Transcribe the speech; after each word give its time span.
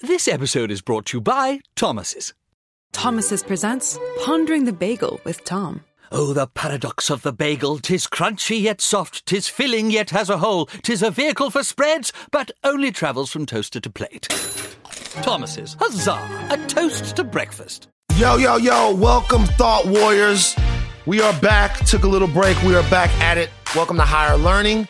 This 0.00 0.28
episode 0.28 0.70
is 0.70 0.80
brought 0.80 1.06
to 1.06 1.16
you 1.16 1.20
by 1.20 1.58
Thomas's. 1.74 2.32
Thomas's 2.92 3.42
presents 3.42 3.98
Pondering 4.24 4.64
the 4.64 4.72
Bagel 4.72 5.20
with 5.24 5.42
Tom. 5.42 5.82
Oh, 6.12 6.32
the 6.32 6.46
paradox 6.46 7.10
of 7.10 7.22
the 7.22 7.32
bagel! 7.32 7.80
Tis 7.80 8.06
crunchy 8.06 8.62
yet 8.62 8.80
soft, 8.80 9.26
tis 9.26 9.48
filling 9.48 9.90
yet 9.90 10.10
has 10.10 10.30
a 10.30 10.38
hole, 10.38 10.66
tis 10.84 11.02
a 11.02 11.10
vehicle 11.10 11.50
for 11.50 11.64
spreads, 11.64 12.12
but 12.30 12.52
only 12.62 12.92
travels 12.92 13.32
from 13.32 13.44
toaster 13.44 13.80
to 13.80 13.90
plate. 13.90 14.28
Thomas's, 15.22 15.74
huzzah! 15.80 16.48
A 16.50 16.64
toast 16.68 17.16
to 17.16 17.24
breakfast. 17.24 17.88
Yo, 18.14 18.36
yo, 18.36 18.56
yo, 18.56 18.94
welcome, 18.94 19.46
Thought 19.46 19.86
Warriors. 19.88 20.54
We 21.06 21.20
are 21.20 21.36
back. 21.40 21.76
Took 21.86 22.04
a 22.04 22.08
little 22.08 22.28
break. 22.28 22.56
We 22.62 22.76
are 22.76 22.88
back 22.88 23.10
at 23.18 23.36
it. 23.36 23.50
Welcome 23.74 23.96
to 23.96 24.04
Higher 24.04 24.36
Learning. 24.36 24.86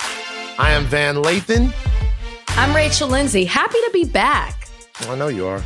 I 0.59 0.73
am 0.73 0.85
Van 0.85 1.15
Lathan. 1.15 1.73
I'm 2.49 2.77
Rachel 2.77 3.09
Lindsay. 3.09 3.47
Happy 3.47 3.79
to 3.79 3.91
be 3.95 4.05
back. 4.05 4.58
I 5.07 5.15
know 5.15 5.29
you 5.29 5.46
are. 5.46 5.62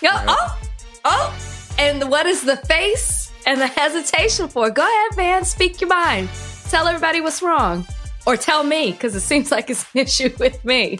Yo, 0.00 0.10
oh, 0.12 0.60
oh, 1.04 1.38
and 1.78 2.10
what 2.10 2.26
is 2.26 2.42
the 2.42 2.56
face 2.56 3.30
and 3.46 3.60
the 3.60 3.66
hesitation 3.66 4.48
for? 4.48 4.70
Go 4.70 4.82
ahead, 4.82 5.16
man, 5.16 5.44
Speak 5.44 5.80
your 5.80 5.88
mind. 5.88 6.28
Tell 6.70 6.88
everybody 6.88 7.20
what's 7.20 7.42
wrong, 7.42 7.86
or 8.26 8.36
tell 8.36 8.64
me 8.64 8.92
because 8.92 9.14
it 9.14 9.20
seems 9.20 9.52
like 9.52 9.70
it's 9.70 9.84
an 9.94 10.00
issue 10.00 10.34
with 10.38 10.64
me. 10.64 10.98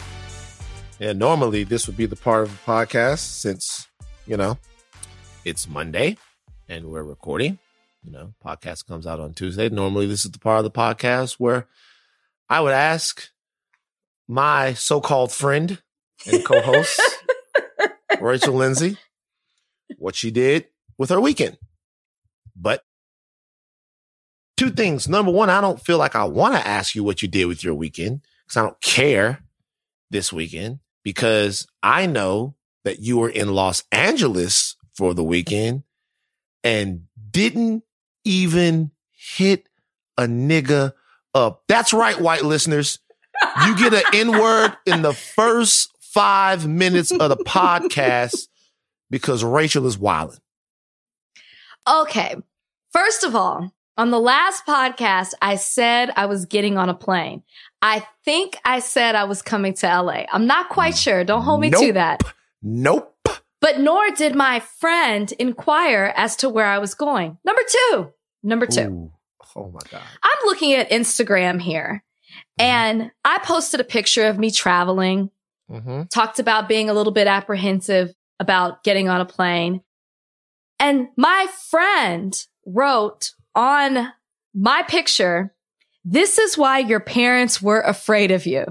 Yeah, 0.98 1.12
normally 1.12 1.64
this 1.64 1.86
would 1.86 1.96
be 1.96 2.06
the 2.06 2.16
part 2.16 2.42
of 2.44 2.50
the 2.50 2.70
podcast 2.70 3.18
since, 3.18 3.88
you 4.26 4.36
know, 4.36 4.58
it's 5.44 5.68
Monday 5.68 6.18
and 6.68 6.86
we're 6.86 7.02
recording. 7.02 7.58
You 8.04 8.12
know, 8.12 8.34
podcast 8.44 8.86
comes 8.86 9.06
out 9.06 9.20
on 9.20 9.32
Tuesday. 9.32 9.70
Normally 9.70 10.06
this 10.06 10.24
is 10.24 10.30
the 10.30 10.38
part 10.38 10.58
of 10.58 10.64
the 10.64 10.70
podcast 10.70 11.34
where 11.34 11.66
I 12.48 12.60
would 12.60 12.74
ask 12.74 13.30
my 14.28 14.74
so-called 14.74 15.32
friend 15.32 15.82
and 16.30 16.44
co-host 16.46 17.00
Rachel 18.24 18.54
Lindsay 18.54 18.96
what 19.98 20.14
she 20.14 20.30
did 20.30 20.66
with 20.98 21.10
her 21.10 21.20
weekend. 21.20 21.58
But 22.56 22.82
two 24.56 24.70
things. 24.70 25.08
Number 25.08 25.32
one, 25.32 25.50
I 25.50 25.60
don't 25.60 25.80
feel 25.80 25.98
like 25.98 26.14
I 26.16 26.24
want 26.24 26.54
to 26.54 26.66
ask 26.66 26.94
you 26.94 27.04
what 27.04 27.22
you 27.22 27.28
did 27.28 27.46
with 27.46 27.64
your 27.64 27.74
weekend 27.74 28.22
because 28.44 28.56
I 28.56 28.62
don't 28.62 28.80
care 28.80 29.40
this 30.10 30.32
weekend 30.32 30.80
because 31.02 31.66
I 31.82 32.06
know 32.06 32.54
that 32.84 33.00
you 33.00 33.18
were 33.18 33.30
in 33.30 33.52
Los 33.52 33.82
Angeles 33.90 34.76
for 34.94 35.14
the 35.14 35.24
weekend 35.24 35.82
and 36.62 37.04
didn't 37.30 37.82
even 38.24 38.92
hit 39.10 39.68
a 40.16 40.24
nigga 40.24 40.92
up. 41.34 41.64
That's 41.66 41.92
right, 41.92 42.20
white 42.20 42.44
listeners. 42.44 43.00
You 43.66 43.76
get 43.76 43.92
an 43.92 44.02
N 44.12 44.30
word 44.30 44.76
in 44.86 45.02
the 45.02 45.12
first 45.12 45.93
five 46.14 46.66
minutes 46.66 47.10
of 47.10 47.28
the 47.28 47.36
podcast 47.36 48.46
because 49.10 49.42
Rachel 49.42 49.86
is 49.86 49.98
wilding. 49.98 50.38
Okay. 51.86 52.36
First 52.92 53.24
of 53.24 53.34
all, 53.34 53.74
on 53.96 54.10
the 54.10 54.20
last 54.20 54.64
podcast, 54.64 55.34
I 55.42 55.56
said 55.56 56.10
I 56.16 56.26
was 56.26 56.46
getting 56.46 56.78
on 56.78 56.88
a 56.88 56.94
plane. 56.94 57.42
I 57.82 58.06
think 58.24 58.56
I 58.64 58.78
said 58.78 59.14
I 59.14 59.24
was 59.24 59.42
coming 59.42 59.74
to 59.74 59.86
LA. 59.86 60.24
I'm 60.32 60.46
not 60.46 60.68
quite 60.68 60.96
sure. 60.96 61.24
Don't 61.24 61.42
hold 61.42 61.60
me 61.60 61.70
nope. 61.70 61.82
to 61.82 61.92
that. 61.94 62.22
Nope. 62.62 63.10
But 63.60 63.80
nor 63.80 64.10
did 64.10 64.34
my 64.34 64.60
friend 64.60 65.30
inquire 65.38 66.12
as 66.16 66.36
to 66.36 66.48
where 66.48 66.66
I 66.66 66.78
was 66.78 66.94
going. 66.94 67.38
Number 67.44 67.62
two. 67.68 68.12
Number 68.42 68.66
two. 68.66 68.80
Ooh. 68.80 69.12
Oh 69.56 69.70
my 69.70 69.80
God. 69.90 70.02
I'm 70.22 70.46
looking 70.46 70.72
at 70.74 70.90
Instagram 70.90 71.60
here 71.60 72.02
and 72.58 73.10
I 73.24 73.38
posted 73.38 73.80
a 73.80 73.84
picture 73.84 74.26
of 74.26 74.38
me 74.38 74.50
traveling, 74.50 75.30
Mm-hmm. 75.70 76.02
talked 76.12 76.38
about 76.38 76.68
being 76.68 76.90
a 76.90 76.94
little 76.94 77.12
bit 77.12 77.26
apprehensive 77.26 78.14
about 78.38 78.84
getting 78.84 79.08
on 79.08 79.20
a 79.20 79.24
plane. 79.24 79.80
And 80.78 81.08
my 81.16 81.46
friend 81.70 82.36
wrote 82.66 83.30
on 83.54 84.12
my 84.54 84.82
picture, 84.82 85.54
this 86.04 86.38
is 86.38 86.58
why 86.58 86.80
your 86.80 87.00
parents 87.00 87.62
were 87.62 87.80
afraid 87.80 88.30
of 88.30 88.46
you. 88.46 88.66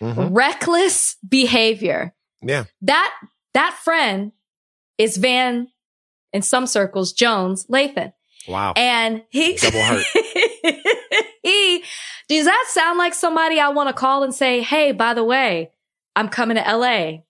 Mm-hmm. 0.00 0.32
Reckless 0.32 1.16
behavior. 1.28 2.14
Yeah. 2.40 2.64
That, 2.82 3.14
that 3.52 3.78
friend 3.82 4.32
is 4.96 5.18
Van, 5.18 5.68
in 6.32 6.42
some 6.42 6.66
circles, 6.66 7.12
Jones 7.12 7.66
Lathan. 7.66 8.12
Wow. 8.48 8.72
And 8.76 9.22
he, 9.28 9.56
Double 9.56 9.82
hurt. 9.82 10.06
he, 11.42 11.84
does 12.28 12.46
that 12.46 12.64
sound 12.68 12.98
like 12.98 13.14
somebody 13.14 13.60
I 13.60 13.68
want 13.68 13.88
to 13.88 13.92
call 13.92 14.22
and 14.22 14.34
say, 14.34 14.62
Hey, 14.62 14.92
by 14.92 15.14
the 15.14 15.24
way, 15.24 15.70
I'm 16.16 16.28
coming 16.28 16.56
to 16.56 16.62
LA. 16.62 17.22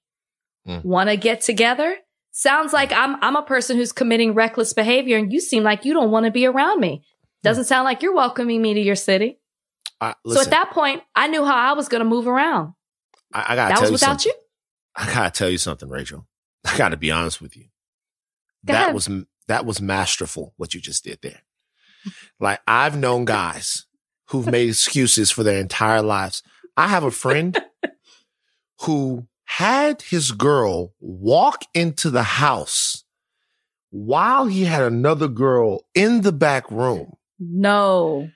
Mm. 0.69 0.85
Want 0.85 1.11
to 1.11 1.17
get 1.17 1.41
together? 1.41 1.97
Sounds 2.33 2.73
like 2.73 2.93
I'm, 2.93 3.23
I'm 3.23 3.37
a 3.37 3.43
person 3.43 3.77
who's 3.77 3.93
committing 3.93 4.35
reckless 4.35 4.73
behavior 4.73 5.17
and 5.19 5.33
you 5.33 5.41
seem 5.41 5.63
like 5.63 5.85
you 5.85 5.93
don't 5.93 6.11
want 6.11 6.27
to 6.27 6.31
be 6.31 6.47
around 6.47 6.81
me. 6.81 7.03
Doesn't 7.43 7.65
sound 7.65 7.85
like 7.85 8.03
you're 8.03 8.15
welcoming 8.15 8.61
me 8.63 8.75
to 8.75 8.81
your 8.81 8.95
city. 8.97 9.39
I, 10.01 10.15
so 10.27 10.41
at 10.41 10.51
that 10.51 10.71
point, 10.71 11.03
I 11.15 11.27
knew 11.29 11.45
how 11.45 11.55
I 11.57 11.73
was 11.75 11.89
going 11.89 12.03
to 12.03 12.09
move 12.09 12.27
around. 12.27 12.75
I, 13.33 13.53
I 13.53 13.57
gotta 13.57 13.57
That 13.57 13.75
tell 13.75 13.81
was 13.83 13.91
you 13.91 13.93
without 13.95 14.21
something. 14.21 14.33
you. 14.33 14.35
I 14.97 15.15
gotta 15.15 15.31
tell 15.31 15.49
you 15.49 15.59
something, 15.59 15.89
Rachel. 15.89 16.27
I 16.65 16.77
gotta 16.77 16.97
be 16.97 17.11
honest 17.11 17.41
with 17.41 17.57
you. 17.57 17.65
Go 18.67 18.73
that 18.73 18.83
ahead. 18.83 18.95
was 18.95 19.09
that 19.49 19.65
was 19.65 19.81
masterful 19.81 20.53
what 20.57 20.75
you 20.75 20.81
just 20.81 21.05
did 21.05 21.21
there. 21.23 21.41
Like 22.41 22.61
I've 22.67 22.97
known 22.99 23.25
guys 23.25 23.87
who've 24.29 24.47
made 24.47 24.69
excuses 24.69 25.31
for 25.31 25.43
their 25.43 25.61
entire 25.61 26.03
lives. 26.03 26.43
I 26.77 26.89
have 26.89 27.05
a 27.05 27.11
friend 27.11 27.57
who 28.83 29.27
had 29.45 30.03
his 30.03 30.33
girl 30.33 30.93
walk 31.01 31.65
into 31.75 32.11
the 32.11 32.23
house 32.23 33.05
while 33.91 34.47
he 34.47 34.65
had 34.65 34.83
another 34.83 35.29
girl 35.29 35.85
in 35.95 36.23
the 36.23 36.33
back 36.33 36.71
room. 36.71 37.15
No. 37.39 38.29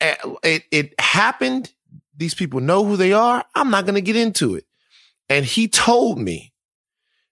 It 0.00 0.64
it 0.70 1.00
happened. 1.00 1.72
These 2.16 2.34
people 2.34 2.60
know 2.60 2.84
who 2.84 2.96
they 2.96 3.12
are. 3.12 3.44
I'm 3.54 3.70
not 3.70 3.84
going 3.84 3.94
to 3.94 4.00
get 4.00 4.16
into 4.16 4.54
it. 4.54 4.64
And 5.28 5.44
he 5.44 5.68
told 5.68 6.18
me 6.18 6.52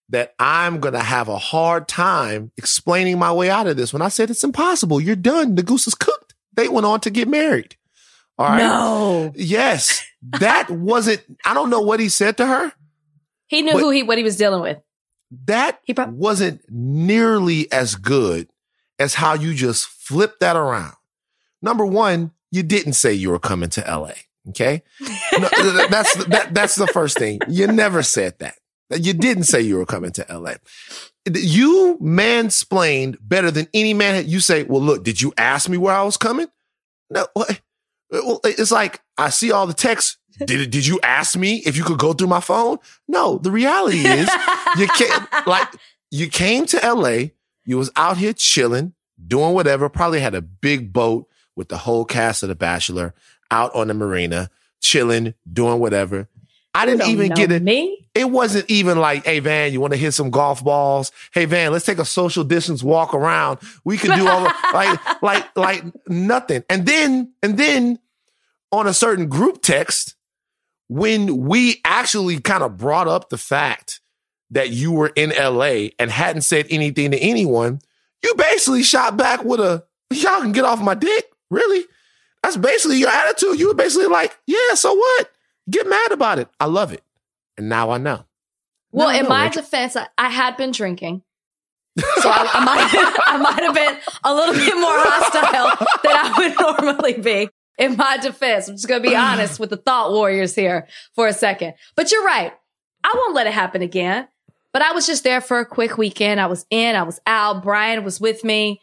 that 0.08 0.34
I'm 0.38 0.80
going 0.80 0.94
to 0.94 1.00
have 1.00 1.28
a 1.28 1.38
hard 1.38 1.88
time 1.88 2.50
explaining 2.56 3.18
my 3.18 3.32
way 3.32 3.50
out 3.50 3.66
of 3.66 3.76
this. 3.76 3.92
When 3.92 4.02
I 4.02 4.08
said 4.08 4.30
it's 4.30 4.44
impossible, 4.44 5.00
you're 5.00 5.16
done. 5.16 5.54
The 5.54 5.62
goose 5.62 5.86
is 5.86 5.94
cooked. 5.94 6.34
They 6.54 6.68
went 6.68 6.86
on 6.86 7.00
to 7.00 7.10
get 7.10 7.28
married. 7.28 7.76
All 8.38 8.48
right. 8.48 8.58
No. 8.58 9.32
Yes, 9.34 10.04
that 10.22 10.70
wasn't. 10.70 11.22
I 11.44 11.54
don't 11.54 11.70
know 11.70 11.80
what 11.80 12.00
he 12.00 12.08
said 12.08 12.36
to 12.38 12.46
her. 12.46 12.72
He 13.46 13.62
knew 13.62 13.76
who 13.78 13.90
he, 13.90 14.02
what 14.02 14.18
he 14.18 14.24
was 14.24 14.36
dealing 14.36 14.62
with. 14.62 14.78
That 15.46 15.80
He 15.84 15.94
prob- 15.94 16.12
wasn't 16.16 16.62
nearly 16.68 17.70
as 17.72 17.94
good 17.94 18.48
as 18.98 19.14
how 19.14 19.34
you 19.34 19.54
just 19.54 19.86
flipped 19.86 20.40
that 20.40 20.56
around. 20.56 20.94
Number 21.62 21.86
one, 21.86 22.32
you 22.50 22.62
didn't 22.62 22.94
say 22.94 23.12
you 23.12 23.30
were 23.30 23.38
coming 23.38 23.70
to 23.70 23.80
LA. 23.80 24.12
Okay. 24.48 24.82
No, 25.00 25.48
th- 25.48 25.50
th- 25.50 25.88
that's, 25.90 26.24
that, 26.26 26.54
that's 26.54 26.74
the 26.74 26.86
first 26.88 27.18
thing. 27.18 27.40
You 27.48 27.66
never 27.66 28.02
said 28.02 28.38
that. 28.38 28.54
You 28.90 29.12
didn't 29.12 29.44
say 29.44 29.60
you 29.60 29.76
were 29.76 29.86
coming 29.86 30.10
to 30.12 30.26
LA. 30.28 30.54
You 31.32 31.98
mansplained 32.00 33.18
better 33.20 33.50
than 33.50 33.68
any 33.72 33.94
man. 33.94 34.26
You 34.28 34.40
say, 34.40 34.64
well, 34.64 34.80
look, 34.80 35.04
did 35.04 35.20
you 35.20 35.32
ask 35.38 35.68
me 35.68 35.76
where 35.76 35.94
I 35.94 36.02
was 36.02 36.16
coming? 36.16 36.48
No. 37.10 37.26
what? 37.34 37.60
Uh, 38.12 38.20
well, 38.24 38.40
it's 38.44 38.70
like, 38.70 39.00
I 39.18 39.30
see 39.30 39.52
all 39.52 39.66
the 39.66 39.74
texts. 39.74 40.16
Did 40.38 40.70
did 40.70 40.86
you 40.86 40.98
ask 41.02 41.36
me 41.36 41.56
if 41.66 41.76
you 41.76 41.84
could 41.84 41.98
go 41.98 42.12
through 42.14 42.28
my 42.28 42.40
phone? 42.40 42.78
No, 43.06 43.38
the 43.38 43.50
reality 43.50 43.98
is 43.98 44.30
you 44.78 44.86
can't 44.96 45.28
like 45.46 45.68
you 46.10 46.28
came 46.28 46.64
to 46.66 46.94
LA, 46.94 47.30
you 47.64 47.76
was 47.76 47.90
out 47.94 48.16
here 48.16 48.32
chilling, 48.32 48.94
doing 49.26 49.52
whatever, 49.52 49.88
probably 49.90 50.20
had 50.20 50.34
a 50.34 50.40
big 50.40 50.92
boat 50.92 51.28
with 51.56 51.68
the 51.68 51.76
whole 51.76 52.04
cast 52.06 52.42
of 52.42 52.48
The 52.48 52.54
Bachelor 52.54 53.12
out 53.50 53.74
on 53.74 53.88
the 53.88 53.94
marina, 53.94 54.50
chilling, 54.80 55.34
doing 55.52 55.78
whatever. 55.78 56.28
I 56.74 56.86
didn't 56.86 57.08
even 57.08 57.30
get 57.30 57.50
it. 57.50 57.62
Me? 57.62 58.06
It 58.14 58.30
wasn't 58.30 58.70
even 58.70 58.98
like, 58.98 59.24
hey 59.24 59.40
Van, 59.40 59.72
you 59.72 59.80
want 59.80 59.92
to 59.92 59.98
hit 59.98 60.12
some 60.12 60.30
golf 60.30 60.64
balls? 60.64 61.10
Hey 61.32 61.44
Van, 61.44 61.72
let's 61.72 61.84
take 61.84 61.98
a 61.98 62.04
social 62.04 62.44
distance 62.44 62.82
walk 62.82 63.14
around. 63.14 63.58
We 63.84 63.98
could 63.98 64.12
do 64.14 64.26
all 64.26 64.42
the, 64.42 64.54
like 64.74 65.22
like 65.22 65.56
like 65.56 66.08
nothing. 66.08 66.64
And 66.70 66.86
then 66.86 67.32
and 67.42 67.58
then 67.58 67.98
on 68.72 68.86
a 68.86 68.94
certain 68.94 69.28
group 69.28 69.62
text, 69.62 70.14
when 70.88 71.46
we 71.46 71.80
actually 71.84 72.40
kind 72.40 72.62
of 72.62 72.76
brought 72.76 73.08
up 73.08 73.30
the 73.30 73.38
fact 73.38 74.00
that 74.50 74.70
you 74.70 74.92
were 74.92 75.12
in 75.14 75.30
LA 75.30 75.88
and 75.98 76.10
hadn't 76.10 76.42
said 76.42 76.66
anything 76.70 77.12
to 77.12 77.18
anyone, 77.18 77.80
you 78.22 78.34
basically 78.36 78.82
shot 78.82 79.16
back 79.16 79.44
with 79.44 79.60
a 79.60 79.84
y'all 80.12 80.40
can 80.40 80.52
get 80.52 80.64
off 80.64 80.80
my 80.80 80.94
dick. 80.94 81.32
Really? 81.50 81.84
That's 82.42 82.56
basically 82.56 82.98
your 82.98 83.10
attitude. 83.10 83.58
You 83.58 83.68
were 83.68 83.74
basically 83.74 84.08
like, 84.08 84.36
yeah, 84.46 84.74
so 84.74 84.94
what? 84.94 85.30
Get 85.68 85.88
mad 85.88 86.12
about 86.12 86.38
it. 86.38 86.48
I 86.58 86.66
love 86.66 86.92
it. 86.92 87.02
And 87.58 87.68
now 87.68 87.90
I 87.90 87.98
know. 87.98 88.24
Well, 88.92 89.08
Now 89.08 89.14
I 89.14 89.16
in 89.18 89.22
know, 89.24 89.28
my 89.28 89.44
Rachel. 89.46 89.62
defense, 89.62 89.96
I, 89.96 90.06
I 90.16 90.28
had 90.30 90.56
been 90.56 90.70
drinking. 90.72 91.22
So 91.98 92.28
I, 92.30 92.48
I 92.54 92.64
might 92.64 93.18
I 93.26 93.36
might 93.38 93.62
have 93.62 93.74
been 93.74 93.96
a 94.24 94.32
little 94.34 94.54
bit 94.54 94.74
more 94.74 94.90
hostile 94.94 95.86
than 96.02 96.12
I 96.12 96.34
would 96.38 96.60
normally 96.86 97.14
be. 97.20 97.48
In 97.78 97.96
my 97.96 98.16
defense, 98.18 98.68
I'm 98.68 98.76
just 98.76 98.86
gonna 98.88 99.00
be 99.02 99.16
honest 99.16 99.58
with 99.58 99.70
the 99.70 99.76
thought 99.76 100.12
warriors 100.12 100.54
here 100.54 100.86
for 101.14 101.26
a 101.26 101.32
second. 101.32 101.74
But 101.96 102.10
you're 102.12 102.24
right. 102.24 102.52
I 103.04 103.12
won't 103.16 103.34
let 103.34 103.46
it 103.48 103.52
happen 103.52 103.82
again. 103.82 104.28
But 104.72 104.82
I 104.82 104.92
was 104.92 105.06
just 105.06 105.24
there 105.24 105.40
for 105.40 105.58
a 105.58 105.66
quick 105.66 105.98
weekend. 105.98 106.40
I 106.40 106.46
was 106.46 106.64
in, 106.70 106.94
I 106.94 107.02
was 107.02 107.20
out. 107.26 107.62
Brian 107.62 108.04
was 108.04 108.20
with 108.20 108.44
me. 108.44 108.80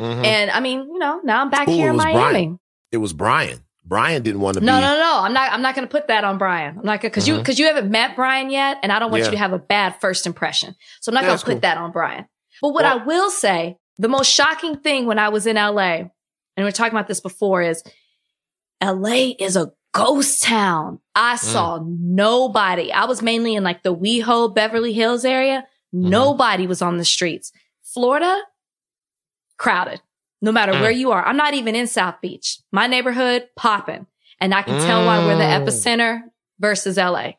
Mhm. 0.00 0.24
And 0.24 0.50
I 0.50 0.60
mean, 0.60 0.78
you 0.80 0.98
know, 0.98 1.20
now 1.22 1.42
I'm 1.42 1.50
back 1.50 1.68
Ooh, 1.68 1.72
here 1.72 1.90
in 1.90 1.96
Miami. 1.96 2.14
Brian. 2.18 2.60
it 2.92 2.96
was 2.98 3.12
Brian. 3.12 3.60
Brian 3.86 4.22
didn't 4.22 4.40
want 4.40 4.56
to 4.56 4.60
No, 4.64 4.74
be. 4.76 4.80
no, 4.80 4.96
no. 4.98 5.18
I'm 5.20 5.32
not. 5.32 5.52
I'm 5.52 5.62
not 5.62 5.74
going 5.76 5.86
to 5.86 5.90
put 5.90 6.08
that 6.08 6.24
on 6.24 6.38
Brian. 6.38 6.76
I'm 6.78 6.84
not 6.84 7.00
going 7.00 7.10
because 7.10 7.28
you 7.28 7.34
Mhm. 7.34 7.38
because 7.38 7.58
you 7.58 7.66
haven't 7.66 7.90
met 7.90 8.16
Brian 8.16 8.50
yet, 8.50 8.78
and 8.82 8.90
I 8.92 8.98
don't 8.98 9.10
want 9.10 9.20
Yeah. 9.22 9.26
you 9.26 9.32
to 9.32 9.38
have 9.38 9.52
a 9.52 9.58
bad 9.58 10.00
first 10.00 10.26
impression. 10.26 10.74
So 11.00 11.10
I'm 11.10 11.14
not 11.14 11.22
Yeah, 11.22 11.28
going 11.28 11.38
to 11.38 11.44
put 11.44 11.50
cool. 11.52 11.60
that 11.60 11.78
on 11.78 11.92
Brian. 11.92 12.26
But 12.60 12.70
what 12.70 12.82
Well- 12.84 13.00
I 13.00 13.04
will 13.04 13.30
say, 13.30 13.78
the 13.98 14.08
most 14.08 14.30
shocking 14.32 14.76
thing 14.78 15.06
when 15.06 15.18
I 15.20 15.28
was 15.28 15.46
in 15.46 15.56
LA, 15.56 15.98
and 16.00 16.10
we 16.56 16.64
were 16.64 16.72
talking 16.72 16.92
about 16.92 17.06
this 17.06 17.20
before, 17.20 17.62
is 17.62 17.82
LA 18.82 19.36
is 19.38 19.56
a 19.56 19.70
ghost 19.92 20.42
town. 20.42 20.98
I 21.14 21.34
Mm. 21.36 21.38
saw 21.38 21.80
nobody. 21.86 22.92
I 22.92 23.04
was 23.06 23.22
mainly 23.22 23.54
in 23.54 23.62
like 23.64 23.82
the 23.82 23.94
WeHo 23.94 24.52
Beverly 24.54 24.92
Hills 24.92 25.24
area. 25.24 25.66
Mm-hmm. 25.94 26.10
Nobody 26.10 26.66
was 26.66 26.82
on 26.82 26.96
the 26.98 27.04
streets. 27.04 27.52
Florida, 27.84 28.42
crowded. 29.58 30.00
No 30.46 30.52
matter 30.52 30.72
Mm. 30.72 30.80
where 30.80 30.90
you 30.92 31.10
are. 31.10 31.26
I'm 31.26 31.36
not 31.36 31.54
even 31.54 31.74
in 31.74 31.86
South 31.88 32.20
Beach. 32.22 32.60
My 32.72 32.86
neighborhood, 32.86 33.48
popping. 33.56 34.06
And 34.40 34.54
I 34.54 34.62
can 34.62 34.80
tell 34.80 35.04
why 35.04 35.18
we're 35.26 35.36
the 35.36 35.42
Mm. 35.42 35.64
epicenter 35.66 36.20
versus 36.60 36.96
LA. 36.96 37.32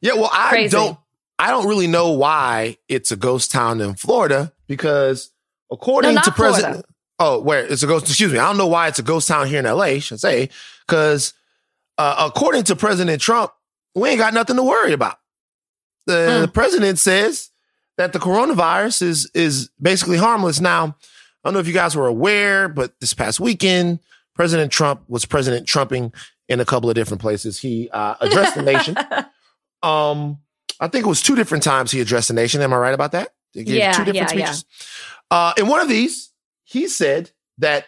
Yeah, 0.00 0.14
well, 0.14 0.30
I 0.32 0.48
Crazy. 0.50 0.70
don't. 0.72 0.98
I 1.38 1.50
don't 1.50 1.68
really 1.68 1.86
know 1.86 2.10
why 2.10 2.76
it's 2.88 3.12
a 3.12 3.16
ghost 3.16 3.52
town 3.52 3.80
in 3.80 3.94
Florida 3.94 4.52
because 4.66 5.30
according 5.70 6.16
No, 6.16 6.22
to 6.22 6.32
President, 6.32 6.72
Florida. 6.72 6.88
oh, 7.20 7.38
where 7.40 7.64
it's 7.64 7.84
a 7.84 7.86
ghost. 7.86 8.06
Excuse 8.08 8.32
me, 8.32 8.38
I 8.40 8.46
don't 8.48 8.58
know 8.58 8.66
why 8.66 8.88
it's 8.88 8.98
a 8.98 9.02
ghost 9.04 9.28
town 9.28 9.46
here 9.46 9.60
in 9.60 9.66
L.A. 9.66 9.86
I 9.94 9.98
Should 10.00 10.18
say 10.18 10.48
because 10.86 11.34
uh, 11.98 12.16
according 12.34 12.64
to 12.64 12.74
President 12.74 13.22
Trump, 13.22 13.52
we 13.94 14.08
ain't 14.08 14.18
got 14.18 14.34
nothing 14.34 14.56
to 14.56 14.62
worry 14.64 14.92
about. 14.92 15.18
The, 16.06 16.32
Hmm. 16.34 16.40
the 16.42 16.48
president 16.48 16.98
says 16.98 17.50
that 17.96 18.12
the 18.12 18.18
coronavirus 18.18 19.02
is 19.02 19.30
is 19.34 19.70
basically 19.80 20.16
harmless. 20.16 20.60
Now, 20.60 20.96
I 21.44 21.48
don't 21.48 21.54
know 21.54 21.60
if 21.60 21.68
you 21.68 21.74
guys 21.74 21.96
were 21.96 22.06
aware, 22.06 22.68
but 22.68 22.98
this 23.00 23.14
past 23.14 23.40
weekend, 23.40 24.00
President 24.34 24.72
Trump 24.72 25.02
was 25.08 25.24
President 25.24 25.66
Trumping 25.66 26.12
in 26.48 26.60
a 26.60 26.64
couple 26.64 26.88
of 26.88 26.94
different 26.94 27.20
places. 27.20 27.58
He 27.58 27.90
uh, 27.90 28.14
addressed 28.20 28.54
the 28.54 28.62
nation. 28.62 28.96
Um, 29.82 30.38
I 30.80 30.88
think 30.88 31.06
it 31.06 31.08
was 31.08 31.22
two 31.22 31.36
different 31.36 31.62
times 31.62 31.92
he 31.92 32.00
addressed 32.00 32.26
the 32.26 32.34
nation. 32.34 32.60
Am 32.62 32.72
I 32.72 32.78
right 32.78 32.94
about 32.94 33.12
that? 33.12 33.28
He 33.52 33.62
gave 33.64 33.76
Yeah, 33.76 33.92
two 33.92 34.04
different 34.04 34.34
yeah, 34.34 34.50
yeah. 34.50 34.56
Uh, 35.30 35.52
in 35.56 35.68
one 35.68 35.80
of 35.80 35.88
these, 35.88 36.32
he 36.64 36.88
said 36.88 37.30
that 37.58 37.86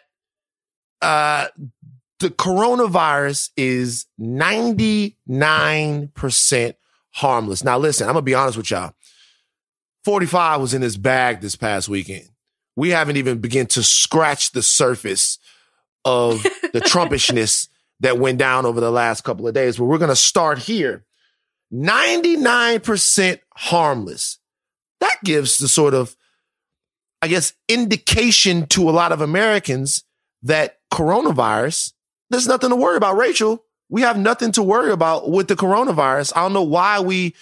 uh, 1.02 1.48
the 2.18 2.30
coronavirus 2.30 3.50
is 3.56 4.06
99% 4.20 6.74
harmless. 7.12 7.64
Now, 7.64 7.78
listen, 7.78 8.06
I'm 8.06 8.14
going 8.14 8.22
to 8.22 8.26
be 8.26 8.34
honest 8.34 8.56
with 8.56 8.70
y'all. 8.70 8.94
45 10.04 10.60
was 10.60 10.74
in 10.74 10.82
his 10.82 10.96
bag 10.96 11.40
this 11.40 11.56
past 11.56 11.88
weekend. 11.88 12.28
We 12.76 12.90
haven't 12.90 13.16
even 13.16 13.38
begun 13.38 13.66
to 13.66 13.82
scratch 13.82 14.52
the 14.52 14.62
surface 14.62 15.38
of 16.04 16.42
the 16.72 16.80
Trumpishness 16.84 17.68
that 18.00 18.18
went 18.18 18.38
down 18.38 18.66
over 18.66 18.80
the 18.80 18.90
last 18.90 19.22
couple 19.22 19.46
of 19.46 19.54
days. 19.54 19.76
But 19.76 19.84
we're 19.84 19.98
going 19.98 20.08
to 20.08 20.16
start 20.16 20.58
here. 20.58 21.04
99% 21.72 23.38
harmless. 23.54 24.38
That 25.00 25.16
gives 25.24 25.58
the 25.58 25.68
sort 25.68 25.94
of, 25.94 26.16
I 27.22 27.28
guess, 27.28 27.54
indication 27.68 28.66
to 28.68 28.88
a 28.88 28.92
lot 28.92 29.12
of 29.12 29.20
Americans 29.20 30.04
that 30.42 30.78
coronavirus, 30.92 31.92
there's 32.30 32.48
nothing 32.48 32.70
to 32.70 32.76
worry 32.76 32.96
about. 32.96 33.16
Rachel, 33.16 33.64
we 33.88 34.02
have 34.02 34.18
nothing 34.18 34.52
to 34.52 34.62
worry 34.62 34.92
about 34.92 35.30
with 35.30 35.48
the 35.48 35.56
coronavirus. 35.56 36.32
I 36.34 36.42
don't 36.42 36.52
know 36.52 36.62
why 36.62 37.00
we, 37.00 37.34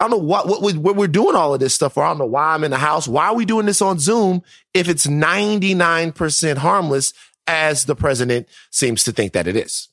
I 0.00 0.08
don't 0.08 0.12
know 0.12 0.26
what, 0.26 0.48
what, 0.48 0.62
we, 0.62 0.72
what 0.72 0.96
we're 0.96 1.08
doing 1.08 1.36
all 1.36 1.52
of 1.52 1.60
this 1.60 1.74
stuff 1.74 1.92
for. 1.92 2.02
I 2.02 2.08
don't 2.08 2.18
know 2.18 2.24
why 2.24 2.54
I'm 2.54 2.64
in 2.64 2.70
the 2.70 2.78
house. 2.78 3.06
Why 3.06 3.26
are 3.26 3.34
we 3.34 3.44
doing 3.44 3.66
this 3.66 3.82
on 3.82 3.98
Zoom 3.98 4.42
if 4.72 4.88
it's 4.88 5.06
99% 5.06 6.56
harmless 6.56 7.12
as 7.46 7.84
the 7.84 7.94
president 7.94 8.48
seems 8.70 9.04
to 9.04 9.12
think 9.12 9.34
that 9.34 9.46
it 9.46 9.56
is? 9.56 9.88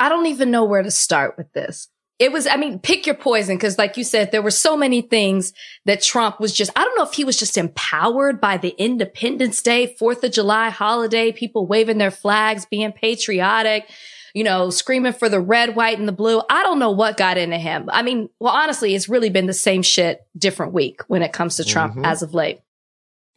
I 0.00 0.08
don't 0.08 0.26
even 0.26 0.50
know 0.50 0.64
where 0.64 0.82
to 0.82 0.90
start 0.90 1.36
with 1.38 1.52
this. 1.52 1.88
It 2.18 2.32
was, 2.32 2.48
I 2.48 2.56
mean, 2.56 2.80
pick 2.80 3.06
your 3.06 3.14
poison. 3.14 3.56
Cause 3.60 3.78
like 3.78 3.96
you 3.96 4.02
said, 4.02 4.32
there 4.32 4.42
were 4.42 4.50
so 4.50 4.76
many 4.76 5.02
things 5.02 5.52
that 5.84 6.02
Trump 6.02 6.40
was 6.40 6.52
just, 6.52 6.72
I 6.74 6.82
don't 6.82 6.98
know 6.98 7.04
if 7.04 7.14
he 7.14 7.22
was 7.22 7.38
just 7.38 7.56
empowered 7.56 8.40
by 8.40 8.56
the 8.56 8.70
Independence 8.70 9.62
Day, 9.62 9.94
Fourth 10.00 10.24
of 10.24 10.32
July 10.32 10.70
holiday, 10.70 11.30
people 11.30 11.64
waving 11.64 11.98
their 11.98 12.10
flags, 12.10 12.66
being 12.66 12.90
patriotic, 12.90 13.88
you 14.38 14.44
know, 14.44 14.70
screaming 14.70 15.12
for 15.12 15.28
the 15.28 15.40
red, 15.40 15.74
white, 15.74 15.98
and 15.98 16.06
the 16.06 16.12
blue. 16.12 16.40
I 16.48 16.62
don't 16.62 16.78
know 16.78 16.92
what 16.92 17.16
got 17.16 17.36
into 17.38 17.58
him. 17.58 17.88
I 17.92 18.02
mean, 18.02 18.28
well, 18.38 18.54
honestly, 18.54 18.94
it's 18.94 19.08
really 19.08 19.30
been 19.30 19.46
the 19.46 19.52
same 19.52 19.82
shit, 19.82 20.20
different 20.36 20.72
week 20.72 21.00
when 21.08 21.22
it 21.22 21.32
comes 21.32 21.56
to 21.56 21.64
Trump 21.64 21.96
Mhm. 21.96 22.06
as 22.06 22.22
of 22.22 22.34
late. 22.34 22.60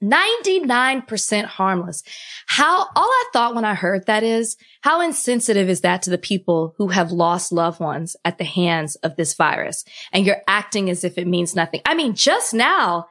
99% 0.03 1.45
harmless. 1.45 2.03
How, 2.45 2.81
all 2.95 3.09
I 3.09 3.25
thought 3.33 3.56
when 3.56 3.65
I 3.65 3.74
heard 3.74 4.06
that 4.06 4.24
is, 4.24 4.57
how 4.81 5.01
insensitive 5.01 5.69
is 5.69 5.81
that 5.81 6.03
to 6.03 6.12
the 6.12 6.19
people 6.19 6.75
who 6.77 6.89
have 6.89 7.12
lost 7.12 7.51
loved 7.51 7.80
ones 7.80 8.15
at 8.24 8.38
the 8.38 8.44
hands 8.44 8.95
of 8.98 9.15
this 9.15 9.33
virus? 9.33 9.83
And 10.13 10.24
you're 10.24 10.44
acting 10.48 10.88
as 10.92 11.03
if 11.03 11.18
it 11.18 11.27
means 11.27 11.56
nothing. 11.56 11.81
I 11.86 11.95
mean, 11.95 12.13
just 12.13 12.53
now 12.53 13.07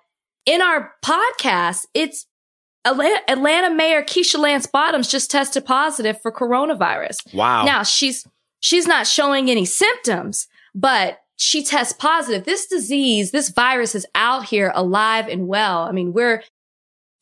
in 0.47 0.63
our 0.63 0.93
podcast, 1.05 1.87
it's 1.95 2.27
Atlanta, 2.85 3.21
Atlanta 3.29 3.71
Mayor 3.75 4.03
Keisha 4.03 4.39
Lance 4.39 4.67
Bottoms 4.67 5.09
just 5.09 5.31
tested 5.31 5.65
positive 5.65 6.21
for 6.23 6.33
coronavirus. 6.33 7.35
Wow. 7.35 7.65
Now 7.65 7.83
she's, 7.83 8.27
she's 8.61 8.87
not 8.87 9.07
showing 9.07 9.51
any 9.51 9.65
symptoms, 9.67 10.49
but 10.75 11.21
she 11.37 11.63
tests 11.63 11.93
positive. 11.93 12.45
This 12.45 12.67
disease, 12.67 13.31
this 13.33 13.51
virus 13.51 13.95
is 13.95 14.07
out 14.15 14.47
here 14.47 14.73
alive 14.75 15.29
and 15.29 15.47
well. 15.49 15.81
I 15.83 15.93
mean, 15.93 16.13
we're 16.13 16.43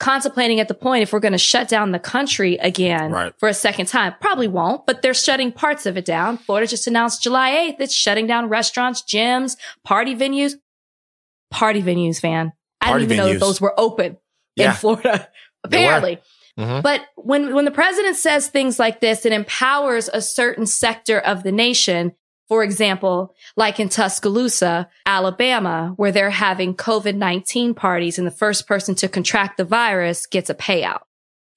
contemplating 0.00 0.60
at 0.60 0.68
the 0.68 0.74
point 0.74 1.02
if 1.02 1.12
we're 1.12 1.18
going 1.18 1.32
to 1.32 1.38
shut 1.38 1.68
down 1.68 1.90
the 1.90 1.98
country 1.98 2.54
again 2.58 3.10
Right. 3.10 3.32
for 3.38 3.48
a 3.48 3.54
second 3.54 3.86
time. 3.86 4.14
Probably 4.20 4.46
won't, 4.46 4.86
but 4.86 5.02
they're 5.02 5.12
shutting 5.14 5.50
parts 5.50 5.86
of 5.86 5.96
it 5.96 6.04
down. 6.04 6.36
Florida 6.38 6.68
just 6.68 6.86
announced 6.86 7.20
July 7.22 7.50
8th. 7.72 7.80
It's 7.80 7.94
shutting 7.94 8.26
down 8.28 8.48
restaurants, 8.48 9.02
gyms, 9.02 9.56
party 9.84 10.14
venues, 10.14 10.52
party 11.50 11.82
venues, 11.82 12.20
Van. 12.20 12.52
I 12.80 12.86
Party 12.90 13.06
didn't 13.06 13.12
even 13.12 13.26
know 13.26 13.32
that 13.32 13.40
those 13.40 13.60
were 13.60 13.74
open 13.78 14.18
Yeah. 14.54 14.70
in 14.70 14.76
Florida. 14.76 15.28
Apparently. 15.64 16.18
Mhm. 16.58 16.82
But 16.82 17.02
when, 17.16 17.54
when 17.54 17.64
the 17.64 17.70
president 17.70 18.16
says 18.16 18.48
things 18.48 18.78
like 18.78 19.00
this, 19.00 19.24
it 19.24 19.32
empowers 19.32 20.08
a 20.12 20.20
certain 20.20 20.66
sector 20.66 21.18
of 21.18 21.42
the 21.42 21.52
nation. 21.52 22.12
For 22.48 22.64
example, 22.64 23.34
like 23.56 23.78
in 23.78 23.88
Tuscaloosa, 23.90 24.88
Alabama, 25.04 25.92
where 25.96 26.10
they're 26.10 26.30
having 26.30 26.74
COVID-19 26.74 27.76
parties 27.76 28.16
and 28.18 28.26
the 28.26 28.30
first 28.32 28.66
person 28.66 28.94
to 28.96 29.08
contract 29.08 29.56
the 29.58 29.64
virus 29.64 30.26
gets 30.26 30.48
a 30.48 30.54
payout. 30.54 31.00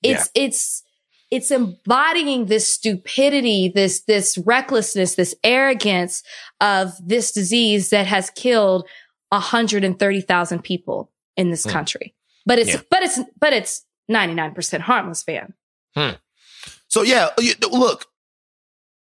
It's, 0.04 0.30
it's, 0.36 0.84
it's 1.32 1.50
embodying 1.50 2.48
this 2.48 2.68
stupidity, 2.68 3.72
this, 3.74 4.02
this 4.02 4.38
recklessness, 4.40 5.16
this 5.16 5.34
arrogance 5.46 6.24
of 6.60 6.92
this 7.02 7.32
disease 7.32 7.90
that 7.92 8.06
has 8.08 8.30
killed 8.32 8.86
130,000 9.30 10.62
people 10.64 11.10
in 11.38 11.50
this 11.50 11.64
Hmm. 11.64 11.70
country. 11.72 12.16
But 12.46 12.60
it's, 12.60 12.70
Yeah. 12.72 12.82
but 12.90 13.04
it's, 13.04 13.20
but 13.40 13.54
it's 13.54 13.86
99% 14.12 14.82
harmless, 14.82 15.24
Van. 15.24 15.53
So 16.88 17.01
yeah, 17.03 17.30
you- 17.39 17.53
look, 17.72 18.06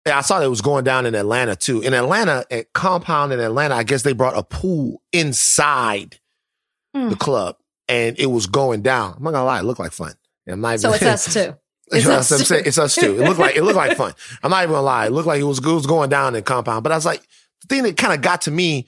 yeah, 0.06 0.18
I 0.18 0.22
saw 0.22 0.40
that 0.40 0.46
it 0.46 0.50
was 0.50 0.62
going 0.62 0.84
down 0.84 1.06
in 1.06 1.16
Atlanta 1.16 1.56
too. 1.56 1.82
In 1.82 1.94
Atlanta, 1.94 2.46
at 2.52 2.74
compound 2.74 3.32
in 3.34 3.40
Atlanta, 3.40 3.76
I 3.76 3.84
guess 3.84 4.04
they 4.04 4.14
brought 4.14 4.38
a 4.38 4.44
pool 4.44 5.02
inside 5.12 6.20
Mm. 6.96 7.10
the 7.10 7.16
club, 7.16 7.58
and 7.88 8.18
it 8.20 8.28
was 8.28 8.46
going 8.48 8.82
down. 8.84 9.16
I'm 9.18 9.24
not 9.24 9.32
gonna 9.32 9.46
lie, 9.46 9.60
it 9.60 9.64
looked 9.64 9.80
like 9.80 9.92
fun. 9.94 10.14
I'm 10.48 10.62
not 10.62 10.80
So 10.80 10.94
even- 10.94 11.08
it's 11.08 11.28
us 11.28 11.34
too. 11.34 11.56
It's 11.92 12.06
You 12.06 12.12
know 12.12 12.18
us 12.18 12.32
I'm 12.32 12.40
saying? 12.40 12.64
too. 12.64 12.68
It's 12.70 12.78
us 12.78 12.96
too. 12.96 13.20
It 13.22 13.28
looked 13.28 13.40
like 13.40 13.56
it 13.56 13.64
looked 13.64 13.76
like 13.78 13.98
fun. 13.98 14.14
I'm 14.44 14.52
not 14.52 14.64
even 14.64 14.74
gonna 14.74 14.86
lie. 14.86 15.08
It 15.08 15.12
looked 15.12 15.28
like 15.28 15.40
it 15.40 15.44
was, 15.44 15.60
it 15.60 15.66
was 15.66 15.86
going 15.88 16.10
down 16.10 16.36
in 16.36 16.44
compound. 16.44 16.84
But 16.84 16.92
I 16.92 16.96
was 16.96 17.06
like, 17.06 17.22
the 17.62 17.68
thing 17.68 17.84
that 17.84 17.98
kind 17.98 18.14
of 18.14 18.22
got 18.22 18.42
to 18.44 18.52
me 18.52 18.88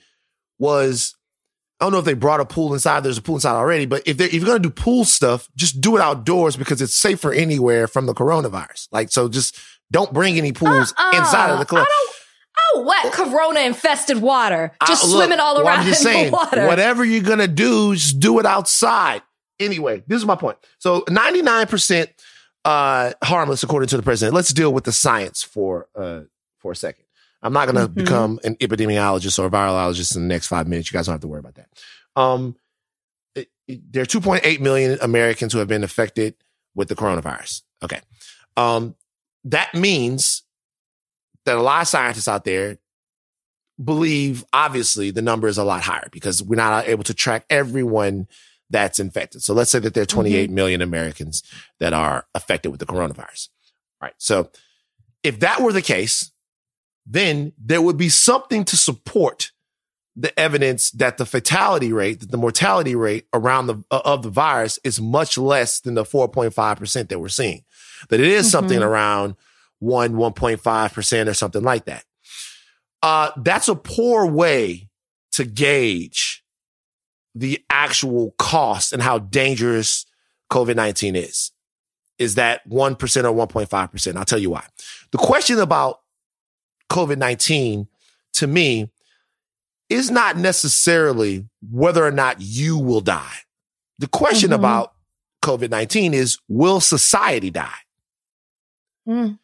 was 0.58 1.15
I 1.80 1.84
don't 1.84 1.92
know 1.92 1.98
if 1.98 2.04
they 2.06 2.14
brought 2.14 2.40
a 2.40 2.46
pool 2.46 2.72
inside. 2.72 3.00
There's 3.04 3.18
a 3.18 3.22
pool 3.22 3.34
inside 3.36 3.54
already, 3.56 3.84
but 3.86 4.02
if 4.06 4.18
if 4.20 4.32
you're 4.32 4.46
gonna 4.46 4.58
do 4.58 4.70
pool 4.70 5.04
stuff, 5.04 5.48
just 5.56 5.80
do 5.80 5.96
it 5.96 6.00
outdoors 6.00 6.56
because 6.56 6.80
it's 6.80 6.94
safer 6.94 7.32
anywhere 7.32 7.86
from 7.86 8.06
the 8.06 8.14
coronavirus. 8.14 8.88
Like 8.92 9.10
so, 9.12 9.28
just 9.28 9.58
don't 9.92 10.12
bring 10.12 10.38
any 10.38 10.52
pools 10.52 10.94
Uh-uh. 10.96 11.18
inside 11.18 11.50
of 11.50 11.58
the 11.58 11.64
club. 11.66 11.86
I 11.86 11.90
don't, 11.90 12.16
oh, 12.76 12.80
what 12.86 13.12
corona 13.12 13.60
infested 13.60 14.22
water? 14.22 14.72
Just 14.86 15.04
I- 15.04 15.08
look, 15.08 15.16
swimming 15.18 15.38
all 15.38 15.56
well, 15.56 15.66
around 15.66 15.80
I'm 15.80 15.86
just 15.86 16.00
in 16.04 16.04
saying, 16.12 16.26
the 16.26 16.32
water. 16.32 16.66
whatever 16.66 17.04
you're 17.04 17.22
gonna 17.22 17.46
do, 17.48 17.94
just 17.94 18.20
do 18.20 18.38
it 18.38 18.46
outside. 18.46 19.22
Anyway, 19.60 20.02
this 20.06 20.16
is 20.18 20.26
my 20.26 20.36
point. 20.36 20.56
So 20.78 21.02
99% 21.02 22.08
uh, 22.64 23.12
harmless 23.22 23.62
according 23.62 23.88
to 23.88 23.96
the 23.96 24.02
president. 24.02 24.34
Let's 24.34 24.52
deal 24.52 24.72
with 24.72 24.84
the 24.84 24.92
science 24.92 25.42
for 25.42 25.88
uh, 25.94 26.22
for 26.58 26.72
a 26.72 26.76
second. 26.76 27.04
I'm 27.42 27.52
not 27.52 27.66
gonna 27.66 27.88
Mhm. 27.88 27.94
become 27.94 28.40
an 28.44 28.56
epidemiologist 28.56 29.38
or 29.38 29.46
a 29.46 29.50
virologist 29.50 30.16
in 30.16 30.22
the 30.22 30.28
next 30.28 30.48
five 30.48 30.66
minutes. 30.66 30.90
You 30.90 30.96
guys 30.96 31.06
don't 31.06 31.14
have 31.14 31.20
to 31.20 31.28
worry 31.28 31.40
about 31.40 31.54
that. 31.56 31.68
Um, 32.16 32.56
it- 33.34 33.50
it- 33.68 33.92
there 33.92 34.02
are 34.02 34.06
2.8 34.06 34.60
million 34.60 34.98
Americans 35.00 35.52
who 35.52 35.58
have 35.58 35.68
been 35.68 35.84
affected 35.84 36.34
with 36.74 36.88
the 36.88 36.96
coronavirus. 36.96 37.62
Okay. 37.82 38.00
Um, 38.56 38.96
that 39.44 39.74
means 39.74 40.42
that 41.44 41.56
a 41.56 41.62
lot 41.62 41.82
of 41.82 41.88
scientists 41.88 42.28
out 42.28 42.44
there 42.44 42.78
believe 43.82 44.44
obviously 44.52 45.10
the 45.10 45.22
number 45.22 45.48
is 45.48 45.58
a 45.58 45.64
lot 45.64 45.82
higher 45.82 46.08
because 46.10 46.42
we're 46.42 46.56
not 46.56 46.88
able 46.88 47.04
to 47.04 47.14
track 47.14 47.44
everyone 47.50 48.26
that's 48.70 48.98
infected. 48.98 49.42
So 49.42 49.54
let's 49.54 49.70
say 49.70 49.78
that 49.78 49.94
there 49.94 50.02
are 50.02 50.06
28 50.06 50.46
mm-hmm. 50.46 50.54
million 50.54 50.82
Americans 50.82 51.42
that 51.78 51.92
are 51.92 52.26
affected 52.34 52.70
with 52.70 52.80
the 52.80 52.86
coronavirus. 52.86 53.48
All 54.00 54.06
right. 54.06 54.14
So 54.18 54.50
if 55.22 55.40
that 55.40 55.60
were 55.60 55.72
the 55.72 55.82
case, 55.82 56.32
then 57.06 57.52
there 57.58 57.80
would 57.80 57.96
be 57.96 58.08
something 58.08 58.64
to 58.64 58.76
support 58.76 59.52
the 60.16 60.38
evidence 60.38 60.90
that 60.92 61.18
the 61.18 61.26
fatality 61.26 61.92
rate, 61.92 62.20
that 62.20 62.30
the 62.30 62.38
mortality 62.38 62.96
rate 62.96 63.26
around 63.34 63.66
the 63.66 63.84
uh, 63.90 64.00
of 64.04 64.22
the 64.22 64.30
virus 64.30 64.78
is 64.82 65.00
much 65.00 65.36
less 65.36 65.80
than 65.80 65.94
the 65.94 66.04
4.5% 66.04 67.08
that 67.08 67.18
we're 67.18 67.28
seeing. 67.28 67.64
That 68.08 68.20
it 68.20 68.26
is 68.26 68.46
mm-hmm. 68.46 68.50
something 68.50 68.82
around 68.82 69.36
1 69.80 70.14
1.5% 70.14 71.28
or 71.28 71.34
something 71.34 71.62
like 71.62 71.84
that. 71.84 72.04
Uh, 73.02 73.30
that's 73.36 73.68
a 73.68 73.76
poor 73.76 74.26
way 74.26 74.88
to 75.32 75.44
gauge 75.44 76.42
the 77.34 77.62
actual 77.68 78.34
cost 78.38 78.94
and 78.94 79.02
how 79.02 79.18
dangerous 79.18 80.06
COVID-19 80.50 81.14
is. 81.14 81.52
Is 82.18 82.36
that 82.36 82.66
1% 82.66 82.92
or 82.96 83.46
1.5%? 83.46 84.16
I'll 84.16 84.24
tell 84.24 84.38
you 84.38 84.48
why. 84.48 84.64
The 85.12 85.18
question 85.18 85.58
about 85.58 86.00
COVID-19 86.90 87.88
to 88.34 88.46
me 88.46 88.90
is 89.88 90.10
not 90.10 90.36
necessarily 90.36 91.46
whether 91.70 92.04
or 92.04 92.10
not 92.10 92.40
you 92.40 92.78
will 92.78 93.00
die. 93.00 93.36
The 93.98 94.08
question 94.08 94.50
mm-hmm. 94.50 94.60
about 94.60 94.92
COVID 95.42 95.70
19 95.70 96.12
is 96.12 96.38
will 96.48 96.80
society 96.80 97.50
die? 97.50 97.78
Mm. 99.08 99.38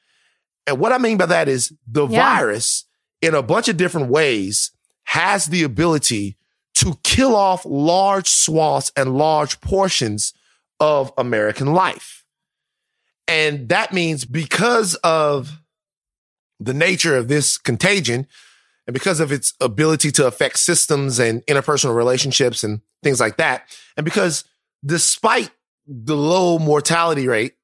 And 0.66 0.78
what 0.78 0.92
I 0.92 0.98
mean 0.98 1.16
by 1.16 1.26
that 1.26 1.48
is 1.48 1.72
the 1.86 2.06
yeah. 2.06 2.36
virus, 2.36 2.84
in 3.20 3.34
a 3.34 3.42
bunch 3.42 3.68
of 3.68 3.76
different 3.76 4.08
ways, 4.08 4.72
has 5.04 5.46
the 5.46 5.62
ability 5.62 6.36
to 6.74 6.98
kill 7.04 7.36
off 7.36 7.64
large 7.64 8.28
swaths 8.28 8.92
and 8.96 9.16
large 9.16 9.60
portions 9.60 10.32
of 10.80 11.12
American 11.16 11.72
life. 11.72 12.24
And 13.28 13.68
that 13.68 13.92
means 13.92 14.24
because 14.24 14.94
of 14.96 15.61
the 16.64 16.74
nature 16.74 17.16
of 17.16 17.28
this 17.28 17.58
contagion, 17.58 18.26
and 18.86 18.94
because 18.94 19.20
of 19.20 19.30
its 19.30 19.54
ability 19.60 20.10
to 20.12 20.26
affect 20.26 20.58
systems 20.58 21.18
and 21.18 21.44
interpersonal 21.46 21.94
relationships 21.94 22.64
and 22.64 22.80
things 23.02 23.20
like 23.20 23.36
that, 23.36 23.64
and 23.96 24.04
because 24.04 24.44
despite 24.84 25.50
the 25.86 26.16
low 26.16 26.58
mortality 26.58 27.28
rate 27.28 27.54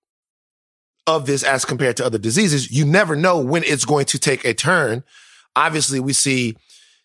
of 1.06 1.26
this 1.26 1.42
as 1.42 1.64
compared 1.64 1.96
to 1.96 2.04
other 2.04 2.18
diseases, 2.18 2.70
you 2.70 2.84
never 2.84 3.16
know 3.16 3.38
when 3.38 3.64
it's 3.64 3.84
going 3.84 4.04
to 4.06 4.18
take 4.18 4.44
a 4.44 4.54
turn. 4.54 5.02
Obviously, 5.56 6.00
we 6.00 6.12
see 6.12 6.56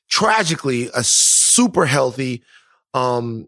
tragically 0.09 0.89
a 0.93 1.03
super 1.03 1.85
healthy 1.85 2.43
um, 2.93 3.47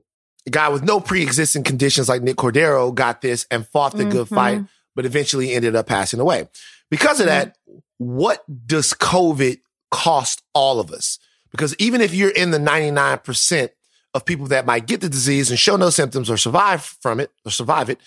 guy 0.49 0.69
with 0.69 0.83
no 0.83 0.99
pre-existing 0.99 1.63
conditions 1.63 2.07
like 2.07 2.21
Nick 2.21 2.37
Cordero 2.37 2.93
got 2.93 3.21
this 3.21 3.45
and 3.51 3.67
fought 3.67 3.91
the 3.91 4.03
mm-hmm. 4.03 4.11
good 4.11 4.27
fight, 4.29 4.63
but 4.95 5.05
eventually 5.05 5.53
ended 5.53 5.75
up 5.75 5.87
passing 5.87 6.19
away. 6.19 6.47
Because 6.89 7.19
of 7.19 7.25
that, 7.25 7.57
what 7.97 8.43
does 8.67 8.93
COVID 8.93 9.59
cost 9.95 10.43
all 10.53 10.79
of 10.79 10.91
us. 10.91 11.19
Because 11.51 11.73
even 11.79 12.01
if 12.01 12.13
you're 12.13 12.29
in 12.29 12.51
the 12.51 12.57
99% 12.57 13.69
of 14.13 14.25
people 14.25 14.47
that 14.47 14.65
might 14.65 14.87
get 14.87 14.99
the 14.99 15.09
disease 15.09 15.49
and 15.49 15.57
show 15.57 15.77
no 15.77 15.89
symptoms 15.89 16.29
or 16.29 16.35
survive 16.35 16.83
from 16.83 17.19
it 17.19 17.31
or 17.45 17.51
survive 17.51 17.89
it, 17.89 17.99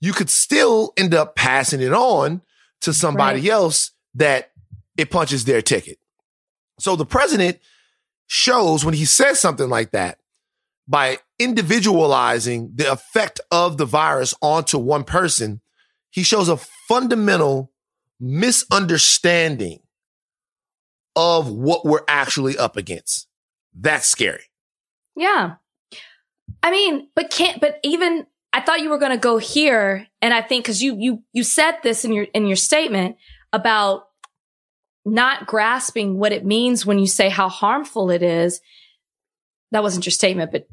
you 0.00 0.12
could 0.12 0.30
still 0.30 0.92
end 0.96 1.14
up 1.14 1.34
passing 1.34 1.80
it 1.80 1.92
on 1.92 2.42
to 2.82 2.92
somebody 2.92 3.40
right. 3.40 3.50
else 3.50 3.90
that 4.14 4.52
it 4.96 5.10
punches 5.10 5.44
their 5.44 5.62
ticket. 5.62 5.98
So 6.78 6.94
the 6.94 7.06
president 7.06 7.58
shows 8.28 8.84
when 8.84 8.94
he 8.94 9.04
says 9.04 9.40
something 9.40 9.68
like 9.68 9.90
that 9.90 10.18
by 10.86 11.18
individualizing 11.38 12.70
the 12.74 12.92
effect 12.92 13.40
of 13.50 13.78
the 13.78 13.84
virus 13.84 14.32
onto 14.40 14.78
one 14.78 15.02
person, 15.02 15.60
he 16.10 16.22
shows 16.22 16.48
a 16.48 16.56
fundamental 16.56 17.72
misunderstanding 18.20 19.80
of 21.14 21.50
what 21.50 21.84
we're 21.84 22.04
actually 22.08 22.56
up 22.58 22.76
against. 22.76 23.26
That's 23.74 24.06
scary. 24.06 24.44
Yeah. 25.16 25.54
I 26.62 26.70
mean, 26.70 27.08
but 27.14 27.30
can't, 27.30 27.60
but 27.60 27.78
even, 27.82 28.26
I 28.52 28.60
thought 28.60 28.80
you 28.80 28.90
were 28.90 28.98
going 28.98 29.12
to 29.12 29.18
go 29.18 29.38
here. 29.38 30.06
And 30.20 30.32
I 30.32 30.42
think 30.42 30.66
cause 30.66 30.80
you, 30.80 30.96
you, 30.98 31.22
you 31.32 31.42
said 31.42 31.78
this 31.82 32.04
in 32.04 32.12
your, 32.12 32.24
in 32.34 32.46
your 32.46 32.56
statement 32.56 33.16
about 33.52 34.04
not 35.04 35.46
grasping 35.46 36.18
what 36.18 36.32
it 36.32 36.44
means 36.44 36.84
when 36.84 36.98
you 36.98 37.06
say 37.06 37.28
how 37.28 37.48
harmful 37.48 38.10
it 38.10 38.22
is. 38.22 38.60
That 39.72 39.82
wasn't 39.82 40.06
your 40.06 40.12
statement, 40.12 40.52
but 40.52 40.66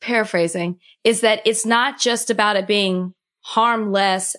paraphrasing 0.00 0.78
is 1.04 1.22
that 1.22 1.40
it's 1.44 1.64
not 1.64 1.98
just 1.98 2.30
about 2.30 2.56
it 2.56 2.66
being 2.66 3.14
harmless 3.40 4.36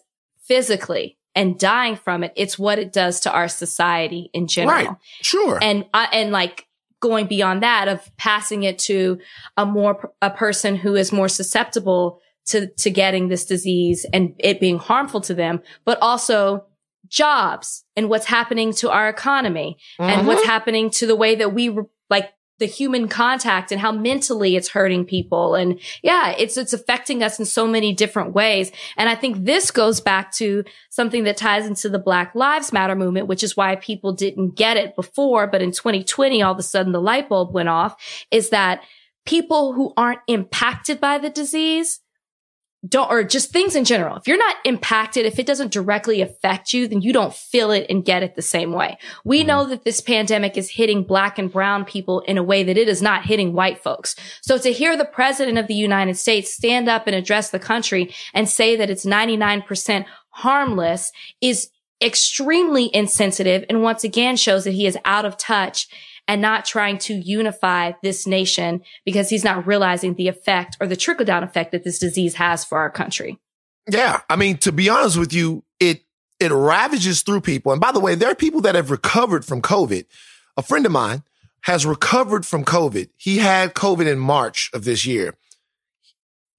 physically 0.48 1.17
and 1.38 1.58
dying 1.60 1.96
from 1.96 2.24
it. 2.24 2.34
It's 2.36 2.58
what 2.58 2.80
it 2.80 2.92
does 2.92 3.20
to 3.22 3.32
our 3.32 3.48
society 3.48 4.32
in 4.34 4.48
general. 4.48 4.76
Right. 4.76 4.98
Sure. 5.22 5.60
And, 5.62 5.86
uh, 5.94 6.08
and 6.12 6.32
like 6.32 6.66
going 7.00 7.28
beyond 7.28 7.62
that 7.62 7.88
of 7.88 8.10
passing 8.18 8.64
it 8.64 8.80
to 8.80 9.20
a 9.56 9.64
more, 9.64 10.12
a 10.20 10.32
person 10.32 10.76
who 10.76 10.96
is 10.96 11.12
more 11.12 11.30
susceptible 11.30 12.20
to, 12.48 12.68
to 12.80 12.90
getting 12.90 13.28
this 13.28 13.46
disease 13.46 14.04
and 14.12 14.34
it 14.40 14.60
being 14.60 14.80
harmful 14.80 15.22
to 15.22 15.36
them, 15.36 15.62
but 15.86 16.00
also 16.02 16.66
jobs 17.08 17.86
and 17.96 18.10
what's 18.10 18.26
happening 18.26 18.74
to 18.74 18.90
our 18.90 19.08
economy 19.08 19.78
mm-hmm. 20.00 20.10
and 20.10 20.28
what's 20.28 20.42
mm-hmm. 20.42 20.50
happening 20.50 20.90
to 20.90 21.06
the 21.06 21.16
way 21.16 21.36
that 21.36 21.54
we 21.54 21.78
like 22.10 22.32
the 22.60 22.66
human 22.66 23.08
contact 23.08 23.72
and 23.72 23.80
how 23.80 23.92
mentally 23.92 24.56
it's 24.56 24.70
hurting 24.70 25.06
people. 25.06 25.56
And 25.56 25.80
yeah, 26.02 26.34
it's, 26.38 26.58
it's 26.58 26.74
affecting 26.74 27.22
us 27.22 27.40
in 27.40 27.46
so 27.46 27.68
many 27.68 27.94
different 27.94 28.34
ways. 28.34 28.72
And 28.98 29.10
I 29.10 29.16
think 29.16 29.46
this 29.46 29.72
goes 29.72 30.02
back 30.02 30.32
to 30.34 30.64
something 30.90 31.24
that 31.26 31.38
ties 31.38 31.68
into 31.68 31.90
the 31.90 32.00
Black 32.00 32.34
Lives 32.36 32.74
Matter 32.74 32.96
movement, 32.96 33.28
which 33.28 33.44
is 33.44 33.56
why 33.56 33.76
people 33.76 34.14
didn't 34.14 34.56
get 34.56 34.78
it 34.78 34.96
before. 34.96 35.48
But 35.48 35.62
in 35.62 35.72
2020, 35.72 36.42
all 36.42 36.54
of 36.54 36.60
a 36.60 36.64
sudden 36.64 36.92
the 36.92 37.02
light 37.02 37.30
bulb 37.30 37.54
went 37.54 37.70
off 37.70 38.26
is 38.32 38.50
that 38.50 38.82
people 39.26 39.74
who 39.74 39.94
aren't 39.98 40.22
impacted 40.28 41.00
by 41.00 41.18
the 41.18 41.30
disease 41.30 42.00
don't, 42.88 43.10
or 43.10 43.24
just 43.24 43.52
things 43.52 43.76
in 43.76 43.86
general. 43.86 44.18
If 44.18 44.28
you're 44.28 44.38
not 44.38 44.58
impacted, 44.64 45.26
if 45.26 45.40
it 45.40 45.46
doesn't 45.46 45.72
directly 45.72 46.22
affect 46.22 46.74
you, 46.74 46.88
then 46.88 47.02
you 47.02 47.12
don't 47.12 47.34
feel 47.34 47.72
it 47.72 47.88
and 47.90 48.06
get 48.06 48.24
it 48.24 48.36
the 48.36 48.42
same 48.42 48.72
way. 48.72 48.98
We 49.26 49.40
mm-hmm. 49.40 49.48
know 49.48 49.66
that 49.68 49.84
this 49.84 50.02
pandemic 50.02 50.58
is 50.58 50.70
hitting 50.70 51.04
black 51.04 51.40
and 51.40 51.52
brown 51.52 51.86
people 51.86 52.22
in 52.22 52.38
a 52.38 52.44
way 52.44 52.64
that 52.64 52.78
it 52.78 52.88
is 52.88 53.02
not 53.02 53.26
hitting 53.26 53.54
white 53.54 53.82
folks. 53.82 54.16
So 54.42 54.58
to 54.60 54.72
hear 54.72 54.96
the 54.96 55.06
president 55.06 55.58
of 55.58 55.68
the 55.68 55.74
United 55.74 56.18
States 56.18 56.54
stand 56.54 56.88
up 56.88 57.08
and 57.08 57.16
address 57.16 57.50
the 57.50 57.60
country 57.60 58.14
and 58.34 58.48
say 58.48 58.76
that 58.76 58.90
it's 58.90 59.06
99% 59.06 60.06
harmless 60.30 61.12
is 61.42 61.70
extremely 62.02 62.94
insensitive 62.94 63.66
and 63.70 63.82
once 63.82 64.04
again 64.04 64.36
shows 64.36 64.66
that 64.66 64.72
he 64.74 64.86
is 64.86 64.98
out 65.04 65.26
of 65.26 65.36
touch 65.36 65.88
and 66.28 66.42
not 66.42 66.66
trying 66.66 66.98
to 66.98 67.14
unify 67.14 67.94
this 68.04 68.28
nation 68.28 68.82
because 69.06 69.30
he's 69.30 69.44
not 69.44 69.66
realizing 69.66 70.16
the 70.16 70.28
effect 70.28 70.78
or 70.80 70.88
the 70.88 70.96
trickle 70.96 71.26
down 71.26 71.44
effect 71.44 71.72
that 71.72 71.84
this 71.84 72.00
disease 72.00 72.36
has 72.36 72.66
for 72.66 72.78
our 72.78 72.90
country. 72.90 73.40
Yeah. 73.90 74.22
I 74.30 74.36
mean, 74.36 74.58
to 74.58 74.72
be 74.72 74.90
honest 74.90 75.18
with 75.18 75.34
you, 75.34 75.64
it, 75.80 76.04
it 76.40 76.52
ravages 76.52 77.22
through 77.22 77.42
people. 77.42 77.72
And 77.72 77.80
by 77.80 77.92
the 77.92 78.00
way, 78.00 78.16
there 78.16 78.30
are 78.30 78.36
people 78.36 78.62
that 78.62 78.76
have 78.76 78.92
recovered 78.92 79.46
from 79.46 79.62
COVID. 79.62 80.06
A 80.58 80.62
friend 80.62 80.86
of 80.86 80.92
mine 80.92 81.24
has 81.62 81.86
recovered 81.86 82.46
from 82.46 82.66
COVID. 82.66 83.10
He 83.16 83.38
had 83.38 83.74
COVID 83.74 84.08
in 84.08 84.20
March 84.20 84.70
of 84.74 84.84
this 84.84 85.06
year. 85.06 85.36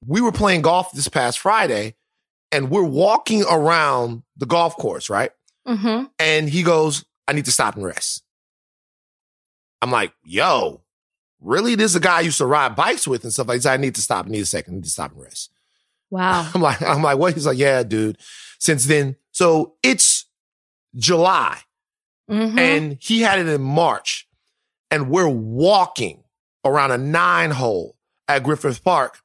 We 0.06 0.20
were 0.20 0.32
playing 0.32 0.62
golf 0.62 0.92
this 0.92 1.08
past 1.08 1.38
Friday 1.38 1.94
and 2.52 2.70
we're 2.70 2.82
walking 2.82 3.44
around 3.44 4.22
the 4.36 4.46
golf 4.46 4.76
course, 4.76 5.10
right? 5.10 5.32
Mm-hmm. 5.66 6.04
And 6.18 6.48
he 6.48 6.62
goes, 6.62 7.04
I 7.26 7.32
need 7.32 7.44
to 7.44 7.52
stop 7.52 7.76
and 7.76 7.84
rest. 7.84 8.22
I'm 9.80 9.90
like, 9.90 10.12
yo, 10.24 10.82
really? 11.40 11.74
This 11.74 11.92
is 11.92 11.96
a 11.96 12.00
guy 12.00 12.18
I 12.18 12.20
used 12.22 12.38
to 12.38 12.46
ride 12.46 12.76
bikes 12.76 13.06
with 13.06 13.24
and 13.24 13.32
stuff 13.32 13.48
like 13.48 13.60
that. 13.62 13.72
I 13.72 13.76
need 13.76 13.94
to 13.94 14.02
stop. 14.02 14.26
I 14.26 14.28
need 14.28 14.40
a 14.40 14.46
second. 14.46 14.74
I 14.74 14.76
need 14.76 14.84
to 14.84 14.90
stop 14.90 15.12
and 15.12 15.22
rest. 15.22 15.50
Wow. 16.10 16.50
I'm 16.54 16.60
like, 16.60 16.82
I'm 16.82 17.02
like, 17.02 17.18
what? 17.18 17.34
He's 17.34 17.46
like, 17.46 17.58
yeah, 17.58 17.82
dude. 17.82 18.18
Since 18.58 18.86
then, 18.86 19.16
so 19.30 19.74
it's 19.82 20.26
July 20.96 21.58
mm-hmm. 22.30 22.58
and 22.58 22.96
he 23.00 23.20
had 23.20 23.38
it 23.38 23.46
in 23.46 23.62
March 23.62 24.26
and 24.90 25.10
we're 25.10 25.28
walking 25.28 26.24
around 26.64 26.90
a 26.90 26.98
nine 26.98 27.50
hole 27.50 27.96
at 28.26 28.42
Griffith 28.42 28.82
Park 28.82 29.20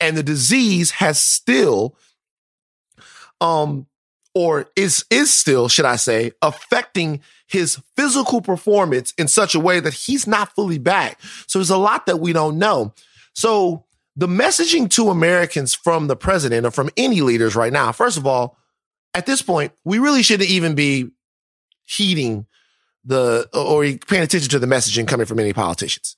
and 0.00 0.16
the 0.16 0.22
disease 0.22 0.92
has 0.92 1.18
still, 1.18 1.96
um, 3.40 3.86
or 4.38 4.70
is, 4.76 5.04
is 5.10 5.34
still, 5.34 5.68
should 5.68 5.84
I 5.84 5.96
say, 5.96 6.30
affecting 6.42 7.22
his 7.48 7.82
physical 7.96 8.40
performance 8.40 9.12
in 9.18 9.26
such 9.26 9.56
a 9.56 9.58
way 9.58 9.80
that 9.80 9.92
he's 9.92 10.28
not 10.28 10.54
fully 10.54 10.78
back. 10.78 11.20
So 11.48 11.58
there's 11.58 11.70
a 11.70 11.76
lot 11.76 12.06
that 12.06 12.20
we 12.20 12.32
don't 12.32 12.56
know. 12.56 12.94
So 13.32 13.84
the 14.14 14.28
messaging 14.28 14.88
to 14.90 15.10
Americans 15.10 15.74
from 15.74 16.06
the 16.06 16.14
president 16.14 16.64
or 16.64 16.70
from 16.70 16.88
any 16.96 17.20
leaders 17.20 17.56
right 17.56 17.72
now, 17.72 17.90
first 17.90 18.16
of 18.16 18.28
all, 18.28 18.56
at 19.12 19.26
this 19.26 19.42
point, 19.42 19.72
we 19.84 19.98
really 19.98 20.22
shouldn't 20.22 20.50
even 20.50 20.76
be 20.76 21.10
heeding 21.84 22.46
the 23.04 23.48
or 23.52 23.82
paying 24.06 24.22
attention 24.22 24.50
to 24.50 24.60
the 24.60 24.68
messaging 24.68 25.08
coming 25.08 25.26
from 25.26 25.40
any 25.40 25.52
politicians. 25.52 26.16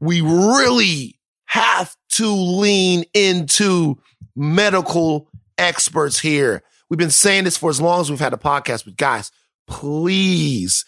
We 0.00 0.22
really 0.22 1.18
have 1.44 1.94
to 2.12 2.28
lean 2.30 3.04
into 3.12 3.98
medical 4.34 5.28
experts 5.58 6.18
here. 6.18 6.62
We've 6.88 6.98
been 6.98 7.10
saying 7.10 7.44
this 7.44 7.56
for 7.56 7.70
as 7.70 7.80
long 7.80 8.00
as 8.00 8.10
we've 8.10 8.20
had 8.20 8.32
a 8.32 8.38
podcast, 8.38 8.84
but 8.84 8.96
guys, 8.96 9.30
please 9.66 10.84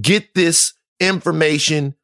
get 0.00 0.34
this 0.34 0.74
information 1.00 1.94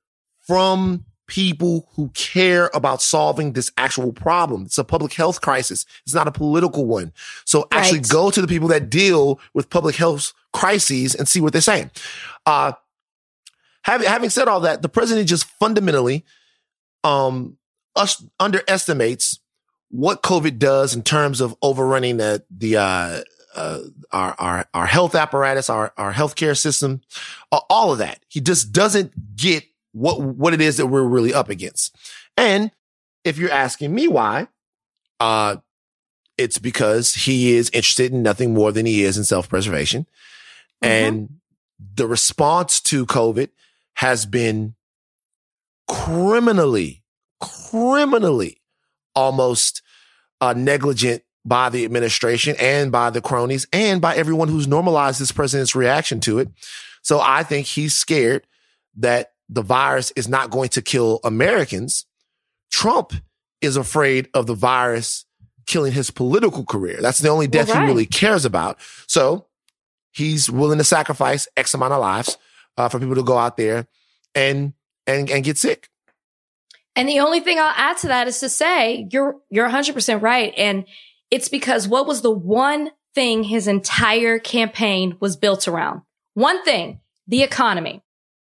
from 0.41 1.05
people 1.27 1.89
who 1.95 2.09
care 2.11 2.71
about 2.73 3.03
solving 3.03 3.53
this 3.53 3.71
actual 3.77 4.13
problem. 4.13 4.65
It's 4.65 4.79
a 4.79 4.85
public 4.85 5.13
health 5.13 5.41
crisis. 5.41 5.85
It's 6.05 6.15
not 6.15 6.29
a 6.29 6.33
political 6.33 6.87
one. 6.87 7.13
So 7.45 7.67
actually 7.73 7.99
right. 7.99 8.09
go 8.09 8.31
to 8.31 8.41
the 8.41 8.47
people 8.47 8.69
that 8.69 8.91
deal 8.91 9.41
with 9.53 9.71
public 9.71 9.97
health 9.97 10.33
crises 10.53 11.15
and 11.15 11.29
see 11.29 11.41
what 11.41 11.53
they're 11.53 11.63
saying. 11.63 11.91
Uh, 12.45 12.73
having, 13.83 14.07
having 14.07 14.31
said 14.31 14.49
all 14.49 14.61
that, 14.61 14.83
the 14.83 14.89
president 14.89 15.29
just 15.29 15.45
fundamentally, 15.59 16.25
um, 17.03 17.59
us 17.97 18.25
underestimates 18.39 19.41
what 19.91 20.23
COVID 20.23 20.59
does 20.59 20.95
in 20.95 21.03
terms 21.03 21.41
of 21.41 21.57
overrunning 21.63 22.19
the, 22.19 22.45
the, 22.51 22.77
uh, 22.77 23.21
uh, 23.57 23.81
our, 24.13 24.35
our, 24.39 24.69
our 24.75 24.87
health 24.87 25.15
apparatus, 25.15 25.69
our, 25.71 25.93
our 25.97 26.13
healthcare 26.13 26.57
system, 26.57 27.01
all 27.51 27.93
of 27.93 27.99
that. 27.99 28.21
He 28.29 28.41
just 28.41 28.71
doesn't 28.73 29.37
get 29.37 29.65
what, 29.93 30.21
what 30.21 30.55
it 30.55 30.61
is 30.61 30.77
that 30.77 30.87
we're 30.87 31.03
really 31.03 31.35
up 31.35 31.49
against. 31.49 31.97
And 32.37 32.71
if 33.25 33.39
you're 33.39 33.51
asking 33.51 33.95
me 33.95 34.09
why, 34.09 34.49
uh, 35.19 35.57
it's 36.37 36.59
because 36.59 37.15
he 37.15 37.55
is 37.55 37.71
interested 37.71 38.13
in 38.13 38.23
nothing 38.23 38.53
more 38.53 38.71
than 38.73 38.85
he 38.85 39.03
is 39.03 39.17
in 39.17 39.25
self-preservation. 39.25 40.03
Mm-hmm. 40.83 40.85
And 40.85 41.29
the 41.95 42.07
response 42.07 42.81
to 42.83 43.07
COVID 43.07 43.49
has 43.95 44.27
been 44.27 44.75
criminally, 45.89 47.03
criminally 47.41 48.61
almost 49.15 49.81
uh, 50.43 50.53
negligent 50.53 51.23
by 51.47 51.69
the 51.69 51.85
administration 51.85 52.57
and 52.59 52.91
by 52.91 53.09
the 53.09 53.21
cronies 53.21 53.69
and 53.73 54.01
by 54.01 54.17
everyone 54.17 54.49
who's 54.49 54.67
normalized 54.67 55.21
this 55.21 55.31
president's 55.31 55.77
reaction 55.77 56.19
to 56.19 56.41
it. 56.41 56.49
So 57.03 57.21
I 57.23 57.45
think 57.45 57.69
he's 57.69 57.95
scared 57.95 58.47
that 58.97 59.33
the 59.49 59.63
virus 59.63 60.11
is 60.17 60.29
not 60.29 60.51
going 60.51 60.71
to 60.71 60.83
kill 60.83 61.21
Americans. 61.23 62.05
Trump 62.73 63.13
is 63.61 63.77
afraid 63.77 64.29
of 64.35 64.47
the 64.47 64.55
virus 64.55 65.25
killing 65.69 65.93
his 65.93 66.11
political 66.11 66.65
career. 66.65 66.99
That's 67.01 67.21
the 67.21 67.29
only 67.29 67.47
death 67.47 67.69
right. 67.69 67.83
he 67.83 67.87
really 67.87 68.07
cares 68.07 68.45
about. 68.45 68.79
So 69.07 69.47
he's 70.13 70.51
willing 70.51 70.79
to 70.79 70.85
sacrifice 70.85 71.47
X 71.57 71.75
amount 71.75 71.93
of 71.93 72.01
lives 72.01 72.39
uh, 72.77 72.89
for 72.89 72.99
people 72.99 73.15
to 73.15 73.23
go 73.23 73.39
out 73.39 73.57
there 73.57 73.87
and 74.35 74.73
and 75.07 75.31
and 75.31 75.45
get 75.45 75.59
sick. 75.59 75.89
And 76.97 77.09
the 77.09 77.21
only 77.21 77.41
thing 77.41 77.59
I'll 77.59 77.75
add 77.77 77.99
to 77.99 78.09
that 78.09 78.27
is 78.27 78.41
to 78.41 78.49
say 78.49 79.07
you're 79.13 79.37
you're 79.51 79.69
100% 79.69 80.23
right 80.23 80.53
and 80.57 80.87
it's 81.31 81.49
because 81.49 81.89
what 81.89 82.07
was 82.07 82.23
the 82.23 82.31
one 82.31 82.91
thing 83.15 83.45
his 83.45 83.67
entire 83.67 84.39
campaign 84.39 85.17
was 85.21 85.37
built 85.37 85.67
around? 85.67 86.03
One 86.35 86.63
thing, 86.65 87.01
the 87.27 87.43
economy. 87.43 88.03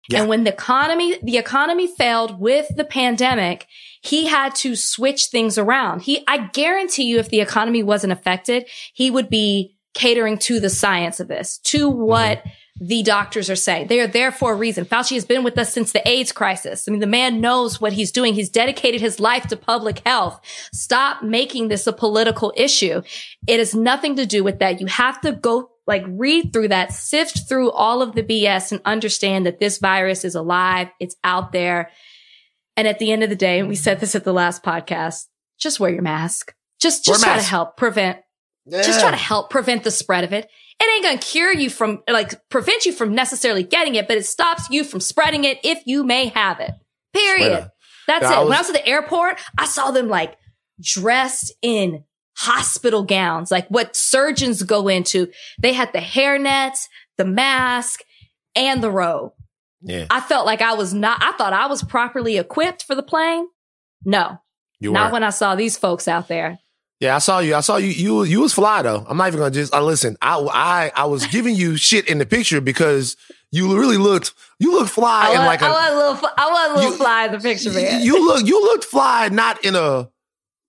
Yeah. 0.10 0.20
And 0.20 0.30
when 0.30 0.44
the 0.44 0.52
economy, 0.52 1.18
the 1.24 1.38
economy 1.38 1.88
failed 1.88 2.40
with 2.40 2.68
the 2.76 2.84
pandemic, 2.84 3.68
he 4.02 4.26
had 4.26 4.54
to 4.56 4.76
switch 4.76 5.28
things 5.28 5.58
around. 5.58 6.02
He, 6.02 6.24
I 6.28 6.48
guarantee 6.48 7.04
you, 7.04 7.20
if 7.20 7.30
the 7.30 7.40
economy 7.40 7.84
wasn't 7.84 8.12
affected, 8.12 8.68
he 8.94 9.10
would 9.10 9.30
be 9.30 9.78
catering 9.94 10.38
to 10.40 10.60
the 10.60 10.70
science 10.70 11.22
of 11.22 11.30
this, 11.30 11.60
to 11.60 11.88
what 11.88 12.40
mm-hmm 12.40 12.50
the 12.80 13.04
doctors 13.04 13.50
are 13.50 13.56
saying. 13.56 13.88
They 13.88 14.00
are 14.00 14.08
there 14.08 14.32
for 14.32 14.54
a 14.54 14.56
reason. 14.56 14.86
Fauci 14.86 15.14
has 15.14 15.26
been 15.26 15.44
with 15.44 15.58
us 15.58 15.72
since 15.72 15.92
the 15.92 16.08
AIDS 16.08 16.32
crisis. 16.32 16.88
I 16.88 16.92
mean, 16.92 17.02
the 17.02 17.08
man 17.08 17.40
knows 17.40 17.80
what 17.80 17.94
he's 17.94 18.12
doing. 18.12 18.34
He's 18.34 18.50
dedicated 18.50 19.00
his 19.00 19.20
life 19.20 19.48
to 19.48 19.58
public 19.58 20.00
health. 20.06 20.42
Stop 20.74 21.22
making 21.22 21.68
this 21.68 21.86
a 21.86 21.94
political 21.94 22.52
issue. 22.58 23.02
It 23.48 23.60
has 23.60 23.76
nothing 23.76 24.16
to 24.16 24.26
do 24.26 24.44
with 24.44 24.60
that. 24.60 24.82
You 24.82 24.88
have 24.88 25.22
to 25.22 25.34
go 25.34 25.70
like 25.86 26.04
read 26.08 26.52
through 26.52 26.70
that, 26.70 26.94
sift 26.94 27.48
through 27.48 27.72
all 27.72 28.02
of 28.02 28.16
the 28.16 28.24
BS 28.24 28.72
and 28.72 28.82
understand 28.86 29.46
that 29.46 29.60
this 29.60 29.78
virus 29.78 30.26
is 30.26 30.34
alive. 30.34 30.90
It's 31.00 31.16
out 31.24 31.52
there. 31.52 31.92
And 32.76 32.88
at 32.88 32.98
the 33.00 33.12
end 33.12 33.22
of 33.22 33.30
the 33.30 33.36
day, 33.36 33.60
and 33.60 33.70
we 33.70 33.76
said 33.76 34.00
this 34.00 34.16
at 34.16 34.24
the 34.24 34.34
last 34.34 34.64
podcast, 34.64 35.26
just 35.60 35.80
wear 35.80 35.92
your 35.92 36.02
mask. 36.02 36.56
Just, 36.80 37.06
just 37.06 37.22
try 37.22 37.36
mask. 37.36 37.46
to 37.46 37.50
help 37.50 37.78
prevent, 37.78 38.20
yeah. 38.66 38.82
just 38.82 39.00
try 39.00 39.12
to 39.12 39.18
help 39.18 39.50
prevent 39.50 39.84
the 39.84 39.92
spread 39.92 40.24
of 40.24 40.34
it 40.34 40.50
it 40.80 40.96
ain't 40.96 41.04
going 41.04 41.20
to 41.20 41.26
cure 41.26 41.54
you 41.54 41.70
from, 41.70 42.04
like, 42.10 42.34
prevent 42.50 42.86
you 42.86 42.94
from 42.94 43.14
necessarily 43.16 43.64
getting 43.64 43.96
it, 43.96 44.08
but 44.08 44.18
it 44.18 44.26
stops 44.26 44.70
you 44.70 44.84
from 44.84 45.00
spreading 45.00 45.44
it 45.44 45.60
if 45.64 45.82
you 45.86 46.04
may 46.04 46.28
have 46.28 46.60
it. 46.60 46.72
Period. 47.14 47.70
That's 48.08 48.24
yeah, 48.24 48.32
it. 48.32 48.36
I 48.36 48.40
was, 48.40 48.50
when 48.50 48.58
I 48.58 48.62
was 48.62 48.70
at 48.70 48.76
the 48.76 48.88
airport, 48.88 49.40
I 49.58 49.66
saw 49.66 49.92
them 49.92 50.10
like 50.10 50.36
dressed 50.82 51.54
in 51.62 52.04
hospital 52.36 53.04
gowns, 53.04 53.52
like 53.52 53.68
what 53.68 53.96
surgeons 53.96 54.64
go 54.64 54.88
into. 54.88 55.30
They 55.62 55.74
had 55.74 55.94
the 55.94 56.02
hair 56.02 56.40
nets, 56.40 56.90
the 57.18 57.26
mask, 57.26 58.02
and 58.56 58.84
the 58.84 58.92
robe. 58.92 59.34
Yeah. 59.82 60.08
I 60.10 60.22
felt 60.22 60.46
like 60.46 60.62
I 60.62 60.74
was 60.74 60.94
not, 60.94 61.22
I 61.22 61.34
thought 61.34 61.54
I 61.54 61.68
was 61.68 61.84
properly 61.84 62.38
equipped 62.38 62.84
for 62.84 62.96
the 62.96 63.04
plane. 63.04 63.48
No. 64.04 64.40
You 64.80 64.92
not 64.92 65.04
weren't. 65.04 65.14
when 65.14 65.24
I 65.24 65.30
saw 65.30 65.56
these 65.56 65.78
folks 65.78 66.08
out 66.08 66.28
there. 66.28 66.60
Yeah, 67.00 67.16
I 67.16 67.20
saw 67.20 67.40
you. 67.40 67.56
I 67.56 67.62
saw 67.62 67.78
you. 67.78 67.88
You 67.88 68.24
you 68.24 68.42
was 68.42 68.54
fly 68.54 68.82
though. 68.82 69.06
I'm 69.08 69.18
not 69.18 69.28
even 69.28 69.40
gonna 69.40 69.52
just. 69.52 69.74
I 69.74 69.80
uh, 69.80 69.82
listen. 69.82 70.16
I 70.22 70.38
I 70.40 70.92
I 70.96 71.06
was 71.06 71.26
giving 71.28 71.56
you 71.56 71.76
shit 71.76 72.08
in 72.08 72.18
the 72.18 72.26
picture 72.26 72.62
because 72.62 73.18
you 73.52 73.78
really 73.78 73.98
looked. 73.98 74.34
You 74.60 74.72
look 74.74 74.88
fly 74.88 75.28
I 75.28 75.30
was, 75.30 75.40
like 75.40 75.62
a, 75.62 75.66
I 75.66 75.70
was 75.70 75.92
a 75.92 75.96
little. 75.96 76.30
I 76.38 76.50
was 76.50 76.72
a 76.72 76.76
little 76.76 76.92
you, 76.92 76.98
fly 76.98 77.26
in 77.26 77.32
the 77.34 77.40
picture, 77.40 77.72
man. 77.72 78.02
You 78.02 78.26
look. 78.26 78.46
You 78.46 78.62
looked 78.62 78.86
fly, 78.86 79.30
not 79.30 79.66
in 79.66 79.76
a 79.76 80.10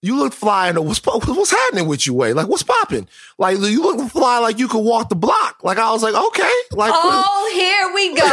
you 0.04 0.16
look 0.16 0.32
fly 0.32 0.68
in 0.68 0.76
a 0.76 0.82
what's 0.82 1.04
what's 1.04 1.50
happening 1.50 1.86
with 1.86 2.06
you 2.06 2.14
way 2.14 2.32
like 2.32 2.46
what's 2.46 2.62
popping 2.62 3.08
like 3.36 3.58
you 3.58 3.82
look 3.82 4.10
fly 4.10 4.38
like 4.38 4.58
you 4.58 4.68
could 4.68 4.84
walk 4.84 5.08
the 5.08 5.16
block. 5.16 5.58
Like 5.64 5.78
I 5.78 5.90
was 5.90 6.02
like 6.02 6.14
okay. 6.14 6.52
Like 6.72 6.92
oh 6.94 7.50
here 7.54 7.92
we 7.94 8.14
go. 8.14 8.24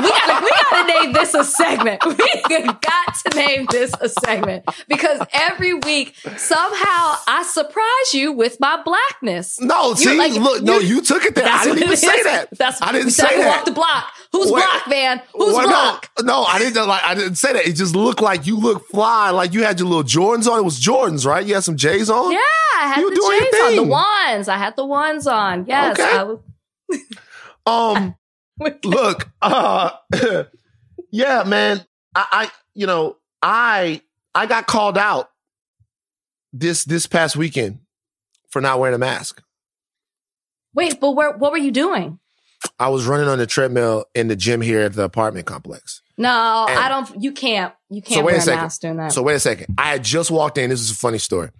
We 0.00 0.08
gotta 0.08 0.44
we 0.44 0.50
gotta 0.50 0.92
name 0.92 1.12
this 1.12 1.34
a 1.34 1.44
segment. 1.44 2.02
We 2.48 2.64
got 2.64 3.14
to 3.26 3.36
name 3.36 3.66
this 3.70 3.92
a 4.00 4.08
segment. 4.08 4.64
Because 4.88 5.20
every 5.32 5.74
week 5.74 6.16
somehow 6.36 7.16
I 7.26 7.44
surprise 7.48 8.14
you 8.14 8.32
with 8.32 8.58
my 8.58 8.82
blackness. 8.82 9.60
No 9.60 9.94
see 9.94 10.16
like, 10.16 10.32
look 10.32 10.62
no 10.62 10.78
you 10.78 11.02
took 11.02 11.24
it 11.24 11.34
there. 11.34 11.46
I 11.46 11.64
didn't 11.64 11.82
even 11.82 11.96
say 11.96 12.22
that. 12.24 12.48
That's 12.56 12.80
I 12.82 12.92
didn't 12.92 13.10
say 13.10 13.36
that. 13.38 13.46
walk 13.46 13.64
the 13.64 13.72
block. 13.72 14.12
Who's 14.32 14.50
Wait, 14.50 14.62
black, 14.62 14.88
man? 14.88 15.22
Who's 15.34 15.54
well, 15.54 15.68
black? 15.68 16.10
No, 16.20 16.24
no, 16.24 16.44
I 16.44 16.58
didn't 16.58 16.86
like. 16.86 17.02
I 17.02 17.14
didn't 17.14 17.36
say 17.36 17.54
that. 17.54 17.66
It 17.66 17.72
just 17.72 17.96
looked 17.96 18.20
like 18.20 18.46
you 18.46 18.58
look 18.58 18.86
fly, 18.88 19.30
like 19.30 19.54
you 19.54 19.64
had 19.64 19.78
your 19.78 19.88
little 19.88 20.04
Jordans 20.04 20.46
on. 20.46 20.58
It 20.58 20.64
was 20.64 20.78
Jordans, 20.78 21.17
right? 21.26 21.44
You 21.44 21.54
had 21.54 21.64
some 21.64 21.76
J's 21.76 22.10
on. 22.10 22.32
Yeah, 22.32 22.38
I 22.38 22.92
had 22.94 23.00
you 23.00 23.10
the 23.10 23.50
J's 23.50 23.62
on. 23.62 23.76
The 23.76 23.82
ones. 23.84 24.48
I 24.48 24.56
had 24.56 24.76
the 24.76 24.84
ones 24.84 25.26
on. 25.26 25.66
Yes. 25.66 25.98
Okay. 25.98 26.42
um. 27.66 28.14
look. 28.84 29.30
Uh. 29.40 29.90
yeah, 31.10 31.44
man. 31.44 31.84
I, 32.14 32.26
I. 32.30 32.50
You 32.74 32.86
know. 32.86 33.16
I. 33.42 34.02
I 34.34 34.46
got 34.46 34.66
called 34.66 34.98
out 34.98 35.30
this 36.52 36.84
this 36.84 37.06
past 37.06 37.36
weekend 37.36 37.80
for 38.50 38.60
not 38.60 38.78
wearing 38.78 38.94
a 38.94 38.98
mask. 38.98 39.42
Wait, 40.74 41.00
but 41.00 41.12
where, 41.12 41.32
what 41.32 41.50
were 41.50 41.58
you 41.58 41.72
doing? 41.72 42.18
I 42.78 42.88
was 42.88 43.06
running 43.06 43.28
on 43.28 43.38
the 43.38 43.46
treadmill 43.46 44.04
in 44.14 44.28
the 44.28 44.36
gym 44.36 44.60
here 44.60 44.80
at 44.80 44.92
the 44.94 45.02
apartment 45.02 45.46
complex. 45.46 46.02
No, 46.18 46.66
and 46.68 46.78
I 46.78 46.88
don't. 46.88 47.22
You 47.22 47.32
can't. 47.32 47.72
You 47.88 48.02
can't 48.02 48.20
so 48.20 48.24
wait 48.24 48.36
a, 48.36 48.40
second. 48.40 48.60
mask 48.60 48.80
doing 48.80 48.96
that. 48.96 49.12
So 49.12 49.22
wait 49.22 49.34
a 49.34 49.40
second. 49.40 49.74
I 49.78 49.90
had 49.90 50.04
just 50.04 50.30
walked 50.30 50.58
in. 50.58 50.68
This 50.68 50.80
is 50.80 50.90
a 50.90 50.96
funny 50.96 51.18
story. 51.18 51.50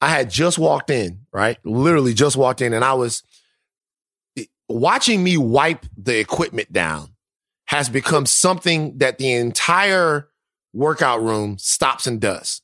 I 0.00 0.08
had 0.08 0.30
just 0.30 0.58
walked 0.58 0.90
in, 0.90 1.20
right? 1.32 1.58
Literally 1.64 2.12
just 2.12 2.36
walked 2.36 2.60
in, 2.60 2.74
and 2.74 2.84
I 2.84 2.92
was 2.92 3.22
watching 4.68 5.24
me 5.24 5.36
wipe 5.36 5.86
the 5.96 6.18
equipment 6.18 6.72
down 6.72 7.08
has 7.66 7.88
become 7.88 8.26
something 8.26 8.98
that 8.98 9.18
the 9.18 9.32
entire 9.32 10.28
workout 10.74 11.22
room 11.22 11.56
stops 11.58 12.06
and 12.06 12.20
does. 12.20 12.60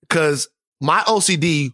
Because 0.00 0.48
my 0.80 1.00
OCD 1.00 1.72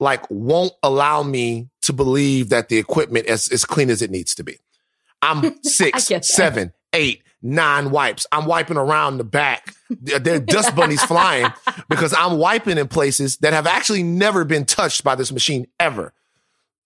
like 0.00 0.28
won't 0.30 0.72
allow 0.82 1.22
me 1.22 1.70
to 1.82 1.92
believe 1.92 2.50
that 2.50 2.68
the 2.68 2.76
equipment 2.76 3.26
is 3.26 3.50
as 3.50 3.64
clean 3.64 3.88
as 3.88 4.02
it 4.02 4.10
needs 4.10 4.34
to 4.34 4.44
be. 4.44 4.58
I'm 5.22 5.56
six, 5.62 6.10
seven, 6.22 6.72
eight, 6.92 7.21
nine 7.42 7.90
wipes. 7.90 8.26
I'm 8.32 8.46
wiping 8.46 8.76
around 8.76 9.18
the 9.18 9.24
back. 9.24 9.74
There 9.90 10.36
are 10.36 10.38
dust 10.38 10.74
bunnies 10.74 11.02
flying 11.02 11.52
because 11.88 12.14
I'm 12.14 12.38
wiping 12.38 12.78
in 12.78 12.88
places 12.88 13.38
that 13.38 13.52
have 13.52 13.66
actually 13.66 14.02
never 14.02 14.44
been 14.44 14.64
touched 14.64 15.04
by 15.04 15.14
this 15.14 15.32
machine 15.32 15.66
ever. 15.78 16.12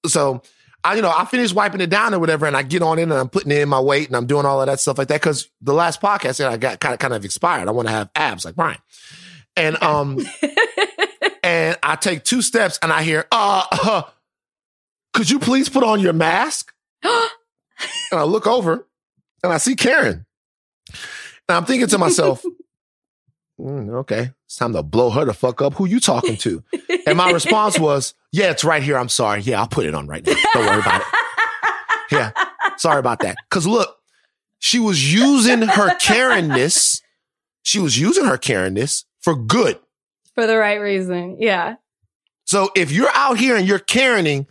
So 0.07 0.42
I, 0.83 0.95
you 0.95 1.03
know, 1.03 1.12
I 1.14 1.25
finish 1.25 1.53
wiping 1.53 1.81
it 1.81 1.90
down 1.90 2.14
or 2.14 2.21
whatever, 2.21 2.47
and 2.47 2.57
I 2.57 2.62
get 2.62 2.81
on 2.81 2.99
in 2.99 3.11
and 3.11 3.19
I'm 3.19 3.29
putting 3.29 3.51
in 3.51 3.69
my 3.69 3.81
weight 3.81 4.07
and 4.07 4.16
I'm 4.16 4.27
doing 4.27 4.47
all 4.47 4.61
of 4.61 4.66
that 4.66 4.81
stuff 4.81 4.99
like 4.99 5.09
that. 5.09 5.21
Cause 5.21 5.49
the 5.61 5.75
last 5.75 6.01
podcast 6.01 6.38
that 6.38 6.51
I 6.51 6.57
got 6.57 6.81
kind 6.81 6.95
of 6.95 7.01
kind 7.01 7.12
of 7.12 7.25
expired. 7.25 7.69
I 7.69 7.73
want 7.73 7.88
to 7.88 7.92
have 7.92 8.11
abs 8.14 8.45
like 8.45 8.55
Brian. 8.55 8.79
And 9.57 9.83
um 9.83 10.19
and 11.42 11.77
I 11.83 11.97
take 11.97 12.25
two 12.25 12.40
steps 12.40 12.79
and 12.83 12.92
I 12.92 13.03
hear, 13.03 13.27
uh, 13.33 13.66
uh 13.71 14.03
could 15.12 15.29
you 15.29 15.38
please 15.38 15.69
put 15.69 15.83
on 15.83 15.99
your 15.99 16.12
mask? 16.12 16.73
and 17.03 17.12
I 18.12 18.25
look 18.25 18.47
over 18.47 18.87
and 19.42 19.53
I 19.53 19.59
see 19.59 19.75
Karen. 19.75 20.27
And 21.49 21.57
I'm 21.57 21.65
thinking 21.65 21.89
to 21.89 21.99
myself, 21.99 22.43
mm, 23.61 23.89
okay, 24.01 24.33
it's 24.47 24.57
time 24.57 24.73
to 24.73 24.83
blow 24.83 25.11
her 25.11 25.25
the 25.25 25.35
fuck 25.35 25.63
up. 25.63 25.75
Who 25.75 25.87
you 25.87 26.01
talking 26.01 26.37
to? 26.39 26.63
And 27.07 27.17
my 27.17 27.31
response 27.31 27.79
was, 27.79 28.15
yeah, 28.33 28.51
it's 28.51 28.65
right 28.65 28.83
here. 28.83 28.99
I'm 28.99 29.09
sorry. 29.09 29.41
Yeah, 29.41 29.61
I'll 29.61 29.69
put 29.69 29.87
it 29.87 29.95
on 29.95 30.07
right 30.07 30.27
now. 30.27 30.35
Don't 30.53 30.67
worry 30.67 30.81
about 30.81 31.01
it. 31.01 31.07
Yeah, 32.13 32.31
sorry 32.77 33.01
about 33.01 33.19
that. 33.23 33.35
Cause 33.51 33.67
look, 33.67 33.97
she 34.61 34.79
was 34.79 35.13
using 35.13 35.63
her 35.63 35.97
Karenness. 35.99 37.03
She 37.65 37.81
was 37.81 37.99
using 37.99 38.27
her 38.27 38.39
Karenness 38.39 39.05
for 39.21 39.35
good. 39.35 39.81
For 40.37 40.47
the 40.47 40.57
right 40.57 40.77
reason. 40.81 41.39
Yeah. 41.41 41.75
So 42.45 42.71
if 42.77 42.93
you're 42.93 43.11
out 43.13 43.39
here 43.39 43.57
and 43.57 43.67
you're 43.67 43.81
Karening, 43.81 44.47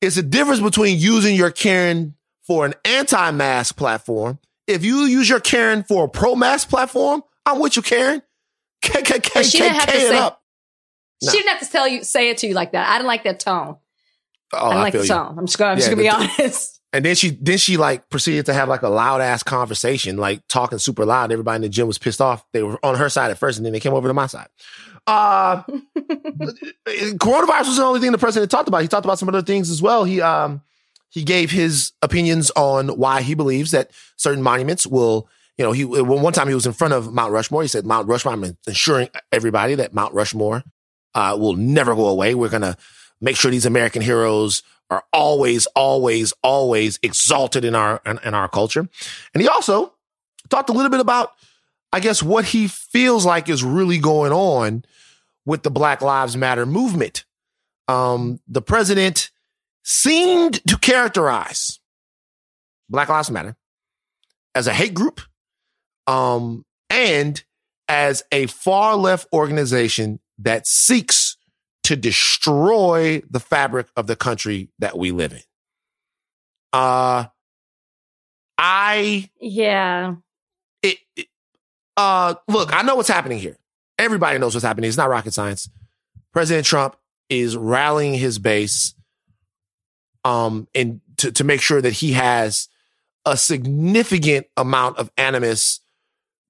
it's 0.00 0.18
a 0.18 0.22
difference 0.22 0.60
between 0.60 0.98
using 0.98 1.34
your 1.34 1.50
Karen 1.50 2.14
for 2.42 2.64
an 2.64 2.74
anti-mask 2.84 3.76
platform. 3.76 4.38
If 4.72 4.84
you 4.84 5.00
use 5.04 5.28
your 5.28 5.40
Karen 5.40 5.82
for 5.82 6.04
a 6.04 6.08
pro-mask 6.08 6.68
platform, 6.68 7.22
I'm 7.46 7.60
with 7.60 7.76
you, 7.76 7.82
Karen. 7.82 8.22
KKK, 8.82 9.50
she 9.50 9.58
didn't 9.58 9.76
have 9.76 9.88
to 9.88 9.96
it 9.96 10.08
say, 10.08 10.18
up. 10.18 10.42
She 11.22 11.36
didn't 11.36 11.48
have 11.50 11.60
to 11.60 11.68
tell 11.70 11.86
you, 11.86 12.02
say 12.02 12.30
it 12.30 12.38
to 12.38 12.46
you 12.46 12.54
like 12.54 12.72
that. 12.72 12.88
I 12.88 12.94
didn't 12.94 13.08
like 13.08 13.24
that 13.24 13.40
tone. 13.40 13.76
Oh, 14.52 14.66
I 14.66 14.70
didn't 14.70 14.82
like 14.82 14.92
the 14.94 15.06
tone. 15.06 15.38
I'm 15.38 15.46
just 15.46 15.58
gonna, 15.58 15.72
I'm 15.72 15.76
just 15.76 15.90
gonna 15.90 16.02
be 16.02 16.08
honest. 16.38 16.80
And 16.92 17.04
then 17.04 17.14
she, 17.14 17.30
then 17.30 17.58
she 17.58 17.76
like 17.76 18.08
proceeded 18.08 18.46
to 18.46 18.52
have 18.52 18.68
like 18.68 18.82
a 18.82 18.88
loud 18.88 19.20
ass 19.20 19.42
conversation, 19.42 20.16
like 20.16 20.46
talking 20.48 20.78
super 20.78 21.04
loud. 21.04 21.30
Everybody 21.30 21.56
in 21.56 21.62
the 21.62 21.68
gym 21.68 21.86
was 21.86 21.98
pissed 21.98 22.20
off. 22.20 22.44
They 22.52 22.62
were 22.62 22.84
on 22.84 22.96
her 22.96 23.08
side 23.08 23.30
at 23.30 23.38
first, 23.38 23.58
and 23.58 23.66
then 23.66 23.72
they 23.72 23.80
came 23.80 23.92
over 23.92 24.08
to 24.08 24.14
my 24.14 24.26
side. 24.26 24.48
Uh, 25.06 25.62
coronavirus 26.86 27.66
was 27.66 27.76
the 27.76 27.84
only 27.84 28.00
thing 28.00 28.12
the 28.12 28.18
president 28.18 28.50
talked 28.50 28.68
about. 28.68 28.82
He 28.82 28.88
talked 28.88 29.04
about 29.04 29.18
some 29.18 29.28
other 29.28 29.42
things 29.42 29.70
as 29.70 29.80
well. 29.80 30.04
He, 30.04 30.20
um, 30.20 30.62
he 31.10 31.24
gave 31.24 31.50
his 31.50 31.92
opinions 32.00 32.50
on 32.56 32.88
why 32.88 33.20
he 33.20 33.34
believes 33.34 33.72
that 33.72 33.90
certain 34.16 34.42
monuments 34.42 34.86
will, 34.86 35.28
you 35.58 35.64
know, 35.64 35.72
he, 35.72 35.84
one 35.84 36.32
time 36.32 36.48
he 36.48 36.54
was 36.54 36.66
in 36.66 36.72
front 36.72 36.94
of 36.94 37.12
Mount 37.12 37.32
Rushmore. 37.32 37.62
He 37.62 37.68
said, 37.68 37.84
Mount 37.84 38.08
Rushmore, 38.08 38.32
I'm 38.32 38.56
ensuring 38.66 39.10
everybody 39.32 39.74
that 39.74 39.92
Mount 39.92 40.14
Rushmore, 40.14 40.62
uh, 41.14 41.36
will 41.38 41.54
never 41.54 41.94
go 41.94 42.06
away. 42.06 42.34
We're 42.34 42.48
going 42.48 42.62
to 42.62 42.76
make 43.20 43.36
sure 43.36 43.50
these 43.50 43.66
American 43.66 44.00
heroes 44.00 44.62
are 44.88 45.04
always, 45.12 45.66
always, 45.66 46.32
always 46.42 46.98
exalted 47.02 47.64
in 47.64 47.74
our, 47.74 48.00
in, 48.06 48.18
in 48.24 48.34
our 48.34 48.48
culture. 48.48 48.88
And 49.34 49.42
he 49.42 49.48
also 49.48 49.92
talked 50.48 50.70
a 50.70 50.72
little 50.72 50.90
bit 50.90 51.00
about, 51.00 51.32
I 51.92 51.98
guess, 51.98 52.22
what 52.22 52.44
he 52.44 52.68
feels 52.68 53.26
like 53.26 53.48
is 53.48 53.64
really 53.64 53.98
going 53.98 54.32
on 54.32 54.84
with 55.44 55.64
the 55.64 55.70
Black 55.70 56.02
Lives 56.02 56.36
Matter 56.36 56.66
movement. 56.66 57.24
Um, 57.88 58.40
the 58.46 58.62
president 58.62 59.30
seemed 59.82 60.64
to 60.66 60.76
characterize 60.78 61.80
Black 62.88 63.08
Lives 63.08 63.30
Matter 63.30 63.56
as 64.54 64.66
a 64.66 64.72
hate 64.74 64.94
group, 64.94 65.20
um, 66.06 66.64
and 66.88 67.42
as 67.88 68.22
a 68.32 68.46
far 68.46 68.96
left 68.96 69.26
organization 69.32 70.20
that 70.38 70.66
seeks 70.66 71.36
to 71.84 71.96
destroy 71.96 73.22
the 73.30 73.40
fabric 73.40 73.86
of 73.96 74.06
the 74.06 74.16
country 74.16 74.68
that 74.78 74.96
we 74.98 75.10
live 75.12 75.32
in. 75.32 75.40
Uh, 76.72 77.26
I 78.58 79.30
Yeah. 79.40 80.16
it, 80.82 80.98
it- 81.16 81.28
uh 81.96 82.34
look, 82.48 82.72
I 82.72 82.82
know 82.82 82.94
what's 82.96 83.08
happening 83.08 83.38
here. 83.38 83.56
Everybody 83.98 84.38
knows 84.38 84.54
what's 84.54 84.64
happening. 84.64 84.88
It's 84.88 84.96
not 84.96 85.08
rocket 85.10 85.32
science. 85.34 85.68
President 86.32 86.66
Trump 86.66 86.96
is 87.28 87.56
rallying 87.56 88.14
his 88.14 88.38
base 88.38 88.94
um 90.24 90.68
and 90.74 91.00
to, 91.16 91.32
to 91.32 91.44
make 91.44 91.60
sure 91.60 91.80
that 91.80 91.94
he 91.94 92.12
has 92.12 92.68
a 93.26 93.36
significant 93.36 94.46
amount 94.56 94.98
of 94.98 95.10
animus 95.16 95.80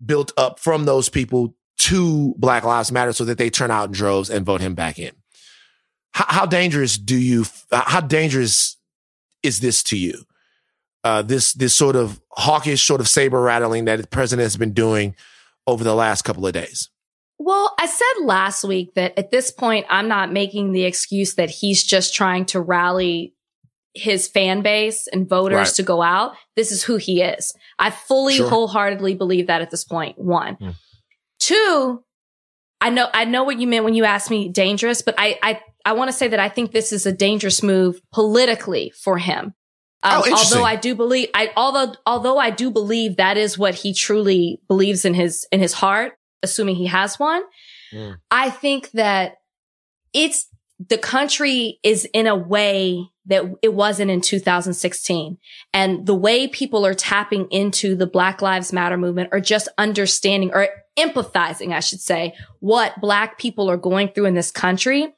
built 0.04 0.32
up 0.36 0.58
from 0.58 0.84
those 0.84 1.08
people 1.08 1.54
to 1.76 2.34
Black 2.36 2.62
Lives 2.62 2.92
Matter 2.92 3.12
so 3.12 3.24
that 3.24 3.38
they 3.38 3.50
turn 3.50 3.70
out 3.70 3.86
in 3.86 3.92
droves 3.92 4.30
and 4.30 4.46
vote 4.46 4.60
him 4.60 4.74
back 4.74 4.98
in. 4.98 5.12
How, 6.12 6.26
how 6.28 6.46
dangerous 6.46 6.96
do 6.96 7.16
you 7.16 7.44
how 7.72 8.00
dangerous 8.00 8.76
is 9.42 9.60
this 9.60 9.82
to 9.84 9.98
you? 9.98 10.24
uh, 11.04 11.22
this 11.22 11.54
this 11.54 11.74
sort 11.74 11.96
of 11.96 12.20
hawkish 12.30 12.82
sort 12.82 13.00
of 13.00 13.08
saber 13.08 13.40
rattling 13.40 13.86
that 13.86 14.00
the 14.00 14.06
president 14.06 14.44
has 14.44 14.56
been 14.56 14.72
doing 14.72 15.14
over 15.66 15.84
the 15.84 15.94
last 15.94 16.22
couple 16.22 16.46
of 16.46 16.52
days. 16.52 16.88
Well, 17.38 17.74
I 17.78 17.86
said 17.86 18.24
last 18.24 18.64
week 18.64 18.94
that 18.94 19.18
at 19.18 19.30
this 19.30 19.50
point, 19.50 19.86
I'm 19.88 20.08
not 20.08 20.32
making 20.32 20.72
the 20.72 20.84
excuse 20.84 21.34
that 21.34 21.48
he's 21.48 21.82
just 21.82 22.14
trying 22.14 22.44
to 22.46 22.60
rally 22.60 23.34
his 23.94 24.28
fan 24.28 24.62
base 24.62 25.08
and 25.12 25.28
voters 25.28 25.56
Right. 25.56 25.74
to 25.74 25.82
go 25.82 26.00
out. 26.02 26.34
This 26.56 26.70
is 26.72 26.82
who 26.84 26.96
he 26.96 27.22
is. 27.22 27.52
I 27.78 27.90
fully, 27.90 28.36
Sure. 28.36 28.48
wholeheartedly 28.48 29.14
believe 29.16 29.48
that 29.48 29.62
at 29.62 29.70
this 29.70 29.84
point. 29.84 30.16
One. 30.18 30.54
Hmm. 30.54 30.70
Two, 31.38 32.04
I 32.80 32.90
know, 32.90 33.08
I 33.12 33.24
know 33.24 33.44
what 33.44 33.58
you 33.58 33.66
meant 33.66 33.84
when 33.84 33.94
you 33.94 34.04
asked 34.04 34.30
me 34.30 34.48
dangerous, 34.48 35.02
but 35.02 35.14
I, 35.18 35.38
I, 35.42 35.60
I 35.84 35.92
want 35.92 36.08
to 36.10 36.16
say 36.16 36.28
that 36.28 36.40
I 36.40 36.48
think 36.48 36.72
this 36.72 36.92
is 36.92 37.06
a 37.06 37.12
dangerous 37.12 37.62
move 37.62 38.00
politically 38.12 38.92
for 39.02 39.18
him. 39.18 39.54
Um, 40.02 40.22
Oh, 40.24 40.32
although 40.32 40.64
I 40.64 40.76
do 40.76 40.94
believe, 40.94 41.28
I, 41.34 41.50
although, 41.56 41.94
although 42.06 42.38
I 42.38 42.50
do 42.50 42.70
believe 42.70 43.16
that 43.16 43.36
is 43.36 43.58
what 43.58 43.74
he 43.74 43.92
truly 43.92 44.60
believes 44.68 45.04
in 45.04 45.12
his, 45.14 45.46
in 45.52 45.60
his 45.60 45.74
heart, 45.74 46.14
assuming 46.42 46.76
he 46.76 46.86
has 46.86 47.18
one. 47.18 47.42
Mm. 47.92 48.16
I 48.30 48.48
think 48.50 48.90
that 48.92 49.36
it's 50.14 50.46
the 50.88 50.96
country 50.96 51.78
is 51.82 52.06
in 52.14 52.26
a 52.26 52.34
way 52.36 53.04
that 53.30 53.44
it 53.62 53.72
wasn't 53.74 54.10
in 54.10 54.20
2016. 54.20 55.38
And 55.72 56.04
the 56.04 56.14
way 56.14 56.48
people 56.48 56.84
are 56.84 56.94
tapping 56.94 57.46
into 57.50 57.94
the 57.94 58.06
Black 58.06 58.42
Lives 58.42 58.72
Matter 58.72 58.96
movement 58.96 59.30
or 59.32 59.40
just 59.40 59.68
understanding 59.78 60.50
or 60.52 60.68
empathizing, 60.98 61.72
I 61.72 61.80
should 61.80 62.00
say, 62.00 62.34
what 62.58 63.00
black 63.00 63.38
people 63.38 63.70
are 63.70 63.76
going 63.76 64.08
through 64.08 64.26
in 64.26 64.34
this 64.34 64.50
country. 64.50 65.14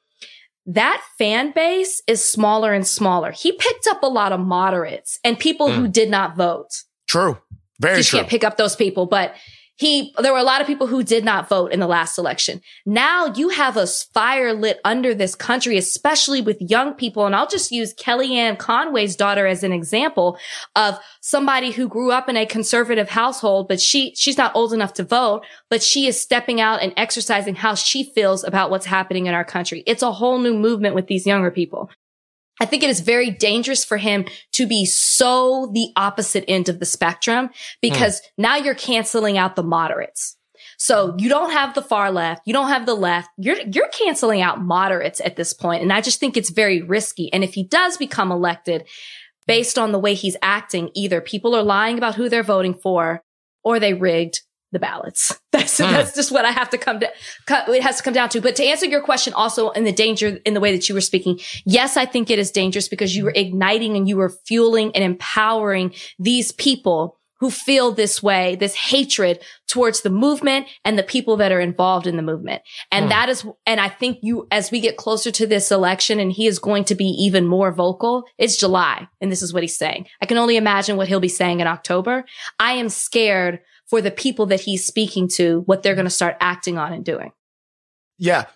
That 0.66 1.02
fan 1.18 1.52
base 1.52 2.02
is 2.06 2.24
smaller 2.24 2.72
and 2.72 2.86
smaller. 2.86 3.32
He 3.32 3.50
picked 3.50 3.88
up 3.88 4.02
a 4.02 4.08
lot 4.08 4.30
of 4.30 4.38
moderates 4.38 5.18
and 5.24 5.36
people 5.36 5.72
who 5.72 5.88
mm. 5.88 5.92
did 5.92 6.08
not 6.08 6.36
vote 6.36 6.68
True, 7.08 7.38
very 7.80 8.02
true. 8.04 8.20
can't 8.20 8.30
pick 8.30 8.44
up 8.44 8.56
those 8.56 8.76
people. 8.76 9.06
But 9.06 9.34
he, 9.82 10.14
there 10.18 10.32
were 10.32 10.38
a 10.38 10.44
lot 10.44 10.60
of 10.60 10.66
people 10.68 10.86
who 10.86 11.02
did 11.02 11.24
not 11.24 11.48
vote 11.48 11.72
in 11.72 11.80
the 11.80 11.88
last 11.88 12.16
election. 12.16 12.60
Now 12.86 13.26
you 13.26 13.48
have 13.48 13.76
a 13.76 13.86
fire 13.86 14.54
lit 14.54 14.80
under 14.84 15.12
this 15.12 15.34
country, 15.34 15.76
especially 15.76 16.40
with 16.40 16.62
young 16.62 16.94
people. 16.94 17.26
And 17.26 17.34
I'll 17.34 17.48
just 17.48 17.72
use 17.72 17.92
Kellyanne 17.92 18.58
Conway's 18.58 19.16
daughter 19.16 19.44
as 19.44 19.64
an 19.64 19.72
example 19.72 20.38
of 20.76 20.98
somebody 21.20 21.72
who 21.72 21.88
grew 21.88 22.12
up 22.12 22.28
in 22.28 22.36
a 22.36 22.46
conservative 22.46 23.08
household, 23.08 23.66
but 23.66 23.80
she, 23.80 24.14
she's 24.14 24.38
not 24.38 24.54
old 24.54 24.72
enough 24.72 24.94
to 24.94 25.02
vote, 25.02 25.44
but 25.68 25.82
she 25.82 26.06
is 26.06 26.20
stepping 26.20 26.60
out 26.60 26.80
and 26.80 26.92
exercising 26.96 27.56
how 27.56 27.74
she 27.74 28.04
feels 28.04 28.44
about 28.44 28.70
what's 28.70 28.86
happening 28.86 29.26
in 29.26 29.34
our 29.34 29.44
country. 29.44 29.82
It's 29.86 30.02
a 30.02 30.12
whole 30.12 30.38
new 30.38 30.54
movement 30.54 30.94
with 30.94 31.08
these 31.08 31.26
younger 31.26 31.50
people. 31.50 31.90
I 32.60 32.66
think 32.66 32.82
it 32.82 32.90
is 32.90 33.00
very 33.00 33.30
dangerous 33.30 33.84
for 33.84 33.96
him 33.96 34.26
to 34.52 34.66
be 34.66 34.84
so 34.84 35.70
the 35.72 35.88
opposite 35.96 36.44
end 36.48 36.68
of 36.68 36.78
the 36.78 36.86
spectrum 36.86 37.50
because 37.80 38.20
now 38.38 38.56
you're 38.56 38.74
canceling 38.74 39.38
out 39.38 39.56
the 39.56 39.62
moderates. 39.62 40.36
So 40.78 41.14
you 41.18 41.28
don't 41.28 41.52
have 41.52 41.74
the 41.74 41.82
far 41.82 42.10
left. 42.10 42.42
You 42.44 42.52
don't 42.52 42.68
have 42.68 42.86
the 42.86 42.94
left. 42.94 43.30
You're, 43.36 43.60
you're 43.72 43.88
canceling 43.88 44.42
out 44.42 44.60
moderates 44.60 45.20
at 45.20 45.36
this 45.36 45.52
point. 45.52 45.82
And 45.82 45.92
I 45.92 46.00
just 46.00 46.20
think 46.20 46.36
it's 46.36 46.50
very 46.50 46.82
risky. 46.82 47.32
And 47.32 47.44
if 47.44 47.54
he 47.54 47.62
does 47.62 47.96
become 47.96 48.32
elected 48.32 48.88
based 49.46 49.78
on 49.78 49.92
the 49.92 49.98
way 49.98 50.14
he's 50.14 50.36
acting, 50.42 50.90
either 50.94 51.20
people 51.20 51.54
are 51.54 51.62
lying 51.62 51.98
about 51.98 52.16
who 52.16 52.28
they're 52.28 52.42
voting 52.42 52.74
for 52.74 53.22
or 53.62 53.78
they 53.78 53.94
rigged 53.94 54.42
the 54.72 54.78
ballots. 54.78 55.38
That's, 55.52 55.76
Hmm. 55.78 55.92
that's 55.92 56.14
just 56.14 56.32
what 56.32 56.44
I 56.46 56.50
have 56.50 56.70
to 56.70 56.78
come 56.78 57.00
to, 57.00 57.10
it 57.48 57.82
has 57.82 57.98
to 57.98 58.02
come 58.02 58.14
down 58.14 58.30
to. 58.30 58.40
But 58.40 58.56
to 58.56 58.64
answer 58.64 58.86
your 58.86 59.02
question 59.02 59.34
also 59.34 59.68
in 59.70 59.84
the 59.84 59.92
danger, 59.92 60.38
in 60.46 60.54
the 60.54 60.60
way 60.60 60.72
that 60.72 60.88
you 60.88 60.94
were 60.94 61.00
speaking, 61.02 61.38
yes, 61.66 61.96
I 61.98 62.06
think 62.06 62.30
it 62.30 62.38
is 62.38 62.50
dangerous 62.50 62.88
because 62.88 63.14
you 63.14 63.24
were 63.24 63.32
igniting 63.36 63.94
and 63.96 64.08
you 64.08 64.16
were 64.16 64.30
fueling 64.46 64.92
and 64.94 65.04
empowering 65.04 65.94
these 66.18 66.52
people 66.52 67.18
who 67.40 67.50
feel 67.50 67.90
this 67.90 68.22
way, 68.22 68.54
this 68.54 68.74
hatred 68.76 69.42
towards 69.68 70.02
the 70.02 70.10
movement 70.10 70.64
and 70.84 70.96
the 70.96 71.02
people 71.02 71.36
that 71.38 71.50
are 71.50 71.58
involved 71.60 72.06
in 72.06 72.16
the 72.16 72.22
movement. 72.22 72.62
And 72.92 73.06
Hmm. 73.06 73.08
that 73.10 73.28
is, 73.28 73.44
and 73.66 73.80
I 73.80 73.88
think 73.88 74.18
you, 74.22 74.46
as 74.52 74.70
we 74.70 74.78
get 74.80 74.96
closer 74.96 75.32
to 75.32 75.46
this 75.46 75.72
election 75.72 76.20
and 76.20 76.30
he 76.32 76.46
is 76.46 76.60
going 76.60 76.84
to 76.84 76.94
be 76.94 77.06
even 77.06 77.46
more 77.46 77.72
vocal, 77.72 78.24
it's 78.38 78.56
July. 78.56 79.08
And 79.20 79.30
this 79.32 79.42
is 79.42 79.52
what 79.52 79.64
he's 79.64 79.76
saying. 79.76 80.06
I 80.22 80.26
can 80.26 80.38
only 80.38 80.56
imagine 80.56 80.96
what 80.96 81.08
he'll 81.08 81.18
be 81.20 81.26
saying 81.28 81.58
in 81.60 81.66
October. 81.66 82.24
I 82.60 82.74
am 82.74 82.88
scared 82.88 83.58
for 83.92 84.00
the 84.00 84.10
people 84.10 84.46
that 84.46 84.62
he's 84.62 84.86
speaking 84.86 85.28
to, 85.28 85.60
what 85.66 85.82
they're 85.82 85.94
going 85.94 86.06
to 86.06 86.10
start 86.10 86.34
acting 86.40 86.78
on 86.78 86.94
and 86.94 87.04
doing. 87.04 87.30
Yeah. 88.16 88.46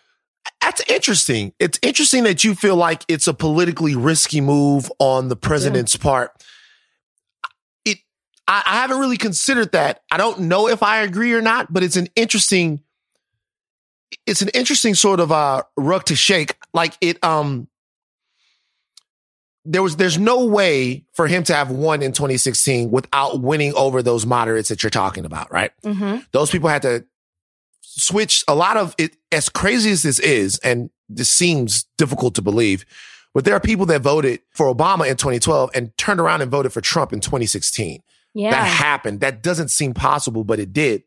That's 0.62 0.81
interesting. 0.88 1.53
It's 1.59 1.79
interesting 1.83 2.25
that 2.25 2.42
you 2.42 2.55
feel 2.55 2.75
like 2.75 3.05
it's 3.07 3.27
a 3.27 3.35
politically 3.35 3.94
risky 3.94 4.40
move 4.40 4.90
on 4.99 5.29
the 5.29 5.37
president's 5.37 5.94
part. 5.94 6.33
It, 7.85 7.99
I, 8.49 8.62
I 8.66 8.81
haven't 8.81 8.99
really 8.99 9.18
considered 9.18 9.72
that. 9.72 10.01
I 10.11 10.16
don't 10.16 10.40
know 10.40 10.68
if 10.68 10.83
I 10.83 11.03
agree 11.03 11.35
or 11.35 11.42
not, 11.42 11.70
but 11.70 11.83
it's 11.83 11.96
an 11.96 12.09
interesting, 12.16 12.81
it's 14.27 14.40
an 14.40 14.49
interesting 14.55 14.94
sort 14.94 15.20
of 15.20 15.31
uh 15.31 15.64
rug 15.77 16.07
to 16.07 16.16
shake. 16.16 16.57
Like 16.72 16.96
it, 17.03 17.22
um, 17.22 17.68
there 19.66 19.83
was 19.83 19.96
there's 19.96 20.18
no 20.18 20.44
way 20.44 21.05
for 21.12 21.26
him 21.26 21.42
to 21.44 21.55
have 21.55 21.70
won 21.70 22.02
in 22.02 22.12
2016 22.12 22.90
without 22.90 23.40
winning 23.40 23.74
over 23.74 24.02
those 24.02 24.24
moderates 24.24 24.68
that 24.68 24.83
you're 24.83 24.90
talking 24.90 25.24
about, 25.24 25.50
right? 25.52 25.72
Mm-hmm. 25.83 26.18
Those 26.33 26.50
people 26.50 26.68
had 26.68 26.83
to 26.83 27.05
switch 27.81 28.44
a 28.46 28.55
lot 28.55 28.76
of 28.76 28.94
it 28.98 29.16
as 29.33 29.48
crazy 29.48 29.90
as 29.90 30.02
this 30.02 30.18
is, 30.18 30.59
and 30.59 30.90
this 31.09 31.31
seems 31.31 31.85
difficult 31.98 32.35
to 32.37 32.42
believe, 32.42 32.85
but 33.35 33.44
there 33.44 33.55
are 33.55 33.61
people 33.61 33.87
that 33.87 34.02
voted 34.02 34.40
for 34.52 34.72
Obama 34.72 35.09
in 35.11 35.16
2012 35.16 35.70
and 35.74 35.96
turned 35.98 36.20
around 36.20 36.42
and 36.42 36.50
voted 36.50 36.72
for 36.72 36.81
Trump 36.81 37.12
in 37.12 37.20
2016. 37.20 38.02
Yeah. 38.35 38.50
That 38.50 38.66
happened. 38.66 39.20
That 39.20 39.42
doesn't 39.42 39.68
seem 39.68 39.94
possible, 39.94 40.44
but 40.44 40.59
it 40.59 40.72
did. 40.72 41.02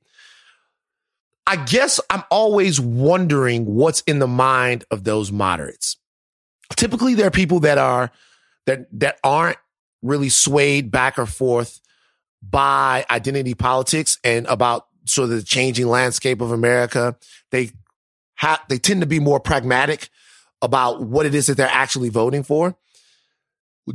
I 1.45 1.55
guess 1.55 1.99
I'm 2.09 2.23
always 2.29 2.79
wondering 2.79 3.65
what's 3.65 4.01
in 4.01 4.19
the 4.19 4.27
mind 4.27 4.85
of 4.91 5.03
those 5.03 5.31
moderates. 5.31 5.97
Typically, 6.75 7.15
there 7.15 7.27
are 7.27 7.31
people 7.31 7.61
that 7.61 7.77
are 7.79 8.11
that 8.69 8.85
that 8.99 9.19
aren't 9.23 9.57
really 10.01 10.29
swayed 10.29 10.91
back 10.91 11.17
or 11.17 11.25
forth 11.25 11.81
by 12.41 13.03
identity 13.09 13.55
politics 13.55 14.17
and 14.23 14.45
about 14.45 14.85
sort 15.05 15.25
of 15.25 15.35
the 15.35 15.43
changing 15.43 15.87
landscape 15.87 16.39
of 16.39 16.51
America. 16.51 17.17
They 17.51 17.71
they 18.69 18.77
tend 18.77 19.01
to 19.01 19.07
be 19.07 19.19
more 19.19 19.39
pragmatic 19.39 20.09
about 20.61 21.01
what 21.01 21.25
it 21.25 21.33
is 21.33 21.47
that 21.47 21.57
they're 21.57 21.67
actually 21.67 22.09
voting 22.09 22.43
for. 22.43 22.77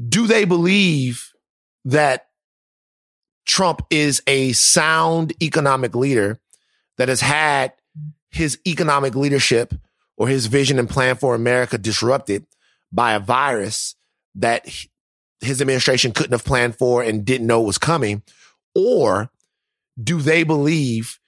Do 0.08 0.26
they 0.26 0.44
believe 0.44 1.30
that 1.84 2.26
Trump 3.46 3.82
is 3.90 4.22
a 4.26 4.52
sound 4.52 5.32
economic 5.42 5.94
leader 5.94 6.40
that 6.98 7.08
has 7.08 7.20
had 7.20 7.72
his 8.30 8.58
economic 8.66 9.14
leadership 9.14 9.72
or 10.16 10.28
his 10.28 10.46
vision 10.46 10.78
and 10.78 10.90
plan 10.90 11.16
for 11.16 11.34
America 11.34 11.78
disrupted 11.78 12.46
by 12.90 13.12
a 13.12 13.20
virus 13.20 13.94
that 14.36 14.66
his 15.40 15.60
administration 15.60 16.12
couldn't 16.12 16.32
have 16.32 16.44
planned 16.44 16.76
for 16.76 17.02
and 17.02 17.24
didn't 17.24 17.46
know 17.46 17.60
was 17.60 17.78
coming? 17.78 18.22
Or 18.74 19.30
do 20.02 20.20
they 20.20 20.42
believe 20.42 21.20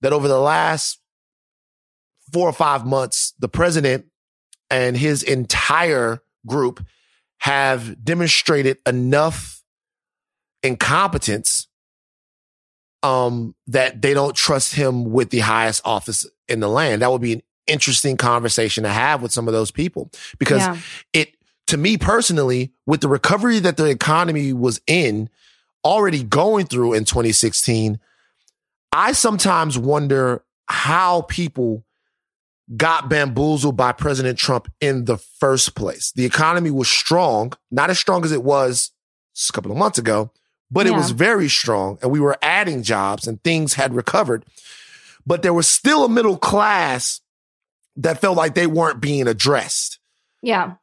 that 0.00 0.12
over 0.12 0.28
the 0.28 0.40
last 0.40 0.98
four 2.32 2.48
or 2.48 2.52
five 2.52 2.84
months, 2.84 3.32
the 3.38 3.48
president 3.48 4.06
and 4.70 4.96
his 4.96 5.22
entire 5.22 6.22
group 6.46 6.84
have 7.40 8.04
demonstrated 8.04 8.78
enough 8.86 9.62
incompetence 10.62 11.68
um, 13.02 13.54
that 13.68 14.02
they 14.02 14.12
don't 14.12 14.34
trust 14.34 14.74
him 14.74 15.04
with 15.12 15.30
the 15.30 15.38
highest 15.38 15.80
office 15.84 16.26
in 16.48 16.60
the 16.60 16.68
land. 16.68 17.00
That 17.00 17.12
would 17.12 17.20
be 17.22 17.34
an 17.34 17.42
interesting 17.66 18.16
conversation 18.16 18.82
to 18.84 18.90
have 18.90 19.22
with 19.22 19.32
some 19.32 19.46
of 19.46 19.54
those 19.54 19.70
people 19.70 20.10
because 20.38 20.62
Yeah. 20.62 20.76
it, 21.12 21.34
to 21.68 21.76
me 21.76 21.96
personally, 21.96 22.72
with 22.86 23.00
the 23.00 23.08
recovery 23.08 23.58
that 23.60 23.76
the 23.76 23.86
economy 23.86 24.52
was 24.52 24.80
in, 24.86 25.28
already 25.84 26.22
going 26.22 26.66
through 26.66 26.94
in 26.94 27.04
2016, 27.04 28.00
I 28.92 29.12
sometimes 29.12 29.78
wonder 29.78 30.42
how 30.66 31.22
people 31.22 31.84
got 32.76 33.08
bamboozled 33.08 33.76
by 33.76 33.92
President 33.92 34.38
Trump 34.38 34.70
in 34.80 35.04
the 35.04 35.16
first 35.16 35.74
place. 35.74 36.12
The 36.12 36.24
economy 36.24 36.70
was 36.70 36.88
strong, 36.88 37.52
not 37.70 37.90
as 37.90 37.98
strong 37.98 38.24
as 38.24 38.32
it 38.32 38.42
was 38.42 38.90
a 39.48 39.52
couple 39.52 39.70
of 39.70 39.78
months 39.78 39.98
ago, 39.98 40.30
but 40.70 40.86
it 40.86 40.92
was 40.92 41.12
very 41.12 41.48
strong 41.48 41.98
and 42.02 42.10
we 42.10 42.20
were 42.20 42.36
adding 42.42 42.82
jobs 42.82 43.26
and 43.26 43.42
things 43.42 43.74
had 43.74 43.94
recovered. 43.94 44.44
But 45.26 45.42
there 45.42 45.54
was 45.54 45.66
still 45.66 46.04
a 46.04 46.08
middle 46.08 46.36
class 46.36 47.20
that 47.96 48.20
felt 48.20 48.36
like 48.36 48.54
they 48.54 48.66
weren't 48.66 49.00
being 49.00 49.26
addressed. 49.26 49.98
Yeah. 50.42 50.74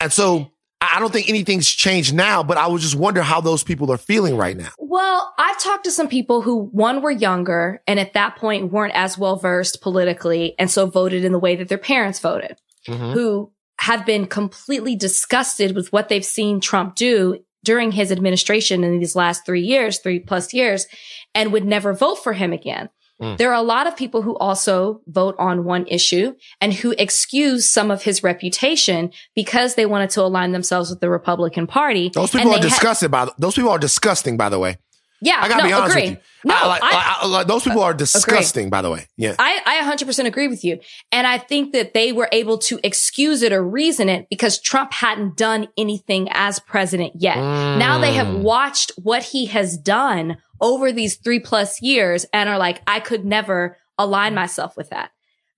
And 0.00 0.12
so 0.12 0.52
I 0.80 1.00
don't 1.00 1.12
think 1.12 1.28
anything's 1.28 1.68
changed 1.68 2.14
now, 2.14 2.42
but 2.42 2.56
I 2.56 2.66
would 2.66 2.80
just 2.80 2.94
wonder 2.94 3.22
how 3.22 3.40
those 3.40 3.62
people 3.62 3.90
are 3.90 3.98
feeling 3.98 4.36
right 4.36 4.56
now. 4.56 4.70
Well, 4.78 5.32
I've 5.38 5.58
talked 5.60 5.84
to 5.84 5.90
some 5.90 6.08
people 6.08 6.42
who, 6.42 6.66
one, 6.66 7.02
were 7.02 7.10
younger 7.10 7.82
and 7.86 7.98
at 7.98 8.12
that 8.12 8.36
point 8.36 8.72
weren't 8.72 8.94
as 8.94 9.16
well 9.16 9.36
versed 9.36 9.80
politically 9.80 10.54
and 10.58 10.70
so 10.70 10.86
voted 10.86 11.24
in 11.24 11.32
the 11.32 11.38
way 11.38 11.56
that 11.56 11.68
their 11.68 11.78
parents 11.78 12.18
voted, 12.18 12.58
mm-hmm. 12.86 13.12
who 13.12 13.52
have 13.80 14.06
been 14.06 14.26
completely 14.26 14.94
disgusted 14.94 15.74
with 15.74 15.92
what 15.92 16.08
they've 16.08 16.24
seen 16.24 16.60
Trump 16.60 16.94
do 16.94 17.38
during 17.64 17.92
his 17.92 18.12
administration 18.12 18.84
in 18.84 18.98
these 18.98 19.16
last 19.16 19.44
three 19.46 19.62
years, 19.62 19.98
three 19.98 20.20
plus 20.20 20.52
years, 20.52 20.86
and 21.34 21.52
would 21.52 21.64
never 21.64 21.92
vote 21.92 22.16
for 22.16 22.34
him 22.34 22.52
again. 22.52 22.88
Mm. 23.22 23.36
There 23.38 23.50
are 23.50 23.54
a 23.54 23.62
lot 23.62 23.86
of 23.86 23.96
people 23.96 24.22
who 24.22 24.36
also 24.36 25.00
vote 25.06 25.36
on 25.38 25.64
one 25.64 25.86
issue 25.86 26.34
and 26.60 26.74
who 26.74 26.94
excuse 26.98 27.68
some 27.68 27.90
of 27.90 28.02
his 28.02 28.22
reputation 28.22 29.12
because 29.36 29.76
they 29.76 29.86
wanted 29.86 30.10
to 30.10 30.22
align 30.22 30.52
themselves 30.52 30.90
with 30.90 31.00
the 31.00 31.08
Republican 31.08 31.66
Party. 31.66 32.10
Those 32.12 32.30
people 32.30 32.50
are 32.50 32.60
they 32.60 32.68
ha- 32.68 32.74
disgusted 32.74 33.10
by 33.10 33.28
those 33.38 33.54
people 33.54 33.70
are 33.70 33.78
disgusting, 33.78 34.36
by 34.36 34.48
the 34.48 34.58
way. 34.58 34.78
Yeah, 35.24 35.38
I 35.40 35.48
gotta 35.48 35.62
no, 35.62 35.68
be 35.68 35.72
honest 35.72 35.96
agree. 35.96 36.10
with 36.10 36.18
you. 36.18 36.48
No, 36.50 36.54
I, 36.54 36.66
like, 36.66 36.82
I- 36.82 37.18
I- 37.22 37.26
like, 37.26 37.46
those 37.46 37.64
people 37.64 37.82
are 37.82 37.94
disgusting, 37.94 38.68
by 38.70 38.82
the 38.82 38.90
way. 38.90 39.06
Yeah. 39.16 39.34
I, 39.38 39.60
I 39.64 39.90
100% 39.96 40.26
agree 40.26 40.46
with 40.48 40.62
you. 40.64 40.78
And 41.10 41.26
I 41.26 41.38
think 41.38 41.72
that 41.72 41.94
they 41.94 42.12
were 42.12 42.28
able 42.32 42.58
to 42.58 42.78
excuse 42.84 43.42
it 43.42 43.52
or 43.52 43.62
reason 43.66 44.08
it 44.08 44.28
because 44.28 44.58
Trump 44.60 44.92
hadn't 44.92 45.36
done 45.36 45.68
anything 45.78 46.28
as 46.32 46.58
president 46.60 47.14
yet. 47.16 47.36
Now 47.36 47.98
they 47.98 48.12
have 48.12 48.26
Mm. 48.28 48.40
watched 48.42 48.92
what 49.02 49.22
he 49.22 49.46
has 49.46 49.76
done 49.78 50.36
over 50.60 50.92
these 50.92 51.16
three 51.16 51.40
plus 51.40 51.80
years 51.82 52.26
and 52.32 52.48
are 52.48 52.58
like, 52.58 52.80
I 52.86 53.00
could 53.00 53.24
never 53.24 53.76
align 53.98 54.34
myself 54.34 54.76
with 54.76 54.90
that. 54.90 55.10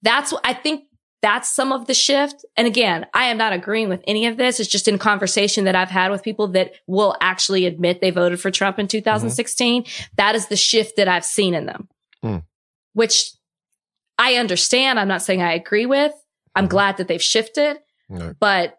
That's, 0.03 0.31
what 0.33 0.43
I 0.45 0.53
think 0.55 0.85
that's 1.23 1.51
some 1.51 1.73
of 1.73 1.87
the 1.87 1.95
shift. 1.95 2.45
And 2.57 2.67
again, 2.67 3.07
I 3.15 3.25
am 3.27 3.39
not 3.39 3.53
agreeing 3.53 3.89
with 3.89 4.03
any 4.07 4.27
of 4.27 4.37
this. 4.37 4.61
It's 4.61 4.69
just 4.69 4.87
in 4.87 4.99
conversation 4.99 5.65
that 5.65 5.75
I've 5.75 5.89
had 5.91 6.11
with 6.11 6.23
people 6.23 6.49
that 6.49 6.75
will 6.87 7.17
actually 7.21 7.65
admit 7.67 8.01
they 8.01 8.11
voted 8.11 8.41
for 8.41 8.51
Trump 8.51 8.79
in 8.79 8.87
2016. 8.87 9.85
That 10.17 10.35
is 10.35 10.49
the 10.49 10.57
shift 10.57 10.97
that 10.97 11.09
I've 11.09 11.25
seen 11.25 11.55
in 11.55 11.67
them, 11.67 11.89
Hmm. 12.23 12.37
which 12.93 13.33
I 14.19 14.35
understand. 14.35 15.01
I'm 15.01 15.09
not 15.09 15.23
saying 15.23 15.43
I 15.43 15.53
agree 15.55 15.87
with. 15.87 16.13
I'm 16.55 16.67
glad 16.69 16.97
that 16.99 17.09
they've 17.09 17.23
shifted, 17.23 17.79
Right. 18.09 18.35
but, 18.39 18.79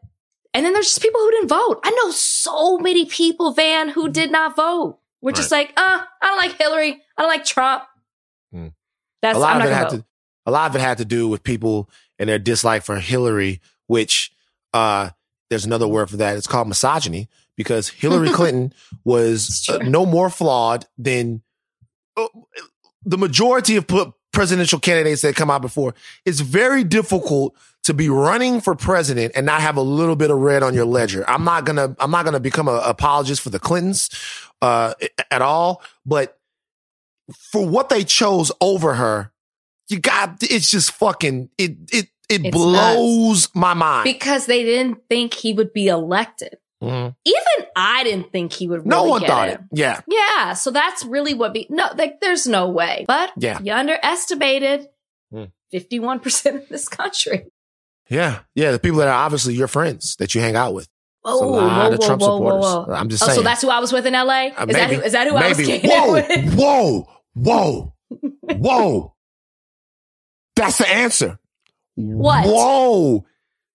and 0.53 0.65
then 0.65 0.73
there's 0.73 0.87
just 0.87 1.01
people 1.01 1.19
who 1.21 1.31
didn't 1.31 1.49
vote. 1.49 1.79
I 1.83 1.91
know 1.91 2.11
so 2.11 2.77
many 2.77 3.05
people, 3.05 3.51
Van, 3.51 3.89
who 3.89 4.09
did 4.09 4.31
not 4.31 4.55
vote. 4.55 4.99
We're 5.21 5.31
just 5.31 5.51
like, 5.51 5.73
uh, 5.77 6.01
I 6.21 6.25
don't 6.25 6.37
like 6.37 6.57
Hillary. 6.57 7.01
I 7.17 7.21
don't 7.21 7.31
like 7.31 7.45
Trump. 7.45 7.83
Hmm. 8.51 8.67
That's, 9.21 9.35
a 9.37 9.39
lot 9.41 9.55
I'm 9.55 9.61
of 9.63 9.67
it 9.69 9.73
had 9.73 9.89
vote. 9.91 9.97
to 9.97 10.05
a 10.45 10.51
lot 10.51 10.69
of 10.69 10.75
it 10.77 10.79
had 10.81 10.99
to 10.99 11.05
do 11.05 11.27
with 11.27 11.43
people 11.43 11.89
and 12.19 12.29
their 12.29 12.39
dislike 12.39 12.83
for 12.83 12.99
Hillary, 12.99 13.61
which 13.87 14.31
uh 14.73 15.09
there's 15.49 15.65
another 15.65 15.87
word 15.87 16.09
for 16.09 16.17
that. 16.17 16.35
It's 16.35 16.47
called 16.47 16.67
misogyny 16.67 17.29
because 17.55 17.89
Hillary 17.89 18.29
Clinton 18.33 18.73
was 19.03 19.67
uh, 19.69 19.77
no 19.77 20.05
more 20.05 20.29
flawed 20.29 20.85
than 20.97 21.41
uh, 22.17 22.27
the 23.05 23.17
majority 23.17 23.77
of 23.77 23.87
presidential 24.33 24.79
candidates 24.79 25.21
that 25.21 25.35
come 25.35 25.49
out 25.49 25.61
before. 25.61 25.95
It's 26.25 26.41
very 26.41 26.83
difficult 26.83 27.55
to 27.83 27.93
be 27.93 28.09
running 28.09 28.59
for 28.59 28.75
president 28.75 29.31
and 29.35 29.45
not 29.45 29.61
have 29.61 29.77
a 29.77 29.81
little 29.81 30.15
bit 30.15 30.29
of 30.29 30.37
red 30.37 30.61
on 30.61 30.73
your 30.73 30.85
ledger. 30.85 31.23
I'm 31.27 31.43
not 31.43 31.65
gonna 31.65 31.95
I'm 31.99 32.11
not 32.11 32.25
gonna 32.25 32.39
become 32.39 32.67
an 32.67 32.81
apologist 32.83 33.41
for 33.41 33.49
the 33.49 33.59
Clintons 33.59 34.09
uh, 34.61 34.93
at 35.31 35.41
all, 35.41 35.81
but 36.05 36.37
for 37.33 37.65
what 37.65 37.89
they 37.89 38.03
chose 38.03 38.51
over 38.61 38.95
her, 38.95 39.31
you 39.89 39.99
got 39.99 40.37
it's 40.41 40.69
just 40.71 40.91
fucking 40.91 41.49
it 41.57 41.71
it 41.91 42.07
it 42.29 42.45
It's 42.45 42.51
blows 42.57 43.49
my 43.55 43.73
mind. 43.73 44.03
because 44.03 44.45
they 44.47 44.63
didn't 44.63 44.99
think 45.09 45.33
he 45.33 45.53
would 45.53 45.71
be 45.73 45.87
elected. 45.87 46.57
Mhm. 46.83 47.15
Even 47.25 47.67
I 47.75 48.03
didn't 48.03 48.31
think 48.31 48.53
he 48.53 48.67
would. 48.67 48.79
Really 48.79 48.89
No 48.89 49.03
one 49.05 49.23
thought 49.25 49.47
it. 49.49 49.53
it. 49.55 49.59
Yeah. 49.71 50.01
Yeah, 50.07 50.53
so 50.53 50.69
that's 50.71 51.03
really 51.05 51.33
what 51.33 51.53
be 51.53 51.65
no, 51.69 51.87
like 51.97 52.19
there's 52.21 52.45
no 52.45 52.69
way. 52.69 53.05
But 53.07 53.31
Yeah. 53.37 53.59
you 53.63 53.71
underestimated 53.73 54.87
Hmm. 55.31 55.45
fifty-one 55.71 56.19
percent 56.19 56.57
of 56.63 56.69
this 56.69 56.87
country. 56.87 57.45
Yeah. 58.09 58.39
Yeah. 58.55 58.71
The 58.71 58.79
people 58.79 58.99
that 58.99 59.07
are 59.07 59.23
obviously 59.25 59.53
your 59.55 59.67
friends 59.67 60.15
that 60.17 60.35
you 60.35 60.41
hang 60.41 60.55
out 60.55 60.73
with. 60.73 60.87
Oh, 61.25 61.43
a 61.43 61.45
lot 61.45 61.89
whoa, 61.89 61.93
of 61.95 61.99
Trump 62.05 62.21
whoa, 62.21 62.37
supporters. 62.37 62.63
whoa. 62.63 62.93
I'm 62.93 63.09
just 63.09 63.23
Oh, 63.23 63.25
saying. 63.27 63.35
so 63.37 63.41
that's 63.43 63.61
who 63.61 63.69
I 63.69 63.79
was 63.79 63.91
with 63.91 64.05
in 64.05 64.13
LA? 64.13 64.47
Uh, 64.55 64.65
Is 64.69 64.75
that 64.75 64.89
who, 64.91 65.01
is 65.01 65.11
that 65.13 65.27
who 65.27 65.35
I 65.35 65.49
was 65.49 65.57
maybe. 65.57 65.85
whoa, 65.89 66.21
whoa, 66.21 67.07
whoa, 67.33 67.93
whoa. 68.55 69.13
That's 70.57 70.77
the 70.77 70.89
answer. 70.89 71.39
What? 71.95 72.45
Whoa. 72.45 73.25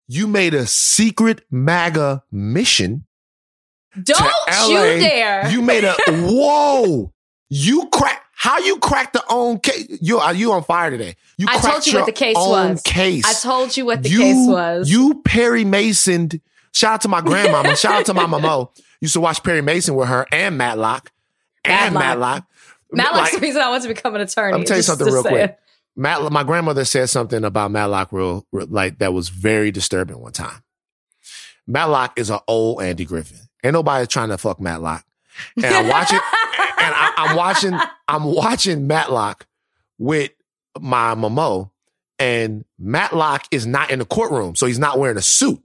You 0.08 0.26
made 0.26 0.54
a 0.54 0.66
secret 0.66 1.42
MAGA 1.50 2.24
mission. 2.30 3.06
Don't 4.00 4.32
you 4.68 4.76
dare. 5.00 5.48
You 5.50 5.62
made 5.62 5.84
a 5.84 5.94
whoa. 6.08 7.12
You 7.48 7.88
crack 7.88 8.22
how 8.34 8.58
you 8.58 8.78
cracked 8.78 9.12
the 9.12 9.22
own 9.28 9.60
case. 9.60 9.98
You 10.00 10.18
are 10.18 10.34
you 10.34 10.52
on 10.52 10.64
fire 10.64 10.90
today? 10.90 11.16
You 11.36 11.46
I 11.48 11.58
told 11.60 11.86
you 11.86 11.98
what 11.98 12.06
the 12.06 12.12
case 12.12 12.36
was. 12.36 12.82
Case. 12.82 13.24
I 13.24 13.34
told 13.34 13.76
you 13.76 13.86
what 13.86 14.02
the 14.02 14.08
you, 14.08 14.18
case 14.18 14.48
was. 14.48 14.90
You 14.90 15.22
Perry 15.24 15.64
Masoned. 15.64 16.40
Shout 16.72 16.94
out 16.94 17.00
to 17.02 17.08
my 17.08 17.20
grandmama. 17.20 17.76
shout 17.76 17.94
out 17.94 18.06
to 18.06 18.14
my 18.14 18.26
mama. 18.26 18.68
Used 19.00 19.14
to 19.14 19.20
watch 19.20 19.42
Perry 19.42 19.60
Mason 19.60 19.94
with 19.94 20.08
her 20.08 20.26
and 20.32 20.56
Matlock. 20.56 21.12
And 21.64 21.94
Matlock. 21.94 22.18
Matlock. 22.18 22.46
Matlock's 22.92 23.32
Like, 23.32 23.40
the 23.40 23.46
reason 23.46 23.62
I 23.62 23.68
want 23.68 23.82
to 23.82 23.88
become 23.88 24.14
an 24.14 24.20
attorney. 24.22 24.52
Let 24.52 24.60
me 24.60 24.66
tell 24.66 24.76
you 24.76 24.82
something 24.82 25.06
real 25.06 25.22
saying. 25.22 25.34
quick. 25.34 25.58
Matt, 25.94 26.32
my 26.32 26.42
grandmother 26.42 26.84
said 26.84 27.10
something 27.10 27.44
about 27.44 27.70
Matlock 27.70 28.12
real, 28.12 28.46
real 28.52 28.66
like 28.68 28.98
that 28.98 29.12
was 29.12 29.28
very 29.28 29.70
disturbing 29.70 30.18
one 30.18 30.32
time. 30.32 30.62
Matlock 31.66 32.18
is 32.18 32.30
an 32.30 32.40
old 32.48 32.82
Andy 32.82 33.04
Griffith. 33.04 33.48
Ain't 33.62 33.74
nobody 33.74 34.06
trying 34.06 34.30
to 34.30 34.38
fuck 34.38 34.60
Matlock. 34.60 35.04
And 35.56 35.66
I'm 35.66 35.88
watching, 35.88 36.18
and 36.78 36.94
I, 36.94 37.12
I'm 37.16 37.36
watching, 37.36 37.78
I'm 38.08 38.24
watching 38.24 38.86
Matlock 38.86 39.46
with 39.98 40.32
my 40.80 41.14
Momo, 41.14 41.70
and 42.18 42.64
Matlock 42.78 43.44
is 43.50 43.66
not 43.66 43.90
in 43.90 43.98
the 43.98 44.04
courtroom, 44.04 44.56
so 44.56 44.66
he's 44.66 44.78
not 44.78 44.98
wearing 44.98 45.16
a 45.16 45.22
suit. 45.22 45.62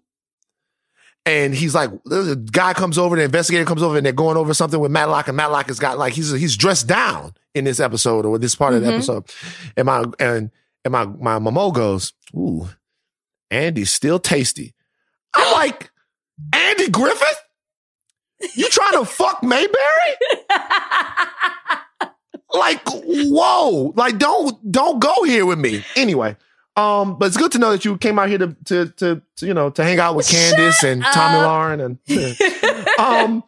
And 1.27 1.53
he's 1.53 1.75
like, 1.75 1.89
the 2.05 2.41
guy 2.51 2.73
comes 2.73 2.97
over, 2.97 3.15
the 3.17 3.23
investigator 3.23 3.65
comes 3.65 3.83
over, 3.83 3.97
and 3.97 4.05
they're 4.05 4.13
going 4.13 4.37
over 4.37 4.53
something 4.53 4.79
with 4.79 4.91
Matlock, 4.91 5.27
and 5.27 5.35
Matlock 5.35 5.67
has 5.67 5.77
got 5.79 5.97
like 5.97 6.13
he's 6.13 6.31
he's 6.31 6.55
dressed 6.55 6.87
down 6.87 7.33
in 7.53 7.65
this 7.65 7.79
episode 7.79 8.25
or 8.25 8.37
this 8.39 8.55
part 8.55 8.73
of 8.73 8.81
the 8.81 8.87
Mhm. 8.89 8.93
episode. 8.93 9.25
And 9.75 9.85
my 9.87 10.05
and 10.19 10.51
and 10.85 10.91
my 10.91 11.05
my 11.05 11.37
Momo 11.39 11.73
goes, 11.73 12.13
ooh, 12.35 12.69
Andy's 13.51 13.91
still 13.91 14.19
tasty. 14.19 14.73
I'm 15.35 15.51
like, 15.53 15.91
Andy 16.53 16.89
Griffith? 16.89 17.43
You 18.55 18.69
trying 18.69 18.93
to 18.93 19.05
fuck 19.05 19.43
Mayberry? 19.43 19.73
Like, 22.53 22.81
whoa. 22.87 23.93
Like, 23.95 24.17
don't 24.17 24.71
don't 24.71 24.99
go 24.99 25.23
here 25.23 25.45
with 25.45 25.59
me. 25.59 25.83
Anyway. 25.95 26.37
Um, 26.77 27.17
but 27.17 27.25
it's 27.25 27.37
good 27.37 27.51
to 27.53 27.59
know 27.59 27.71
that 27.71 27.83
you 27.83 27.97
came 27.97 28.19
out 28.19 28.29
here 28.29 28.37
to 28.37 28.55
to 28.65 28.85
to, 28.85 29.21
to 29.37 29.45
you 29.47 29.53
know 29.53 29.71
to 29.71 29.83
hang 29.83 29.99
out 29.99 30.15
with 30.15 30.29
Candace 30.29 30.83
and 30.83 31.03
Tommy 31.03 31.39
up. 31.39 31.43
Lauren 31.43 31.81
and 31.81 31.99
um 32.99 33.43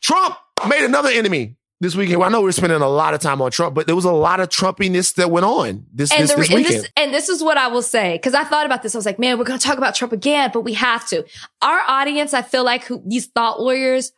Trump 0.00 0.36
made 0.68 0.84
another 0.84 1.10
enemy 1.10 1.56
this 1.80 1.94
weekend. 1.94 2.18
Well, 2.18 2.28
I 2.28 2.32
know 2.32 2.42
we're 2.42 2.50
spending 2.50 2.82
a 2.82 2.88
lot 2.88 3.14
of 3.14 3.20
time 3.20 3.40
on 3.40 3.52
Trump, 3.52 3.76
but 3.76 3.86
there 3.86 3.94
was 3.94 4.04
a 4.04 4.12
lot 4.12 4.40
of 4.40 4.48
Trumpiness 4.48 5.14
that 5.14 5.30
went 5.30 5.46
on 5.46 5.86
this 5.92 6.12
and, 6.12 6.24
this, 6.24 6.32
the, 6.32 6.36
this 6.36 6.48
and, 6.48 6.56
weekend. 6.56 6.74
this, 6.82 6.90
and 6.96 7.14
this 7.14 7.28
is 7.28 7.42
what 7.42 7.56
I 7.56 7.68
will 7.68 7.82
say 7.82 8.16
because 8.16 8.34
I 8.34 8.42
thought 8.42 8.66
about 8.66 8.82
this. 8.82 8.96
I 8.96 8.98
was 8.98 9.06
like, 9.06 9.20
man, 9.20 9.38
we're 9.38 9.44
going 9.44 9.58
to 9.58 9.64
talk 9.64 9.78
about 9.78 9.94
Trump 9.94 10.12
again, 10.12 10.50
but 10.52 10.62
we 10.62 10.74
have 10.74 11.06
to. 11.08 11.24
Our 11.62 11.80
audience, 11.86 12.34
I 12.34 12.42
feel 12.42 12.64
like 12.64 12.84
who, 12.84 13.00
these 13.06 13.26
thought 13.26 13.60
warriors 13.60 14.12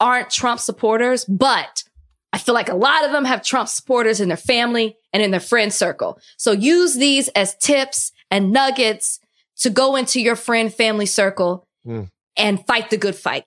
aren't 0.00 0.30
Trump 0.30 0.58
supporters, 0.58 1.24
but 1.24 1.84
I 2.32 2.38
feel 2.38 2.54
like 2.54 2.68
a 2.68 2.74
lot 2.74 3.04
of 3.04 3.12
them 3.12 3.24
have 3.24 3.44
Trump 3.44 3.68
supporters 3.68 4.20
in 4.20 4.28
their 4.28 4.36
family 4.36 4.96
and 5.12 5.22
in 5.22 5.30
their 5.30 5.40
friend 5.40 5.72
circle. 5.72 6.18
So 6.36 6.52
use 6.52 6.94
these 6.94 7.28
as 7.28 7.54
tips 7.56 8.12
and 8.30 8.52
nuggets 8.52 9.20
to 9.58 9.70
go 9.70 9.96
into 9.96 10.20
your 10.20 10.36
friend 10.36 10.72
family 10.72 11.06
circle 11.06 11.66
Mm. 11.86 12.10
and 12.36 12.64
fight 12.66 12.90
the 12.90 12.96
good 12.96 13.16
fight. 13.16 13.44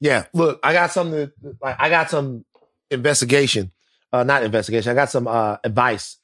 Yeah, 0.00 0.26
look, 0.32 0.60
I 0.62 0.72
got 0.72 0.92
something. 0.92 1.30
Like, 1.60 1.76
I 1.80 1.88
got 1.88 2.08
some 2.10 2.44
investigation, 2.90 3.72
uh, 4.12 4.22
not 4.22 4.42
investigation. 4.44 4.90
I 4.92 4.94
got 4.94 5.10
some 5.10 5.26
uh, 5.26 5.56
advice. 5.64 6.18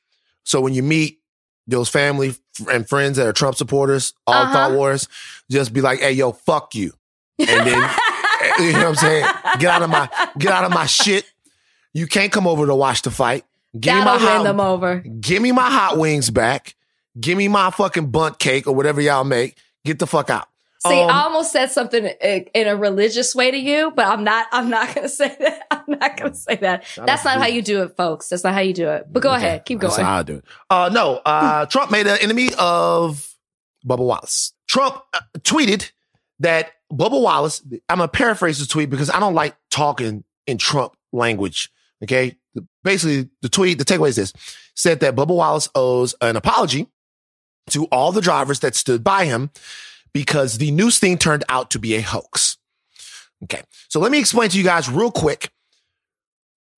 So 0.44 0.60
when 0.60 0.74
you 0.74 0.82
meet 0.82 1.20
those 1.66 1.88
family 1.88 2.34
and 2.70 2.88
friends 2.88 3.16
that 3.16 3.26
are 3.26 3.32
Trump 3.32 3.56
supporters, 3.56 4.14
all 4.26 4.34
Uh-huh. 4.34 4.52
thought 4.52 4.72
wars, 4.72 5.08
just 5.50 5.72
be 5.72 5.80
like, 5.80 6.00
"Hey, 6.00 6.12
yo, 6.12 6.32
fuck 6.32 6.74
you," 6.74 6.92
and 7.38 7.48
then 7.66 7.90
you 8.60 8.72
know 8.72 8.78
what 8.78 8.86
I'm 8.88 8.94
saying. 8.96 9.24
Get 9.58 9.70
out 9.70 9.82
of 9.82 9.90
my 9.90 10.08
get 10.38 10.52
out 10.52 10.64
of 10.64 10.70
my 10.72 10.86
shit. 10.86 11.24
You 11.92 12.06
can't 12.06 12.30
come 12.32 12.46
over 12.46 12.66
to 12.66 12.74
watch 12.74 13.02
the 13.02 13.10
fight. 13.10 13.44
Give 13.78 13.94
me 13.94 14.00
my 14.00 14.04
That'll 14.18 14.26
win 14.26 14.36
hot, 14.36 14.42
them 14.44 14.60
over. 14.60 14.98
give 15.20 15.42
me 15.42 15.52
my 15.52 15.70
hot 15.70 15.98
wings 15.98 16.30
back. 16.30 16.74
Give 17.18 17.36
me 17.38 17.48
my 17.48 17.70
fucking 17.70 18.10
bunt 18.10 18.38
cake 18.38 18.66
or 18.66 18.74
whatever 18.74 19.00
y'all 19.00 19.24
make. 19.24 19.56
Get 19.84 19.98
the 19.98 20.06
fuck 20.06 20.30
out. 20.30 20.48
See, 20.86 20.98
Um, 21.02 21.10
I 21.10 21.22
almost 21.24 21.52
said 21.52 21.70
something 21.70 22.06
in 22.06 22.66
a 22.66 22.74
religious 22.76 23.34
way 23.34 23.50
to 23.50 23.56
you, 23.56 23.92
but 23.94 24.06
I'm 24.06 24.24
not. 24.24 24.46
I'm 24.50 24.70
not 24.70 24.94
going 24.94 25.02
to 25.06 25.08
say 25.08 25.36
that. 25.38 25.62
I'm 25.70 25.84
not 25.98 26.16
going 26.16 26.32
to 26.32 26.38
say 26.38 26.56
that. 26.56 26.84
That's 26.96 27.24
not 27.24 27.38
how 27.38 27.46
you 27.46 27.60
do 27.62 27.82
it, 27.82 27.96
folks. 27.96 28.28
That's 28.28 28.42
not 28.44 28.54
how 28.54 28.60
you 28.60 28.72
do 28.72 28.88
it. 28.88 29.06
But 29.12 29.22
go 29.22 29.30
Okay. 29.34 29.44
ahead, 29.44 29.64
keep 29.66 29.78
going. 29.78 29.90
That's 29.90 30.02
how 30.02 30.18
I 30.18 30.22
do 30.22 30.36
it. 30.36 30.44
Uh, 30.70 30.88
no, 30.92 31.16
uh, 31.16 31.66
Trump 31.66 31.90
made 31.90 32.06
an 32.06 32.18
enemy 32.22 32.50
of 32.58 33.34
Bubba 33.86 33.98
Wallace. 33.98 34.52
Trump 34.68 35.02
uh, 35.12 35.20
tweeted 35.40 35.90
that 36.38 36.70
Bubba 36.90 37.20
Wallace, 37.20 37.62
I'm 37.88 37.98
to 37.98 38.08
paraphrase 38.08 38.58
the 38.58 38.66
tweet 38.66 38.88
because 38.88 39.10
I 39.10 39.20
don't 39.20 39.34
like 39.34 39.54
talking 39.70 40.24
in 40.46 40.56
Trump 40.58 40.94
language. 41.12 41.70
Okay. 42.02 42.36
Basically, 42.82 43.28
the 43.42 43.48
tweet, 43.48 43.78
the 43.78 43.84
takeaway 43.84 44.08
is 44.08 44.16
this 44.16 44.32
said 44.74 45.00
that 45.00 45.14
Bubba 45.14 45.34
Wallace 45.34 45.68
owes 45.74 46.14
an 46.20 46.36
apology 46.36 46.88
to 47.70 47.84
all 47.86 48.12
the 48.12 48.20
drivers 48.20 48.60
that 48.60 48.74
stood 48.74 49.04
by 49.04 49.26
him 49.26 49.50
because 50.12 50.58
the 50.58 50.70
news 50.70 50.98
thing 50.98 51.18
turned 51.18 51.44
out 51.48 51.70
to 51.70 51.78
be 51.78 51.94
a 51.94 52.00
hoax. 52.00 52.56
Okay. 53.44 53.62
So 53.88 54.00
let 54.00 54.10
me 54.10 54.18
explain 54.18 54.50
to 54.50 54.58
you 54.58 54.64
guys 54.64 54.88
real 54.88 55.10
quick 55.10 55.50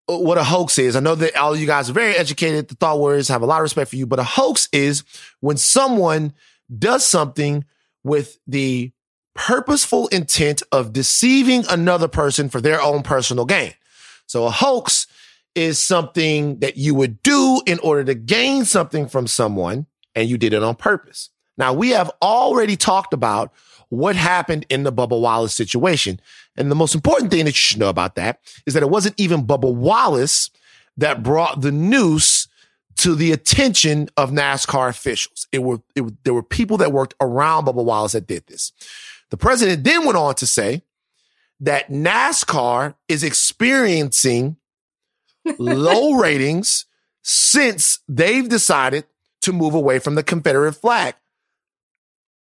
uh, 0.09 0.19
what 0.19 0.39
a 0.39 0.45
hoax 0.45 0.79
is. 0.79 0.97
I 0.97 1.01
know 1.01 1.15
that 1.15 1.37
all 1.37 1.57
you 1.57 1.67
guys 1.67 1.89
are 1.89 1.95
very 1.95 2.15
educated. 2.15 2.69
The 2.69 2.75
thought 2.75 2.99
warriors 2.99 3.29
have 3.29 3.43
a 3.43 3.47
lot 3.47 3.59
of 3.59 3.63
respect 3.63 3.91
for 3.91 3.97
you, 3.97 4.07
but 4.07 4.19
a 4.19 4.25
hoax 4.25 4.69
is 4.73 5.05
when 5.41 5.57
someone 5.57 6.35
does 6.77 7.05
something 7.05 7.65
with 8.05 8.39
the 8.47 8.93
purposeful 9.35 10.09
intent 10.09 10.63
of 10.73 10.93
deceiving 10.93 11.65
another 11.71 12.09
person 12.09 12.49
for 12.49 12.61
their 12.61 12.83
own 12.83 13.03
personal 13.03 13.45
gain. 13.45 13.75
So 14.27 14.45
a 14.45 14.51
hoax 14.51 15.02
is 15.55 15.79
something 15.79 16.59
that 16.61 16.77
you 16.77 16.95
would 16.95 17.23
do 17.23 17.61
in 17.67 17.79
order 17.81 18.05
to 18.05 18.15
gain 18.15 18.65
something 18.65 19.09
from 19.09 19.27
someone 19.27 19.87
and 20.15 20.29
you 20.29 20.39
did 20.39 20.53
it 20.53 20.63
on 20.63 20.75
purpose. 20.75 21.31
Now 21.59 21.73
we 21.73 21.91
have 21.91 22.11
already 22.23 22.77
talked 22.77 23.13
about 23.13 23.53
what 23.89 24.17
happened 24.17 24.65
in 24.71 24.85
the 24.85 24.93
Bubba 24.93 25.21
Wallace 25.21 25.55
situation. 25.55 26.19
And 26.57 26.71
the 26.71 26.75
most 26.75 26.95
important 26.95 27.31
thing 27.31 27.45
that 27.45 27.51
you 27.51 27.55
should 27.55 27.79
know 27.79 27.91
about 27.91 28.15
that 28.15 28.41
is 28.67 28.75
that 28.75 28.83
it 28.83 28.89
wasn't 28.89 29.15
even 29.21 29.47
Bubba 29.47 29.73
Wallace 29.73 30.51
that 30.97 31.23
brought 31.23 31.61
the 31.61 31.73
noose 31.73 32.49
to 32.97 33.15
the 33.15 33.33
attention 33.33 34.09
of 34.17 34.31
NASCAR 34.31 34.89
officials. 34.89 35.47
It 35.53 35.63
were, 35.63 35.81
it, 35.95 36.25
there 36.25 36.35
were 36.35 36.43
people 36.43 36.79
that 36.79 36.93
worked 36.93 37.15
around 37.21 37.67
Bubba 37.67 37.85
Wallace 37.85 38.13
that 38.13 38.27
did 38.27 38.47
this. 38.47 38.73
The 39.31 39.37
president 39.37 39.85
then 39.85 40.05
went 40.05 40.17
on 40.17 40.35
to 40.37 40.47
say 40.47 40.83
that 41.61 41.91
NASCAR 41.91 42.95
is 43.09 43.23
experiencing 43.23 44.57
low 45.59 46.15
ratings 46.15 46.87
since 47.23 48.01
they've 48.09 48.49
decided 48.49 49.05
to 49.43 49.53
move 49.53 49.75
away 49.75 49.99
from 49.99 50.15
the 50.15 50.23
Confederate 50.23 50.75
flag. 50.75 51.15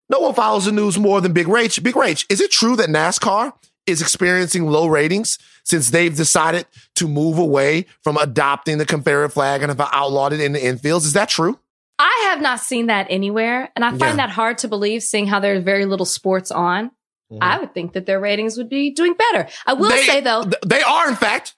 No 0.09 0.19
one 0.19 0.33
follows 0.33 0.65
the 0.65 0.71
news 0.71 0.97
more 0.97 1.21
than 1.21 1.33
Big 1.33 1.47
Rach. 1.47 1.81
Big 1.83 1.95
Rach, 1.95 2.25
is 2.29 2.41
it 2.41 2.51
true 2.51 2.75
that 2.77 2.89
NASCAR 2.89 3.53
is 3.85 4.01
experiencing 4.01 4.65
low 4.67 4.87
ratings 4.87 5.37
since 5.63 5.91
they've 5.91 6.15
decided 6.15 6.65
to 6.95 7.07
move 7.07 7.37
away 7.37 7.85
from 8.03 8.17
adopting 8.17 8.77
the 8.79 8.85
Confederate 8.85 9.29
flag 9.29 9.61
and 9.61 9.69
have 9.69 9.79
outlawed 9.93 10.33
it 10.33 10.41
in 10.41 10.53
the 10.53 10.59
infields? 10.59 11.05
Is 11.05 11.13
that 11.13 11.29
true? 11.29 11.59
I 11.99 12.27
have 12.29 12.41
not 12.41 12.59
seen 12.61 12.87
that 12.87 13.07
anywhere, 13.09 13.69
and 13.75 13.83
I 13.83 13.89
find 13.89 14.01
Yeah. 14.01 14.15
that 14.15 14.29
hard 14.29 14.57
to 14.59 14.67
believe, 14.67 15.03
seeing 15.03 15.27
how 15.27 15.39
there's 15.39 15.63
very 15.63 15.85
little 15.85 16.05
sports 16.05 16.49
on. 16.49 16.91
Mhm. 17.31 17.39
I 17.41 17.59
would 17.59 17.73
think 17.73 17.93
that 17.93 18.05
their 18.05 18.19
ratings 18.19 18.57
would 18.57 18.69
be 18.69 18.89
doing 18.91 19.13
better. 19.13 19.47
I 19.67 19.73
will 19.73 19.89
They- 19.89 20.05
say 20.05 20.21
though, 20.21 20.43
th- 20.43 20.55
they 20.65 20.81
are 20.81 21.09
in 21.09 21.15
fact, 21.15 21.55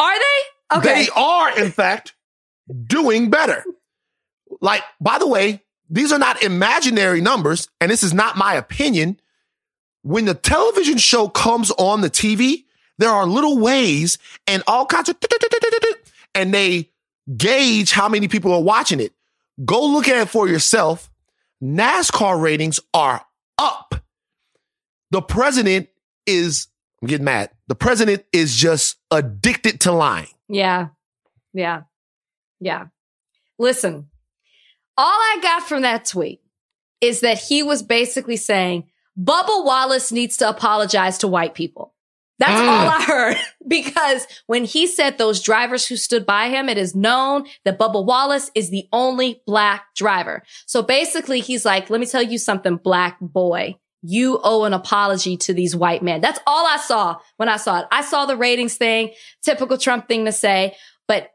are 0.00 0.18
they? 0.18 0.24
Okay. 0.72 1.04
they 1.04 1.08
are 1.14 1.58
in 1.58 1.70
fact 1.70 2.14
doing 2.86 3.30
better. 3.30 3.64
Like, 4.60 4.82
by 5.00 5.18
the 5.18 5.26
way, 5.26 5.62
these 5.90 6.12
are 6.12 6.18
not 6.18 6.42
imaginary 6.42 7.20
numbers, 7.20 7.68
and 7.80 7.90
this 7.90 8.02
is 8.02 8.12
not 8.12 8.36
my 8.36 8.54
opinion. 8.54 9.20
When 10.02 10.26
the 10.26 10.34
television 10.34 10.98
show 10.98 11.28
comes 11.28 11.70
on 11.72 12.02
the 12.02 12.10
TV, 12.10 12.64
there 12.98 13.10
are 13.10 13.26
little 13.26 13.58
ways 13.58 14.18
and 14.46 14.62
all 14.66 14.86
kinds 14.86 15.08
of, 15.08 15.16
and 16.34 16.52
they 16.52 16.90
gauge 17.36 17.92
how 17.92 18.08
many 18.08 18.28
people 18.28 18.52
are 18.52 18.62
watching 18.62 19.00
it. 19.00 19.12
Go 19.64 19.86
look 19.86 20.08
at 20.08 20.16
it 20.16 20.28
for 20.28 20.48
yourself. 20.48 21.10
NASCAR 21.62 22.40
ratings 22.40 22.80
are 22.94 23.24
up. 23.56 23.94
The 25.10 25.22
president 25.22 25.88
is, 26.26 26.68
I'm 27.02 27.08
getting 27.08 27.24
mad. 27.24 27.50
The 27.68 27.74
president 27.74 28.24
is 28.32 28.56
just 28.56 28.96
addicted 29.10 29.80
to 29.82 29.92
lying. 29.92 30.28
Yeah. 30.48 30.88
Yeah. 31.52 31.82
Yeah. 32.60 32.86
Listen, 33.58 34.08
all 34.96 35.06
I 35.06 35.38
got 35.42 35.62
from 35.62 35.82
that 35.82 36.04
tweet 36.06 36.40
is 37.00 37.20
that 37.20 37.38
he 37.38 37.62
was 37.62 37.82
basically 37.82 38.36
saying 38.36 38.84
Bubba 39.18 39.64
Wallace 39.64 40.10
needs 40.12 40.36
to 40.38 40.48
apologize 40.48 41.18
to 41.18 41.28
white 41.28 41.54
people. 41.54 41.94
That's 42.38 42.60
Mm. 42.60 42.68
all 42.68 42.88
I 42.88 43.02
heard 43.02 43.36
because 43.68 44.26
when 44.46 44.64
he 44.64 44.86
said 44.86 45.18
those 45.18 45.42
drivers 45.42 45.86
who 45.86 45.96
stood 45.96 46.24
by 46.24 46.48
him, 46.48 46.68
it 46.68 46.78
is 46.78 46.94
known 46.94 47.46
that 47.64 47.78
Bubba 47.78 48.04
Wallace 48.04 48.50
is 48.54 48.70
the 48.70 48.86
only 48.92 49.42
black 49.46 49.86
driver. 49.96 50.42
So 50.66 50.82
basically 50.82 51.40
he's 51.40 51.64
like, 51.64 51.90
let 51.90 52.00
me 52.00 52.06
tell 52.06 52.22
you 52.22 52.38
something, 52.38 52.76
black 52.76 53.18
boy. 53.20 53.74
You 54.02 54.38
owe 54.42 54.64
an 54.64 54.72
apology 54.74 55.36
to 55.38 55.52
these 55.54 55.74
white 55.74 56.02
men. 56.02 56.20
That's 56.20 56.38
all 56.46 56.66
I 56.66 56.76
saw 56.76 57.16
when 57.36 57.48
I 57.48 57.56
saw 57.56 57.80
it. 57.80 57.86
I 57.90 58.02
saw 58.02 58.26
the 58.26 58.36
ratings 58.36 58.76
thing, 58.76 59.12
typical 59.42 59.76
Trump 59.78 60.06
thing 60.08 60.24
to 60.26 60.32
say, 60.32 60.76
but 61.06 61.30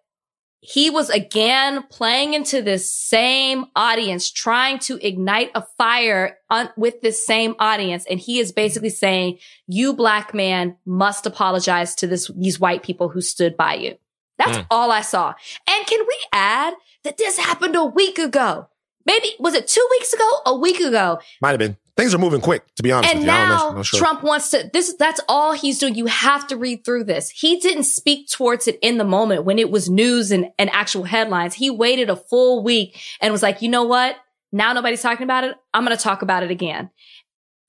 he 0.66 0.90
was 0.90 1.10
again 1.10 1.84
playing 1.90 2.34
into 2.36 2.62
this 2.62 2.90
same 2.90 3.66
audience, 3.76 4.32
trying 4.32 4.80
to 4.80 4.98
ignite 5.06 5.52
a 5.56 5.64
fire 5.78 6.38
on, 6.50 6.70
with 6.78 7.02
this 7.02 7.26
same 7.26 7.54
audience. 7.60 8.06
And 8.10 8.18
he 8.18 8.40
is 8.40 8.54
basically 8.54 8.90
saying, 8.90 9.40
you 9.68 9.94
black 9.94 10.34
man 10.34 10.78
must 10.86 11.26
apologize 11.26 11.96
to 11.96 12.08
this, 12.08 12.32
these 12.34 12.62
white 12.62 12.82
people 12.82 13.10
who 13.10 13.20
stood 13.20 13.58
by 13.58 13.74
you. 13.76 13.98
That's 14.38 14.58
Mm. 14.60 14.68
all 14.72 14.90
I 14.90 15.02
saw. 15.02 15.34
And 15.68 15.86
can 15.86 16.00
we 16.08 16.18
add 16.32 16.74
that 17.04 17.18
this 17.18 17.38
happened 17.38 17.76
a 17.76 17.84
week 17.84 18.18
ago? 18.18 18.70
Maybe, 19.06 19.36
was 19.40 19.54
it 19.56 19.68
two 19.68 19.86
weeks 19.92 20.14
ago? 20.14 20.30
A 20.46 20.56
week 20.56 20.80
ago? 20.80 21.20
Might 21.42 21.50
have 21.50 21.60
been 21.60 21.76
things 21.98 22.14
are 22.14 22.18
moving 22.18 22.42
quick. 22.42 22.64
To 22.76 22.84
be 22.84 22.92
honest, 22.92 23.12
and 23.14 23.20
with 23.22 23.28
you. 23.28 23.34
I 23.34 23.38
don't 23.40 23.50
know- 23.50 23.56
now 23.56 23.70
I'm 23.70 23.76
not 23.76 23.86
sure. 23.86 24.00
Trump 24.00 24.24
wants 24.24 24.50
to. 24.52 24.70
This 24.74 24.94
that's 24.98 25.22
all 25.28 25.54
he's 25.54 25.80
doing. 25.80 25.96
You 25.96 26.06
have 26.08 26.48
to 26.48 26.58
read 26.58 26.84
through 26.86 27.04
this. 27.06 27.30
He 27.30 27.60
didn't 27.60 27.84
speak 27.84 28.30
towards 28.30 28.68
it 28.68 28.80
in 28.82 28.98
the 28.98 29.04
moment 29.04 29.46
when 29.46 29.60
it 29.60 29.70
was 29.72 29.90
news 29.90 30.32
and, 30.32 30.48
and 30.58 30.70
actual 30.72 31.04
headlines. 31.04 31.56
He 31.56 31.70
waited 31.70 32.10
a 32.10 32.16
full 32.16 32.64
week 32.64 32.98
and 33.22 33.32
was 33.32 33.44
like, 33.44 33.62
you 33.62 33.70
know 33.70 33.84
what? 33.84 34.16
Now 34.52 34.74
nobody's 34.74 35.02
talking 35.02 35.24
about 35.24 35.44
it. 35.44 35.56
I'm 35.74 35.84
going 35.86 35.98
to 35.98 36.02
talk 36.04 36.22
about 36.22 36.44
it 36.44 36.52
again, 36.52 36.90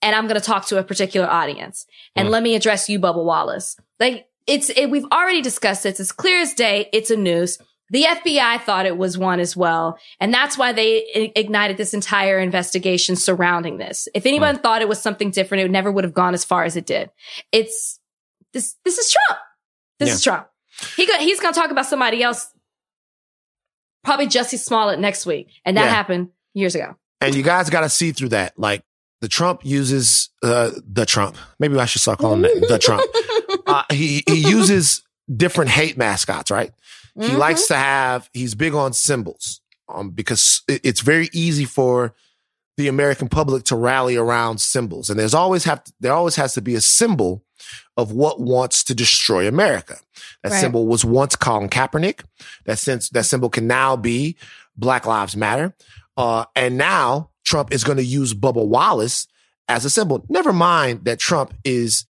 and 0.03 0.15
I'm 0.15 0.27
going 0.27 0.41
to 0.41 0.47
talk 0.47 0.67
to 0.67 0.79
a 0.79 0.85
particular 0.85 1.27
audience. 1.27 1.87
And 2.15 2.29
Mm. 2.29 2.31
let 2.33 2.43
me 2.43 2.55
address 2.55 2.89
you, 2.89 2.99
Bubba 3.01 3.25
Wallace. 3.25 3.77
Like 3.99 4.27
it's 4.47 4.69
it, 4.71 4.91
we've 4.91 5.07
already 5.11 5.41
discussed 5.41 5.85
this. 5.85 5.99
It's 6.01 6.13
clear 6.13 6.41
as 6.41 6.53
day. 6.55 6.89
It's 6.93 7.11
a 7.11 7.17
news. 7.17 7.59
The 7.91 8.05
FBI 8.05 8.63
thought 8.63 8.87
it 8.87 8.97
was 8.97 9.19
one 9.19 9.41
as 9.41 9.57
well. 9.57 9.99
And 10.19 10.33
that's 10.33 10.57
why 10.57 10.73
they 10.73 11.05
i- 11.15 11.33
ignited 11.37 11.77
this 11.77 11.93
entire 11.95 12.39
investigation 12.39 13.15
surrounding 13.15 13.77
this. 13.79 14.09
If 14.15 14.25
anyone 14.27 14.59
thought 14.59 14.81
it 14.83 14.89
was 14.89 15.01
something 15.01 15.31
different, 15.31 15.65
it 15.65 15.71
never 15.71 15.93
would 15.93 16.05
have 16.05 16.15
gone 16.15 16.35
as 16.35 16.45
far 16.45 16.65
as 16.65 16.77
it 16.77 16.87
did. 16.87 17.11
It's 17.53 18.01
this, 18.53 18.77
this 18.85 18.99
is 18.99 19.11
Trump. 19.13 19.41
This 19.99 20.09
Yeah. 20.09 20.15
is 20.15 20.23
Trump. 20.23 20.49
He 20.97 21.07
go, 21.07 21.19
he's 21.19 21.41
going 21.41 21.53
to 21.55 21.61
talk 21.61 21.71
about 21.71 21.87
somebody 21.87 22.23
else, 22.23 22.49
probably 24.03 24.27
Jussie 24.27 24.59
Smollett 24.59 24.99
next 24.99 25.27
week. 25.27 25.49
And 25.65 25.77
that 25.77 25.85
Yeah. 25.85 25.91
happened 25.91 26.31
years 26.55 26.75
ago. 26.75 26.97
and 27.21 27.35
you 27.35 27.43
guys 27.43 27.71
got 27.71 27.81
to 27.81 27.89
see 27.89 28.13
through 28.13 28.29
that. 28.31 28.59
Like 28.59 28.83
the 29.23 29.29
Trump 29.29 29.65
uses 29.65 30.29
uh, 30.43 30.71
the 30.87 31.07
Trump. 31.07 31.37
Maybe 31.59 31.79
I 31.79 31.87
should 31.87 32.03
start 32.03 32.19
calling 32.19 32.45
it 32.45 32.69
the 32.69 32.79
Trump. 32.79 33.03
Uh, 33.67 33.83
he 33.91 34.23
he 34.27 34.41
uses 34.47 35.03
different 35.35 35.71
hate 35.71 35.97
mascots, 35.97 36.51
right? 36.51 36.73
He 37.21 37.29
Mhm. 37.31 37.39
likes 37.39 37.67
to 37.69 37.77
have. 37.77 38.29
He's 38.33 38.55
big 38.55 38.75
on 38.75 38.93
symbols, 38.93 39.61
um, 39.89 40.11
because 40.11 40.63
it's 40.69 41.01
very 41.01 41.31
easy 41.33 41.65
for 41.65 42.15
the 42.77 42.89
American 42.89 43.29
public 43.29 43.63
to 43.65 43.77
rally 43.77 44.17
around 44.17 44.61
symbols, 44.61 45.09
and 45.09 45.19
there's 45.19 45.35
always 45.35 45.63
have 45.65 45.83
there 46.01 46.13
always 46.13 46.35
has 46.37 46.55
to 46.55 46.61
be 46.61 46.75
a 46.75 46.81
symbol 46.81 47.45
of 47.97 48.11
what 48.11 48.41
wants 48.41 48.83
to 48.85 48.95
destroy 48.95 49.47
America. 49.47 49.97
That 50.43 50.51
Right. 50.53 50.61
symbol 50.61 50.87
was 50.89 51.05
once 51.05 51.37
Colin 51.37 51.69
Kaepernick. 51.69 52.21
That 52.67 52.79
sense 52.81 53.09
that 53.11 53.27
symbol 53.27 53.49
can 53.49 53.67
now 53.69 53.95
be 53.97 54.37
Black 54.77 55.07
Lives 55.07 55.37
Matter. 55.37 55.73
Uh, 56.17 56.47
and 56.57 56.77
now 56.77 57.31
Trump 57.45 57.73
is 57.73 57.85
going 57.85 57.99
to 57.99 58.05
use 58.05 58.35
Bubba 58.35 58.67
Wallace 58.67 59.29
as 59.69 59.85
a 59.85 59.91
symbol. 59.91 60.25
Never 60.29 60.53
mind 60.53 61.05
that 61.05 61.21
Trump 61.21 61.55
is 61.65 62.07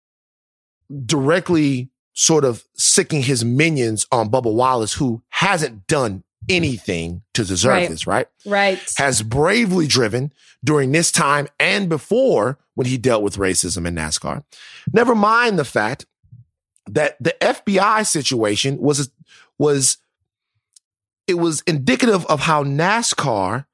directly 1.05 1.91
sort 2.15 2.45
of 2.45 2.65
sicking 2.75 3.23
his 3.23 3.45
minions 3.45 4.07
on 4.13 4.31
Bubba 4.31 4.53
Wallace, 4.53 4.95
who 4.95 5.23
hasn't 5.31 5.87
done 5.87 6.23
anything 6.49 7.23
to 7.35 7.45
deserve 7.45 7.73
Right. 7.73 7.89
this, 7.89 8.07
right? 8.07 8.29
Right. 8.47 8.79
Has 8.97 9.23
bravely 9.23 9.87
driven 9.87 10.33
during 10.63 10.93
this 10.93 11.11
time 11.11 11.49
and 11.59 11.89
before 11.89 12.59
when 12.75 12.87
he 12.87 12.99
dealt 12.99 13.23
with 13.23 13.37
racism 13.37 13.87
in 13.87 13.95
NASCAR. 13.95 14.45
Never 14.93 15.15
mind 15.15 15.59
the 15.59 15.65
fact 15.65 16.07
that 16.87 17.17
the 17.21 17.35
FBI 17.41 18.07
situation 18.07 18.79
was 18.79 19.11
was 19.59 19.97
it 21.27 21.35
was 21.39 21.63
indicative 21.67 22.27
of 22.27 22.41
how 22.41 22.63
NASCAR 22.63 23.65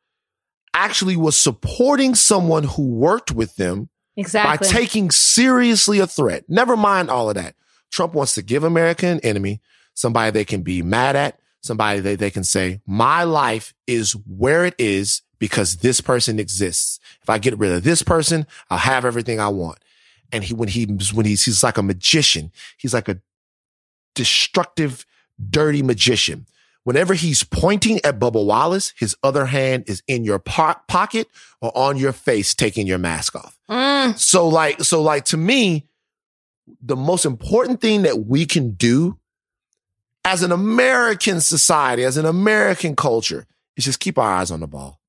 actually 0.72 1.16
was 1.16 1.36
supporting 1.36 2.14
someone 2.14 2.62
who 2.62 2.86
worked 2.86 3.32
with 3.32 3.56
them 3.56 3.88
Exactly. 4.16 4.68
by 4.68 4.72
taking 4.72 5.10
seriously 5.10 5.98
a 5.98 6.06
threat. 6.06 6.44
Never 6.48 6.76
mind 6.76 7.10
all 7.10 7.28
of 7.28 7.34
that. 7.34 7.56
Trump 7.90 8.14
wants 8.14 8.34
to 8.34 8.42
give 8.42 8.64
America 8.64 9.06
an 9.06 9.20
enemy, 9.20 9.60
somebody 9.94 10.30
they 10.30 10.44
can 10.44 10.62
be 10.62 10.82
mad 10.82 11.16
at, 11.16 11.38
somebody 11.62 12.00
that 12.00 12.18
they 12.18 12.30
can 12.30 12.44
say, 12.44 12.80
my 12.86 13.24
life 13.24 13.74
is 13.86 14.12
where 14.26 14.64
it 14.64 14.74
is 14.78 15.22
because 15.38 15.76
this 15.76 16.00
person 16.00 16.38
exists. 16.38 17.00
If 17.22 17.30
I 17.30 17.38
get 17.38 17.58
rid 17.58 17.72
of 17.72 17.82
this 17.82 18.02
person, 18.02 18.46
I'll 18.68 18.78
have 18.78 19.04
everything 19.04 19.40
I 19.40 19.48
want. 19.48 19.78
And 20.32 20.44
he, 20.44 20.54
when 20.54 20.68
he, 20.68 20.84
when 21.12 21.26
he's, 21.26 21.44
he's 21.44 21.62
like 21.62 21.78
a 21.78 21.82
magician, 21.82 22.52
he's 22.76 22.94
like 22.94 23.08
a 23.08 23.20
destructive, 24.14 25.04
dirty 25.50 25.82
magician. 25.82 26.46
Whenever 26.84 27.14
he's 27.14 27.44
pointing 27.44 28.00
at 28.04 28.18
Bubba 28.18 28.44
Wallace, 28.44 28.94
his 28.96 29.14
other 29.22 29.46
hand 29.46 29.84
is 29.86 30.02
in 30.06 30.24
your 30.24 30.38
po- 30.38 30.76
pocket 30.88 31.28
or 31.60 31.76
on 31.76 31.96
your 31.98 32.12
face, 32.12 32.54
taking 32.54 32.86
your 32.86 32.98
mask 32.98 33.36
off. 33.36 33.58
Mm. 33.68 34.18
So 34.18 34.48
like, 34.48 34.82
so 34.82 35.02
like 35.02 35.26
to 35.26 35.36
me, 35.36 35.86
the 36.80 36.96
most 36.96 37.24
important 37.24 37.80
thing 37.80 38.02
that 38.02 38.26
we 38.26 38.46
can 38.46 38.72
do 38.72 39.18
as 40.24 40.42
an 40.42 40.52
American 40.52 41.40
society, 41.40 42.04
as 42.04 42.16
an 42.16 42.26
American 42.26 42.94
culture, 42.96 43.46
is 43.76 43.84
just 43.84 44.00
keep 44.00 44.18
our 44.18 44.30
eyes 44.32 44.50
on 44.50 44.60
the 44.60 44.66
ball. 44.66 45.00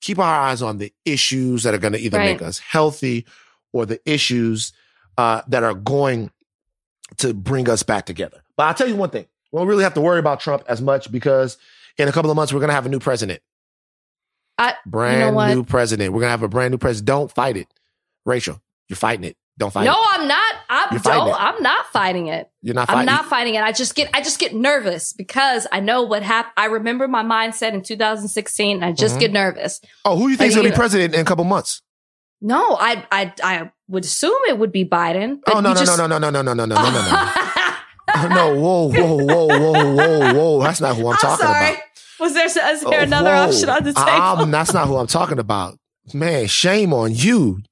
Keep 0.00 0.18
our 0.18 0.40
eyes 0.40 0.62
on 0.62 0.78
the 0.78 0.92
issues 1.04 1.62
that 1.62 1.74
are 1.74 1.78
going 1.78 1.92
to 1.92 1.98
either 2.00 2.18
Right. 2.18 2.32
make 2.32 2.42
us 2.42 2.58
healthy 2.58 3.24
or 3.72 3.86
the 3.86 4.00
issues 4.10 4.72
uh, 5.16 5.42
that 5.48 5.62
are 5.62 5.74
going 5.74 6.30
to 7.18 7.32
bring 7.34 7.68
us 7.68 7.82
back 7.82 8.06
together. 8.06 8.42
But 8.56 8.64
I'll 8.64 8.74
tell 8.74 8.88
you 8.88 8.96
one 8.96 9.10
thing. 9.10 9.26
We 9.52 9.58
don't 9.58 9.68
really 9.68 9.84
have 9.84 9.94
to 9.94 10.00
worry 10.00 10.18
about 10.18 10.40
Trump 10.40 10.64
as 10.66 10.80
much 10.80 11.12
because 11.12 11.56
in 11.98 12.08
a 12.08 12.12
couple 12.12 12.30
of 12.30 12.36
months, 12.36 12.52
we're 12.52 12.60
going 12.60 12.70
to 12.70 12.74
have 12.74 12.86
a 12.86 12.88
new 12.88 12.98
president. 12.98 13.40
I- 14.58 14.74
brand 14.86 15.36
what? 15.36 15.48
new 15.54 15.62
president. 15.64 16.12
We're 16.12 16.20
going 16.20 16.28
to 16.28 16.32
have 16.32 16.42
a 16.42 16.48
brand 16.48 16.72
new 16.72 16.78
president. 16.78 17.06
Don't 17.06 17.30
fight 17.30 17.56
it. 17.56 17.68
Rachel, 18.26 18.60
you're 18.88 18.96
fighting 18.96 19.24
it. 19.24 19.36
Don't 19.58 19.72
fight 19.72 19.84
No, 19.84 19.92
it. 19.92 19.94
No, 19.94 20.06
I'm 20.22 20.28
not. 20.28 20.51
I'm 20.74 20.98
don't. 21.00 21.34
I'm 21.40 21.62
not 21.62 21.86
fighting 21.92 22.28
it. 22.28 22.50
You're 22.62 22.74
not 22.74 22.86
fighting 22.88 23.00
I'm 23.00 23.06
not 23.06 23.26
fighting 23.26 23.54
it. 23.56 23.62
I 23.62 23.72
just 23.72 23.94
get 23.94 24.08
I 24.14 24.22
just 24.22 24.38
get 24.38 24.54
nervous 24.54 25.12
because 25.12 25.66
I 25.70 25.80
know 25.80 26.02
what 26.02 26.22
happened. 26.22 26.54
I 26.56 26.66
remember 26.66 27.06
my 27.08 27.22
mindset 27.22 27.72
in 27.74 27.82
2016 27.82 28.76
and 28.76 28.84
I 28.84 28.92
just 28.92 29.16
Mhm. 29.16 29.20
get 29.20 29.32
nervous. 29.32 29.80
Oh, 30.04 30.16
who 30.16 30.24
do 30.24 30.30
you 30.30 30.36
think 30.36 30.48
is 30.48 30.54
going 30.54 30.66
to 30.66 30.72
be 30.72 30.76
president 30.76 31.14
in 31.14 31.20
a 31.20 31.24
couple 31.24 31.44
months? 31.44 31.82
No, 32.40 32.76
I 32.80 33.04
I 33.12 33.32
I 33.42 33.70
would 33.88 34.04
assume 34.04 34.38
it 34.48 34.58
would 34.58 34.72
be 34.72 34.84
Biden. 34.84 35.40
Oh, 35.46 35.60
no, 35.60 35.72
no, 35.72 35.74
just- 35.74 35.98
no, 35.98 36.06
no, 36.06 36.18
no, 36.18 36.30
no, 36.30 36.42
no, 36.42 36.54
no, 36.54 36.64
no, 36.64 36.74
no, 36.74 36.74
no, 36.74 36.90
no. 36.90 37.28
Oh, 38.14 38.28
no, 38.28 38.54
whoa, 38.56 38.88
whoa, 38.92 39.24
whoa, 39.24 39.46
whoa, 39.46 39.94
whoa, 39.94 40.34
whoa. 40.34 40.62
That's 40.62 40.80
not 40.80 40.96
who 40.96 41.06
I'm, 41.06 41.12
I'm 41.12 41.18
talking 41.18 41.46
sorry. 41.46 41.68
about. 41.70 41.78
Was 42.20 42.34
there 42.34 42.46
is 42.46 42.54
there 42.54 42.78
Oh, 42.84 42.90
another 43.02 43.30
whoa. 43.30 43.46
option 43.48 43.68
on 43.70 43.84
the 43.84 43.92
table? 43.94 44.10
Um, 44.10 44.50
that's 44.50 44.72
not 44.74 44.86
who 44.88 44.96
I'm 44.96 45.06
talking 45.06 45.38
about. 45.38 45.78
Man, 46.12 46.46
shame 46.46 46.92
on 46.92 47.14
you. 47.14 47.62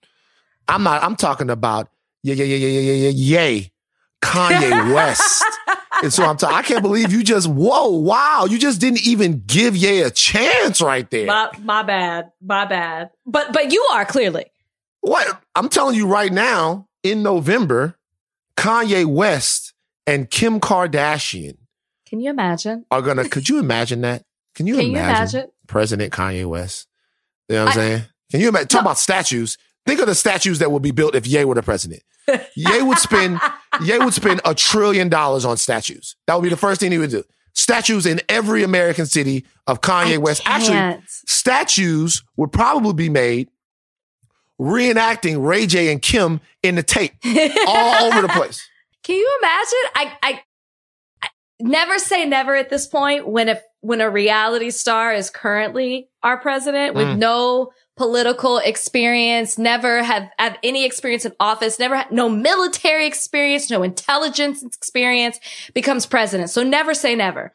I'm 0.69 0.83
not, 0.85 1.03
I'm 1.03 1.17
talking 1.17 1.51
about, 1.51 1.89
yeah, 2.23 2.35
yeah, 2.35 2.45
yeah, 2.45 2.57
yeah, 2.57 2.69
yeah, 2.69 2.81
yeah, 2.93 3.09
yeah, 3.09 3.11
yay. 3.41 3.73
Kanye 4.23 4.95
West. 4.95 5.45
And 6.03 6.11
so 6.11 6.25
I'm 6.25 6.39
talking, 6.39 6.57
I 6.57 6.63
can't 6.63 6.81
believe 6.81 7.13
you 7.13 7.23
just, 7.23 7.47
whoa, 7.47 7.89
wow. 7.91 8.47
You 8.49 8.59
just 8.59 8.81
didn't 8.81 9.07
even 9.07 9.43
give 9.47 9.77
Ye 9.77 10.01
a 10.01 10.09
chance 10.11 10.81
right 10.81 11.11
there. 11.11 11.27
my 11.27 11.51
my 11.63 11.83
bad. 11.83 12.31
My 12.41 12.65
bad. 12.65 13.11
But 13.27 13.53
but 13.53 13.71
you 13.71 13.87
are 13.93 14.07
clearly. 14.07 14.47
What? 15.03 15.39
I'm 15.55 15.69
telling 15.69 15.97
you 15.97 16.07
right 16.07 16.33
now, 16.33 16.87
in 17.03 17.23
November, 17.23 17.97
Kanye 18.57 19.05
West 19.05 19.75
and 20.07 20.31
Kim 20.31 20.59
Kardashian 20.59 21.59
Can 22.07 22.21
you 22.21 22.31
imagine? 22.31 22.87
are 22.91 23.03
gonna. 23.03 23.29
Could 23.29 23.51
you 23.51 23.59
imagine 23.59 24.01
that? 24.01 24.23
Can 24.55 24.67
you, 24.67 24.77
Can 24.77 24.85
you 24.87 24.91
imagine, 24.93 25.41
imagine? 25.41 25.53
President 25.67 26.13
Kanye 26.15 26.47
West? 26.47 26.87
You 27.51 27.57
know 27.57 27.65
what 27.67 27.77
I'm 27.77 27.79
I- 27.79 27.83
saying? 27.83 28.03
Can 28.31 28.41
you 28.41 28.49
imagine? 28.49 28.69
Talk 28.69 28.79
No. 28.85 28.87
about 28.87 28.99
statues. 28.99 29.59
Think 29.87 30.01
of 30.01 30.07
the 30.07 30.15
statues 30.15 30.59
that 30.61 30.71
would 30.71 30.83
be 30.83 30.91
built 30.91 31.15
if 31.15 31.27
Ye 31.27 31.45
were 31.45 31.55
the 31.55 31.63
president. 31.63 32.03
Ye 32.55 32.83
would 32.83 32.99
spend 32.99 33.41
Ye 33.83 33.99
would 33.99 34.15
spend 34.15 34.41
a 34.45 34.55
trillion 34.55 35.09
dollars 35.09 35.45
on 35.45 35.57
statues. 35.57 36.17
That 36.27 36.35
would 36.35 36.43
be 36.43 36.49
the 36.51 36.57
first 36.57 36.81
thing 36.81 36.93
he 36.93 36.99
would 36.99 37.11
do. 37.11 37.25
Statues 37.55 38.07
in 38.07 38.21
every 38.29 38.63
American 38.63 39.07
city 39.07 39.45
of 39.67 39.81
Kanye 39.81 40.15
I 40.15 40.19
West. 40.19 40.43
Actually, 40.45 40.77
can't. 40.77 41.03
statues 41.09 42.23
would 42.37 42.53
probably 42.53 42.93
be 42.93 43.09
made 43.09 43.49
reenacting 44.61 45.45
Ray 45.45 45.67
J 45.67 45.91
and 45.91 46.01
Kim 46.03 46.41
in 46.63 46.75
the 46.75 46.83
tape 46.83 47.13
all 47.67 48.05
over 48.05 48.23
the 48.23 48.29
place. 48.29 48.67
Can 49.03 49.17
you 49.17 49.39
imagine? 49.41 49.79
I, 49.95 50.19
I, 50.23 50.43
I 51.23 51.29
never 51.59 51.99
say 51.99 52.27
never 52.27 52.55
at 52.55 52.69
this 52.71 52.87
point 52.87 53.27
when 53.27 53.49
a 53.49 53.59
when 53.81 54.01
a 54.03 54.11
reality 54.11 54.71
star 54.71 55.15
is 55.15 55.31
currently 55.31 56.11
our 56.23 56.37
president 56.37 56.95
with 56.95 57.07
Mm. 57.09 57.17
no 57.19 57.73
political 58.01 58.57
experience, 58.57 59.59
never 59.59 60.03
have 60.03 60.31
have 60.39 60.57
any 60.63 60.87
experience 60.87 61.27
in 61.27 61.33
office, 61.39 61.79
never 61.79 61.97
had 61.97 62.11
no 62.11 62.31
military 62.31 63.07
experience, 63.07 63.69
no 63.69 63.83
intelligence 63.83 64.63
experience, 64.63 65.39
becomes 65.75 66.07
president. 66.07 66.49
So 66.49 66.63
never 66.63 66.95
say 66.95 67.15
never. 67.15 67.53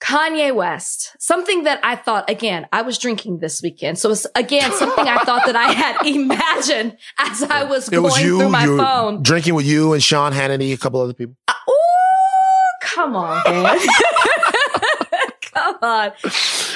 Kanye 0.00 0.54
West, 0.54 1.16
something 1.18 1.64
that 1.64 1.80
I 1.82 1.96
thought, 1.96 2.30
again, 2.30 2.68
I 2.72 2.82
was 2.82 2.98
drinking 2.98 3.38
this 3.38 3.60
weekend. 3.62 3.98
So 3.98 4.12
it's 4.12 4.28
again, 4.36 4.70
something 4.72 5.08
I 5.08 5.18
thought 5.24 5.46
that 5.46 5.56
I 5.56 5.72
had 5.72 6.06
imagined 6.06 6.96
as 7.18 7.42
I 7.42 7.64
was 7.64 7.88
It 7.88 7.92
going 7.92 8.04
was 8.04 8.20
you, 8.22 8.38
through 8.38 8.48
my 8.48 8.66
phone. 8.66 9.22
drinking 9.24 9.54
with 9.56 9.66
you 9.66 9.92
and 9.92 10.00
Sean 10.02 10.32
Hannity, 10.32 10.72
a 10.72 10.76
couple 10.76 11.00
other 11.00 11.14
people. 11.14 11.34
Oh, 11.48 12.72
come 12.82 13.16
on, 13.16 13.42
man. 13.62 13.78
come 15.52 15.76
on. 15.82 16.12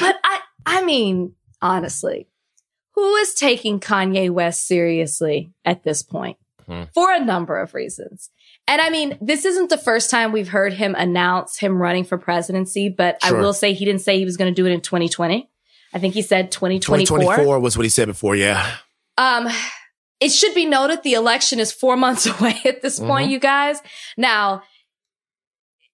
But 0.01 0.17
I, 0.25 0.41
I 0.67 0.85
mean, 0.85 1.33
honestly, 1.62 2.27
who 2.97 3.14
is 3.16 3.34
taking 3.34 3.78
Kanye 3.78 4.30
West 4.30 4.66
seriously 4.66 5.53
at 5.64 5.84
this 5.84 6.03
point? 6.03 6.38
Hmm. 6.66 6.84
For 6.92 7.12
a 7.12 7.24
number 7.24 7.57
of 7.59 7.74
reasons. 7.74 8.30
And 8.66 8.80
I 8.80 8.90
mean, 8.90 9.16
this 9.20 9.44
isn't 9.44 9.70
the 9.70 9.78
first 9.78 10.11
time 10.11 10.32
we've 10.32 10.49
heard 10.49 10.72
him 10.72 10.97
announce 10.97 11.59
him 11.59 11.80
running 11.80 12.03
for 12.03 12.18
presidency, 12.18 12.88
but 12.88 13.16
I 13.22 13.30
will 13.30 13.53
say 13.53 13.72
he 13.72 13.84
didn't 13.84 14.01
say 14.01 14.18
he 14.18 14.24
was 14.24 14.36
going 14.36 14.53
to 14.53 14.55
do 14.61 14.66
it 14.66 14.72
in 14.72 14.80
2020. 14.80 15.49
I 15.94 15.99
think 16.01 16.14
he 16.14 16.22
said 16.22 16.51
2024. 16.51 17.18
2024 17.18 17.61
was 17.61 17.76
what 17.76 17.84
he 17.84 17.88
said 17.90 18.09
before. 18.09 18.34
Yeah. 18.34 18.68
Um, 19.16 19.47
it 20.18 20.30
should 20.30 20.55
be 20.55 20.66
noted 20.66 21.05
the 21.05 21.12
election 21.14 21.61
is 21.61 21.70
four 21.70 21.97
months 22.05 22.26
away 22.26 22.57
at 22.64 22.82
this 22.82 22.99
point, 22.99 23.28
Mhm. 23.28 23.32
you 23.32 23.38
guys. 23.38 23.80
Now, 24.16 24.62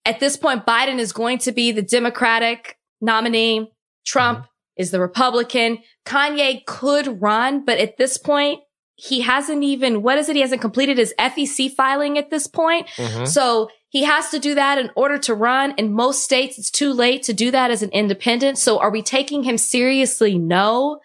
at 0.07 0.21
this 0.21 0.37
point, 0.39 0.65
Biden 0.65 0.99
is 0.99 1.13
going 1.13 1.39
to 1.39 1.53
be 1.53 1.71
the 1.73 1.83
Democratic 1.83 2.79
nominee. 3.01 3.71
Trump 4.07 4.47
is 4.77 4.91
the 4.91 5.01
Republican. 5.01 5.79
Kanye 6.05 6.65
could 6.67 7.21
run, 7.21 7.65
but 7.65 7.79
at 7.79 7.97
this 7.97 8.17
point, 8.17 8.61
he 8.95 9.23
hasn't 9.23 9.63
even, 9.65 10.03
what 10.03 10.19
is 10.19 10.29
it? 10.29 10.37
He 10.37 10.43
hasn't 10.43 10.61
completed 10.61 10.99
his 10.99 11.15
FEC 11.19 11.71
filing 11.75 12.19
at 12.19 12.31
this 12.31 12.47
point. 12.47 12.87
Mhm. 12.97 13.27
So 13.27 13.69
he 13.89 14.05
has 14.05 14.31
to 14.31 14.39
do 14.39 14.55
that 14.55 14.79
in 14.79 14.91
order 14.97 15.19
to 15.19 15.35
run. 15.35 15.75
In 15.77 15.93
most 15.93 16.23
states, 16.23 16.59
it's 16.59 16.71
too 16.71 16.93
late 16.93 17.23
to 17.25 17.33
do 17.33 17.51
that 17.51 17.71
as 17.71 17.83
an 17.83 17.91
independent. 17.91 18.59
So 18.59 18.79
are 18.79 18.91
we 18.91 19.03
taking 19.03 19.43
him 19.43 19.59
seriously? 19.59 20.39
No. 20.39 21.01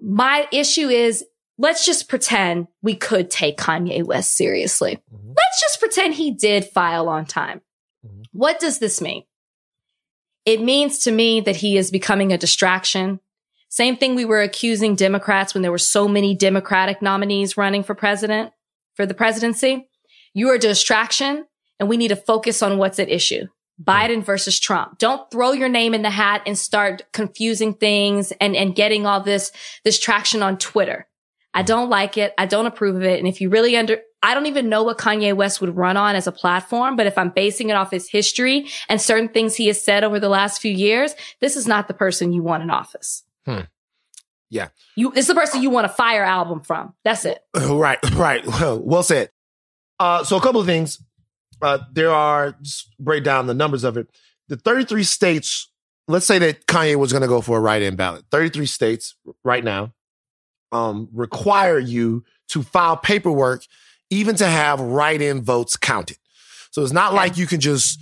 My 0.00 0.46
issue 0.52 0.88
is 0.88 1.24
let's 1.56 1.84
just 1.84 2.08
pretend 2.08 2.68
we 2.82 2.94
could 2.94 3.30
take 3.30 3.56
Kanye 3.58 4.04
West 4.04 4.36
seriously. 4.36 4.98
Mhm. 5.12 5.34
Let's 5.36 5.60
just 5.60 5.80
pretend 5.80 6.14
he 6.14 6.30
did 6.30 6.66
file 6.66 7.08
on 7.08 7.26
time. 7.26 7.62
Mhm. 8.06 8.24
What 8.32 8.60
does 8.60 8.78
this 8.78 9.00
mean? 9.00 9.24
It 10.48 10.62
means 10.62 11.00
to 11.00 11.10
me 11.10 11.42
that 11.42 11.56
he 11.56 11.76
is 11.76 11.90
becoming 11.90 12.32
a 12.32 12.38
distraction. 12.38 13.20
Same 13.68 13.98
thing 13.98 14.14
we 14.14 14.24
were 14.24 14.40
accusing 14.40 14.94
Democrats 14.94 15.52
when 15.52 15.60
there 15.60 15.70
were 15.70 15.76
so 15.76 16.08
many 16.08 16.34
Democratic 16.34 17.02
nominees 17.02 17.58
running 17.58 17.82
for 17.82 17.94
president, 17.94 18.52
for 18.94 19.04
the 19.04 19.12
presidency. 19.12 19.90
You 20.32 20.48
are 20.48 20.54
a 20.54 20.58
distraction 20.58 21.44
and 21.78 21.86
we 21.86 21.98
need 21.98 22.08
to 22.08 22.16
focus 22.16 22.62
on 22.62 22.78
what's 22.78 22.98
at 22.98 23.10
issue. 23.10 23.48
Biden 23.78 24.24
versus 24.24 24.58
Trump. 24.58 24.96
Don't 24.96 25.30
throw 25.30 25.52
your 25.52 25.68
name 25.68 25.92
in 25.92 26.00
the 26.00 26.08
hat 26.08 26.40
and 26.46 26.56
start 26.56 27.02
confusing 27.12 27.74
things 27.74 28.32
and, 28.40 28.56
and 28.56 28.74
getting 28.74 29.04
all 29.04 29.20
this, 29.20 29.52
this 29.84 29.98
traction 29.98 30.42
on 30.42 30.56
Twitter. 30.56 31.07
I 31.58 31.62
don't 31.62 31.90
like 31.90 32.16
it. 32.16 32.32
I 32.38 32.46
don't 32.46 32.66
approve 32.66 32.94
of 32.94 33.02
it. 33.02 33.18
And 33.18 33.26
if 33.26 33.40
you 33.40 33.50
really 33.50 33.76
under, 33.76 33.98
I 34.22 34.32
don't 34.32 34.46
even 34.46 34.68
know 34.68 34.84
what 34.84 34.96
Kanye 34.96 35.34
West 35.34 35.60
would 35.60 35.76
run 35.76 35.96
on 35.96 36.14
as 36.14 36.28
a 36.28 36.32
platform, 36.32 36.94
but 36.94 37.08
if 37.08 37.18
I'm 37.18 37.30
basing 37.30 37.68
it 37.68 37.72
off 37.72 37.90
his 37.90 38.08
history 38.08 38.68
and 38.88 39.02
certain 39.02 39.28
things 39.28 39.56
he 39.56 39.66
has 39.66 39.82
said 39.82 40.04
over 40.04 40.20
the 40.20 40.28
last 40.28 40.62
few 40.62 40.70
years, 40.70 41.16
this 41.40 41.56
is 41.56 41.66
not 41.66 41.88
the 41.88 41.94
person 41.94 42.32
you 42.32 42.44
want 42.44 42.62
in 42.62 42.70
office. 42.70 43.24
Hmm. 43.44 43.62
Yeah. 44.50 44.68
You, 44.94 45.10
it's 45.16 45.26
the 45.26 45.34
person 45.34 45.60
you 45.60 45.70
want 45.70 45.86
a 45.86 45.88
fire 45.88 46.22
album 46.22 46.60
from. 46.60 46.94
That's 47.02 47.24
it. 47.24 47.40
Right, 47.56 47.98
right. 48.12 48.46
Well, 48.46 48.78
well 48.84 49.02
said. 49.02 49.30
Uh, 49.98 50.22
so 50.22 50.36
a 50.36 50.40
couple 50.40 50.60
of 50.60 50.66
things. 50.68 51.02
Uh, 51.60 51.78
there 51.92 52.12
are 52.12 52.54
just 52.62 52.96
break 53.00 53.24
down 53.24 53.48
the 53.48 53.54
numbers 53.54 53.82
of 53.82 53.96
it. 53.96 54.06
The 54.46 54.58
33 54.58 55.02
states. 55.02 55.72
Let's 56.06 56.24
say 56.24 56.38
that 56.38 56.66
Kanye 56.66 56.94
was 56.94 57.10
going 57.10 57.22
to 57.22 57.28
go 57.28 57.40
for 57.40 57.58
a 57.58 57.60
write-in 57.60 57.96
ballot. 57.96 58.26
33 58.30 58.64
states 58.66 59.16
right 59.42 59.64
now 59.64 59.92
um, 60.72 61.08
require 61.12 61.78
you 61.78 62.24
to 62.48 62.62
file 62.62 62.96
paperwork, 62.96 63.64
even 64.10 64.36
to 64.36 64.46
have 64.46 64.80
write-in 64.80 65.42
votes 65.42 65.76
counted. 65.76 66.18
So 66.70 66.82
it's 66.82 66.92
not 66.92 67.14
like 67.14 67.36
you 67.36 67.46
can 67.46 67.60
just 67.60 68.00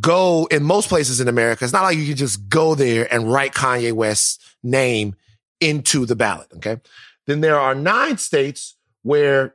go 0.00 0.46
in 0.50 0.62
most 0.62 0.88
places 0.88 1.20
in 1.20 1.28
America. 1.28 1.64
It's 1.64 1.72
not 1.72 1.82
like 1.84 1.96
you 1.96 2.06
can 2.06 2.16
just 2.16 2.48
go 2.48 2.74
there 2.74 3.12
and 3.12 3.32
write 3.32 3.52
Kanye 3.54 3.92
West's 3.92 4.38
name 4.62 5.14
into 5.60 6.06
the 6.06 6.16
ballot. 6.16 6.48
Okay. 6.56 6.78
Then 7.26 7.40
there 7.40 7.58
are 7.58 7.74
nine 7.74 8.18
states 8.18 8.76
where 9.02 9.54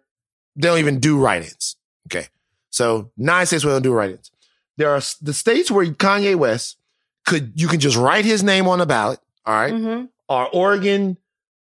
they 0.56 0.68
don't 0.68 0.80
even 0.80 1.00
do 1.00 1.20
write-ins. 1.20 1.76
Okay. 2.08 2.28
So 2.70 3.12
nine 3.18 3.46
states 3.46 3.64
where 3.64 3.74
they 3.74 3.76
don't 3.78 3.92
do 3.92 3.94
write-ins. 3.94 4.32
There 4.78 4.90
are 4.90 5.02
the 5.22 5.34
states 5.34 5.70
where 5.70 5.86
Kanye 5.86 6.36
West 6.36 6.78
could, 7.26 7.54
you 7.60 7.68
can 7.68 7.80
just 7.80 7.98
write 7.98 8.26
his 8.26 8.44
name 8.44 8.68
on 8.68 8.80
the 8.80 8.86
ballot. 8.86 9.20
All 9.46 9.54
right. 9.54 9.74
Mhm. 9.74 10.10
Are 10.28 10.48
Oregon, 10.52 11.18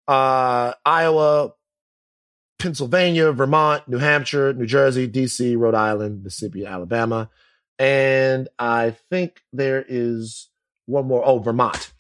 uh, 0.08 0.74
Iowa, 0.86 1.54
Pennsylvania, 2.60 3.32
Vermont, 3.32 3.88
New 3.88 3.98
Hampshire, 3.98 4.54
New 4.54 4.66
Jersey, 4.66 5.08
DC, 5.08 5.58
Rhode 5.58 5.76
Island, 5.76 6.24
Mississippi, 6.24 6.66
Alabama. 6.66 7.30
And 7.80 8.48
I 8.60 8.92
think 9.10 9.42
there 9.52 9.84
is 9.88 10.50
one 10.86 11.08
more. 11.08 11.26
Oh, 11.26 11.40
Vermont. 11.40 11.92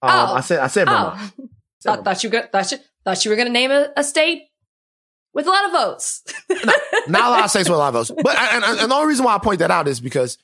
Um, 0.00 0.10
Oh. 0.10 0.34
I 0.34 0.40
said, 0.40 0.60
I 0.60 0.68
said 0.68 0.86
Vermont. 0.88 1.18
Oh, 1.18 1.48
Said 1.80 1.88
thought, 1.96 2.04
thought 2.04 2.24
you 2.24 2.30
were, 2.30 2.48
thought 2.50 2.72
you, 2.72 2.78
thought 3.04 3.24
you 3.24 3.30
were 3.30 3.36
going 3.36 3.48
to 3.48 3.52
name 3.52 3.70
a, 3.70 3.88
a 3.96 4.04
state 4.04 4.44
with 5.34 5.46
a 5.46 5.50
lot 5.50 5.66
of 5.66 5.72
votes. 5.72 6.22
not 7.08 7.26
a 7.26 7.30
lot 7.30 7.44
of 7.44 7.50
states 7.50 7.68
with 7.68 7.76
a 7.76 7.78
lot 7.78 7.88
of 7.88 7.94
votes. 7.94 8.10
But 8.22 8.36
and, 8.38 8.64
and, 8.64 8.80
and 8.80 8.90
the 8.90 8.94
only 8.94 9.08
reason 9.08 9.24
why 9.24 9.34
I 9.34 9.38
point 9.38 9.58
that 9.58 9.70
out 9.70 9.88
is 9.88 10.00
because 10.00 10.38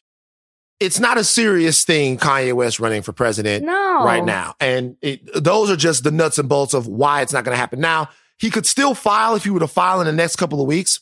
it's 0.80 0.98
not 0.98 1.18
a 1.18 1.24
serious 1.24 1.84
thing. 1.84 2.18
Kanye 2.18 2.52
West 2.52 2.80
running 2.80 3.02
for 3.02 3.12
president 3.12 3.64
no. 3.64 4.04
right 4.04 4.24
now, 4.24 4.54
and 4.60 4.96
it, 5.02 5.20
those 5.42 5.70
are 5.70 5.76
just 5.76 6.04
the 6.04 6.10
nuts 6.10 6.38
and 6.38 6.48
bolts 6.48 6.74
of 6.74 6.86
why 6.86 7.22
it's 7.22 7.32
not 7.32 7.44
going 7.44 7.54
to 7.54 7.60
happen. 7.60 7.80
Now 7.80 8.08
he 8.38 8.50
could 8.50 8.66
still 8.66 8.94
file 8.94 9.34
if 9.34 9.44
he 9.44 9.50
were 9.50 9.60
to 9.60 9.68
file 9.68 10.00
in 10.00 10.06
the 10.06 10.12
next 10.12 10.36
couple 10.36 10.60
of 10.60 10.66
weeks, 10.66 11.00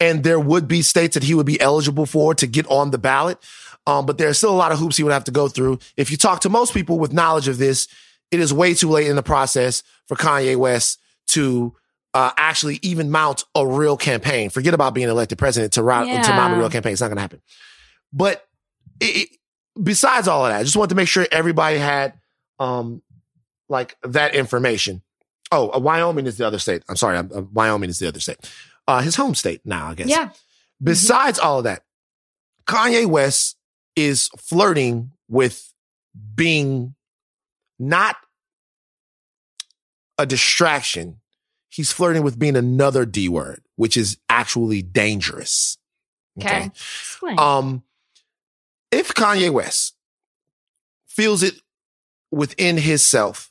and 0.00 0.24
there 0.24 0.40
would 0.40 0.66
be 0.68 0.82
states 0.82 1.14
that 1.14 1.22
he 1.22 1.34
would 1.34 1.46
be 1.46 1.60
eligible 1.60 2.06
for 2.06 2.34
to 2.34 2.46
get 2.46 2.66
on 2.66 2.90
the 2.90 2.98
ballot. 2.98 3.38
Um, 3.86 4.06
but 4.06 4.16
there's 4.18 4.38
still 4.38 4.52
a 4.52 4.56
lot 4.56 4.70
of 4.70 4.78
hoops 4.78 4.96
he 4.96 5.02
would 5.02 5.12
have 5.12 5.24
to 5.24 5.32
go 5.32 5.48
through. 5.48 5.80
If 5.96 6.10
you 6.10 6.16
talk 6.16 6.40
to 6.40 6.48
most 6.48 6.72
people 6.72 6.98
with 6.98 7.12
knowledge 7.12 7.48
of 7.48 7.58
this, 7.58 7.88
it 8.30 8.38
is 8.38 8.52
way 8.52 8.74
too 8.74 8.88
late 8.88 9.08
in 9.08 9.16
the 9.16 9.22
process 9.22 9.82
for 10.06 10.16
Kanye 10.16 10.56
West 10.56 11.00
to 11.28 11.74
uh, 12.14 12.30
actually 12.36 12.78
even 12.82 13.10
mount 13.10 13.44
a 13.54 13.66
real 13.66 13.96
campaign. 13.96 14.50
Forget 14.50 14.74
about 14.74 14.94
being 14.94 15.08
elected 15.08 15.38
president 15.38 15.72
to, 15.74 15.82
route, 15.82 16.06
to 16.24 16.30
mount 16.30 16.54
a 16.54 16.58
real 16.58 16.70
campaign. 16.70 16.92
It's 16.92 17.00
not 17.00 17.08
going 17.08 17.16
to 17.16 17.22
happen. 17.22 17.42
But 18.12 18.46
it, 19.02 19.16
it- 19.32 19.38
besides 19.82 20.28
all 20.28 20.44
of 20.46 20.52
that, 20.52 20.60
I 20.60 20.62
just 20.64 20.76
wanted 20.76 20.90
to 20.90 20.94
make 20.94 21.08
sure 21.08 21.26
everybody 21.32 21.78
had 21.78 22.14
um, 22.58 23.02
like 23.68 23.96
that 24.02 24.34
information. 24.34 25.02
Oh, 25.50 25.70
uh, 25.70 25.78
Wyoming 25.78 26.26
is 26.26 26.38
the 26.38 26.46
other 26.46 26.58
state. 26.58 26.82
I'm 26.88 26.96
sorry, 26.96 27.16
uh, 27.18 27.22
Wyoming 27.52 27.90
is 27.90 27.98
the 27.98 28.08
other 28.08 28.20
state. 28.20 28.38
Uh, 28.88 29.00
his 29.00 29.16
home 29.16 29.34
state 29.34 29.60
now, 29.64 29.88
I 29.88 29.94
guess. 29.94 30.08
Yeah. 30.08 30.30
Besides 30.82 31.38
all 31.38 31.58
of 31.58 31.64
that, 31.64 31.84
Kanye 32.66 33.06
West 33.06 33.56
is 33.96 34.28
flirting 34.38 35.12
with 35.28 35.72
being 36.34 36.94
not 37.78 38.16
a 40.18 40.26
distraction. 40.26 41.20
He's 41.68 41.92
flirting 41.92 42.22
with 42.22 42.38
being 42.38 42.56
another 42.56 43.04
D 43.06 43.28
word, 43.28 43.62
which 43.76 43.96
is 43.96 44.18
actually 44.28 44.82
dangerous. 44.82 45.78
Okay. 46.40 46.66
Explain. 46.66 47.38
Um, 47.38 47.82
if 48.92 49.12
Kanye 49.14 49.50
West 49.50 49.94
feels 51.06 51.42
it 51.42 51.54
within 52.30 52.76
himself, 52.76 53.50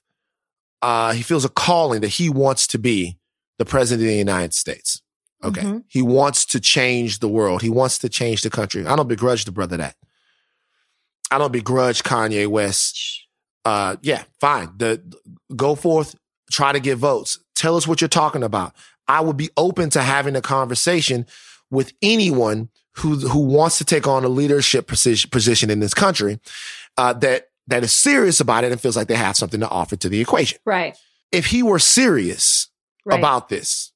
uh, 0.81 1.11
he 1.13 1.21
feels 1.23 1.43
a 1.43 1.49
calling 1.49 2.01
that 2.01 2.07
he 2.09 2.29
wants 2.29 2.67
to 2.67 2.79
be 2.79 3.17
the 3.59 3.65
president 3.65 4.07
of 4.07 4.11
the 4.11 4.17
United 4.17 4.53
States. 4.53 5.01
Okay. 5.43 5.61
Mhm. 5.61 5.83
He 5.87 6.01
wants 6.01 6.45
to 6.45 6.59
change 6.59 7.19
the 7.19 7.27
world. 7.27 7.61
He 7.61 7.69
wants 7.69 7.97
to 7.99 8.09
change 8.09 8.43
the 8.43 8.49
country. 8.49 8.85
I 8.85 8.95
don't 8.95 9.07
begrudge 9.07 9.45
the 9.45 9.51
brother 9.51 9.77
that. 9.77 9.95
I 11.31 11.37
don't 11.37 11.51
begrudge 11.51 12.03
Kanye 12.03 12.47
West. 12.47 12.99
Uh, 13.65 13.95
yeah, 14.01 14.23
fine. 14.39 14.71
The 14.77 15.01
go 15.55 15.75
forth, 15.75 16.15
try 16.51 16.71
to 16.71 16.79
get 16.79 16.97
votes. 16.97 17.39
Tell 17.55 17.75
us 17.75 17.87
what 17.87 18.01
you're 18.01 18.07
talking 18.07 18.43
about. 18.43 18.73
I 19.07 19.21
would 19.21 19.37
be 19.37 19.49
open 19.57 19.89
to 19.91 20.01
having 20.01 20.35
a 20.35 20.41
conversation 20.41 21.25
with 21.69 21.93
anyone 22.01 22.69
who 22.97 23.15
who 23.15 23.39
wants 23.39 23.77
to 23.77 23.85
take 23.85 24.07
on 24.07 24.23
a 24.23 24.27
leadership 24.29 24.87
position, 24.87 25.29
position 25.29 25.69
in 25.69 25.79
this 25.79 25.93
country 25.93 26.39
uh, 26.97 27.13
that 27.13 27.49
that 27.67 27.83
is 27.83 27.93
serious 27.93 28.39
about 28.39 28.63
it 28.63 28.71
and 28.71 28.81
feels 28.81 28.97
like 28.97 29.07
they 29.07 29.15
have 29.15 29.35
something 29.37 29.59
to 29.61 29.69
offer 29.69 29.95
to 29.95 30.09
the 30.09 30.19
equation. 30.19 30.59
right. 30.65 30.97
If 31.31 31.45
he 31.47 31.63
were 31.63 31.79
serious 31.79 32.67
Right. 33.05 33.17
about 33.17 33.49
this, 33.49 33.93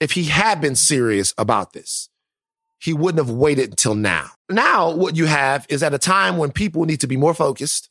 if 0.00 0.12
he 0.12 0.24
had 0.24 0.60
been 0.60 0.76
serious 0.76 1.32
about 1.38 1.72
this, 1.72 2.08
he 2.78 2.92
wouldn't 2.92 3.26
have 3.26 3.34
waited 3.34 3.70
until 3.70 3.94
now. 3.94 4.30
Now, 4.50 4.90
what 4.94 5.16
you 5.16 5.24
have 5.26 5.66
is 5.70 5.82
at 5.82 5.94
a 5.94 5.98
time 5.98 6.36
when 6.36 6.52
people 6.52 6.84
need 6.84 7.00
to 7.00 7.06
be 7.06 7.16
more 7.16 7.32
focused 7.34 7.88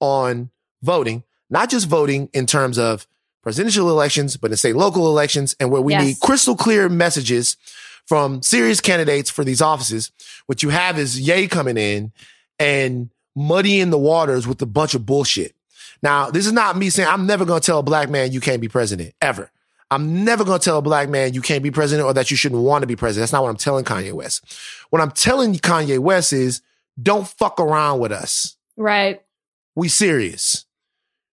on 0.00 0.50
voting, 0.82 1.24
not 1.50 1.68
just 1.70 1.86
voting 1.88 2.28
in 2.32 2.46
terms 2.46 2.78
of 2.78 3.06
presidential 3.42 3.90
elections, 3.90 4.36
but 4.36 4.50
in 4.52 4.56
state 4.56 4.76
local 4.76 5.06
elections, 5.08 5.56
and 5.58 5.70
where 5.70 5.82
we 5.82 5.92
Yes. 5.94 6.04
need 6.06 6.20
crystal 6.20 6.54
clear 6.56 6.88
messages 6.88 7.56
from 8.08 8.42
serious 8.42 8.80
candidates 8.80 9.28
for 9.28 9.44
these 9.44 9.60
offices. 9.60 10.10
What 10.46 10.62
you 10.62 10.70
have 10.70 10.98
is 10.98 11.20
Ye 11.20 11.46
coming 11.46 11.76
in 11.76 12.10
and 12.58 13.10
muddying 13.36 13.90
the 13.90 13.98
waters 13.98 14.48
with 14.48 14.60
a 14.62 14.66
bunch 14.66 14.94
of 14.94 15.04
bullshit. 15.04 15.54
Now, 16.02 16.30
this 16.30 16.46
is 16.46 16.52
not 16.52 16.76
me 16.76 16.88
saying 16.88 17.08
I'm 17.08 17.26
never 17.26 17.44
going 17.44 17.60
to 17.60 17.66
tell 17.66 17.78
a 17.78 17.82
black 17.82 18.08
man 18.08 18.32
you 18.32 18.40
can't 18.40 18.62
be 18.62 18.68
president 18.68 19.14
ever. 19.20 19.50
I'm 19.90 20.24
never 20.24 20.44
going 20.44 20.58
to 20.58 20.64
tell 20.64 20.78
a 20.78 20.82
black 20.82 21.08
man 21.08 21.34
you 21.34 21.42
can't 21.42 21.62
be 21.62 21.70
president 21.70 22.06
or 22.06 22.14
that 22.14 22.30
you 22.30 22.36
shouldn't 22.36 22.62
want 22.62 22.82
to 22.82 22.86
be 22.86 22.96
president. 22.96 23.22
That's 23.22 23.32
not 23.32 23.42
what 23.42 23.50
I'm 23.50 23.56
telling 23.56 23.84
Kanye 23.84 24.12
West. 24.12 24.44
What 24.90 25.02
I'm 25.02 25.10
telling 25.10 25.54
Kanye 25.54 25.98
West 25.98 26.32
is 26.32 26.62
don't 27.00 27.28
fuck 27.28 27.60
around 27.60 28.00
with 28.00 28.12
us. 28.12 28.56
Right. 28.76 29.22
We 29.74 29.88
serious. 29.88 30.64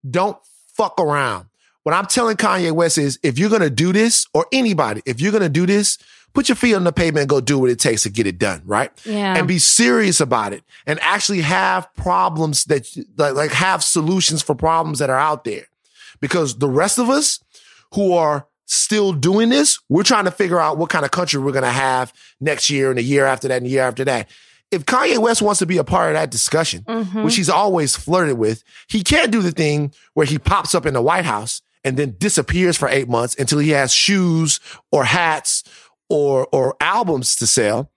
Don't 0.08 0.38
fuck 0.74 1.00
around. 1.00 1.46
What 1.82 1.94
I'm 1.94 2.06
telling 2.06 2.36
Kanye 2.36 2.72
West 2.72 2.98
is 2.98 3.18
if 3.22 3.38
you're 3.38 3.50
going 3.50 3.62
to 3.62 3.70
do 3.70 3.92
this 3.92 4.26
or 4.34 4.46
anybody, 4.52 5.02
if 5.06 5.20
you're 5.20 5.32
going 5.32 5.42
to 5.42 5.48
do 5.48 5.64
this, 5.66 5.98
put 6.38 6.48
your 6.48 6.54
feet 6.56 6.74
on 6.74 6.84
the 6.84 6.92
pavement 6.92 7.22
and 7.22 7.28
go 7.28 7.40
do 7.40 7.58
what 7.58 7.68
it 7.68 7.80
takes 7.80 8.04
to 8.04 8.10
get 8.10 8.26
it 8.26 8.38
done. 8.38 8.62
Right 8.64 8.92
Yeah. 9.04 9.36
and 9.36 9.48
be 9.48 9.58
serious 9.58 10.20
about 10.20 10.52
it 10.52 10.62
and 10.86 11.00
actually 11.02 11.40
have 11.40 11.92
problems 11.94 12.64
that 12.66 12.86
like, 13.16 13.34
like 13.34 13.50
have 13.50 13.82
solutions 13.82 14.40
for 14.40 14.54
problems 14.54 15.00
that 15.00 15.10
are 15.10 15.18
out 15.18 15.42
there 15.42 15.66
because 16.20 16.58
the 16.58 16.68
rest 16.68 16.98
of 16.98 17.08
us 17.10 17.40
who 17.94 18.12
are 18.12 18.46
still 18.66 19.12
doing 19.12 19.48
this, 19.48 19.78
we're 19.88 20.02
trying 20.04 20.26
to 20.26 20.30
figure 20.30 20.60
out 20.60 20.78
what 20.78 20.90
kind 20.90 21.04
of 21.04 21.10
country 21.10 21.40
we're 21.40 21.50
going 21.52 21.64
to 21.64 21.70
have 21.70 22.12
next 22.40 22.70
year 22.70 22.90
and 22.90 22.98
the 22.98 23.02
year 23.02 23.24
after 23.26 23.48
that 23.48 23.56
and 23.56 23.66
the 23.66 23.70
year 23.70 23.82
after 23.82 24.04
that. 24.04 24.28
If 24.70 24.84
Kanye 24.84 25.18
West 25.18 25.40
wants 25.42 25.58
to 25.60 25.66
be 25.66 25.78
a 25.78 25.84
part 25.84 26.10
of 26.10 26.14
that 26.20 26.30
discussion, 26.30 26.84
Mhm. 26.86 27.24
which 27.24 27.34
he's 27.36 27.48
always 27.48 27.96
flirted 27.96 28.38
with, 28.38 28.62
he 28.86 29.02
can't 29.02 29.32
do 29.32 29.40
the 29.42 29.50
thing 29.52 29.92
where 30.14 30.26
he 30.26 30.38
pops 30.38 30.74
up 30.74 30.84
in 30.86 30.92
the 30.94 31.00
White 31.02 31.24
House 31.24 31.62
and 31.84 31.96
then 31.96 32.14
disappears 32.18 32.76
for 32.76 32.88
eight 32.88 33.08
months 33.08 33.34
until 33.38 33.58
he 33.58 33.70
has 33.70 33.92
shoes 33.92 34.60
or 34.92 35.04
hats 35.04 35.64
or 36.08 36.46
or 36.52 36.76
albums 36.80 37.36
to 37.36 37.46
sell, 37.46 37.90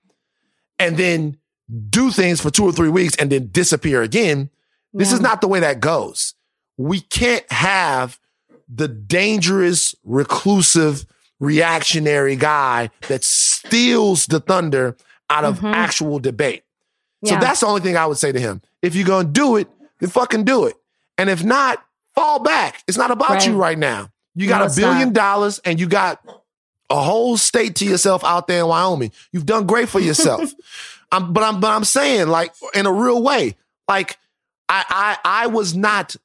and 0.80 0.98
then 0.98 1.38
do 1.90 2.12
things 2.12 2.42
for 2.42 2.50
two 2.50 2.66
or 2.66 2.72
three 2.72 2.90
weeks 2.90 3.16
and 3.16 3.30
then 3.32 3.50
disappear 3.52 4.02
again. 4.02 4.50
This 4.94 5.14
is 5.14 5.22
not 5.22 5.40
the 5.42 5.48
way 5.48 5.62
that 5.62 5.80
goes. 5.80 6.34
We 6.78 7.00
can't 7.00 7.50
have 7.52 8.20
the 8.68 8.88
dangerous, 8.90 9.96
reclusive, 10.04 11.06
reactionary 11.40 12.36
guy 12.36 12.90
that 13.08 13.24
steals 13.24 14.26
the 14.28 14.40
thunder 14.40 14.98
out 15.30 15.46
of 15.46 15.60
Mhm. 15.60 15.74
actual 15.74 16.20
debate. 16.20 16.64
So 17.24 17.38
that's 17.40 17.60
the 17.62 17.68
only 17.68 17.82
thing 17.82 17.96
I 17.96 18.06
would 18.06 18.18
say 18.18 18.32
to 18.32 18.40
him. 18.40 18.62
If 18.82 18.96
you're 18.96 19.06
gonna 19.08 19.30
do 19.30 19.56
it, 19.58 19.70
then 20.00 20.10
fucking 20.10 20.44
do 20.44 20.66
it. 20.66 20.76
And 21.18 21.30
if 21.30 21.44
not, 21.44 21.84
fall 22.16 22.40
back. 22.40 22.84
It's 22.88 22.98
not 22.98 23.12
about 23.12 23.30
Right. 23.30 23.48
you 23.48 23.56
right 23.56 23.78
now. 23.78 24.10
You 24.36 24.48
got 24.48 24.60
No, 24.60 24.66
a 24.66 24.76
billion 24.76 25.10
not. 25.10 25.14
dollars 25.14 25.60
and 25.64 25.80
you 25.80 25.88
got 25.88 26.20
a 26.92 27.02
whole 27.02 27.38
state 27.38 27.76
to 27.76 27.86
yourself 27.86 28.24
out 28.24 28.48
there 28.48 28.62
in 28.62 28.68
Wyoming. 28.68 29.12
You've 29.32 29.46
done 29.46 29.66
great 29.66 29.90
for 29.90 30.00
yourself. 30.00 30.54
I'm, 31.12 31.34
but 31.34 31.44
I'm 31.44 31.60
but 31.60 31.72
I'm 31.72 31.84
saying 31.84 32.28
like 32.28 32.54
in 32.74 32.86
a 32.86 32.92
real 32.92 33.22
way, 33.22 33.56
like 33.88 34.18
I 34.70 34.86
I 35.24 35.44
I 35.44 35.48
was 35.48 35.76
not 35.76 36.16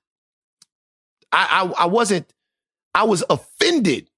I 1.32 1.70
I, 1.76 1.84
I 1.84 1.86
wasn't 1.86 2.32
I 2.94 3.04
was 3.04 3.24
offended 3.28 4.08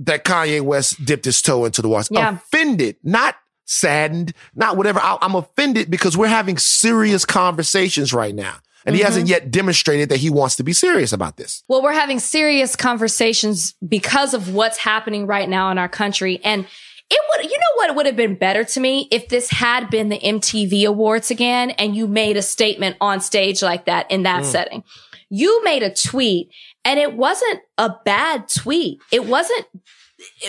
that 0.00 0.24
Kanye 0.24 0.60
West 0.60 1.04
dipped 1.04 1.24
his 1.24 1.40
toe 1.42 1.64
into 1.64 1.82
the 1.82 1.88
water. 1.88 2.12
Yeah. 2.12 2.34
Offended, 2.34 2.96
not 3.02 3.36
saddened, 3.64 4.32
not 4.54 4.76
whatever. 4.76 5.00
I, 5.00 5.18
I'm 5.20 5.34
offended 5.34 5.90
because 5.90 6.16
we're 6.16 6.26
having 6.26 6.58
serious 6.58 7.24
conversations 7.24 8.12
right 8.12 8.34
now. 8.34 8.56
And 8.84 8.94
he 8.96 9.02
Mhm. 9.02 9.04
hasn't 9.06 9.28
yet 9.28 9.50
demonstrated 9.50 10.08
that 10.08 10.18
he 10.18 10.30
wants 10.30 10.56
to 10.56 10.62
be 10.64 10.72
serious 10.72 11.12
about 11.12 11.36
this. 11.36 11.62
Well, 11.68 11.82
we're 11.82 11.92
having 11.92 12.18
serious 12.18 12.74
conversations 12.76 13.74
because 13.86 14.34
of 14.34 14.54
what's 14.54 14.78
happening 14.78 15.26
right 15.26 15.48
now 15.48 15.70
in 15.70 15.78
our 15.78 15.88
country. 15.88 16.40
And 16.42 16.66
it 17.10 17.20
would, 17.30 17.44
you 17.44 17.56
know 17.58 17.76
what 17.76 17.94
would 17.96 18.06
have 18.06 18.16
been 18.16 18.34
better 18.36 18.64
to 18.64 18.80
me 18.80 19.08
if 19.10 19.28
this 19.28 19.50
had 19.50 19.90
been 19.90 20.08
the 20.08 20.18
MTV 20.24 20.84
Awards 20.84 21.30
again 21.30 21.70
and 21.72 21.94
you 21.94 22.06
made 22.08 22.36
a 22.36 22.42
statement 22.42 22.96
on 23.00 23.20
stage 23.20 23.62
like 23.62 23.84
that 23.84 24.10
in 24.10 24.22
that 24.22 24.42
Mm. 24.42 24.46
setting. 24.46 24.84
You 25.28 25.62
made 25.64 25.82
a 25.82 25.92
tweet 25.94 26.48
and 26.84 26.98
it 26.98 27.14
wasn't 27.14 27.60
a 27.78 27.90
bad 28.04 28.48
tweet. 28.48 28.98
It 29.10 29.26
wasn't 29.26 29.66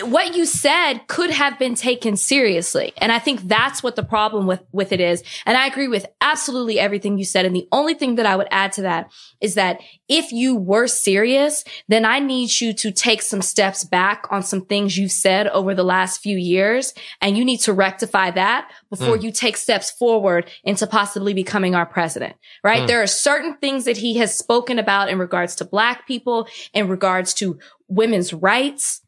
what 0.02 0.34
you 0.34 0.44
said 0.44 1.06
could 1.06 1.30
have 1.30 1.58
been 1.58 1.74
taken 1.74 2.16
seriously. 2.16 2.92
And 2.98 3.12
I 3.12 3.18
think 3.18 3.42
that's 3.42 3.82
what 3.82 3.96
the 3.96 4.02
problem 4.02 4.46
with, 4.46 4.62
with 4.72 4.92
it 4.92 5.00
is. 5.00 5.22
And 5.46 5.56
I 5.56 5.66
agree 5.66 5.88
with 5.88 6.06
absolutely 6.20 6.78
everything 6.78 7.18
you 7.18 7.24
said. 7.24 7.44
And 7.44 7.54
the 7.54 7.68
only 7.72 7.94
thing 7.94 8.16
that 8.16 8.26
I 8.26 8.36
would 8.36 8.48
add 8.50 8.72
to 8.72 8.82
that 8.82 9.10
is 9.40 9.54
that 9.54 9.80
if 10.08 10.32
you 10.32 10.56
were 10.56 10.86
serious, 10.86 11.64
then 11.88 12.04
I 12.04 12.18
need 12.18 12.60
you 12.60 12.72
to 12.74 12.90
take 12.90 13.22
some 13.22 13.42
steps 13.42 13.84
back 13.84 14.26
on 14.30 14.42
some 14.42 14.64
things 14.64 14.96
you've 14.98 15.12
said 15.12 15.46
over 15.48 15.74
the 15.74 15.84
last 15.84 16.20
few 16.22 16.36
years. 16.36 16.92
And 17.20 17.38
you 17.38 17.44
need 17.44 17.60
to 17.60 17.72
rectify 17.72 18.30
that 18.32 18.70
before 18.90 19.16
you 19.16 19.32
take 19.32 19.56
steps 19.56 19.90
forward 19.90 20.50
into 20.64 20.86
possibly 20.86 21.34
becoming 21.34 21.74
our 21.74 21.86
president, 21.86 22.36
right? 22.62 22.82
Mm. 22.82 22.86
There 22.86 23.02
are 23.02 23.06
certain 23.06 23.56
things 23.58 23.84
that 23.84 23.96
he 23.96 24.18
has 24.18 24.36
spoken 24.36 24.78
about 24.78 25.08
in 25.08 25.18
regards 25.18 25.54
to 25.56 25.64
black 25.64 26.06
people, 26.06 26.48
in 26.72 26.88
regards 26.88 27.34
to 27.34 27.58
women's 27.88 28.32
rights 28.32 29.02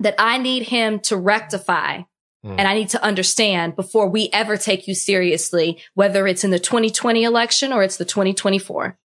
that 0.00 0.14
I 0.18 0.38
need 0.38 0.64
him 0.64 1.00
to 1.00 1.16
rectify 1.16 2.02
Mm. 2.44 2.56
and 2.58 2.66
I 2.66 2.74
need 2.74 2.88
to 2.88 3.00
understand 3.04 3.76
before 3.76 4.08
we 4.08 4.28
ever 4.32 4.56
take 4.56 4.88
you 4.88 4.96
seriously, 4.96 5.78
whether 5.94 6.26
it's 6.26 6.42
in 6.42 6.50
the 6.50 6.58
2020 6.58 7.22
election 7.22 7.72
or 7.72 7.84
it's 7.84 7.98
the 7.98 8.04
2024. 8.04 8.98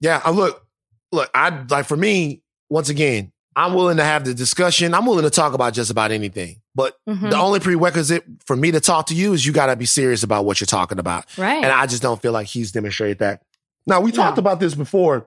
Yeah, 0.00 0.22
I 0.24 0.30
look, 0.30 0.66
look, 1.12 1.28
I 1.34 1.64
like 1.68 1.84
for 1.84 1.98
me, 1.98 2.40
once 2.70 2.88
again, 2.88 3.30
I'm 3.54 3.74
willing 3.74 3.98
to 3.98 4.04
have 4.04 4.24
the 4.24 4.32
discussion. 4.32 4.94
I'm 4.94 5.04
willing 5.04 5.24
to 5.24 5.30
talk 5.30 5.52
about 5.52 5.74
just 5.74 5.90
about 5.90 6.12
anything. 6.12 6.62
But 6.74 6.96
Mhm. 7.06 7.28
the 7.30 7.36
only 7.36 7.60
prerequisite 7.60 8.24
for 8.46 8.56
me 8.56 8.70
to 8.70 8.80
talk 8.80 9.08
to 9.08 9.14
you 9.14 9.34
is 9.34 9.44
you 9.44 9.52
got 9.52 9.66
to 9.66 9.76
be 9.76 9.84
serious 9.84 10.22
about 10.22 10.46
what 10.46 10.58
you're 10.58 10.66
talking 10.66 10.98
about. 10.98 11.26
Right. 11.36 11.62
And 11.62 11.66
I 11.70 11.84
just 11.86 12.00
don't 12.00 12.22
feel 12.22 12.32
like 12.32 12.46
he's 12.46 12.72
demonstrated 12.72 13.18
that. 13.18 13.42
Now, 13.86 14.00
we 14.00 14.12
talked 14.12 14.38
No. 14.38 14.40
about 14.40 14.60
this 14.60 14.74
before 14.74 15.26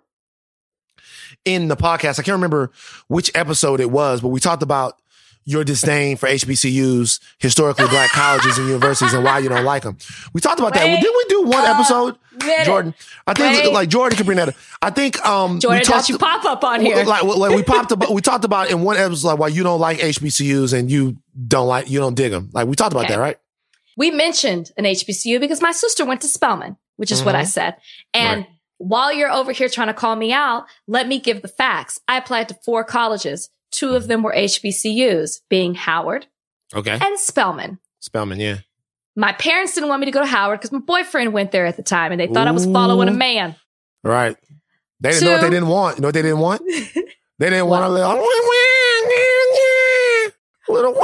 in 1.45 1.67
the 1.67 1.75
podcast. 1.77 2.19
I 2.19 2.23
can't 2.23 2.29
remember 2.29 2.71
which 3.07 3.31
episode 3.35 3.79
it 3.79 3.91
was, 3.91 4.21
but 4.21 4.29
we 4.29 4.39
talked 4.39 4.63
about 4.63 4.97
your 5.45 5.63
disdain 5.63 6.17
for 6.17 6.27
HBCUs, 6.29 7.19
historically 7.39 7.87
black 7.87 8.09
colleges 8.13 8.57
and 8.57 8.67
universities, 8.67 9.13
and 9.13 9.23
why 9.23 9.39
you 9.39 9.49
don't 9.49 9.65
like 9.65 9.83
them. 9.83 9.97
We 10.33 10.41
talked 10.41 10.59
about 10.59 10.73
that. 10.75 10.85
Wait. 10.85 11.01
Didn't 11.01 11.15
we 11.17 11.23
do 11.29 11.41
one 11.43 11.65
Uh, 11.65 11.73
episode? 11.73 12.17
minute. 12.43 12.65
Jordan, 12.65 12.93
I 13.27 13.33
think 13.33 13.63
Wait. 13.65 13.73
like 13.73 13.89
Jordan 13.89 14.17
can 14.17 14.25
bring 14.25 14.37
that 14.37 14.49
up. 14.49 14.55
I 14.81 14.89
think 14.89 15.23
um 15.25 15.59
Jordan, 15.59 15.79
we 15.79 15.83
talked 15.85 16.09
you 16.09 16.17
pop 16.17 16.43
up 16.45 16.63
on 16.63 16.81
here. 16.81 17.03
like, 17.03 17.23
like 17.23 17.55
we 17.55 17.61
popped 17.63 17.91
about 17.91 18.11
we 18.13 18.21
talked 18.21 18.45
about 18.45 18.71
in 18.71 18.81
one 18.81 18.97
episode 18.97 19.27
like 19.27 19.39
why 19.39 19.47
you 19.49 19.63
don't 19.63 19.79
like 19.79 19.99
HBCUs 19.99 20.73
and 20.77 20.89
you 20.89 21.17
don't 21.47 21.67
like 21.67 21.89
you 21.89 21.99
don't 21.99 22.15
dig 22.15 22.31
them. 22.31 22.49
Like 22.53 22.67
we 22.67 22.75
talked 22.75 22.93
about 22.93 23.05
Okay. 23.05 23.13
that, 23.15 23.19
right? 23.19 23.37
we 23.97 24.09
mentioned 24.09 24.71
an 24.77 24.85
HBCU 24.85 25.39
because 25.39 25.61
my 25.61 25.71
sister 25.73 26.05
went 26.05 26.21
to 26.21 26.27
Spelman, 26.27 26.77
which 26.95 27.11
is 27.11 27.21
what 27.23 27.35
I 27.35 27.43
Mhm. 27.43 27.47
said. 27.47 27.75
And 28.13 28.39
Right. 28.41 28.49
while 28.77 29.13
you're 29.13 29.29
over 29.29 29.51
here 29.51 29.67
trying 29.69 29.87
to 29.89 29.93
call 29.93 30.15
me 30.15 30.31
out, 30.31 30.63
let 30.87 31.07
me 31.07 31.19
give 31.19 31.41
the 31.41 31.47
facts. 31.49 31.99
I 32.07 32.17
applied 32.17 32.47
to 32.49 32.55
four 32.65 32.83
colleges. 32.85 33.49
Two 33.71 33.95
of 33.95 34.07
them 34.07 34.21
were 34.23 34.33
HBCUs, 34.33 35.41
being 35.49 35.75
Howard 35.75 36.27
Okay. 36.75 36.97
and 37.01 37.19
Spelman. 37.19 37.79
Spellman, 37.99 38.39
yeah. 38.39 38.57
My 39.15 39.33
parents 39.33 39.73
didn't 39.73 39.89
want 39.89 39.99
me 39.99 40.05
to 40.05 40.11
go 40.11 40.21
to 40.21 40.25
Howard 40.27 40.59
because 40.59 40.71
my 40.71 40.79
boyfriend 40.79 41.33
went 41.33 41.51
there 41.51 41.65
at 41.65 41.75
the 41.77 41.83
time 41.83 42.11
and 42.11 42.19
they 42.21 42.27
thought 42.27 42.47
I 42.47 42.51
was 42.51 42.65
following 42.65 43.07
a 43.09 43.11
man. 43.13 43.55
Right. 44.03 44.35
They 44.99 45.11
didn't 45.11 45.25
know 45.25 45.31
what 45.33 45.41
they 45.41 45.49
didn't 45.49 45.67
want. 45.67 45.97
You 45.97 46.01
know 46.01 46.07
what 46.07 46.13
they 46.13 46.21
didn't 46.21 46.39
want? 46.39 46.61
They 47.39 47.49
didn't 47.49 47.67
want 47.69 47.83
a 47.85 47.89
little 47.89 48.23
little 50.69 50.91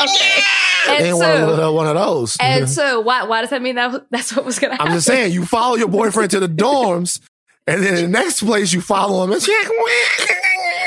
Okay. 0.00 0.42
They 0.86 0.94
And 0.94 0.98
didn't 1.04 1.18
want 1.18 1.32
a 1.32 1.38
so- 1.38 1.46
little 1.50 1.74
one 1.74 1.86
of 1.88 1.94
those. 1.96 2.36
And 2.40 2.68
so 2.78 3.00
why, 3.00 3.24
why 3.24 3.40
does 3.40 3.50
that 3.50 3.62
mean 3.62 3.74
that 3.74 4.06
that's 4.10 4.34
what 4.34 4.44
was 4.44 4.58
going 4.60 4.70
to 4.70 4.76
happen? 4.76 4.88
I'm 4.92 4.94
just 4.96 5.06
saying, 5.08 5.32
you 5.32 5.44
follow 5.44 5.74
your 5.76 5.88
boyfriend 5.88 6.30
to 6.30 6.40
the 6.40 6.48
dorms, 6.48 7.20
and 7.66 7.82
then 7.82 7.96
the 7.96 8.06
next 8.08 8.42
place 8.44 8.72
you 8.72 8.80
follow 8.80 9.24
him 9.24 9.32
is 9.32 9.44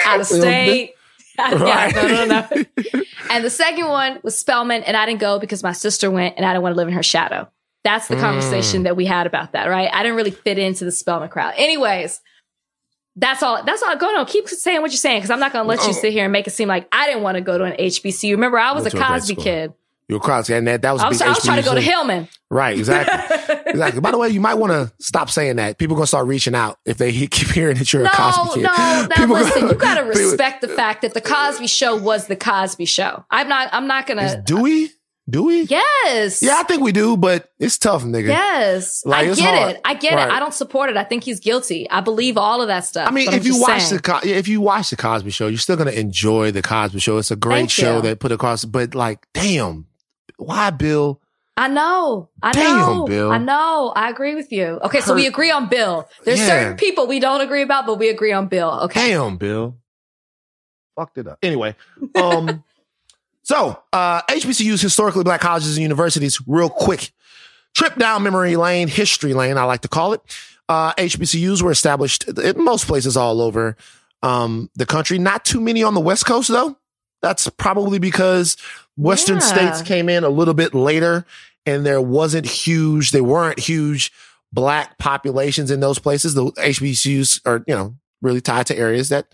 Out 0.06 0.20
of 0.22 0.28
state. 0.28 0.94
yeah, 1.40 1.54
Right. 1.54 1.96
no, 1.96 2.08
no, 2.08 2.26
no. 2.26 2.64
and 3.30 3.44
the 3.44 3.50
second 3.50 3.88
one 3.88 4.20
was 4.24 4.38
Spelman, 4.38 4.84
and 4.84 4.96
I 4.98 5.06
didn't 5.06 5.22
go 5.22 5.40
because 5.40 5.64
my 5.64 5.72
sister 5.72 6.12
went, 6.12 6.36
and 6.38 6.46
I 6.46 6.52
didn't 6.54 6.64
want 6.64 6.74
to 6.74 6.78
live 6.78 6.88
in 6.88 6.94
her 6.94 7.04
shadow. 7.04 7.50
That's 7.84 8.08
the 8.08 8.16
Mm. 8.16 8.20
conversation 8.22 8.84
that 8.84 8.96
we 8.96 9.06
had 9.06 9.26
about 9.26 9.54
that, 9.54 9.66
right? 9.68 9.90
I 9.92 10.04
didn't 10.04 10.18
really 10.18 10.32
fit 10.32 10.60
into 10.60 10.86
the 10.86 10.92
Spelman 10.92 11.30
crowd. 11.30 11.54
Anyways, 11.58 12.20
that's 13.16 13.42
all. 13.42 13.64
That's 13.64 13.82
all. 13.82 13.96
Go 13.98 14.08
on. 14.18 14.26
Keep 14.28 14.48
saying 14.50 14.82
what 14.82 14.92
you're 14.92 14.98
saying 14.98 15.18
because 15.20 15.32
I'm 15.32 15.40
not 15.40 15.52
going 15.52 15.64
to 15.64 15.68
let 15.70 15.86
you 15.88 15.94
sit 15.94 16.14
here 16.14 16.24
and 16.26 16.32
make 16.32 16.46
it 16.48 16.52
seem 16.52 16.68
like 16.68 16.88
I 16.92 17.08
didn't 17.08 17.24
want 17.24 17.36
to 17.36 17.42
go 17.42 17.58
to 17.58 17.64
an 17.64 17.74
HBCU. 17.74 18.32
Remember, 18.32 18.58
I 18.60 18.72
was 18.74 18.84
Went 18.84 18.94
a 18.94 18.98
Cosby 19.00 19.36
kid. 19.36 19.74
You 20.12 20.18
were 20.18 20.20
cross, 20.20 20.50
and 20.50 20.68
that, 20.68 20.82
that 20.82 20.92
was 20.92 21.02
a 21.02 21.06
I 21.06 21.08
was, 21.08 21.22
I 21.22 21.30
was 21.30 21.42
trying 21.42 21.64
to 21.64 21.66
go 21.70 21.74
to 21.74 21.80
Hillman. 21.80 22.28
Right, 22.50 22.78
exactly. 22.78 23.56
exactly. 23.68 24.02
By 24.02 24.12
the 24.12 24.18
way, 24.18 24.28
you 24.28 24.42
might 24.42 24.56
want 24.56 24.74
to 24.74 24.92
stop 25.00 25.30
saying 25.30 25.56
that. 25.56 25.78
People 25.78 25.96
gonna 25.96 26.06
start 26.06 26.28
reaching 26.28 26.54
out 26.54 26.80
if 26.86 26.98
they 26.98 27.12
he- 27.14 27.28
keep 27.30 27.48
hearing 27.48 27.78
that 27.78 27.94
you're 27.94 28.04
No, 28.04 28.10
a 28.10 28.14
Cosby 28.14 28.56
kid. 28.56 28.64
no. 28.64 28.70
No. 28.76 29.08
Now 29.08 29.08
People 29.16 29.36
listen, 29.38 29.62
gonna- 29.62 29.72
you 29.74 29.80
got 29.80 29.96
to 30.00 30.04
respect 30.04 30.60
the 30.60 30.68
fact 30.68 31.04
that 31.04 31.14
the 31.14 31.22
Cosby 31.22 31.68
Show 31.68 31.96
was 31.96 32.28
the 32.28 32.36
Cosby 32.36 32.84
Show. 32.84 33.24
I'm 33.32 33.48
not. 33.48 33.70
I'm 33.72 33.88
not 33.88 34.06
gonna. 34.06 34.42
do 34.46 34.62
we? 34.62 34.92
Do 35.30 35.44
we? 35.44 35.62
Yes. 35.62 36.42
Yeah, 36.44 36.58
I 36.58 36.64
think 36.64 36.82
we 36.82 36.92
do, 36.92 37.16
but 37.16 37.48
it's 37.58 37.78
tough, 37.78 38.04
nigga. 38.04 38.28
Yes. 38.28 39.06
Like, 39.06 39.30
I 39.30 39.34
get 39.36 39.58
hard. 39.58 39.76
it. 39.76 39.82
I 39.86 39.94
get 39.94 40.14
Right. 40.16 40.28
it. 40.28 40.34
I 40.34 40.40
don't 40.40 40.54
support 40.54 40.90
it. 40.90 40.98
I 40.98 41.06
think 41.06 41.24
he's 41.24 41.40
guilty. 41.40 41.90
I 41.90 42.02
believe 42.02 42.38
all 42.38 42.62
of 42.62 42.68
that 42.68 42.82
stuff. 42.84 43.08
I 43.08 43.12
mean, 43.12 43.32
if 43.32 43.46
you 43.46 43.62
watch 43.62 43.84
saying. 43.84 44.02
the 44.04 44.22
if 44.26 44.50
you 44.50 44.60
watch 44.60 44.90
the 44.90 44.98
Cosby 44.98 45.30
Show, 45.30 45.48
you're 45.48 45.58
still 45.60 45.78
gonna 45.78 45.92
enjoy 45.92 46.52
the 46.52 46.62
Cosby 46.62 47.00
Show. 47.00 47.18
It's 47.18 47.32
a 47.32 47.38
great 47.38 47.60
Thank 47.60 47.70
show 47.72 47.96
you. 47.98 48.02
that 48.02 48.20
put 48.20 48.34
across. 48.34 48.66
But 48.66 48.94
like, 48.94 49.26
damn, 49.34 49.86
why, 50.42 50.70
Bill? 50.72 51.22
I 51.58 51.68
know. 51.68 52.30
I 52.42 52.52
Damn, 52.54 52.78
know. 52.78 53.06
Bill. 53.06 53.32
I 53.32 53.38
know. 53.38 53.92
I 53.96 54.10
agree 54.10 54.36
with 54.36 54.52
you. 54.52 54.80
Okay, 54.84 55.02
so 55.02 55.14
we 55.14 55.28
agree 55.28 55.52
on 55.52 55.68
Bill. 55.70 56.08
There's 56.24 56.40
Yeah. 56.40 56.48
certain 56.48 56.78
people 56.78 57.08
we 57.08 57.20
don't 57.20 57.42
agree 57.42 57.62
about, 57.62 57.86
but 57.86 58.00
we 58.00 58.10
agree 58.10 58.32
on 58.32 58.48
Bill. 58.48 58.72
Okay. 58.84 59.10
Damn, 59.10 59.38
Bill. 59.38 59.76
Fucked 60.96 61.18
it 61.20 61.28
up. 61.28 61.38
Anyway, 61.44 61.76
um, 62.16 62.64
so 63.44 63.82
uh, 63.94 64.22
HBCUs, 64.24 64.82
historically 64.82 65.24
black 65.24 65.42
colleges 65.42 65.78
and 65.78 65.82
universities, 65.84 66.40
real 66.48 66.70
quick. 66.70 67.12
Trip 67.76 67.96
down 67.96 68.24
memory 68.24 68.56
lane, 68.58 68.88
history 68.88 69.34
lane, 69.34 69.58
I 69.58 69.64
like 69.64 69.82
to 69.82 69.88
call 69.88 70.14
it. 70.14 70.22
Uh, 70.68 70.94
HBCUs 70.94 71.62
were 71.62 71.72
established 71.72 72.28
in 72.28 72.64
most 72.64 72.88
places 72.88 73.16
all 73.16 73.42
over 73.42 73.78
um, 74.24 74.70
the 74.76 74.86
country. 74.86 75.20
Not 75.20 75.46
too 75.46 75.62
many 75.62 75.84
on 75.84 75.94
the 75.94 76.02
West 76.02 76.26
Coast, 76.26 76.50
though. 76.50 76.78
That's 77.22 77.48
probably 77.50 78.00
because 78.00 78.58
Western 78.98 79.38
Yeah. 79.38 79.42
states 79.42 79.82
came 79.82 80.10
in 80.10 80.24
a 80.24 80.30
little 80.30 80.54
bit 80.54 80.74
later 80.74 81.26
and 81.66 81.86
there 81.86 82.02
wasn't 82.02 82.46
huge, 82.46 83.12
they 83.12 83.22
weren't 83.22 83.60
huge 83.60 84.12
black 84.52 84.98
populations 84.98 85.72
in 85.72 85.80
those 85.80 86.00
places. 86.00 86.34
The 86.34 86.52
HBCUs 86.58 87.42
are, 87.46 87.64
you 87.68 87.76
know, 87.76 87.96
really 88.22 88.42
tied 88.42 88.66
to 88.68 88.78
areas 88.78 89.10
that 89.10 89.28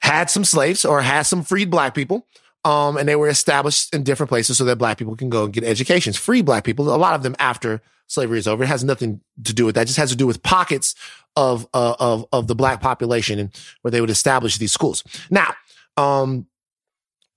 had 0.00 0.30
some 0.30 0.44
slaves 0.44 0.84
or 0.84 1.02
had 1.02 1.22
some 1.22 1.42
freed 1.42 1.70
black 1.70 1.94
people. 1.94 2.26
Um, 2.64 2.96
and 2.96 3.08
they 3.08 3.14
were 3.16 3.28
established 3.28 3.94
in 3.94 4.02
different 4.02 4.28
places 4.28 4.58
so 4.58 4.64
that 4.64 4.76
black 4.76 4.98
people 4.98 5.14
can 5.14 5.30
go 5.30 5.44
and 5.44 5.52
get 5.52 5.62
educations. 5.62 6.16
Free 6.16 6.42
black 6.42 6.64
people, 6.64 6.92
a 6.92 6.96
lot 6.96 7.14
of 7.14 7.22
them 7.22 7.36
after 7.38 7.80
slavery 8.08 8.38
is 8.38 8.48
over. 8.48 8.64
It 8.64 8.68
has 8.68 8.82
nothing 8.82 9.20
to 9.44 9.52
do 9.54 9.64
with 9.66 9.76
that. 9.76 9.82
It 9.82 9.86
just 9.86 9.98
has 9.98 10.10
to 10.10 10.16
do 10.16 10.26
with 10.26 10.42
pockets 10.42 10.94
of, 11.36 11.66
uh, 11.74 11.94
of, 12.00 12.26
of 12.32 12.46
the 12.48 12.56
black 12.56 12.80
population 12.80 13.38
and 13.38 13.50
where 13.82 13.90
they 13.92 14.00
would 14.00 14.10
establish 14.10 14.58
these 14.58 14.72
schools. 14.72 15.04
Now, 15.30 15.54
um, 15.96 16.46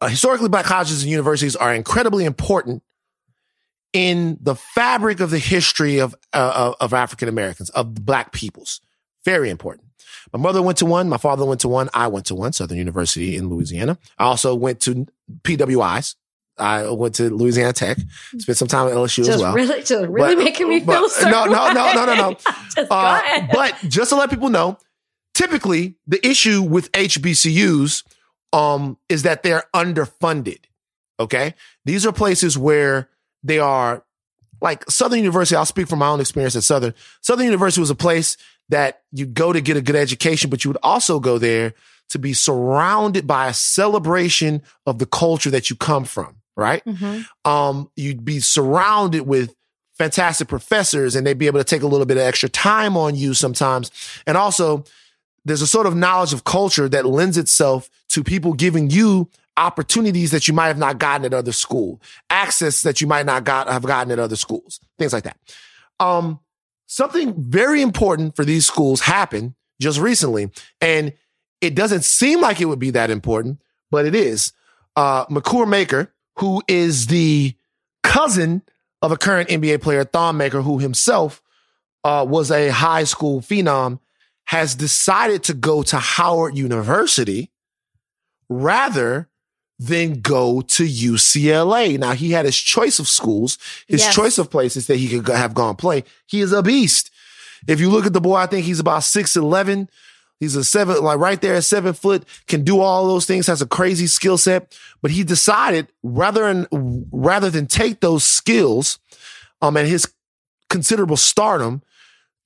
uh, 0.02 0.08
historically 0.08 0.50
black 0.50 0.66
colleges 0.66 1.02
and 1.04 1.12
universities 1.12 1.56
are 1.56 1.74
incredibly 1.74 2.26
important 2.26 2.84
in 3.94 4.38
the 4.42 4.56
fabric 4.56 5.20
of 5.20 5.32
the 5.32 5.40
history 5.40 6.00
of, 6.00 6.16
uh, 6.34 6.74
of 6.80 6.94
African 6.94 7.28
Americans, 7.28 7.70
of 7.72 8.06
black 8.06 8.32
peoples. 8.32 8.82
Very 9.26 9.50
important. 9.50 9.88
My 10.32 10.40
mother 10.40 10.62
went 10.62 10.78
to 10.80 10.86
one. 10.86 11.10
My 11.10 11.18
father 11.18 11.44
went 11.46 11.62
to 11.62 11.68
one. 11.68 11.90
I 11.94 12.08
went 12.08 12.28
to 12.28 12.36
one, 12.36 12.54
Southern 12.54 12.78
University 12.78 13.36
in 13.36 13.50
Louisiana. 13.50 13.98
I 14.18 14.26
also 14.26 14.54
went 14.54 14.80
to 14.82 15.08
PWIs. 15.42 16.16
I 16.58 16.90
went 16.90 17.16
to 17.16 17.30
Louisiana 17.30 17.72
Tech, 17.72 17.98
spent 18.38 18.58
some 18.58 18.68
time 18.68 18.88
at 18.90 18.94
LSU 18.94 19.18
just 19.18 19.30
as 19.32 19.42
well. 19.42 19.54
Really, 19.54 19.80
just 19.82 19.92
really 20.10 20.36
But- 20.36 20.44
making 20.44 20.68
me 20.70 20.82
but- 20.82 20.94
feel 21.00 21.10
so. 21.10 21.30
no, 21.30 21.46
no, 21.46 21.72
no, 21.72 21.94
no, 21.94 22.06
no, 22.06 22.16
no. 22.16 22.34
Just 22.76 22.76
go 22.76 22.96
Uh, 22.96 23.22
ahead. 23.24 23.50
but 23.54 23.76
just 23.88 24.10
to 24.10 24.18
let 24.18 24.30
people 24.30 24.50
know, 24.50 24.78
typically 25.34 25.96
the 26.06 26.26
issue 26.28 26.62
with 26.62 26.92
HBCUs 26.92 28.04
um, 28.54 28.98
is 29.10 29.24
that 29.24 29.44
they're 29.44 29.64
underfunded. 29.74 30.60
Okay. 31.20 31.54
These 31.86 32.06
are 32.06 32.12
places 32.12 32.58
where 32.58 33.10
they 33.44 33.60
are 33.60 34.04
like 34.62 34.90
Southern 34.90 35.20
University. 35.20 35.56
I'll 35.56 35.66
speak 35.66 35.88
from 35.88 36.00
my 36.00 36.08
own 36.08 36.20
experience 36.20 36.56
at 36.56 36.64
Southern. 36.64 36.94
Southern 37.22 37.46
University 37.46 37.80
was 37.82 37.90
a 37.90 37.96
place 37.96 38.38
that 38.70 39.02
you 39.12 39.26
go 39.26 39.52
to 39.54 39.62
get 39.62 39.78
a 39.78 39.82
good 39.82 39.96
education, 39.96 40.50
but 40.50 40.64
you 40.64 40.70
would 40.70 40.78
also 40.84 41.20
go 41.20 41.38
there 41.38 41.74
to 42.10 42.20
be 42.20 42.34
surrounded 42.34 43.26
by 43.28 43.48
a 43.48 43.54
celebration 43.54 44.62
of 44.86 45.00
the 45.00 45.06
culture 45.06 45.50
that 45.50 45.70
you 45.70 45.76
come 45.76 46.06
from. 46.06 46.36
Right 46.58 46.84
Mhm. 46.86 47.26
um, 47.46 47.90
you'd 47.96 48.26
be 48.26 48.42
surrounded 48.42 49.22
with 49.22 49.56
fantastic 49.98 50.50
professors 50.50 51.16
and 51.16 51.26
they'd 51.26 51.38
be 51.38 51.48
able 51.48 51.60
to 51.60 51.64
take 51.64 51.84
a 51.84 51.88
little 51.88 52.06
bit 52.06 52.18
of 52.18 52.24
extra 52.24 52.50
time 52.50 52.98
on 52.98 53.16
you 53.16 53.34
sometimes. 53.34 53.92
And 54.28 54.36
also, 54.36 54.84
there's 55.46 55.62
a 55.62 55.68
sort 55.68 55.88
of 55.88 55.96
knowledge 55.96 56.34
of 56.34 56.44
culture 56.44 56.90
that 56.90 57.06
lends 57.06 57.38
itself 57.38 57.90
to 58.10 58.24
people 58.24 58.54
giving 58.54 58.90
you 58.90 59.30
opportunities 59.58 60.32
that 60.32 60.48
you 60.48 60.54
might 60.54 60.68
have 60.68 60.78
not 60.78 61.00
gotten 61.00 61.26
at 61.26 61.34
other 61.34 61.52
school, 61.52 62.02
access 62.30 62.82
that 62.82 63.02
you 63.02 63.08
might 63.08 63.26
not 63.26 63.44
got 63.44 63.68
have 63.68 63.84
gotten 63.84 64.12
at 64.12 64.20
other 64.20 64.36
schools, 64.36 64.80
things 64.98 65.14
like 65.14 65.24
that. 65.24 65.38
Um, 66.00 66.40
something 66.88 67.36
very 67.38 67.82
important 67.82 68.36
for 68.36 68.46
these 68.46 68.66
schools 68.66 69.02
happened 69.02 69.54
just 69.82 70.00
recently, 70.00 70.50
and 70.82 71.14
it 71.62 71.76
doesn't 71.76 72.04
seem 72.04 72.42
like 72.42 72.62
it 72.62 72.66
would 72.66 72.80
be 72.80 72.92
that 72.92 73.10
important, 73.10 73.62
but 73.92 74.06
it 74.06 74.16
is. 74.16 74.54
Uh, 74.96 75.26
Makur 75.26 75.68
Maker, 75.68 76.14
who 76.38 76.64
is 76.68 77.08
the 77.08 77.54
cousin 78.02 78.62
of 79.02 79.12
a 79.12 79.18
current 79.18 79.50
NBA 79.50 79.82
player, 79.82 80.04
Thon 80.04 80.38
Maker, 80.38 80.62
who 80.62 80.80
himself 80.80 81.42
uh, 82.04 82.26
was 82.28 82.50
a 82.50 82.70
high 82.70 83.04
school 83.04 83.42
phenom, 83.42 84.00
has 84.46 84.74
decided 84.74 85.44
to 85.44 85.54
go 85.54 85.84
to 85.84 85.98
Howard 85.98 86.58
University 86.58 87.52
rather 88.50 89.30
than 89.78 90.20
go 90.22 90.60
to 90.62 90.84
UCLA. 90.84 91.98
Now 91.98 92.12
he 92.14 92.32
had 92.32 92.46
his 92.46 92.58
choice 92.58 93.00
of 93.00 93.08
schools, 93.08 93.58
his 93.88 94.02
Yes. 94.02 94.14
choice 94.14 94.38
of 94.38 94.50
places 94.50 94.88
that 94.88 94.98
he 94.98 95.08
could 95.08 95.28
have 95.34 95.54
gone 95.54 95.76
play. 95.78 96.04
He 96.26 96.42
is 96.42 96.52
a 96.52 96.62
beast. 96.62 97.12
If 97.68 97.80
you 97.80 97.90
look 97.90 98.06
at 98.06 98.14
the 98.14 98.22
boy, 98.22 98.36
I 98.36 98.46
think 98.48 98.66
he's 98.66 98.80
about 98.80 99.04
6'11. 99.04 99.88
He's 100.40 100.56
a 100.56 100.64
seven, 100.64 101.02
like 101.04 101.20
right 101.20 101.40
there 101.42 101.56
at 101.56 101.66
seven 101.66 101.94
foot, 101.94 102.24
can 102.48 102.64
do 102.64 102.80
all 102.80 103.08
those 103.08 103.26
things, 103.26 103.48
has 103.48 103.62
a 103.62 103.68
crazy 103.68 104.08
skill 104.08 104.38
set. 104.38 104.74
But 105.02 105.12
he 105.12 105.24
decided 105.26 105.88
rather 106.02 106.42
than, 106.54 107.06
rather 107.12 107.50
than 107.50 107.68
take 107.68 108.00
those 108.00 108.24
skills, 108.24 109.00
um, 109.62 109.76
and 109.76 109.88
his 109.88 110.08
considerable 110.70 111.18
stardom 111.18 111.82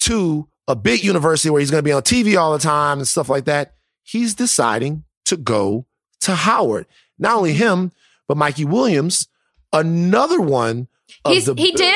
to 0.02 0.48
a 0.68 0.76
big 0.76 1.04
university 1.04 1.50
where 1.52 1.60
he's 1.60 1.70
going 1.72 1.84
to 1.84 1.88
be 1.88 1.92
on 1.92 2.02
TV 2.02 2.36
all 2.40 2.52
the 2.54 2.60
time 2.60 2.98
and 2.98 3.08
stuff 3.08 3.30
like 3.30 3.46
that, 3.46 3.74
he's 4.02 4.34
deciding 4.34 5.04
to 5.26 5.38
go 5.38 5.86
to 6.24 6.36
Howard. 6.36 6.86
Not 7.20 7.36
only 7.38 7.54
him, 7.54 7.92
but 8.28 8.38
Mikey 8.38 8.66
Williams, 8.66 9.28
another 9.72 10.42
one. 10.42 10.88
Of 11.26 11.34
He's, 11.34 11.46
the, 11.46 11.54
he 11.56 11.72
did? 11.72 11.96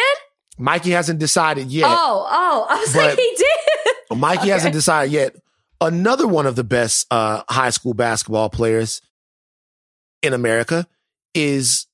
Mikey 0.57 0.91
hasn't 0.91 1.19
decided 1.19 1.71
yet. 1.71 1.87
Oh, 1.89 2.27
oh. 2.29 2.67
I 2.69 2.79
was 2.79 2.95
like, 2.95 3.17
he 3.17 3.35
did. 3.37 4.17
Mikey 4.17 4.41
Okay. 4.41 4.49
hasn't 4.49 4.73
decided 4.73 5.11
yet. 5.11 5.35
Another 5.79 6.27
one 6.27 6.45
of 6.45 6.55
the 6.55 6.63
best 6.63 7.05
uh, 7.11 7.43
high 7.49 7.69
school 7.69 7.93
basketball 7.93 8.49
players 8.49 9.01
in 10.23 10.33
America 10.33 10.87
is 11.35 11.85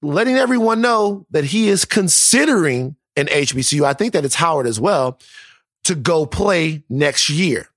letting 0.00 0.36
everyone 0.36 0.80
know 0.80 1.26
that 1.30 1.44
he 1.44 1.68
is 1.68 1.84
considering 1.84 2.96
an 3.16 3.26
HBCU. 3.26 3.84
I 3.84 3.92
think 3.92 4.14
that 4.14 4.24
it's 4.24 4.36
Howard 4.36 4.66
as 4.66 4.80
well 4.80 5.18
to 5.84 5.94
go 5.94 6.24
play 6.24 6.82
next 6.88 7.28
year. 7.28 7.68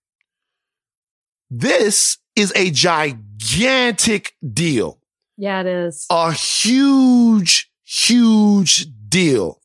This 1.50 2.18
is 2.36 2.52
a 2.56 2.72
gigantic 2.72 3.20
deal 4.54 5.00
Yeah, 5.38 5.62
it 5.62 5.68
is. 5.68 6.06
a 6.10 6.32
huge, 6.34 7.72
huge 7.84 8.88
deal. 9.10 9.62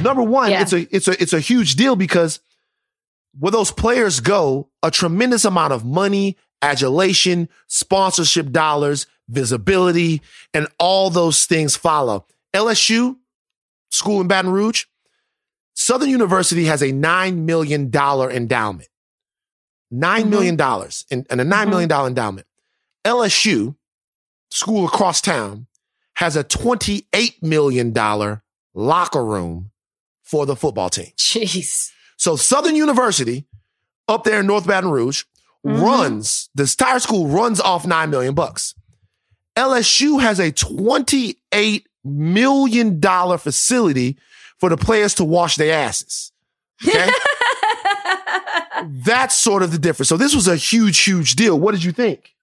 Number 0.00 0.22
one, 0.22 0.50
Yeah. 0.50 0.62
it's 0.62 0.72
a 0.72 0.94
it's 0.94 1.08
a 1.08 1.22
it's 1.22 1.32
a 1.32 1.40
huge 1.40 1.74
deal 1.76 1.96
because 1.96 2.40
where 3.38 3.52
those 3.52 3.70
players 3.70 4.20
go, 4.20 4.68
a 4.82 4.90
tremendous 4.90 5.44
amount 5.44 5.72
of 5.72 5.84
money, 5.84 6.36
adulation, 6.62 7.48
sponsorship 7.66 8.50
dollars, 8.50 9.06
visibility, 9.28 10.22
and 10.54 10.66
all 10.78 11.10
those 11.10 11.46
things 11.46 11.76
follow. 11.76 12.26
LSU, 12.54 13.16
school 13.90 14.20
in 14.20 14.26
Baton 14.28 14.50
Rouge, 14.50 14.84
Southern 15.74 16.08
University 16.10 16.64
has 16.64 16.82
a 16.82 16.90
$9 16.92 17.44
million 17.44 17.90
endowment. 17.94 18.88
$9 19.92 20.24
Mhm. 20.24 20.28
million 20.28 20.56
dollars 20.56 21.04
and, 21.10 21.26
and 21.30 21.40
a 21.40 21.44
$9 21.44 21.66
Mhm. 21.66 21.70
million 21.70 21.88
dollar 21.88 22.08
endowment. 22.08 22.46
LSU, 23.04 23.76
school 24.50 24.86
across 24.86 25.20
town, 25.20 25.66
has 26.16 26.36
a 26.36 26.44
$28 26.44 27.42
million 27.42 27.92
locker 28.74 29.24
room 29.24 29.70
for 30.22 30.46
the 30.46 30.56
football 30.56 30.90
team. 30.90 31.12
Jeez. 31.16 31.90
So 32.16 32.36
Southern 32.36 32.74
University 32.74 33.46
up 34.08 34.24
there 34.24 34.40
in 34.40 34.46
North 34.46 34.66
Baton 34.66 34.90
Rouge 34.90 35.24
Mhm. 35.66 35.80
runs, 35.82 36.48
the 36.54 36.62
entire 36.62 36.98
school 37.00 37.26
runs 37.28 37.60
off 37.60 37.86
9 37.86 38.10
million 38.10 38.34
bucks. 38.34 38.74
LSU 39.56 40.20
has 40.20 40.38
a 40.38 40.52
$28 40.52 41.84
million 42.04 43.00
facility 43.38 44.16
for 44.58 44.68
the 44.70 44.76
players 44.76 45.14
to 45.14 45.24
wash 45.24 45.56
their 45.56 45.74
asses. 45.74 46.30
Okay. 46.86 47.10
That's 48.84 49.34
sort 49.34 49.62
of 49.62 49.72
the 49.72 49.78
difference. 49.78 50.08
So 50.08 50.16
this 50.16 50.34
was 50.34 50.46
a 50.46 50.56
huge, 50.56 50.98
huge 51.00 51.34
deal. 51.34 51.58
What 51.58 51.72
did 51.72 51.82
you 51.82 51.92
think? 51.92 52.34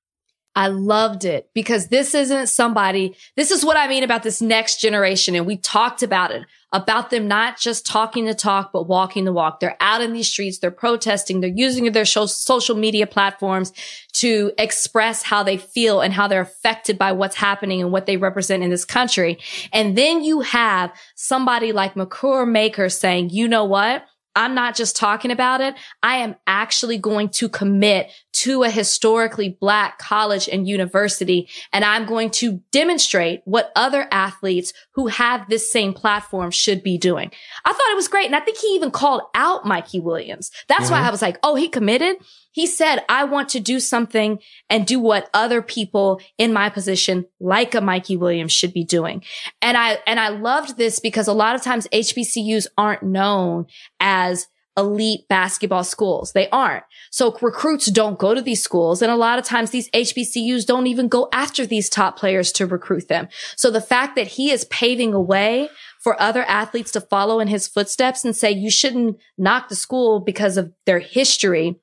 I 0.55 0.67
loved 0.67 1.25
it 1.25 1.49
because 1.53 1.89
this 1.89 2.15
isn't 2.15 2.47
somebody, 2.47 3.15
this 3.35 3.51
is 3.51 3.65
what 3.65 3.75
I 3.75 3.89
mean 3.89 4.03
about 4.03 4.23
this 4.23 4.41
next 4.41 4.79
generation. 4.79 5.35
And 5.35 5.45
we 5.45 5.57
talked 5.57 6.01
about 6.01 6.31
it, 6.31 6.45
about 6.71 7.09
them 7.09 7.27
not 7.27 7.59
just 7.59 7.85
talking 7.85 8.23
the 8.23 8.33
talk, 8.33 8.71
but 8.71 8.87
walking 8.87 9.25
the 9.25 9.33
walk. 9.33 9.59
They're 9.59 9.75
out 9.81 10.01
in 10.01 10.13
these 10.13 10.29
streets. 10.29 10.59
They're 10.59 10.71
protesting. 10.71 11.41
They're 11.41 11.49
using 11.49 11.91
their 11.91 12.05
social 12.05 12.75
media 12.77 13.05
platforms 13.05 13.73
to 14.13 14.53
express 14.57 15.23
how 15.23 15.43
they 15.43 15.57
feel 15.57 15.99
and 15.99 16.13
how 16.13 16.29
they're 16.29 16.41
affected 16.41 16.97
by 16.97 17.11
what's 17.11 17.35
happening 17.35 17.81
and 17.81 17.91
what 17.91 18.05
they 18.05 18.15
represent 18.15 18.63
in 18.63 18.69
this 18.69 18.85
country. 18.85 19.37
And 19.73 19.97
then 19.97 20.23
you 20.23 20.39
have 20.39 20.93
somebody 21.15 21.73
like 21.73 21.95
Makur 21.95 22.49
Maker 22.49 22.87
saying, 22.87 23.31
you 23.31 23.49
know 23.49 23.65
what? 23.65 24.05
I'm 24.35 24.53
not 24.53 24.75
just 24.75 24.95
talking 24.95 25.31
about 25.31 25.61
it. 25.61 25.75
I 26.03 26.17
am 26.17 26.35
actually 26.45 26.97
going 26.97 27.29
to 27.29 27.47
commit 27.47 28.11
to 28.33 28.63
a 28.63 28.69
historically 28.69 29.57
black 29.61 29.97
college 29.97 30.49
and 30.49 30.67
university. 30.67 31.47
And 31.71 31.85
I'm 31.85 32.05
going 32.05 32.29
to 32.31 32.61
demonstrate 32.71 33.41
what 33.45 33.71
other 33.75 34.07
athletes 34.11 34.73
who 34.93 35.07
have 35.07 35.47
this 35.49 35.71
same 35.71 35.93
platform 35.93 36.51
should 36.51 36.83
be 36.83 36.97
doing. 36.97 37.31
I 37.63 37.71
thought 37.71 37.91
it 37.91 37.95
was 37.95 38.09
great. 38.09 38.25
And 38.25 38.35
I 38.35 38.41
think 38.41 38.57
he 38.57 38.67
even 38.75 38.91
called 38.91 39.21
out 39.33 39.65
Mikey 39.65 39.99
Williams. 40.01 40.51
That's 40.67 40.91
why 40.91 40.99
Mhm. 40.99 41.07
I 41.07 41.11
was 41.11 41.21
like, 41.21 41.37
oh, 41.43 41.55
he 41.55 41.69
committed. 41.69 42.17
He 42.55 42.67
said, 42.67 43.03
I 43.09 43.25
want 43.25 43.49
to 43.49 43.59
do 43.59 43.81
something 43.81 44.39
and 44.69 44.87
do 44.87 44.97
what 44.97 45.29
other 45.33 45.61
people 45.61 46.21
in 46.37 46.53
my 46.53 46.69
position, 46.69 47.25
like 47.37 47.75
a 47.75 47.81
Mikey 47.81 48.15
Williams 48.15 48.53
should 48.53 48.71
be 48.71 48.85
doing. 48.85 49.25
And 49.61 49.75
I, 49.75 49.97
and 50.07 50.21
I 50.21 50.29
loved 50.29 50.77
this 50.77 51.01
because 51.01 51.27
a 51.27 51.33
lot 51.33 51.55
of 51.55 51.63
times 51.63 51.85
HBCUs 51.91 52.67
aren't 52.77 53.03
known 53.03 53.65
as 53.99 54.47
elite 54.77 55.27
basketball 55.27 55.83
schools. 55.83 56.31
They 56.31 56.49
aren't. 56.49 56.85
So 57.11 57.37
recruits 57.41 57.87
don't 57.87 58.17
go 58.17 58.33
to 58.33 58.41
these 58.41 58.63
schools. 58.63 59.01
And 59.01 59.11
a 59.11 59.17
lot 59.17 59.37
of 59.37 59.43
times 59.43 59.71
these 59.71 59.89
HBCUs 59.89 60.65
don't 60.65 60.87
even 60.87 61.09
go 61.09 61.27
after 61.33 61.65
these 61.65 61.89
top 61.89 62.17
players 62.17 62.53
to 62.53 62.65
recruit 62.65 63.09
them. 63.09 63.27
So 63.57 63.69
the 63.69 63.81
fact 63.81 64.15
that 64.15 64.27
he 64.27 64.49
is 64.49 64.63
paving 64.65 65.13
a 65.13 65.19
way 65.19 65.67
for 66.01 66.21
other 66.21 66.43
athletes 66.43 66.91
to 66.93 67.01
follow 67.01 67.41
in 67.41 67.49
his 67.49 67.67
footsteps 67.67 68.23
and 68.23 68.33
say, 68.33 68.51
you 68.51 68.71
shouldn't 68.71 69.17
knock 69.37 69.67
the 69.67 69.75
school 69.75 70.21
because 70.21 70.55
of 70.55 70.71
their 70.85 70.99
history 70.99 71.81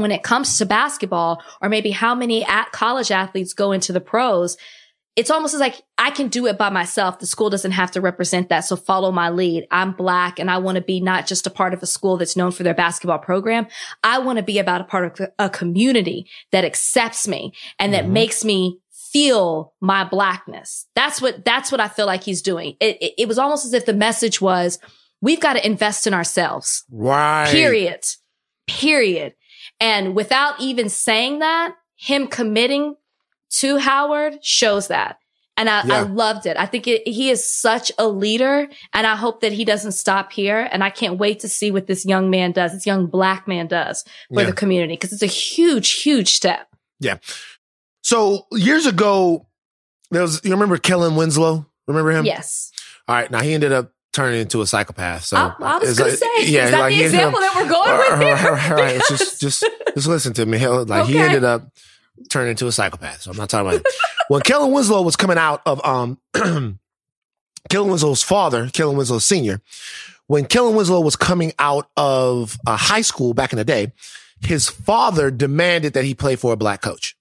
when 0.00 0.12
it 0.12 0.22
comes 0.22 0.58
to 0.58 0.66
basketball 0.66 1.42
or 1.60 1.68
maybe 1.68 1.90
how 1.90 2.14
many 2.14 2.44
at 2.44 2.72
college 2.72 3.10
athletes 3.10 3.52
go 3.52 3.72
into 3.72 3.92
the 3.92 4.00
pros, 4.00 4.56
it's 5.16 5.30
almost 5.30 5.54
as 5.54 5.60
like 5.60 5.82
I 5.98 6.10
can 6.10 6.28
do 6.28 6.46
it 6.46 6.56
by 6.56 6.70
myself. 6.70 7.18
The 7.18 7.26
school 7.26 7.50
doesn't 7.50 7.72
have 7.72 7.90
to 7.92 8.00
represent 8.00 8.48
that. 8.48 8.60
So 8.60 8.76
follow 8.76 9.10
my 9.10 9.30
lead. 9.30 9.66
I'm 9.70 9.92
black 9.92 10.38
and 10.38 10.50
I 10.50 10.58
want 10.58 10.76
to 10.76 10.82
be 10.82 11.00
not 11.00 11.26
just 11.26 11.46
a 11.46 11.50
part 11.50 11.74
of 11.74 11.82
a 11.82 11.86
school 11.86 12.16
that's 12.16 12.36
known 12.36 12.52
for 12.52 12.62
their 12.62 12.74
basketball 12.74 13.18
program. 13.18 13.66
I 14.02 14.20
want 14.20 14.38
to 14.38 14.42
be 14.42 14.58
about 14.58 14.80
a 14.80 14.84
part 14.84 15.20
of 15.20 15.28
a 15.38 15.50
community 15.50 16.26
that 16.52 16.64
accepts 16.64 17.26
me 17.26 17.52
and 17.78 17.92
that 17.92 18.04
mm-hmm. 18.04 18.14
makes 18.14 18.44
me 18.44 18.78
feel 18.92 19.74
my 19.80 20.04
blackness. 20.04 20.86
That's 20.94 21.20
what, 21.20 21.44
that's 21.44 21.72
what 21.72 21.80
I 21.80 21.88
feel 21.88 22.06
like 22.06 22.22
he's 22.22 22.42
doing. 22.42 22.76
It, 22.80 22.96
it, 23.02 23.14
it 23.18 23.28
was 23.28 23.38
almost 23.38 23.64
as 23.66 23.72
if 23.72 23.86
the 23.86 23.92
message 23.92 24.40
was, 24.40 24.78
we've 25.20 25.40
got 25.40 25.54
to 25.54 25.66
invest 25.66 26.06
in 26.06 26.14
ourselves. 26.14 26.84
Right. 26.90 27.50
Period. 27.50 28.04
Period. 28.68 29.34
And 29.80 30.14
without 30.14 30.60
even 30.60 30.88
saying 30.88 31.38
that, 31.38 31.74
him 31.96 32.26
committing 32.28 32.96
to 33.50 33.78
Howard 33.78 34.44
shows 34.44 34.88
that. 34.88 35.18
And 35.56 35.68
I, 35.68 35.84
yeah. 35.84 35.94
I 35.94 36.00
loved 36.02 36.46
it. 36.46 36.56
I 36.56 36.64
think 36.64 36.86
it, 36.86 37.06
he 37.06 37.28
is 37.28 37.46
such 37.46 37.92
a 37.98 38.08
leader 38.08 38.68
and 38.94 39.06
I 39.06 39.14
hope 39.14 39.42
that 39.42 39.52
he 39.52 39.64
doesn't 39.64 39.92
stop 39.92 40.32
here. 40.32 40.66
And 40.72 40.82
I 40.82 40.88
can't 40.88 41.18
wait 41.18 41.40
to 41.40 41.48
see 41.48 41.70
what 41.70 41.86
this 41.86 42.06
young 42.06 42.30
man 42.30 42.52
does, 42.52 42.72
this 42.72 42.86
young 42.86 43.06
black 43.06 43.46
man 43.46 43.66
does 43.66 44.04
for 44.32 44.40
yeah. 44.40 44.46
the 44.46 44.54
community 44.54 44.94
because 44.94 45.12
it's 45.12 45.22
a 45.22 45.26
huge, 45.26 45.90
huge 46.02 46.30
step. 46.30 46.68
Yeah. 46.98 47.18
So 48.02 48.46
years 48.52 48.86
ago, 48.86 49.46
there 50.10 50.22
was, 50.22 50.42
you 50.44 50.52
remember 50.52 50.78
Kellen 50.78 51.16
Winslow? 51.16 51.66
Remember 51.86 52.10
him? 52.12 52.24
Yes. 52.24 52.72
All 53.06 53.16
right. 53.16 53.30
Now 53.30 53.42
he 53.42 53.52
ended 53.52 53.72
up 53.72 53.92
turning 54.12 54.40
into 54.40 54.60
a 54.60 54.66
psychopath. 54.66 55.24
So 55.24 55.36
I, 55.36 55.54
I 55.60 55.78
was 55.78 55.98
going 55.98 56.10
like, 56.10 56.18
to 56.18 56.24
say, 56.24 56.50
yeah, 56.50 56.64
is 56.64 56.70
that 56.72 56.80
like 56.80 56.94
the 56.94 57.04
example 57.04 57.40
that 57.40 57.52
we're 57.56 57.68
going 57.68 58.08
with 58.08 58.40
here? 58.40 58.48
All 58.48 58.82
right, 58.82 59.00
just, 59.08 59.40
just, 59.40 59.64
just 59.94 60.06
listen 60.06 60.32
to 60.34 60.46
me. 60.46 60.66
Like 60.66 61.04
okay. 61.04 61.12
he 61.12 61.18
ended 61.18 61.44
up 61.44 61.70
turning 62.28 62.50
into 62.50 62.66
a 62.66 62.72
psychopath. 62.72 63.22
So 63.22 63.30
I'm 63.30 63.36
not 63.36 63.48
talking 63.48 63.68
about 63.68 63.80
it. 63.80 63.94
when 64.28 64.42
Kellen 64.42 64.72
Winslow 64.72 65.02
was 65.02 65.16
coming 65.16 65.38
out 65.38 65.62
of, 65.64 65.84
um, 65.84 66.18
Kellen 67.68 67.90
Winslow's 67.90 68.22
father, 68.22 68.68
Kellen 68.68 68.96
Winslow 68.96 69.18
Sr., 69.18 69.60
when 70.26 70.44
Kellen 70.44 70.76
Winslow 70.76 71.00
was 71.00 71.16
coming 71.16 71.52
out 71.58 71.88
of 71.96 72.56
uh, 72.66 72.76
high 72.76 73.00
school 73.00 73.34
back 73.34 73.52
in 73.52 73.58
the 73.58 73.64
day, 73.64 73.92
his 74.42 74.68
father 74.68 75.30
demanded 75.30 75.94
that 75.94 76.04
he 76.04 76.14
play 76.14 76.36
for 76.36 76.52
a 76.52 76.56
black 76.56 76.80
coach. 76.80 77.16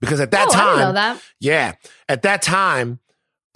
Because 0.00 0.20
at 0.20 0.30
that 0.30 0.48
oh, 0.48 0.52
time, 0.52 0.94
that. 0.94 1.20
yeah, 1.40 1.74
at 2.08 2.22
that 2.22 2.40
time, 2.40 3.00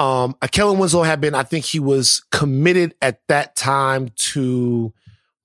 um, 0.02 0.34
Kellen 0.50 0.80
Winslow 0.80 1.04
had 1.04 1.20
been, 1.20 1.32
I 1.32 1.44
think 1.44 1.64
he 1.64 1.78
was 1.78 2.24
committed 2.32 2.92
at 3.00 3.20
that 3.28 3.54
time 3.54 4.08
to 4.16 4.92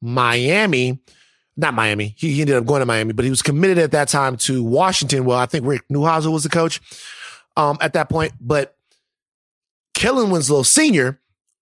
Miami. 0.02 1.00
Not 1.56 1.76
Miami. 1.76 2.16
He, 2.18 2.34
he 2.34 2.42
ended 2.42 2.56
up 2.56 2.66
going 2.66 2.80
to 2.80 2.88
Miami, 2.88 3.14
but 3.14 3.24
he 3.24 3.30
was 3.30 3.44
committed 3.44 3.78
at 3.78 3.92
that 3.92 4.08
time 4.08 4.36
to 4.38 4.64
Washington. 4.64 5.26
Well, 5.26 5.38
I 5.38 5.46
think 5.46 5.64
Rick 5.68 5.88
Neuheisel 5.90 6.34
was 6.34 6.42
the 6.42 6.50
coach 6.50 6.82
um, 7.56 7.78
at 7.82 7.94
that 7.94 8.10
point. 8.10 8.34
But 8.42 8.76
Kellen 9.94 10.32
Winslow 10.32 10.64
Sr. 10.64 11.20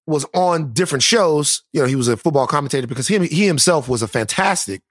was 0.07 0.25
on 0.33 0.71
different 0.71 1.03
shows. 1.03 1.63
You 1.73 1.81
know, 1.81 1.87
he 1.87 1.97
was 1.97 2.07
a 2.07 2.15
football 2.15 2.47
commentator 2.47 2.87
because 2.87 3.09
he, 3.09 3.19
he 3.27 3.45
himself 3.45 3.89
was 3.89 4.03
a 4.03 4.07
fantastic 4.07 4.81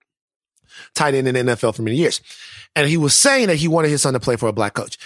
tight 0.95 1.15
end 1.15 1.27
in 1.27 1.47
the 1.47 1.55
NFL 1.55 1.75
for 1.75 1.81
many 1.81 1.97
years. 1.97 2.21
And 2.77 2.87
he 2.87 2.99
was 2.99 3.15
saying 3.15 3.47
that 3.47 3.57
he 3.57 3.69
wanted 3.69 3.89
his 3.89 4.03
son 4.03 4.13
to 4.13 4.21
play 4.21 4.37
for 4.37 4.51
a 4.51 4.53
black 4.53 4.75
coach. 4.75 4.99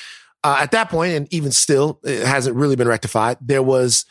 Uh, 0.45 0.59
at 0.61 0.71
that 0.71 0.89
point, 0.89 1.15
and 1.15 1.33
even 1.33 1.51
still, 1.51 2.01
it 2.05 2.25
hasn't 2.25 2.57
really 2.57 2.77
been 2.77 2.89
rectified. 2.89 3.39
There 3.41 3.63
was 3.63 4.07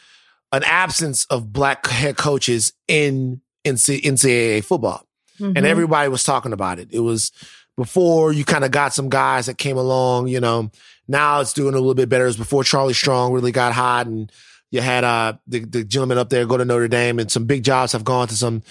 an 0.52 0.64
absence 0.64 1.26
of 1.26 1.52
black 1.52 1.88
head 1.88 2.18
coaches 2.18 2.74
in, 2.88 3.42
in 3.64 3.76
NCAA 3.76 4.64
football. 4.64 5.06
Mm-hmm. 5.40 5.54
And 5.56 5.66
everybody 5.66 6.10
was 6.10 6.24
talking 6.24 6.54
about 6.54 6.80
it. 6.80 6.90
It 6.92 7.00
was 7.00 7.32
before 7.76 8.34
you 8.34 8.44
kind 8.44 8.64
of 8.64 8.72
got 8.72 8.94
some 8.94 9.10
guys 9.10 9.46
that 9.46 9.58
came 9.58 9.78
along, 9.78 10.28
you 10.28 10.40
know, 10.40 10.72
now 11.08 11.40
it's 11.42 11.54
doing 11.54 11.76
a 11.76 11.78
little 11.78 11.94
bit 11.94 12.10
better. 12.10 12.24
It 12.24 12.28
was 12.28 12.38
before 12.38 12.64
Charlie 12.64 12.94
Strong 12.94 13.34
really 13.34 13.52
got 13.52 13.74
hot 13.74 14.08
and 14.08 14.32
you 14.72 14.82
had, 14.82 15.04
uh, 15.04 15.34
the, 15.46 15.60
the 15.60 15.84
gentleman 15.84 16.18
up 16.18 16.30
there 16.30 16.46
go 16.46 16.58
to 16.58 16.66
Notre 16.66 16.88
Dame 16.88 17.20
and 17.20 17.32
some 17.32 17.46
big 17.46 17.64
jobs 17.64 17.92
have 17.94 18.04
gone 18.04 18.28
to 18.28 18.36
some, 18.36 18.64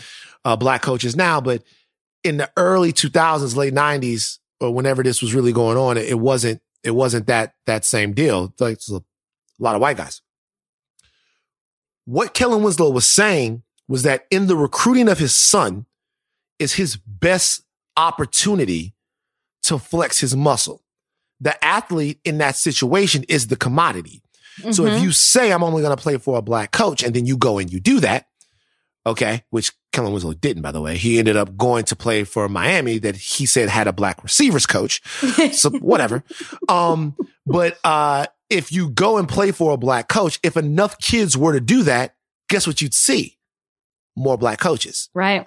uh, 0.44 0.57
black 0.57 0.82
coaches 0.82 1.16
now. 1.16 1.40
But 1.40 1.62
in 2.24 2.36
the 2.36 2.50
early 2.57 2.92
2000s, 2.92 3.57
late 3.57 3.72
90s, 3.72 4.38
or 4.61 4.72
whenever 4.72 5.02
this 5.02 5.22
was 5.22 5.34
really 5.34 5.52
going 5.52 5.76
on, 5.76 5.96
it, 5.96 6.09
it 6.09 6.18
wasn't 6.18 6.61
it 6.87 6.95
wasn't 6.95 7.26
that 7.26 7.55
that 7.66 7.84
same 7.84 8.12
deal. 8.12 8.55
Like 8.61 8.78
a 8.89 9.03
lot 9.59 9.74
of 9.74 9.80
white 9.80 9.97
guys. 9.97 10.22
What 12.05 12.32
Kellen 12.32 12.62
Winslow 12.62 12.91
was 12.91 13.11
saying 13.11 13.64
was 13.89 14.05
that 14.05 14.26
in 14.30 14.47
the 14.47 14.57
recruiting 14.57 15.09
of 15.09 15.18
his 15.18 15.34
son 15.34 15.87
is 16.61 16.74
his 16.74 16.97
best 16.97 17.62
opportunity 17.97 18.95
to 19.64 19.78
flex 19.78 20.20
his 20.20 20.37
muscle. 20.37 20.84
The 21.41 21.62
athlete 21.64 22.20
in 22.24 22.39
that 22.39 22.55
situation 22.55 23.24
is 23.28 23.49
the 23.49 23.57
commodity. 23.57 24.22
Mm-hmm. 24.61 24.70
So 24.70 24.87
if 24.87 24.95
mm-hmm. 24.95 25.05
you 25.05 25.12
say 25.12 25.53
I'm 25.53 25.64
only 25.64 25.82
going 25.82 25.97
to 25.97 26.03
play 26.03 26.16
for 26.18 26.39
a 26.39 26.43
black 26.43 26.70
coach 26.70 27.03
and 27.03 27.14
then 27.14 27.26
you 27.26 27.37
go 27.37 27.59
and 27.59 27.70
you 27.70 27.80
do 27.80 27.99
that, 28.01 28.28
okay, 29.07 29.44
which 29.50 29.72
Kellen 29.92 30.12
Winslow 30.12 30.34
didn't, 30.34 30.62
by 30.62 30.72
the 30.72 30.80
way. 30.80 30.96
He 30.96 31.18
ended 31.18 31.36
up 31.36 31.57
going 31.57 31.84
to 31.86 31.96
play 31.96 32.24
for 32.24 32.48
Miami 32.48 32.98
that 32.98 33.16
he 33.16 33.46
said 33.46 33.68
had 33.68 33.86
a 33.86 33.92
black 33.92 34.22
receivers 34.22 34.66
coach. 34.66 35.00
So 35.52 35.70
whatever. 35.70 36.24
um, 36.68 37.16
but, 37.46 37.78
uh, 37.84 38.26
if 38.50 38.70
you 38.70 38.90
go 38.90 39.18
and 39.18 39.28
play 39.28 39.52
for 39.52 39.72
a 39.72 39.76
black 39.76 40.09
coach, 40.09 40.38
if 40.42 40.57
enough 40.57 40.98
kids 40.98 41.36
were 41.36 41.52
to 41.52 41.61
do 41.61 41.82
that, 41.84 42.14
guess 42.48 42.66
what 42.66 42.80
you'd 42.80 42.94
see? 42.94 43.38
More 44.16 44.36
black 44.36 44.61
coaches. 44.61 45.09
Right. 45.14 45.46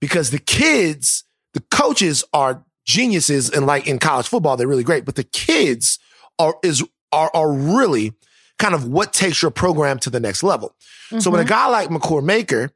Because 0.00 0.30
the 0.30 0.38
kids, 0.38 1.24
the 1.54 1.60
coaches 1.70 2.24
are 2.32 2.64
geniuses 2.84 3.50
and 3.50 3.66
like 3.66 3.86
in 3.86 3.98
college 3.98 4.28
football, 4.28 4.56
they're 4.56 4.68
really 4.68 4.84
great, 4.84 5.04
but 5.04 5.14
the 5.14 5.24
kids 5.24 5.98
are, 6.38 6.56
is, 6.62 6.84
are, 7.10 7.30
are 7.32 7.52
really 7.52 8.12
kind 8.58 8.74
of 8.74 8.86
what 8.86 9.12
takes 9.12 9.40
your 9.42 9.50
program 9.50 9.98
to 10.00 10.10
the 10.10 10.20
next 10.20 10.42
level. 10.42 10.74
Mm-hmm. 11.10 11.20
So 11.20 11.30
when 11.30 11.40
a 11.40 11.44
mm-hmm. 11.44 11.50
guy 11.50 11.68
like 11.68 11.88
Makur 11.88 12.22
Maker 12.22 12.70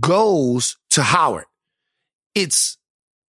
goes 0.00 0.76
to 0.90 1.02
Howard, 1.02 1.46
it's, 2.34 2.78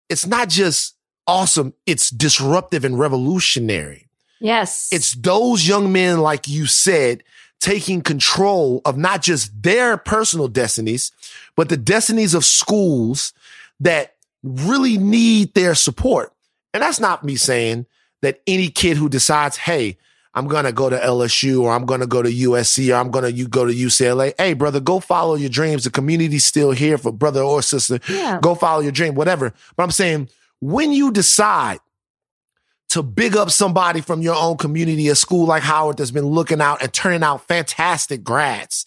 it's 0.08 0.26
not 0.26 0.48
just 0.48 0.96
awesome. 1.26 1.74
It's 1.86 2.10
disruptive 2.10 2.84
and 2.84 2.98
revolutionary. 2.98 4.08
Yes. 4.40 4.88
It's 4.90 5.14
those 5.14 5.66
young 5.66 5.92
men, 5.92 6.20
like 6.20 6.48
you 6.48 6.66
said, 6.66 7.22
taking 7.60 8.00
control 8.00 8.80
of 8.84 8.96
not 8.96 9.22
just 9.22 9.62
their 9.62 9.96
personal 9.96 10.48
destinies, 10.48 11.12
but 11.56 11.68
the 11.68 11.76
destinies 11.76 12.34
of 12.34 12.44
schools 12.44 13.32
that 13.80 14.14
really 14.42 14.96
need 14.96 15.54
their 15.54 15.74
support. 15.74 16.32
And 16.72 16.82
that's 16.82 17.00
not 17.00 17.22
me 17.22 17.36
saying 17.36 17.86
that 18.22 18.40
any 18.46 18.68
kid 18.68 18.96
who 18.96 19.08
decides, 19.08 19.56
Hey, 19.56 19.98
I'm 20.34 20.46
going 20.46 20.64
to 20.64 20.72
go 20.72 20.88
to 20.88 20.96
LSU 20.96 21.62
or 21.62 21.72
I'm 21.72 21.86
going 21.86 22.00
to 22.00 22.06
go 22.06 22.22
to 22.22 22.30
USC 22.30 22.92
or 22.92 22.96
I'm 22.96 23.10
going 23.10 23.24
to 23.34 23.48
go 23.48 23.64
to 23.66 23.72
UCLA. 23.72 24.32
Hey, 24.38 24.52
brother, 24.52 24.78
go 24.78 25.00
follow 25.00 25.34
your 25.34 25.50
dreams. 25.50 25.84
The 25.84 25.90
community's 25.90 26.44
still 26.44 26.70
here 26.70 26.98
for 26.98 27.10
brother 27.10 27.42
or 27.42 27.62
sister. 27.62 27.98
Yeah. 28.08 28.38
Go 28.40 28.54
follow 28.54 28.80
your 28.80 28.92
dream, 28.92 29.14
whatever. 29.14 29.52
But 29.76 29.82
I'm 29.82 29.90
saying 29.90 30.28
when 30.60 30.92
you 30.92 31.10
decide 31.10 31.80
to 32.90 33.02
big 33.02 33.36
up 33.36 33.50
somebody 33.50 34.00
from 34.00 34.22
your 34.22 34.36
own 34.36 34.56
community, 34.56 35.08
a 35.08 35.14
school 35.14 35.46
like 35.46 35.62
Howard 35.62 35.96
that's 35.96 36.10
been 36.10 36.26
looking 36.26 36.60
out 36.60 36.82
and 36.82 36.92
turning 36.92 37.22
out 37.22 37.46
fantastic 37.46 38.22
grads 38.22 38.86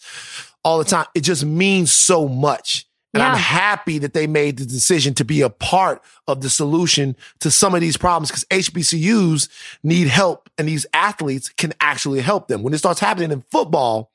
all 0.62 0.78
the 0.78 0.84
time, 0.84 1.06
it 1.14 1.20
just 1.20 1.44
means 1.44 1.92
so 1.92 2.26
much. 2.26 2.86
And 3.14 3.22
yeah. 3.22 3.30
I'm 3.30 3.38
happy 3.38 3.98
that 3.98 4.12
they 4.12 4.26
made 4.26 4.58
the 4.58 4.66
decision 4.66 5.14
to 5.14 5.24
be 5.24 5.40
a 5.40 5.48
part 5.48 6.02
of 6.26 6.40
the 6.40 6.50
solution 6.50 7.14
to 7.40 7.50
some 7.50 7.72
of 7.72 7.80
these 7.80 7.96
problems 7.96 8.28
because 8.28 8.44
HBCUs 8.46 9.48
need 9.84 10.08
help 10.08 10.50
and 10.58 10.66
these 10.66 10.84
athletes 10.92 11.48
can 11.50 11.72
actually 11.80 12.20
help 12.20 12.48
them. 12.48 12.64
When 12.64 12.74
it 12.74 12.78
starts 12.78 12.98
happening 12.98 13.30
in 13.30 13.42
football, 13.52 14.10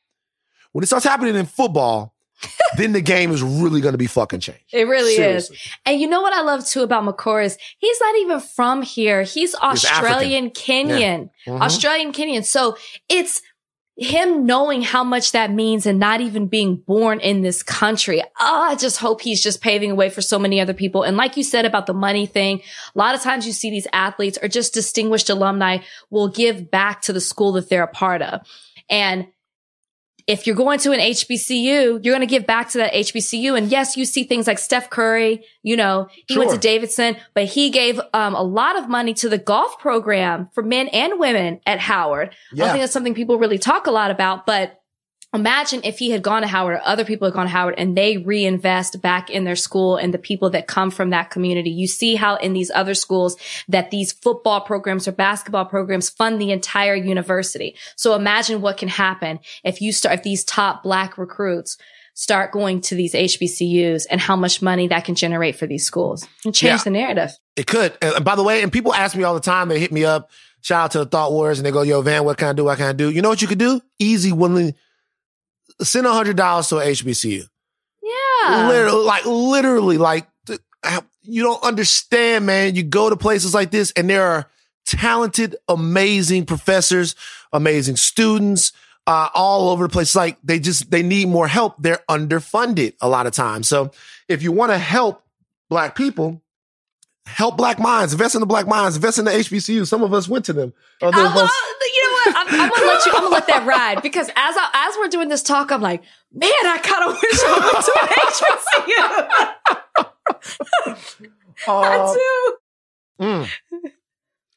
when 0.73 0.83
it 0.83 0.87
starts 0.87 1.05
happening 1.05 1.35
in 1.35 1.45
football, 1.45 2.13
then 2.77 2.91
the 2.91 3.01
game 3.01 3.31
is 3.31 3.41
really 3.41 3.79
going 3.79 3.93
to 3.93 3.97
be 3.97 4.07
fucking 4.07 4.41
changed. 4.41 4.63
It 4.71 4.83
really 4.83 5.15
Seriously. 5.15 5.55
is. 5.55 5.71
And 5.85 5.99
you 6.01 6.07
know 6.07 6.21
what 6.21 6.33
I 6.33 6.41
love 6.41 6.65
too 6.65 6.83
about 6.83 7.03
Makur 7.03 7.43
is 7.43 7.57
he's 7.77 7.99
not 8.01 8.15
even 8.17 8.39
from 8.41 8.81
here. 8.81 9.23
He's 9.23 9.55
Australian 9.55 10.45
he's 10.45 10.53
Kenyan, 10.53 11.29
yeah. 11.45 11.53
mm-hmm. 11.53 11.61
Australian 11.61 12.11
Kenyan. 12.11 12.43
So 12.43 12.77
it's 13.07 13.41
him 13.99 14.45
knowing 14.45 14.81
how 14.81 15.03
much 15.03 15.33
that 15.33 15.51
means 15.51 15.85
and 15.85 15.99
not 15.99 16.21
even 16.21 16.47
being 16.47 16.77
born 16.77 17.19
in 17.19 17.41
this 17.41 17.61
country. 17.61 18.21
Oh, 18.39 18.61
I 18.61 18.75
just 18.75 18.97
hope 18.97 19.21
he's 19.21 19.43
just 19.43 19.61
paving 19.61 19.91
a 19.91 19.95
way 19.95 20.09
for 20.09 20.21
so 20.21 20.39
many 20.39 20.61
other 20.61 20.73
people. 20.73 21.03
And 21.03 21.17
like 21.17 21.35
you 21.35 21.43
said 21.43 21.65
about 21.65 21.85
the 21.85 21.93
money 21.93 22.25
thing, 22.25 22.61
a 22.95 22.97
lot 22.97 23.13
of 23.13 23.21
times 23.21 23.45
you 23.45 23.51
see 23.51 23.69
these 23.69 23.87
athletes 23.91 24.39
or 24.41 24.47
just 24.47 24.73
distinguished 24.73 25.29
alumni 25.29 25.79
will 26.09 26.29
give 26.29 26.71
back 26.71 27.01
to 27.03 27.13
the 27.13 27.19
school 27.19 27.51
that 27.53 27.67
they're 27.67 27.83
a 27.83 27.87
part 27.87 28.21
of. 28.21 28.41
And 28.89 29.27
if 30.29 30.45
you're 30.45 30.55
going 30.55 30.77
to 30.77 30.91
an 30.91 30.99
HBCU, 30.99 32.03
you're 32.03 32.13
going 32.13 32.19
to 32.19 32.27
give 32.27 32.45
back 32.45 32.69
to 32.69 32.77
that 32.77 32.93
HBCU. 32.93 33.57
And 33.57 33.71
yes, 33.71 33.97
you 33.97 34.05
see 34.05 34.25
things 34.25 34.45
like 34.45 34.59
Steph 34.59 34.91
Curry, 34.91 35.43
you 35.63 35.75
know, 35.75 36.07
he 36.27 36.35
sure. 36.35 36.45
went 36.45 36.51
to 36.51 36.59
Davidson, 36.59 37.17
but 37.33 37.45
he 37.45 37.71
gave 37.71 37.99
um, 38.13 38.35
a 38.35 38.43
lot 38.43 38.77
of 38.77 38.87
money 38.87 39.15
to 39.15 39.27
the 39.27 39.39
golf 39.39 39.79
program 39.79 40.47
for 40.53 40.61
men 40.61 40.87
and 40.89 41.19
women 41.19 41.61
at 41.65 41.79
Howard. 41.79 42.35
Yeah. 42.53 42.65
I 42.65 42.67
think 42.69 42.81
that's 42.83 42.93
something 42.93 43.15
people 43.15 43.39
really 43.39 43.57
talk 43.57 43.87
a 43.87 43.91
lot 43.91 44.11
about, 44.11 44.45
but 44.45 44.79
imagine 45.33 45.81
if 45.83 45.99
he 45.99 46.09
had 46.11 46.23
gone 46.23 46.41
to 46.41 46.47
Howard 46.47 46.75
or 46.75 46.81
other 46.83 47.05
people 47.05 47.27
had 47.27 47.33
gone 47.35 47.45
to 47.45 47.51
Howard 47.51 47.75
and 47.77 47.95
they 47.95 48.17
reinvest 48.17 49.01
back 49.01 49.29
in 49.29 49.43
their 49.43 49.55
school 49.55 49.95
and 49.97 50.13
the 50.13 50.17
people 50.17 50.49
that 50.51 50.67
come 50.67 50.89
from 50.91 51.11
that 51.11 51.29
community. 51.29 51.69
You 51.69 51.87
see 51.87 52.15
how 52.15 52.35
in 52.37 52.53
these 52.53 52.71
other 52.73 52.93
schools 52.93 53.37
that 53.67 53.91
these 53.91 54.11
football 54.11 54.61
programs 54.61 55.07
or 55.07 55.11
basketball 55.11 55.65
programs 55.65 56.09
fund 56.09 56.41
the 56.41 56.51
entire 56.51 56.95
university. 56.95 57.75
So 57.95 58.15
imagine 58.15 58.61
what 58.61 58.77
can 58.77 58.89
happen 58.89 59.39
if 59.63 59.81
you 59.81 59.91
start, 59.93 60.15
if 60.15 60.23
these 60.23 60.43
top 60.43 60.83
black 60.83 61.17
recruits 61.17 61.77
start 62.15 62.51
going 62.51 62.81
to 62.81 62.95
these 62.95 63.13
HBCUs 63.13 64.05
and 64.09 64.19
how 64.19 64.35
much 64.35 64.61
money 64.61 64.87
that 64.89 65.05
can 65.05 65.15
generate 65.15 65.55
for 65.55 65.67
these 65.67 65.85
schools 65.85 66.27
and 66.43 66.53
change 66.53 66.79
Yeah. 66.79 66.83
the 66.83 66.89
narrative. 66.89 67.31
It 67.55 67.67
could. 67.67 67.93
And 68.01 68.25
by 68.25 68.35
the 68.35 68.43
way, 68.43 68.61
and 68.61 68.71
people 68.71 68.93
ask 68.93 69.15
me 69.15 69.23
all 69.23 69.33
the 69.35 69.39
time, 69.39 69.69
they 69.69 69.79
hit 69.79 69.91
me 69.91 70.03
up, 70.03 70.29
shout 70.61 70.85
out 70.85 70.91
to 70.91 70.97
the 70.99 71.05
Thought 71.05 71.31
Warriors, 71.31 71.59
and 71.59 71.65
they 71.65 71.71
go, 71.71 71.81
Yo, 71.81 72.01
Van, 72.01 72.25
what 72.25 72.37
can 72.37 72.49
I 72.49 72.53
do? 72.53 72.65
What 72.65 72.77
can 72.77 72.87
I 72.87 72.93
do? 72.93 73.09
You 73.09 73.21
know 73.21 73.29
what 73.29 73.41
you 73.41 73.47
could 73.47 73.57
do? 73.59 73.79
Easy, 73.99 74.33
willing, 74.33 74.73
send 75.81 76.07
a 76.07 76.13
hundred 76.13 76.37
dollars 76.37 76.67
to 76.69 76.75
HBCU. 76.75 77.47
Yeah. 78.01 78.67
Literally, 78.67 79.05
like 79.05 79.25
literally, 79.25 79.97
like 79.97 80.27
you 81.21 81.43
don't 81.43 81.63
understand, 81.63 82.45
man. 82.45 82.75
You 82.75 82.83
go 82.83 83.09
to 83.09 83.17
places 83.17 83.53
like 83.53 83.71
this, 83.71 83.91
and 83.91 84.09
there 84.09 84.25
are 84.25 84.49
talented, 84.85 85.55
amazing 85.67 86.45
professors, 86.45 87.15
amazing 87.53 87.97
students, 87.97 88.71
uh, 89.05 89.29
all 89.33 89.69
over 89.69 89.85
the 89.85 89.91
place. 89.91 90.15
Like 90.15 90.37
they 90.43 90.59
just 90.59 90.89
they 90.89 91.03
need 91.03 91.27
more 91.27 91.47
help. 91.47 91.75
They're 91.79 92.03
underfunded 92.09 92.93
a 93.01 93.09
lot 93.09 93.27
of 93.27 93.33
times. 93.33 93.67
So 93.67 93.91
if 94.27 94.41
you 94.41 94.51
want 94.51 94.71
to 94.71 94.77
help 94.77 95.23
black 95.69 95.95
people. 95.95 96.41
Help 97.35 97.57
black 97.57 97.79
minds, 97.79 98.13
invest 98.13 98.35
in 98.35 98.41
the 98.41 98.47
black 98.47 98.67
minds, 98.67 98.95
invest 98.95 99.17
in 99.19 99.25
the 99.25 99.31
HBCU. 99.31 99.87
Some 99.87 100.03
of 100.03 100.13
us 100.13 100.27
went 100.27 100.45
to 100.45 100.53
them. 100.53 100.73
Other 101.01 101.17
I, 101.17 101.23
well, 101.35 101.45
us, 101.45 101.51
you 101.93 102.03
know 102.03 102.11
what? 102.11 102.35
I'm, 102.35 102.47
I'm 102.47 102.69
gonna 102.69 102.85
let 102.85 103.05
you. 103.05 103.11
I'm 103.13 103.21
gonna 103.21 103.33
let 103.33 103.47
that 103.47 103.65
ride 103.65 104.01
because 104.01 104.27
as 104.29 104.33
I, 104.35 104.87
as 104.89 104.97
we're 104.97 105.07
doing 105.07 105.29
this 105.29 105.41
talk, 105.41 105.71
I'm 105.71 105.81
like, 105.81 106.03
man, 106.33 106.51
I 106.51 106.77
kind 106.79 107.09
of 107.09 107.17
wish 107.21 107.39
I 107.45 107.59
went 107.63 107.85
to 107.85 107.93
an 108.01 108.09
HBCU. 110.85 111.67
uh, 111.67 111.79
I 111.79 112.13
do. 112.13 112.57
Mm. 113.21 113.49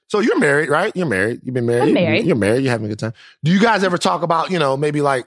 So 0.08 0.20
you're 0.20 0.38
married, 0.38 0.68
right? 0.68 0.94
You're 0.94 1.06
married. 1.06 1.40
You've 1.42 1.54
been 1.54 1.66
married. 1.66 1.88
I'm 1.88 1.94
married. 1.94 2.26
You're 2.26 2.36
married. 2.36 2.62
You're 2.62 2.70
having 2.70 2.86
a 2.86 2.90
good 2.90 2.98
time. 2.98 3.14
Do 3.42 3.50
you 3.50 3.58
guys 3.58 3.82
ever 3.82 3.96
talk 3.96 4.22
about, 4.22 4.50
you 4.50 4.58
know, 4.58 4.76
maybe 4.76 5.00
like, 5.00 5.26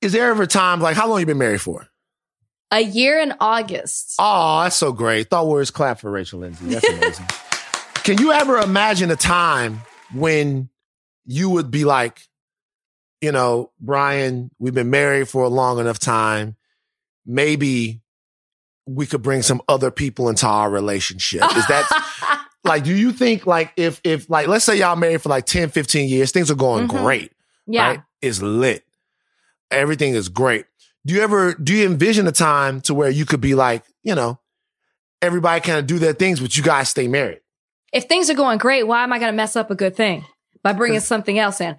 is 0.00 0.12
there 0.12 0.30
ever 0.30 0.44
times 0.46 0.82
like 0.82 0.96
how 0.96 1.08
long 1.08 1.20
you 1.20 1.26
been 1.26 1.38
married 1.38 1.60
for? 1.60 1.88
A 2.70 2.80
year 2.80 3.18
in 3.20 3.34
August. 3.40 4.16
Oh, 4.18 4.62
that's 4.62 4.76
so 4.76 4.92
great. 4.92 5.30
Thought 5.30 5.46
words 5.46 5.70
clap 5.70 6.00
for 6.00 6.10
Rachel 6.10 6.40
Lindsay. 6.40 6.66
That's 6.66 6.88
amazing. 6.88 7.26
Can 8.04 8.18
you 8.18 8.32
ever 8.32 8.58
imagine 8.58 9.10
a 9.10 9.16
time 9.16 9.80
when 10.14 10.68
you 11.24 11.50
would 11.50 11.70
be 11.70 11.84
like, 11.84 12.20
you 13.20 13.32
know, 13.32 13.70
Brian, 13.80 14.50
we've 14.58 14.74
been 14.74 14.90
married 14.90 15.28
for 15.28 15.42
a 15.44 15.48
long 15.48 15.78
enough 15.78 15.98
time. 15.98 16.56
Maybe 17.26 18.00
we 18.86 19.06
could 19.06 19.22
bring 19.22 19.42
some 19.42 19.60
other 19.68 19.90
people 19.90 20.28
into 20.28 20.46
our 20.46 20.70
relationship. 20.70 21.42
Is 21.56 21.66
that 21.66 22.46
like, 22.64 22.84
do 22.84 22.94
you 22.94 23.12
think 23.12 23.46
like 23.46 23.72
if, 23.76 24.00
if 24.04 24.30
like, 24.30 24.46
let's 24.46 24.64
say 24.64 24.76
y'all 24.78 24.96
married 24.96 25.20
for 25.20 25.28
like 25.28 25.44
10, 25.46 25.70
15 25.70 26.08
years, 26.08 26.32
things 26.32 26.50
are 26.50 26.54
going 26.54 26.86
Mhm. 26.88 27.02
great, 27.02 27.32
yeah. 27.66 27.86
right? 27.88 28.00
It's 28.22 28.40
lit. 28.40 28.84
Everything 29.70 30.14
is 30.14 30.28
great. 30.30 30.64
Do 31.06 31.14
you 31.14 31.20
ever, 31.22 31.54
do 31.54 31.74
you 31.74 31.86
envision 31.86 32.26
a 32.26 32.32
time 32.32 32.80
to 32.82 32.94
where 32.94 33.10
you 33.10 33.24
could 33.24 33.40
be 33.40 33.54
like, 33.54 33.84
you 34.02 34.14
know, 34.14 34.38
everybody 35.22 35.60
kind 35.60 35.78
of 35.78 35.86
do 35.86 35.98
their 35.98 36.12
things, 36.12 36.40
but 36.40 36.56
you 36.56 36.62
guys 36.62 36.88
stay 36.88 37.08
married? 37.08 37.40
If 37.92 38.04
things 38.04 38.28
are 38.28 38.34
going 38.34 38.58
great, 38.58 38.82
why 38.84 39.02
am 39.04 39.12
I 39.12 39.18
going 39.18 39.32
to 39.32 39.36
mess 39.36 39.56
up 39.56 39.70
a 39.70 39.74
good 39.74 39.96
thing 39.96 40.24
by 40.62 40.72
bringing 40.72 41.00
something 41.00 41.38
else 41.38 41.60
in? 41.60 41.76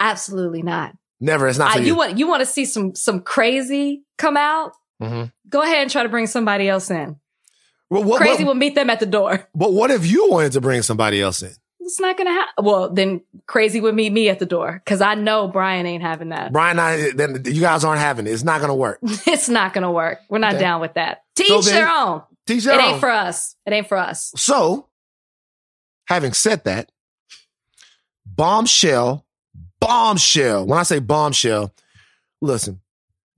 Absolutely 0.00 0.62
not. 0.62 0.94
Never. 1.20 1.48
It's 1.48 1.58
not 1.58 1.76
I, 1.76 1.80
you. 1.80 1.86
you 1.86 1.96
want 1.96 2.18
you 2.18 2.28
want 2.28 2.40
to 2.40 2.46
see 2.46 2.66
some 2.66 2.94
some 2.94 3.20
crazy 3.20 4.04
come 4.18 4.36
out? 4.36 4.72
Mhm. 5.02 5.32
Go 5.48 5.62
ahead 5.62 5.78
and 5.78 5.90
try 5.90 6.02
to 6.02 6.08
bring 6.10 6.26
somebody 6.26 6.68
else 6.68 6.90
in. 6.90 7.16
Well, 7.88 8.02
what, 8.02 8.18
Crazy 8.20 8.44
what, 8.44 8.48
will 8.48 8.54
meet 8.56 8.74
them 8.74 8.90
at 8.90 9.00
the 9.00 9.06
door. 9.06 9.48
but 9.54 9.72
what 9.72 9.90
if 9.90 10.04
you 10.06 10.28
wanted 10.30 10.52
to 10.52 10.60
bring 10.60 10.82
somebody 10.82 11.22
else 11.22 11.42
in? 11.42 11.52
It's 11.86 12.00
not 12.00 12.18
gonna 12.18 12.32
happen. 12.32 12.64
Well, 12.64 12.90
then 12.92 13.20
crazy 13.46 13.80
would 13.80 13.94
meet 13.94 14.12
me 14.12 14.28
at 14.28 14.40
the 14.40 14.44
door 14.46 14.82
because 14.84 15.00
I 15.00 15.14
know 15.14 15.46
Brian 15.46 15.86
ain't 15.86 16.02
having 16.02 16.30
that. 16.30 16.52
Brian, 16.52 16.80
I, 16.80 17.12
then 17.14 17.42
you 17.44 17.60
guys 17.60 17.84
aren't 17.84 18.00
having 18.00 18.26
it. 18.26 18.30
It's 18.32 18.42
not 18.42 18.58
to 18.60 18.74
work. 18.74 18.98
it's 19.02 19.48
not 19.48 19.72
gonna 19.72 19.92
work. 19.92 20.18
We're 20.28 20.38
not 20.38 20.54
Okay. 20.54 20.60
down 20.62 20.80
with 20.80 20.94
that. 20.94 21.22
Teach 21.36 21.46
So 21.46 21.60
their 21.60 21.88
own. 21.88 22.22
Teach 22.44 22.64
It 22.64 22.66
their 22.66 22.80
ain't 22.80 22.98
for 22.98 23.08
us. 23.08 23.54
It 23.64 23.72
ain't 23.72 23.86
for 23.88 23.96
us. 23.96 24.32
So, 24.36 24.88
having 26.08 26.32
said 26.32 26.64
that, 26.64 26.90
bombshell, 28.26 29.24
bombshell. 29.80 30.66
When 30.66 30.78
I 30.78 30.82
say 30.82 30.98
bombshell, 30.98 31.72
listen, 32.40 32.80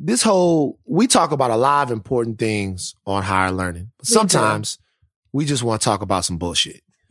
this 0.01 0.22
whole, 0.22 0.78
we 0.86 1.07
talk 1.07 1.32
about 1.32 1.51
a 1.51 1.57
lot 1.57 1.86
of 1.88 1.92
important 1.92 2.38
things 2.38 2.94
on 3.07 3.22
higher 3.22 3.53
learning. 3.53 3.90
But 3.99 4.07
sometimes 4.07 4.78
we 5.32 5.44
just 5.44 5.62
want 5.62 5.82
to 5.82 5.84
talk 5.84 6.01
about 6.03 6.24
some 6.24 6.38
bullshit. 6.38 6.80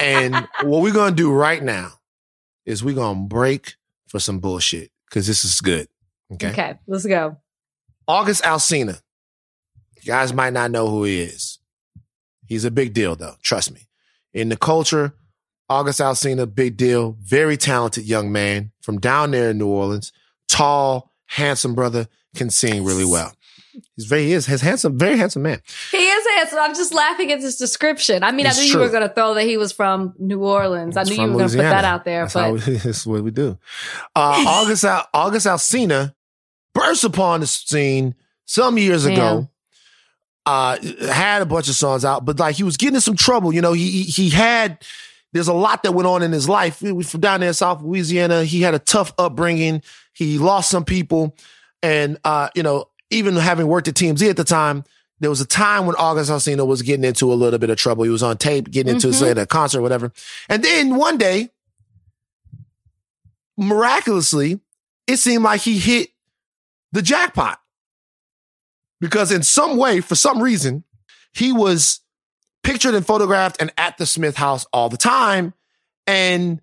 And 0.00 0.34
what 0.62 0.82
we're 0.82 0.92
going 0.92 1.14
to 1.14 1.16
do 1.16 1.32
right 1.32 1.62
now 1.62 1.92
is 2.64 2.82
we're 2.82 2.94
going 2.94 3.16
to 3.16 3.28
break 3.28 3.74
for 4.06 4.18
some 4.18 4.38
bullshit 4.38 4.90
because 5.06 5.26
this 5.26 5.44
is 5.44 5.60
good. 5.60 5.88
Okay. 6.32 6.50
okay, 6.50 6.78
let's 6.86 7.06
go. 7.06 7.36
August 8.06 8.42
Alsina. 8.44 9.00
You 10.02 10.06
guys 10.06 10.32
might 10.32 10.52
not 10.52 10.70
know 10.70 10.88
who 10.88 11.04
he 11.04 11.20
is. 11.20 11.58
He's 12.46 12.64
a 12.64 12.70
big 12.70 12.94
deal, 12.94 13.14
though. 13.16 13.34
Trust 13.42 13.72
me. 13.72 13.88
In 14.32 14.48
the 14.48 14.56
culture, 14.56 15.14
August 15.68 16.00
Alsina, 16.00 16.52
big 16.52 16.76
deal. 16.76 17.16
Very 17.20 17.56
talented 17.56 18.04
young 18.04 18.32
man 18.32 18.72
from 18.80 18.98
down 18.98 19.30
there 19.32 19.50
in 19.50 19.58
New 19.58 19.68
Orleans. 19.68 20.12
Tall, 20.48 21.12
handsome 21.26 21.74
brother, 21.74 22.08
can 22.34 22.50
sing 22.50 22.84
really 22.84 23.04
well. 23.04 23.32
He's 23.96 24.06
very, 24.06 24.24
he 24.26 24.32
is, 24.32 24.46
his 24.46 24.60
handsome, 24.60 24.98
very 24.98 25.16
handsome 25.18 25.42
man. 25.42 25.60
He 25.90 25.96
is 25.98 26.26
handsome. 26.36 26.58
I'm 26.60 26.74
just 26.74 26.94
laughing 26.94 27.30
at 27.32 27.40
this 27.40 27.56
description. 27.56 28.22
I 28.22 28.32
mean, 28.32 28.46
It's 28.46 28.58
I 28.58 28.62
knew 28.62 28.70
true. 28.70 28.80
you 28.80 28.86
were 28.86 28.92
going 28.92 29.08
to 29.08 29.14
throw 29.14 29.34
that 29.34 29.44
he 29.44 29.56
was 29.56 29.72
from 29.72 30.14
New 30.18 30.40
Orleans. 30.44 30.96
I 30.96 31.02
knew 31.04 31.14
you 31.14 31.22
were 31.22 31.38
going 31.38 31.48
to 31.50 31.56
put 31.56 31.62
that 31.62 31.84
out 31.84 32.04
there, 32.04 32.22
That's, 32.22 32.34
but 32.34 32.52
we, 32.52 32.58
that's 32.76 33.06
what 33.06 33.22
we 33.22 33.30
do. 33.30 33.58
Uh, 34.14 34.44
August, 34.46 34.84
Al, 34.84 35.06
August 35.14 35.46
Alsina 35.46 36.14
burst 36.74 37.04
upon 37.04 37.40
the 37.40 37.46
scene 37.46 38.14
some 38.46 38.78
years 38.78 39.04
Man. 39.04 39.12
ago. 39.14 39.48
Uh, 40.46 40.78
had 41.12 41.42
a 41.42 41.46
bunch 41.46 41.68
of 41.68 41.74
songs 41.74 42.04
out, 42.04 42.24
but 42.24 42.38
like 42.38 42.56
he 42.56 42.62
was 42.62 42.76
getting 42.76 42.94
in 42.94 43.00
some 43.00 43.14
trouble. 43.14 43.52
You 43.54 43.60
know, 43.60 43.72
he 43.72 44.02
he- 44.04 44.30
had. 44.30 44.82
There's 45.32 45.46
a 45.46 45.52
lot 45.54 45.84
that 45.84 45.92
went 45.92 46.08
on 46.08 46.22
in 46.24 46.32
his 46.32 46.48
life. 46.48 46.78
From 46.78 47.20
down 47.20 47.38
there 47.38 47.50
in 47.50 47.54
South 47.54 47.82
Louisiana. 47.82 48.42
He 48.42 48.62
had 48.62 48.74
a 48.74 48.80
tough 48.80 49.12
upbringing. 49.16 49.80
He 50.12 50.38
lost 50.38 50.70
some 50.70 50.84
people, 50.84 51.36
and 51.84 52.18
uh, 52.24 52.48
you 52.56 52.64
know, 52.64 52.86
even 53.10 53.34
having 53.36 53.66
worked 53.66 53.88
at 53.88 53.94
TMZ 53.94 54.30
at 54.30 54.36
the 54.36 54.44
time, 54.44 54.84
there 55.18 55.30
was 55.30 55.40
a 55.40 55.46
time 55.46 55.86
when 55.86 55.96
August 55.96 56.30
Alsina 56.30 56.66
was 56.66 56.82
getting 56.82 57.04
into 57.04 57.32
a 57.32 57.34
little 57.34 57.58
bit 57.58 57.68
of 57.70 57.76
trouble. 57.76 58.04
He 58.04 58.10
was 58.10 58.22
on 58.22 58.38
tape, 58.38 58.70
getting 58.70 58.94
into 58.94 59.08
Mhm. 59.08 59.14
say, 59.14 59.30
a 59.32 59.46
concert, 59.46 59.80
or 59.80 59.82
whatever. 59.82 60.12
And 60.48 60.64
then 60.64 60.96
one 60.96 61.18
day, 61.18 61.50
miraculously, 63.56 64.60
it 65.06 65.18
seemed 65.18 65.44
like 65.44 65.60
he 65.60 65.78
hit 65.78 66.10
the 66.92 67.02
jackpot. 67.02 67.60
Because 69.00 69.32
in 69.32 69.42
some 69.42 69.76
way, 69.76 70.00
for 70.00 70.14
some 70.14 70.42
reason, 70.42 70.84
he 71.32 71.52
was 71.52 72.00
pictured 72.62 72.94
and 72.94 73.06
photographed 73.06 73.56
and 73.60 73.72
at 73.76 73.96
the 73.98 74.06
Smith 74.06 74.36
house 74.36 74.66
all 74.72 74.88
the 74.88 74.96
time. 74.96 75.54
And 76.06 76.60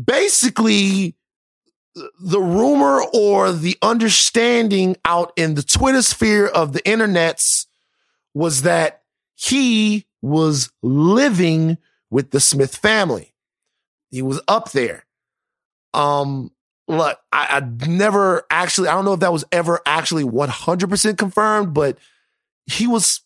basically, 0.00 1.16
the 1.94 2.40
rumor 2.40 3.02
or 3.12 3.52
the 3.52 3.76
understanding 3.82 4.96
out 5.04 5.32
in 5.36 5.54
the 5.54 5.62
Twitter 5.62 6.02
sphere 6.02 6.46
of 6.46 6.72
the 6.72 6.80
internets 6.82 7.66
was 8.34 8.62
that 8.62 9.02
he 9.34 10.06
was 10.22 10.70
living 10.82 11.78
with 12.10 12.30
the 12.30 12.40
Smith 12.40 12.76
family. 12.76 13.34
He 14.10 14.22
was 14.22 14.40
up 14.48 14.72
there. 14.72 15.04
Um, 15.94 16.52
look, 16.86 17.18
I, 17.32 17.60
I 17.60 17.86
never 17.86 18.44
actually, 18.50 18.88
I 18.88 18.92
don't 18.92 19.04
know 19.04 19.14
if 19.14 19.20
that 19.20 19.32
was 19.32 19.44
ever 19.50 19.80
actually 19.86 20.24
100% 20.24 21.18
confirmed, 21.18 21.74
but 21.74 21.98
he 22.66 22.86
was, 22.86 23.22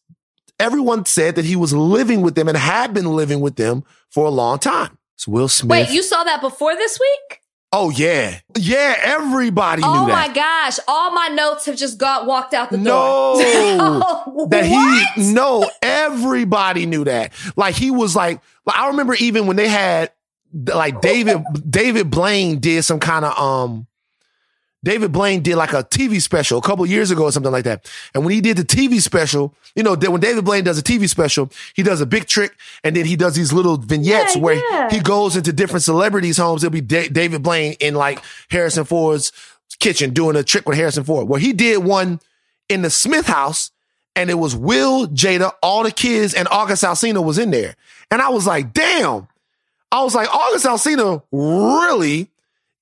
everyone 0.58 1.04
said 1.04 1.34
that 1.34 1.44
he 1.44 1.56
was 1.56 1.72
living 1.72 2.22
with 2.22 2.34
them 2.34 2.48
and 2.48 2.56
had 2.56 2.94
been 2.94 3.14
living 3.14 3.40
with 3.40 3.56
them 3.56 3.84
for 4.10 4.26
a 4.26 4.30
long 4.30 4.58
time. 4.58 4.98
It's 5.16 5.28
Will 5.28 5.48
Smith. 5.48 5.70
wait, 5.70 5.90
you 5.90 6.02
saw 6.02 6.24
that 6.24 6.40
before 6.40 6.74
this 6.74 6.98
week? 6.98 7.40
Oh, 7.74 7.90
yeah. 7.90 8.38
Yeah, 8.56 8.94
everybody 9.02 9.82
Oh 9.84 9.92
knew 9.92 10.06
that. 10.06 10.24
Oh 10.24 10.28
my 10.28 10.34
gosh. 10.34 10.78
All 10.88 11.10
my 11.12 11.28
notes 11.28 11.66
have 11.66 11.76
just 11.76 11.98
got 11.98 12.26
walked 12.26 12.54
out 12.54 12.70
the 12.70 12.76
No. 12.78 13.34
door. 13.36 14.46
that 14.48 14.68
what? 14.70 15.08
he 15.16 15.32
no 15.32 15.68
everybody 15.82 16.86
knew 16.86 17.04
that 17.04 17.32
like 17.56 17.74
he 17.74 17.90
was 17.90 18.14
like 18.16 18.40
like, 18.66 18.78
i 18.78 18.88
remember 18.88 19.14
even 19.14 19.46
when 19.46 19.56
they 19.56 19.68
had 19.68 20.10
like 20.52 21.00
david 21.00 21.42
david 21.68 22.10
blaine 22.10 22.58
did 22.58 22.82
some 22.84 23.00
kind 23.00 23.24
of 23.24 23.36
um 23.38 23.86
David 24.84 25.10
Blaine 25.12 25.42
did 25.42 25.56
like 25.56 25.72
a 25.72 25.82
TV 25.82 26.20
special 26.20 26.58
a 26.58 26.62
couple 26.62 26.84
years 26.86 27.10
ago 27.10 27.24
or 27.24 27.32
something 27.32 27.50
like 27.50 27.64
that. 27.64 27.90
And 28.14 28.24
when 28.24 28.34
he 28.34 28.40
did 28.40 28.56
the 28.58 28.64
TV 28.64 29.00
special, 29.00 29.54
you 29.74 29.82
know, 29.82 29.96
when 29.96 30.20
David 30.20 30.44
Blaine 30.44 30.62
does 30.62 30.78
a 30.78 30.82
TV 30.82 31.08
special, 31.08 31.50
he 31.74 31.82
does 31.82 32.00
a 32.00 32.06
big 32.06 32.26
trick 32.26 32.54
and 32.84 32.94
then 32.94 33.06
he 33.06 33.16
does 33.16 33.34
these 33.34 33.52
little 33.52 33.78
vignettes 33.78 34.36
Yeah, 34.36 34.42
where 34.42 34.54
yeah. 34.70 34.90
he 34.90 35.00
goes 35.00 35.36
into 35.36 35.52
different 35.52 35.82
celebrities' 35.82 36.36
homes. 36.36 36.62
It'll 36.62 36.72
be 36.72 36.80
Da- 36.80 37.08
David 37.08 37.42
Blaine 37.42 37.72
in 37.80 37.94
like 37.94 38.22
Harrison 38.50 38.84
Ford's 38.84 39.32
kitchen 39.80 40.12
doing 40.12 40.36
a 40.36 40.42
trick 40.44 40.68
with 40.68 40.76
Harrison 40.76 41.02
Ford. 41.02 41.26
Where 41.28 41.40
he 41.40 41.52
did 41.52 41.82
one 41.82 42.20
in 42.68 42.82
the 42.82 42.90
Smith 42.90 43.26
house 43.26 43.70
and 44.14 44.30
it 44.30 44.34
was 44.34 44.54
Will, 44.54 45.08
Jada, 45.08 45.52
all 45.62 45.82
the 45.82 45.90
kids, 45.90 46.34
and 46.34 46.46
August 46.48 46.84
Alsina 46.84 47.24
was 47.24 47.38
in 47.38 47.50
there. 47.50 47.74
And 48.10 48.22
I 48.22 48.28
was 48.28 48.46
like, 48.46 48.72
damn. 48.72 49.26
I 49.90 50.02
was 50.04 50.14
like, 50.14 50.28
August 50.32 50.66
Alsina 50.66 51.22
really 51.32 52.28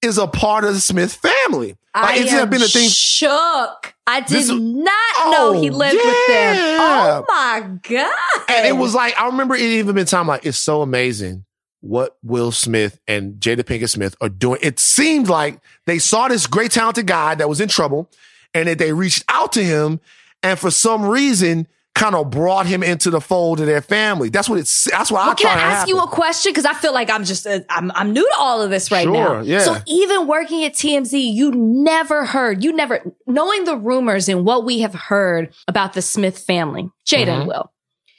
is 0.03 0.19
a 0.19 0.27
part 0.27 0.65
of 0.65 0.75
the 0.75 0.81
Smith 0.81 1.13
family. 1.15 1.77
Like, 1.95 2.05
I 2.05 2.17
it's 2.19 2.33
am 2.33 2.51
been 2.51 2.63
a 2.63 2.67
thing. 2.67 2.89
shook. 2.89 3.95
I 4.07 4.21
did 4.21 4.29
This- 4.37 4.49
not 4.49 5.31
know 5.31 5.53
he 5.61 5.71
Oh, 5.71 5.75
lived 5.75 5.95
with 5.95 6.27
them. 6.27 6.57
Oh 6.81 7.25
my 7.29 7.63
god! 7.89 8.45
And 8.49 8.67
it 8.67 8.77
was 8.77 8.95
like, 8.95 9.19
I 9.21 9.27
remember 9.27 9.55
it 9.55 9.61
even 9.61 9.95
been 9.95 10.07
time 10.07 10.27
like, 10.27 10.45
it's 10.47 10.59
so 10.59 10.83
amazing 10.83 11.45
what 11.81 12.17
Will 12.23 12.51
Smith 12.53 12.99
and 13.09 13.35
Jada 13.35 13.61
Pinkett 13.65 13.91
Smith 13.91 14.15
are 14.21 14.29
doing. 14.29 14.59
It 14.63 14.79
seemed 14.79 15.29
like 15.29 15.61
they 15.87 15.99
saw 15.99 16.29
this 16.29 16.47
great 16.47 16.71
talented 16.73 17.07
guy 17.07 17.35
that 17.35 17.49
was 17.49 17.61
in 17.61 17.69
trouble 17.69 18.11
and 18.55 18.69
that 18.69 18.79
they 18.79 18.93
reached 18.93 19.25
out 19.29 19.53
to 19.53 19.65
him 19.65 20.01
and 20.43 20.59
for 20.59 20.71
some 20.71 21.05
reason 21.05 21.67
kind 21.95 22.15
of 22.15 22.31
brought 22.31 22.67
him 22.67 22.83
into 22.83 23.11
the 23.11 23.21
fold 23.21 23.61
of 23.61 23.67
their 23.67 23.83
family. 23.83 24.29
That's 24.31 24.49
what 24.49 24.59
it's, 24.59 24.85
that's 24.91 25.11
what 25.11 25.21
I 25.23 25.27
Well, 25.27 25.35
can 25.35 25.49
thought 25.51 25.59
I 25.59 25.63
ask 25.73 25.89
you 25.89 25.99
a 26.01 26.07
question? 26.09 26.51
Because 26.51 26.65
I 26.65 26.73
feel 26.73 26.93
like 26.95 27.11
I'm 27.11 27.25
just 27.25 27.47
uh, 27.47 27.61
I'm 27.69 27.91
I'm 27.95 28.13
new 28.13 28.23
to 28.27 28.37
all 28.39 28.63
of 28.63 28.71
this 28.71 28.91
right 28.91 29.05
Sure, 29.05 29.13
now. 29.13 29.41
yeah. 29.43 29.59
So 29.61 29.77
even 29.87 30.27
working 30.27 30.65
at 30.65 30.73
TMZ, 30.73 31.13
you 31.35 31.51
never 31.53 32.25
heard, 32.25 32.65
you 32.65 32.73
never 32.73 33.13
knowing 33.27 33.65
the 33.65 33.77
rumors 33.77 34.29
and 34.29 34.45
what 34.45 34.65
we 34.65 34.81
have 34.81 34.95
heard 34.95 35.53
about 35.69 35.93
the 35.93 36.03
Smith 36.03 36.39
family, 36.39 36.89
Jada 37.07 37.27
Mhm. 37.27 37.39
and 37.41 37.47
Will. 37.49 37.73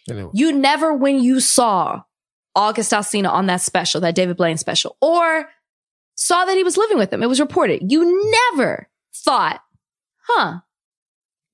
Anyway. 0.10 0.32
You 0.34 0.52
never, 0.52 0.94
when 0.94 1.24
you 1.24 1.40
saw 1.40 2.04
August 2.56 2.92
Alsina 2.92 3.30
on 3.32 3.48
that 3.48 3.62
special, 3.62 4.02
that 4.02 4.14
David 4.16 4.38
Blaine 4.38 4.58
special, 4.58 4.98
or 5.02 5.50
saw 6.16 6.46
that 6.46 6.56
he 6.56 6.64
was 6.64 6.78
living 6.78 6.98
with 7.00 7.10
them, 7.10 7.24
it 7.24 7.28
was 7.30 7.40
reported. 7.40 7.92
You 7.92 8.32
never 8.52 8.88
thought, 9.16 9.62
huh, 10.28 10.60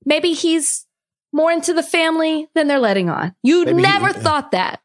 maybe 0.06 0.34
he's 0.34 0.86
more 1.32 1.52
into 1.52 1.74
the 1.74 1.84
family 1.84 2.48
than 2.56 2.68
they're 2.68 2.80
letting 2.80 3.10
on. 3.10 3.36
You 3.44 3.66
Maybe 3.66 3.78
he- 3.78 3.84
never 3.84 4.14
thought 4.14 4.52
that 4.52 4.82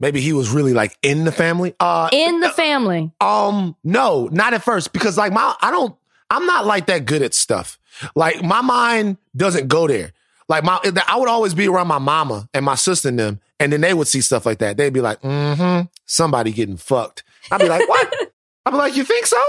Maybe 0.00 0.20
he 0.20 0.32
was 0.32 0.48
really 0.50 0.74
like 0.74 0.96
in 1.02 1.24
the 1.24 1.32
family. 1.32 1.74
Uh, 1.80 2.08
in 2.12 2.38
the 2.38 2.50
family. 2.50 3.10
Um, 3.20 3.74
no, 3.82 4.28
not 4.30 4.54
at 4.54 4.62
first 4.62 4.92
because 4.92 5.18
like 5.18 5.32
my, 5.32 5.56
I 5.60 5.72
don't, 5.72 5.96
I'm 6.30 6.46
not 6.46 6.66
like 6.66 6.86
that 6.86 7.04
good 7.04 7.20
at 7.22 7.34
stuff. 7.34 7.80
Like 8.14 8.40
my 8.40 8.60
mind 8.60 9.16
doesn't 9.36 9.66
go 9.66 9.88
there. 9.88 10.12
Like 10.48 10.62
my, 10.62 10.78
I 11.08 11.16
would 11.18 11.28
always 11.28 11.52
be 11.52 11.66
around 11.66 11.88
my 11.88 11.98
mama 11.98 12.48
and 12.54 12.64
my 12.64 12.76
sister 12.76 13.08
and 13.08 13.18
them, 13.18 13.40
and 13.58 13.72
then 13.72 13.80
they 13.80 13.92
would 13.92 14.06
see 14.06 14.20
stuff 14.20 14.46
like 14.46 14.58
that. 14.58 14.76
They'd 14.76 14.92
be 14.92 15.00
like, 15.00 15.20
mm-hmm, 15.20 15.86
somebody 16.06 16.52
getting 16.52 16.76
fucked. 16.76 17.24
I'd 17.50 17.60
be 17.60 17.68
like, 17.68 17.88
what? 17.88 18.14
I'd 18.66 18.70
be 18.70 18.76
like, 18.76 18.94
you 18.96 19.02
think 19.02 19.26
so? 19.26 19.42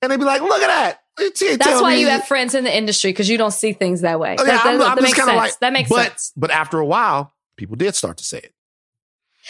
And 0.00 0.10
they'd 0.10 0.18
be 0.18 0.24
like, 0.24 0.40
look 0.40 0.62
at 0.62 0.68
that. 0.68 0.99
That's 1.16 1.82
why 1.82 1.94
me- 1.94 2.00
you 2.00 2.08
have 2.08 2.26
friends 2.26 2.54
in 2.54 2.64
the 2.64 2.74
industry 2.74 3.10
because 3.12 3.28
you 3.28 3.36
don't 3.38 3.52
see 3.52 3.72
things 3.72 4.00
that 4.02 4.18
way. 4.18 4.36
Oh, 4.38 4.44
that, 4.44 4.52
yeah, 4.52 4.56
that- 4.58 4.66
I'm- 4.66 4.78
that 4.78 4.88
I'm 4.88 4.96
just 4.96 5.02
makes 5.02 5.16
sense. 5.16 5.36
like- 5.36 5.58
that 5.60 5.72
makes 5.72 5.90
but, 5.90 6.08
sense. 6.08 6.32
But 6.36 6.50
after 6.50 6.78
a 6.78 6.86
while, 6.86 7.34
people 7.56 7.76
did 7.76 7.94
start 7.94 8.16
to 8.18 8.24
say 8.24 8.38
it. 8.38 8.54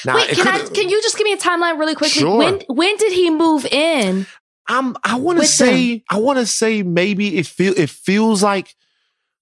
Now, 0.05 0.15
Wait, 0.17 0.31
it 0.31 0.37
can 0.37 0.49
I? 0.49 0.59
Can 0.67 0.89
you 0.89 1.03
just 1.03 1.17
give 1.19 1.25
me 1.25 1.33
a 1.33 1.37
timeline 1.37 1.79
really 1.79 1.95
quickly? 1.95 2.21
Sure. 2.21 2.39
When 2.39 2.61
when 2.69 2.97
did 2.97 3.13
he 3.13 3.29
move 3.31 3.67
in? 3.67 4.27
I'm 4.67 4.97
I 5.05 5.17
want 5.17 5.41
to 5.41 5.47
say 5.47 6.05
I 6.09 6.19
want 6.19 6.39
to 6.39 6.47
say 6.47 6.83
maybe 6.83 7.37
it 7.39 7.47
feel 7.47 7.75
it 7.77 7.91
feels 7.91 8.43
like 8.43 8.75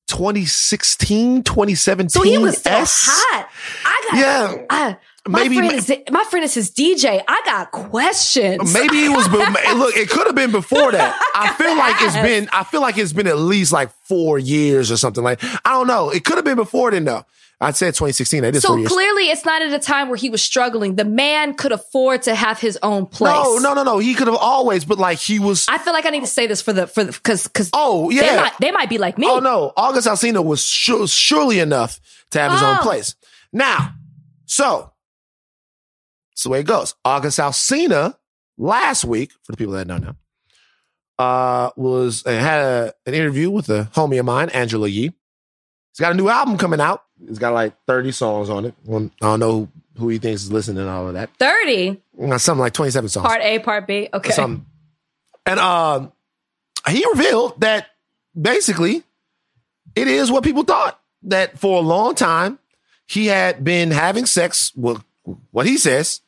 2016 0.08 1.42
2017 1.44 2.08
So 2.08 2.22
he 2.22 2.38
was 2.38 2.62
so 2.62 2.70
hot. 2.72 3.48
I 3.84 4.08
got 4.10 4.18
Yeah. 4.18 4.64
I, 4.70 4.96
my 5.28 5.48
friend 5.48 5.72
is 5.72 5.92
my 6.10 6.24
friend 6.24 6.44
is 6.44 6.54
his 6.54 6.70
DJ. 6.70 7.22
I 7.26 7.42
got 7.44 7.70
questions. 7.70 8.72
Maybe 8.72 9.04
it 9.04 9.10
was 9.10 9.28
look 9.28 9.96
it 9.96 10.08
could 10.10 10.26
have 10.26 10.34
been 10.36 10.52
before 10.52 10.92
that. 10.92 11.18
I 11.34 11.52
feel 11.54 11.76
like 11.76 11.96
it's 12.00 12.16
been 12.28 12.48
I 12.52 12.64
feel 12.64 12.80
like 12.80 12.98
it's 12.98 13.12
been 13.12 13.26
at 13.26 13.38
least 13.38 13.72
like 13.72 13.90
4 14.04 14.38
years 14.38 14.90
or 14.90 14.96
something 14.96 15.22
like 15.22 15.42
I 15.64 15.72
don't 15.72 15.86
know. 15.86 16.10
It 16.10 16.24
could 16.24 16.36
have 16.36 16.44
been 16.44 16.56
before 16.56 16.90
then 16.90 17.04
though. 17.04 17.24
I'd 17.60 17.74
say 17.74 17.86
2016 17.88 18.42
that 18.42 18.54
is 18.54 18.62
So 18.62 18.84
clearly, 18.84 19.30
it's 19.30 19.44
not 19.44 19.62
at 19.62 19.72
a 19.72 19.80
time 19.80 20.06
where 20.08 20.16
he 20.16 20.30
was 20.30 20.40
struggling. 20.40 20.94
The 20.94 21.04
man 21.04 21.54
could 21.54 21.72
afford 21.72 22.22
to 22.22 22.34
have 22.36 22.60
his 22.60 22.78
own 22.84 23.06
place. 23.06 23.32
No, 23.34 23.58
no, 23.58 23.74
no, 23.74 23.82
no. 23.82 23.98
He 23.98 24.14
could 24.14 24.28
have 24.28 24.36
always 24.36 24.84
but 24.84 24.96
like 24.98 25.18
he 25.18 25.40
was 25.40 25.66
I 25.68 25.78
feel 25.78 25.92
like 25.92 26.06
I 26.06 26.10
need 26.10 26.20
to 26.20 26.28
say 26.28 26.46
this 26.46 26.62
for 26.62 26.72
the 26.72 26.86
for 26.86 27.02
the 27.02 27.10
because 27.10 27.48
because 27.48 27.68
Oh, 27.72 28.10
they 28.10 28.16
yeah. 28.16 28.36
might 28.36 28.52
they 28.60 28.70
might 28.70 28.88
be 28.88 28.98
like 28.98 29.18
me. 29.18 29.26
Oh 29.28 29.40
no, 29.40 29.72
August 29.76 30.06
Alsina 30.06 30.44
was 30.44 30.64
su- 30.64 31.08
surely 31.08 31.58
enough 31.58 31.98
to 32.30 32.38
have 32.38 32.52
his 32.52 32.62
own 32.62 32.76
Oh. 32.78 32.82
place. 32.82 33.16
Now, 33.52 33.94
so 34.46 34.92
that's 36.38 36.44
the 36.44 36.50
way 36.50 36.60
it 36.60 36.66
goes. 36.66 36.94
August 37.04 37.40
Alsina 37.40 38.14
last 38.56 39.04
week, 39.04 39.32
for 39.42 39.50
the 39.50 39.56
people 39.56 39.72
that 39.74 39.88
don't 39.88 40.04
know, 40.04 40.14
uh, 41.18 41.70
was 41.76 42.24
uh, 42.24 42.30
had 42.30 42.60
a, 42.60 42.94
an 43.06 43.14
interview 43.14 43.50
with 43.50 43.68
a 43.70 43.88
homie 43.92 44.20
of 44.20 44.24
mine, 44.24 44.48
Angela 44.50 44.86
Yee. 44.86 45.06
He's 45.90 45.98
got 45.98 46.12
a 46.12 46.14
new 46.14 46.28
album 46.28 46.56
coming 46.56 46.80
out. 46.80 47.02
He's 47.26 47.40
got 47.40 47.54
like 47.54 47.74
thirty 47.88 48.12
songs 48.12 48.50
on 48.50 48.66
it. 48.66 48.74
I 48.88 49.08
don't 49.20 49.40
know 49.40 49.68
who 49.96 50.08
he 50.10 50.18
thinks 50.18 50.44
is 50.44 50.52
listening 50.52 50.78
and 50.78 50.88
all 50.88 51.08
of 51.08 51.14
that. 51.14 51.30
Thirty 51.40 52.00
Uh, 52.22 52.38
Something 52.38 52.60
like 52.60 52.72
twenty-seven 52.72 53.08
songs. 53.08 53.26
part 53.26 53.40
A 53.42 53.58
part 53.58 53.88
B. 53.88 54.08
Okay. 54.14 54.30
Something. 54.30 54.64
And 55.44 55.58
um, 55.58 56.12
he 56.88 57.04
revealed 57.12 57.60
that 57.62 57.88
basically 58.40 59.02
it 59.96 60.06
is 60.06 60.30
what 60.30 60.44
people 60.44 60.62
thought 60.62 61.00
that 61.24 61.58
for 61.58 61.78
a 61.78 61.82
long 61.84 62.14
time 62.14 62.60
he 63.08 63.26
had 63.26 63.64
been 63.64 63.90
having 63.90 64.24
sex 64.24 64.70
with 64.76 65.02
what 65.50 65.66
he 65.66 65.76
says. 65.78 66.20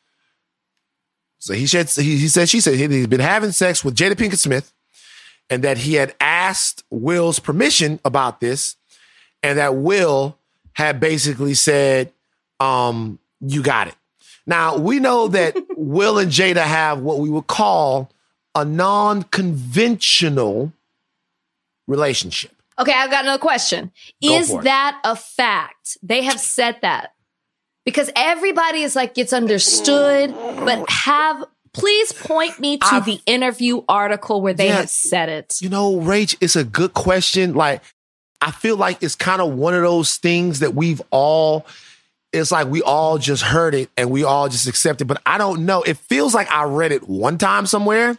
So 1.41 1.55
he 1.55 1.65
said 1.65 1.89
he, 1.89 2.17
he 2.17 2.27
said 2.27 2.49
she 2.49 2.59
said 2.59 2.75
he's 2.75 3.07
been 3.07 3.19
having 3.19 3.51
sex 3.51 3.83
with 3.83 3.95
Jada 3.95 4.13
Pinkett 4.13 4.37
Smith, 4.37 4.71
and 5.49 5.63
that 5.63 5.79
he 5.79 5.95
had 5.95 6.13
asked 6.21 6.83
Will's 6.91 7.39
permission 7.39 7.99
about 8.05 8.39
this, 8.39 8.75
and 9.41 9.57
that 9.57 9.75
Will 9.75 10.37
had 10.73 10.99
basically 10.99 11.55
said, 11.55 12.13
um, 12.59 13.17
"You 13.39 13.63
got 13.63 13.87
it." 13.87 13.95
Now 14.45 14.77
we 14.77 14.99
know 14.99 15.29
that 15.29 15.57
Will 15.75 16.19
and 16.19 16.31
Jada 16.31 16.63
have 16.63 16.99
what 16.99 17.17
we 17.17 17.31
would 17.31 17.47
call 17.47 18.11
a 18.53 18.63
non-conventional 18.63 20.71
relationship. 21.87 22.51
Okay, 22.77 22.93
I've 22.93 23.09
got 23.09 23.23
another 23.23 23.41
question. 23.41 23.91
Go 24.23 24.37
is 24.37 24.49
that 24.49 25.01
a 25.03 25.15
fact? 25.15 25.97
They 26.03 26.21
have 26.21 26.39
said 26.39 26.77
that. 26.83 27.15
Because 27.85 28.11
everybody 28.15 28.81
is 28.83 28.95
like 28.95 29.17
it's 29.17 29.33
understood, 29.33 30.33
but 30.33 30.87
have 30.89 31.43
please 31.73 32.11
point 32.11 32.59
me 32.59 32.77
to 32.77 32.85
I've- 32.85 33.11
the 33.15 33.21
interview 33.25 33.81
article 33.89 34.41
where 34.41 34.53
they 34.53 34.67
Yeah. 34.67 34.77
have 34.81 34.89
said 34.89 35.29
it. 35.29 35.57
You 35.61 35.69
know, 35.69 35.95
Rach, 35.95 36.35
it's 36.41 36.55
a 36.55 36.63
good 36.65 36.93
question. 36.93 37.53
Like, 37.53 37.81
I 38.41 38.51
feel 38.51 38.75
like 38.75 39.01
it's 39.01 39.15
kind 39.15 39.41
of 39.41 39.53
one 39.53 39.73
of 39.73 39.81
those 39.81 40.17
things 40.17 40.59
that 40.59 40.75
we've 40.75 41.01
all, 41.11 41.65
it's 42.33 42.51
like 42.51 42.67
we 42.67 42.81
all 42.81 43.17
just 43.17 43.41
heard 43.43 43.73
it 43.73 43.89
and 43.97 44.11
we 44.11 44.23
all 44.23 44.49
just 44.49 44.67
accept 44.67 44.99
it. 45.01 45.05
But 45.05 45.21
I 45.25 45.37
don't 45.37 45.65
know. 45.65 45.81
It 45.81 45.97
feels 45.97 46.33
like 46.35 46.51
I 46.51 46.63
read 46.65 46.91
it 46.91 47.07
one 47.07 47.37
time 47.37 47.65
somewhere, 47.65 48.17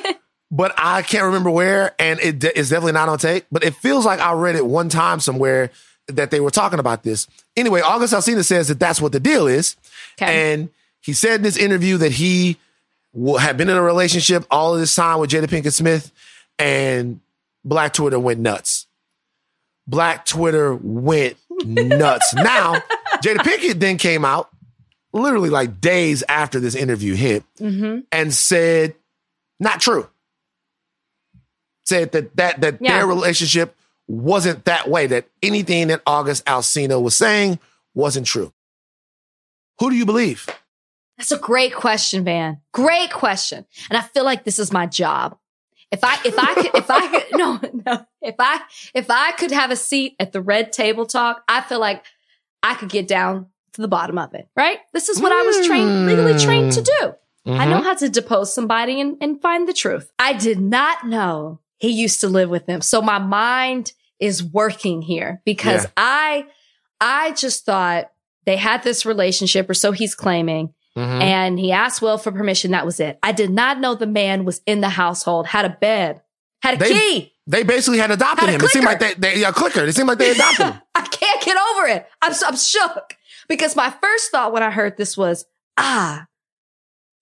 but 0.50 0.72
I 0.78 1.02
can't 1.02 1.24
remember 1.24 1.50
where. 1.50 1.94
And 1.98 2.18
it 2.20 2.38
de- 2.38 2.58
it's 2.58 2.70
definitely 2.70 2.92
not 2.92 3.08
on 3.08 3.18
tape, 3.18 3.44
but 3.52 3.64
it 3.64 3.74
feels 3.76 4.04
like 4.06 4.20
I 4.20 4.32
read 4.32 4.56
it 4.56 4.64
one 4.66 4.88
time 4.88 5.20
somewhere 5.20 5.70
that 6.08 6.30
they 6.30 6.40
were 6.40 6.50
talking 6.50 6.78
about 6.78 7.02
this. 7.02 7.26
Anyway, 7.56 7.80
August 7.80 8.12
Alsina 8.14 8.44
says 8.44 8.68
that 8.68 8.78
that's 8.78 9.00
what 9.00 9.12
the 9.12 9.20
deal 9.20 9.46
is. 9.46 9.76
Okay. 10.20 10.52
And 10.52 10.70
he 11.00 11.12
said 11.12 11.36
in 11.36 11.42
this 11.42 11.56
interview 11.56 11.96
that 11.98 12.12
he 12.12 12.58
w- 13.14 13.36
had 13.36 13.56
been 13.56 13.68
in 13.70 13.76
a 13.76 13.82
relationship 13.82 14.44
all 14.50 14.74
of 14.74 14.80
this 14.80 14.94
time 14.94 15.18
with 15.20 15.30
Jada 15.30 15.46
Pinkett 15.46 15.72
Smith, 15.72 16.12
and 16.58 17.20
Black 17.64 17.92
Twitter 17.94 18.18
went 18.20 18.40
nuts. 18.40 18.86
Black 19.86 20.24
Twitter 20.26 20.74
went 20.74 21.36
nuts. 21.64 22.34
now, 22.34 22.74
Jada 23.22 23.36
Pinkett 23.38 23.80
then 23.80 23.96
came 23.98 24.24
out 24.24 24.50
literally 25.12 25.50
like 25.50 25.80
days 25.80 26.22
after 26.28 26.58
this 26.60 26.74
interview 26.74 27.14
hit 27.14 27.44
Mm-hmm. 27.60 28.00
and 28.12 28.34
said, 28.34 28.94
not 29.60 29.80
true. 29.80 30.08
Said 31.86 32.12
that 32.12 32.34
that 32.36 32.60
that 32.62 32.78
Yeah. 32.80 32.98
their 32.98 33.06
relationship 33.06 33.76
wasn't 34.06 34.64
that 34.64 34.88
way, 34.88 35.06
that 35.06 35.28
anything 35.42 35.88
that 35.88 36.02
August 36.06 36.44
Alsina 36.44 37.00
was 37.00 37.16
saying 37.16 37.58
wasn't 37.94 38.26
true. 38.26 38.52
Who 39.80 39.90
do 39.90 39.96
you 39.96 40.06
believe? 40.06 40.48
That's 41.16 41.32
a 41.32 41.38
great 41.38 41.74
question, 41.74 42.24
man. 42.24 42.60
Great 42.72 43.12
question. 43.12 43.66
And 43.88 43.96
I 43.96 44.02
feel 44.02 44.24
like 44.24 44.44
this 44.44 44.58
is 44.58 44.72
my 44.72 44.86
job. 44.86 45.38
If 45.90 46.00
I 46.02 46.18
if 46.24 46.38
I 46.38 46.54
could 46.54 46.74
if 46.74 46.90
I 46.90 47.08
could 47.08 47.24
no 47.38 47.60
no 47.86 48.06
if 48.20 48.34
I 48.38 48.60
if 48.94 49.06
I 49.10 49.32
could 49.32 49.52
have 49.52 49.70
a 49.70 49.76
seat 49.76 50.16
at 50.18 50.32
the 50.32 50.42
red 50.42 50.72
table 50.72 51.06
talk, 51.06 51.44
I 51.48 51.60
feel 51.60 51.78
like 51.78 52.04
I 52.62 52.74
could 52.74 52.88
get 52.88 53.06
down 53.06 53.46
to 53.74 53.80
the 53.80 53.88
bottom 53.88 54.18
of 54.18 54.34
it. 54.34 54.48
Right? 54.56 54.78
This 54.92 55.08
is 55.08 55.20
what 55.20 55.32
I 55.32 55.42
was 55.42 55.66
trained 55.66 56.06
legally 56.06 56.38
trained 56.38 56.72
to 56.72 56.80
mm. 56.80 56.86
do. 57.00 57.14
I 57.46 57.66
know 57.66 57.76
mm-hmm. 57.76 57.84
how 57.84 57.94
to 57.94 58.08
depose 58.08 58.54
somebody 58.54 59.00
and, 59.02 59.18
and 59.20 59.40
find 59.40 59.68
the 59.68 59.74
truth. 59.74 60.10
I 60.18 60.32
did 60.32 60.58
not 60.58 61.06
know 61.06 61.60
he 61.78 61.90
used 61.90 62.20
to 62.20 62.28
live 62.28 62.48
with 62.50 62.66
them. 62.66 62.80
So 62.80 63.02
my 63.02 63.18
mind 63.18 63.92
is 64.20 64.42
working 64.42 65.02
here 65.02 65.42
because 65.44 65.84
Yeah. 65.84 65.90
I, 65.96 66.46
I 67.00 67.32
just 67.32 67.64
thought 67.66 68.10
they 68.46 68.56
had 68.56 68.82
this 68.82 69.04
relationship 69.04 69.68
or 69.68 69.74
so 69.74 69.92
he's 69.92 70.14
claiming. 70.14 70.72
Mhm. 70.96 71.20
And 71.22 71.58
he 71.58 71.72
asked 71.72 72.00
Will 72.00 72.18
for 72.18 72.30
permission. 72.30 72.70
That 72.70 72.86
was 72.86 73.00
it. 73.00 73.18
I 73.22 73.32
did 73.32 73.50
not 73.50 73.80
know 73.80 73.94
the 73.96 74.06
man 74.06 74.44
was 74.44 74.60
in 74.66 74.80
the 74.80 74.88
household, 74.88 75.46
had 75.48 75.64
a 75.64 75.70
bed, 75.80 76.22
had 76.62 76.74
a 76.74 76.78
They- 76.78 76.92
key. 76.92 77.30
They 77.46 77.62
basically 77.62 77.98
had 77.98 78.10
adopted 78.10 78.48
Had 78.48 78.54
him. 78.54 78.64
It 78.64 78.68
seemed 78.70 78.86
like 78.86 78.98
clicker. 79.00 79.14
they, 79.20 79.34
they, 79.34 79.40
yeah, 79.40 79.50
clicker. 79.50 79.84
It 79.84 79.94
seemed 79.94 80.08
like 80.08 80.16
they 80.16 80.30
adopted 80.30 80.64
him. 80.66 80.80
I 80.94 81.02
can't 81.02 81.42
get 81.42 81.56
over 81.58 81.86
it. 81.88 82.06
I'm, 82.22 82.32
I'm 82.46 82.56
shook 82.56 83.16
because 83.48 83.76
my 83.76 83.90
first 83.90 84.30
thought 84.30 84.52
when 84.52 84.62
I 84.62 84.70
heard 84.70 84.96
this 84.96 85.14
was, 85.14 85.44
ah, 85.76 86.26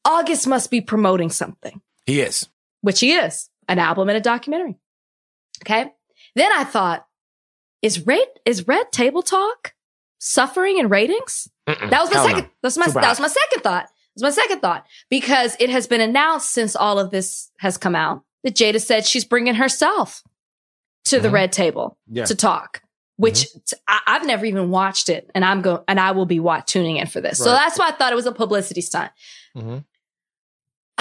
August 0.04 0.46
must 0.46 0.70
be 0.70 0.80
promoting 0.80 1.30
something, 1.30 1.80
He 2.06 2.20
is. 2.20 2.48
which 2.82 3.00
he 3.00 3.14
is 3.14 3.48
an 3.72 3.78
album 3.78 4.08
and 4.08 4.16
a 4.16 4.20
documentary. 4.20 4.76
Okay. 5.64 5.90
Then 6.34 6.52
I 6.52 6.64
thought, 6.64 7.06
is 7.80 8.06
Red, 8.06 8.26
is 8.44 8.68
Red 8.68 8.92
Table 8.92 9.22
Talk 9.22 9.74
suffering 10.18 10.78
in 10.78 10.88
ratings? 10.88 11.48
Mm-mm. 11.68 11.90
That 11.90 12.00
was 12.00 12.10
my 12.10 12.16
Hell 12.16 12.28
no. 12.28 12.34
second. 12.34 12.50
That's 12.62 12.76
my 12.78 12.86
that 12.88 13.08
was 13.08 13.20
my 13.20 13.28
second 13.28 13.62
thought. 13.62 13.84
That 13.84 13.90
was 14.14 14.22
my 14.22 14.30
second 14.42 14.60
thought 14.60 14.84
because 15.10 15.56
it 15.58 15.70
has 15.70 15.86
been 15.86 16.00
announced 16.00 16.50
since 16.50 16.76
all 16.76 16.98
of 16.98 17.10
this 17.10 17.50
has 17.58 17.76
come 17.78 17.94
out 17.94 18.22
that 18.44 18.54
Jada 18.54 18.80
said 18.80 19.06
she's 19.06 19.24
bringing 19.24 19.54
herself 19.54 20.22
to 21.06 21.18
the 21.18 21.28
Mhm. 21.28 21.32
red 21.32 21.52
table 21.52 21.96
Yeah. 22.10 22.24
to 22.26 22.34
talk. 22.34 22.82
Which 23.16 23.40
Mm-hmm. 23.44 23.58
t- 23.66 23.76
I, 23.88 24.00
have 24.06 24.26
never 24.26 24.44
even 24.46 24.70
watched 24.70 25.08
it, 25.08 25.30
and 25.34 25.44
I'm 25.44 25.62
going 25.62 25.80
and 25.88 25.98
I 26.00 26.10
will 26.12 26.26
be 26.26 26.40
wa- 26.40 26.60
tuning 26.60 26.96
in 26.96 27.06
for 27.06 27.20
this. 27.20 27.38
So 27.38 27.46
that's 27.50 27.78
why 27.78 27.88
I 27.88 27.92
thought 27.92 28.12
it 28.12 28.16
was 28.16 28.26
a 28.26 28.32
publicity 28.32 28.80
stunt. 28.80 29.12
Mhm. 29.56 29.84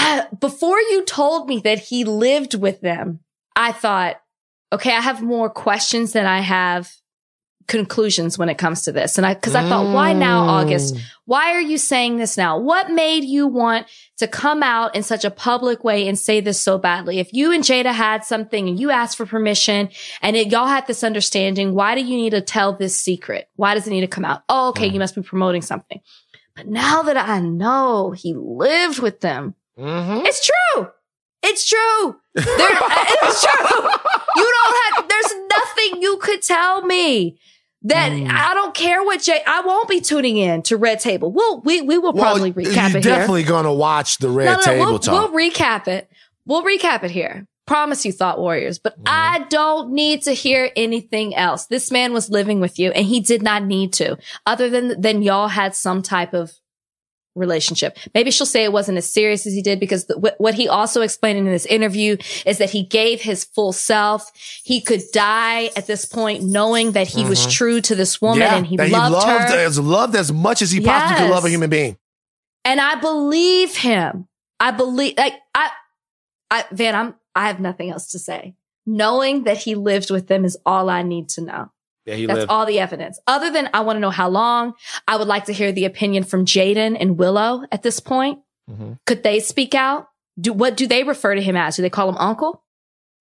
Uh, 0.02 0.24
before 0.40 0.80
you 0.80 1.06
told 1.06 1.48
me 1.48 1.60
that 1.60 1.80
he 1.80 2.04
lived 2.04 2.56
with 2.56 2.82
them, 2.82 3.20
I 3.56 3.72
thought, 3.72 4.20
okay, 4.74 4.92
I 4.92 5.02
have 5.02 5.22
more 5.22 5.50
questions 5.50 6.14
than 6.14 6.26
I 6.26 6.40
have 6.40 6.92
conclusions 7.68 8.38
when 8.38 8.50
it 8.50 8.58
comes 8.58 8.84
to 8.84 8.92
this. 8.92 9.18
And 9.18 9.26
I, 9.26 9.36
cause 9.36 9.56
I 9.56 9.68
thought, 9.70 9.94
why 9.94 10.12
now, 10.12 10.42
August? 10.42 10.96
Mm. 10.96 11.02
Why 11.26 11.54
are 11.54 11.62
you 11.62 11.78
saying 11.78 12.18
this 12.18 12.36
now? 12.36 12.58
What 12.58 12.90
made 12.90 13.24
you 13.24 13.48
want 13.48 13.88
to 14.18 14.28
come 14.28 14.64
out 14.64 14.96
in 14.96 15.04
such 15.04 15.24
a 15.24 15.32
public 15.32 15.84
way 15.84 16.08
and 16.08 16.18
say 16.18 16.42
this 16.42 16.60
so 16.60 16.78
badly? 16.78 17.20
If 17.20 17.32
you 17.32 17.52
and 17.52 17.64
Jada 17.64 17.94
had 17.94 18.26
something 18.26 18.68
and 18.68 18.80
you 18.80 18.90
asked 18.90 19.16
for 19.16 19.26
permission 19.26 19.90
and 20.22 20.36
it, 20.36 20.52
y'all 20.52 20.68
had 20.68 20.88
this 20.88 21.04
understanding, 21.04 21.74
why 21.74 21.96
do 21.96 22.02
you 22.02 22.18
need 22.18 22.32
to 22.32 22.42
tell 22.42 22.74
this 22.74 22.98
secret? 22.98 23.48
Why 23.56 23.76
does 23.76 23.88
it 23.88 23.92
need 23.92 24.02
to 24.02 24.08
come 24.08 24.26
out? 24.26 24.44
Oh, 24.50 24.70
okay. 24.70 24.90
Mm. 24.90 24.94
You 24.94 25.00
must 25.00 25.16
be 25.16 25.22
promoting 25.22 25.62
something. 25.62 26.02
But 26.56 26.68
now 26.68 27.04
that 27.04 27.16
I 27.16 27.40
know 27.40 28.12
he 28.12 28.34
lived 28.34 29.00
with 29.00 29.22
them, 29.22 29.56
Mhm. 29.82 30.26
it's 30.26 30.46
true. 30.46 30.88
It's 31.44 31.68
true. 31.68 32.16
There, 32.36 32.46
it's 32.48 33.42
true. 33.46 33.80
You 34.36 34.54
don't 34.56 34.78
have, 34.96 35.10
there's 35.10 35.34
nothing 35.58 36.02
you 36.02 36.18
could 36.18 36.42
tell 36.42 36.84
me 36.84 37.38
that 37.84 38.12
Mm. 38.12 38.30
I 38.30 38.54
don't 38.54 38.76
care 38.76 39.04
what 39.04 39.22
Jay, 39.24 39.42
I 39.46 39.62
won't 39.62 39.90
be 39.90 40.02
tuning 40.02 40.38
in 40.38 40.62
to 40.64 40.78
Red 40.78 41.00
Table. 41.00 41.32
We'll, 41.32 41.62
we, 41.62 41.82
we 41.82 41.98
will 41.98 42.14
probably 42.14 42.52
well, 42.52 42.64
recap 42.66 42.90
it 42.90 43.04
here. 43.04 43.16
definitely 43.16 43.42
gonna 43.44 43.74
watch 43.74 44.20
the 44.20 44.30
Red 44.30 44.46
No, 44.46 44.54
no, 44.54 44.62
Table 44.62 44.86
we'll, 44.86 45.00
Talk. 45.00 45.32
we'll 45.34 45.50
recap 45.50 45.88
it. 45.88 46.08
We'll 46.46 46.64
recap 46.64 47.04
it 47.04 47.10
here. 47.12 47.48
Promise 47.66 48.06
you, 48.06 48.12
Thought 48.12 48.38
Warriors. 48.40 48.78
But 48.78 48.96
I 49.06 49.46
don't 49.50 49.94
need 49.94 50.24
to 50.24 50.34
hear 50.34 50.70
anything 50.76 51.34
else. 51.36 51.66
This 51.68 51.90
man 51.92 52.14
was 52.14 52.30
living 52.30 52.60
with 52.60 52.78
you 52.78 52.92
and 52.92 53.06
he 53.06 53.20
did 53.20 53.42
not 53.42 53.64
need 53.64 53.94
to, 53.94 54.18
other 54.46 54.70
than, 54.70 55.02
than 55.02 55.24
y'all 55.24 55.48
had 55.48 55.74
some 55.74 56.04
type 56.04 56.34
of 56.36 56.52
relationship. 57.36 57.98
Maybe 58.14 58.32
she'll 58.32 58.46
say 58.46 58.64
it 58.64 58.74
wasn't 58.74 58.98
as 58.98 59.12
serious 59.12 59.46
as 59.46 59.54
he 59.54 59.62
did 59.62 59.80
because 59.80 60.06
the, 60.06 60.18
what, 60.18 60.36
what 60.40 60.54
he 60.54 60.68
also 60.68 61.02
explained 61.02 61.40
in 61.40 61.46
this 61.46 61.66
interview 61.66 62.18
is 62.46 62.58
that 62.58 62.70
he 62.70 62.84
gave 62.84 63.22
his 63.22 63.44
full 63.44 63.72
self. 63.72 64.32
He 64.64 64.82
could 64.82 65.02
die 65.14 65.70
at 65.76 65.88
this 65.88 66.06
point 66.06 66.44
knowing 66.44 66.92
that 66.94 67.08
he 67.08 67.24
was 67.24 67.40
mm-hmm. 67.40 67.50
true 67.52 67.82
to 67.82 67.96
this 67.96 68.22
woman 68.22 68.44
and 68.44 68.68
he 68.68 68.78
that 68.78 68.90
loved, 68.90 69.26
her. 69.26 69.58
as 69.58 69.80
loved 69.80 70.16
as 70.16 70.32
much 70.32 70.62
as 70.62 70.72
he 70.72 70.82
possibly 70.82 71.26
could 71.26 71.32
love 71.32 71.46
a 71.46 71.50
human 71.50 71.70
being. 71.70 71.98
And 72.66 72.80
I 72.80 72.96
believe 72.96 73.76
him. 73.76 74.28
I 74.60 74.72
believe, 74.72 75.18
like, 75.18 75.34
I, 75.56 75.72
I, 76.52 76.66
Van, 76.72 76.96
I'm, 76.96 77.16
I 77.34 77.48
have 77.48 77.60
nothing 77.60 77.90
else 77.90 78.12
to 78.12 78.20
say. 78.20 78.56
Knowing 78.86 79.44
that 79.46 79.58
he 79.58 79.76
lived 79.76 80.12
with 80.12 80.28
them 80.28 80.46
is 80.46 80.58
all 80.66 80.90
I 80.90 81.02
need 81.02 81.30
to 81.30 81.42
know. 81.42 81.72
Yeah, 82.06 82.16
he 82.16 82.26
That's 82.26 82.40
lived. 82.40 82.52
all 82.52 82.66
the 82.66 82.80
evidence. 82.80 83.20
Other 83.28 83.52
than 83.52 83.70
I 83.74 83.82
want 83.82 83.98
to 83.98 84.00
know 84.02 84.10
how 84.10 84.28
long, 84.30 84.74
I 85.08 85.18
would 85.18 85.28
like 85.28 85.46
to 85.46 85.54
hear 85.54 85.72
the 85.72 85.86
opinion 85.86 86.24
from 86.24 86.46
Jaden 86.46 86.98
and 87.00 87.18
Willow 87.18 87.64
at 87.72 87.84
this 87.84 88.00
point. 88.00 88.40
Mhm. 88.70 88.98
Could 89.06 89.24
they 89.24 89.40
speak 89.40 89.76
out? 89.76 90.08
Do, 90.40 90.54
what 90.54 90.78
do 90.78 90.88
they 90.88 91.04
refer 91.04 91.36
to 91.36 91.42
him 91.42 91.56
as? 91.56 91.76
Do 91.76 91.82
they 91.82 91.90
call 91.90 92.10
him 92.10 92.18
uncle? 92.18 92.64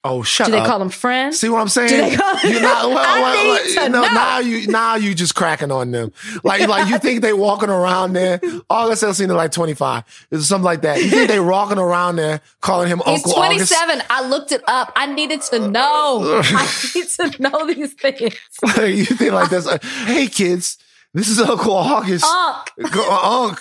Oh, 0.03 0.23
shut 0.23 0.47
Do 0.47 0.53
they 0.53 0.59
up. 0.59 0.67
call 0.67 0.81
him 0.81 0.89
friend? 0.89 1.35
See 1.35 1.51
what 1.51 1.61
I'm 1.61 1.69
saying? 1.69 1.91
Do 1.91 1.97
they 1.99 2.17
call- 2.17 2.51
You're 2.51 2.63
not, 2.63 2.89
well, 2.89 2.99
I 2.99 3.21
well, 3.21 3.35
need 3.45 3.77
well, 3.77 3.85
to 3.87 3.89
no, 3.91 4.01
now 4.03 4.39
you 4.39 4.67
now 4.67 4.95
you 4.95 5.15
just 5.15 5.35
cracking 5.35 5.71
on 5.71 5.91
them. 5.91 6.11
Like 6.43 6.67
like 6.69 6.89
you 6.89 6.99
think 6.99 7.21
they 7.21 7.35
walking 7.35 7.69
around 7.69 8.15
there. 8.15 8.41
August 8.71 9.03
Alsina 9.03 9.37
like 9.37 9.53
25. 9.53 10.27
It's 10.31 10.47
something 10.47 10.65
like 10.65 10.81
that. 10.83 11.03
You 11.03 11.11
think 11.11 11.29
they 11.29 11.39
walking 11.41 11.77
around 11.77 12.17
there 12.17 12.41
calling 12.63 12.89
him 12.89 13.03
He's 13.05 13.23
Uncle 13.27 13.43
August? 13.43 13.73
27. 13.73 14.03
I 14.09 14.27
looked 14.27 14.53
it 14.53 14.63
up. 14.67 14.91
I 14.97 15.13
needed 15.13 15.43
to 15.43 15.69
know. 15.69 16.41
I 16.45 16.91
need 16.95 17.09
to 17.09 17.43
know 17.43 17.67
these 17.67 17.93
things. 17.93 18.35
you 18.79 19.05
think 19.05 19.33
like 19.33 19.51
this? 19.51 19.69
hey 20.07 20.29
kids, 20.29 20.79
this 21.15 21.29
is 21.29 21.41
Uncle 21.41 21.75
August. 21.75 22.25
Unc. 22.25 22.69
Uh, 22.95 23.45
Unc. 23.47 23.59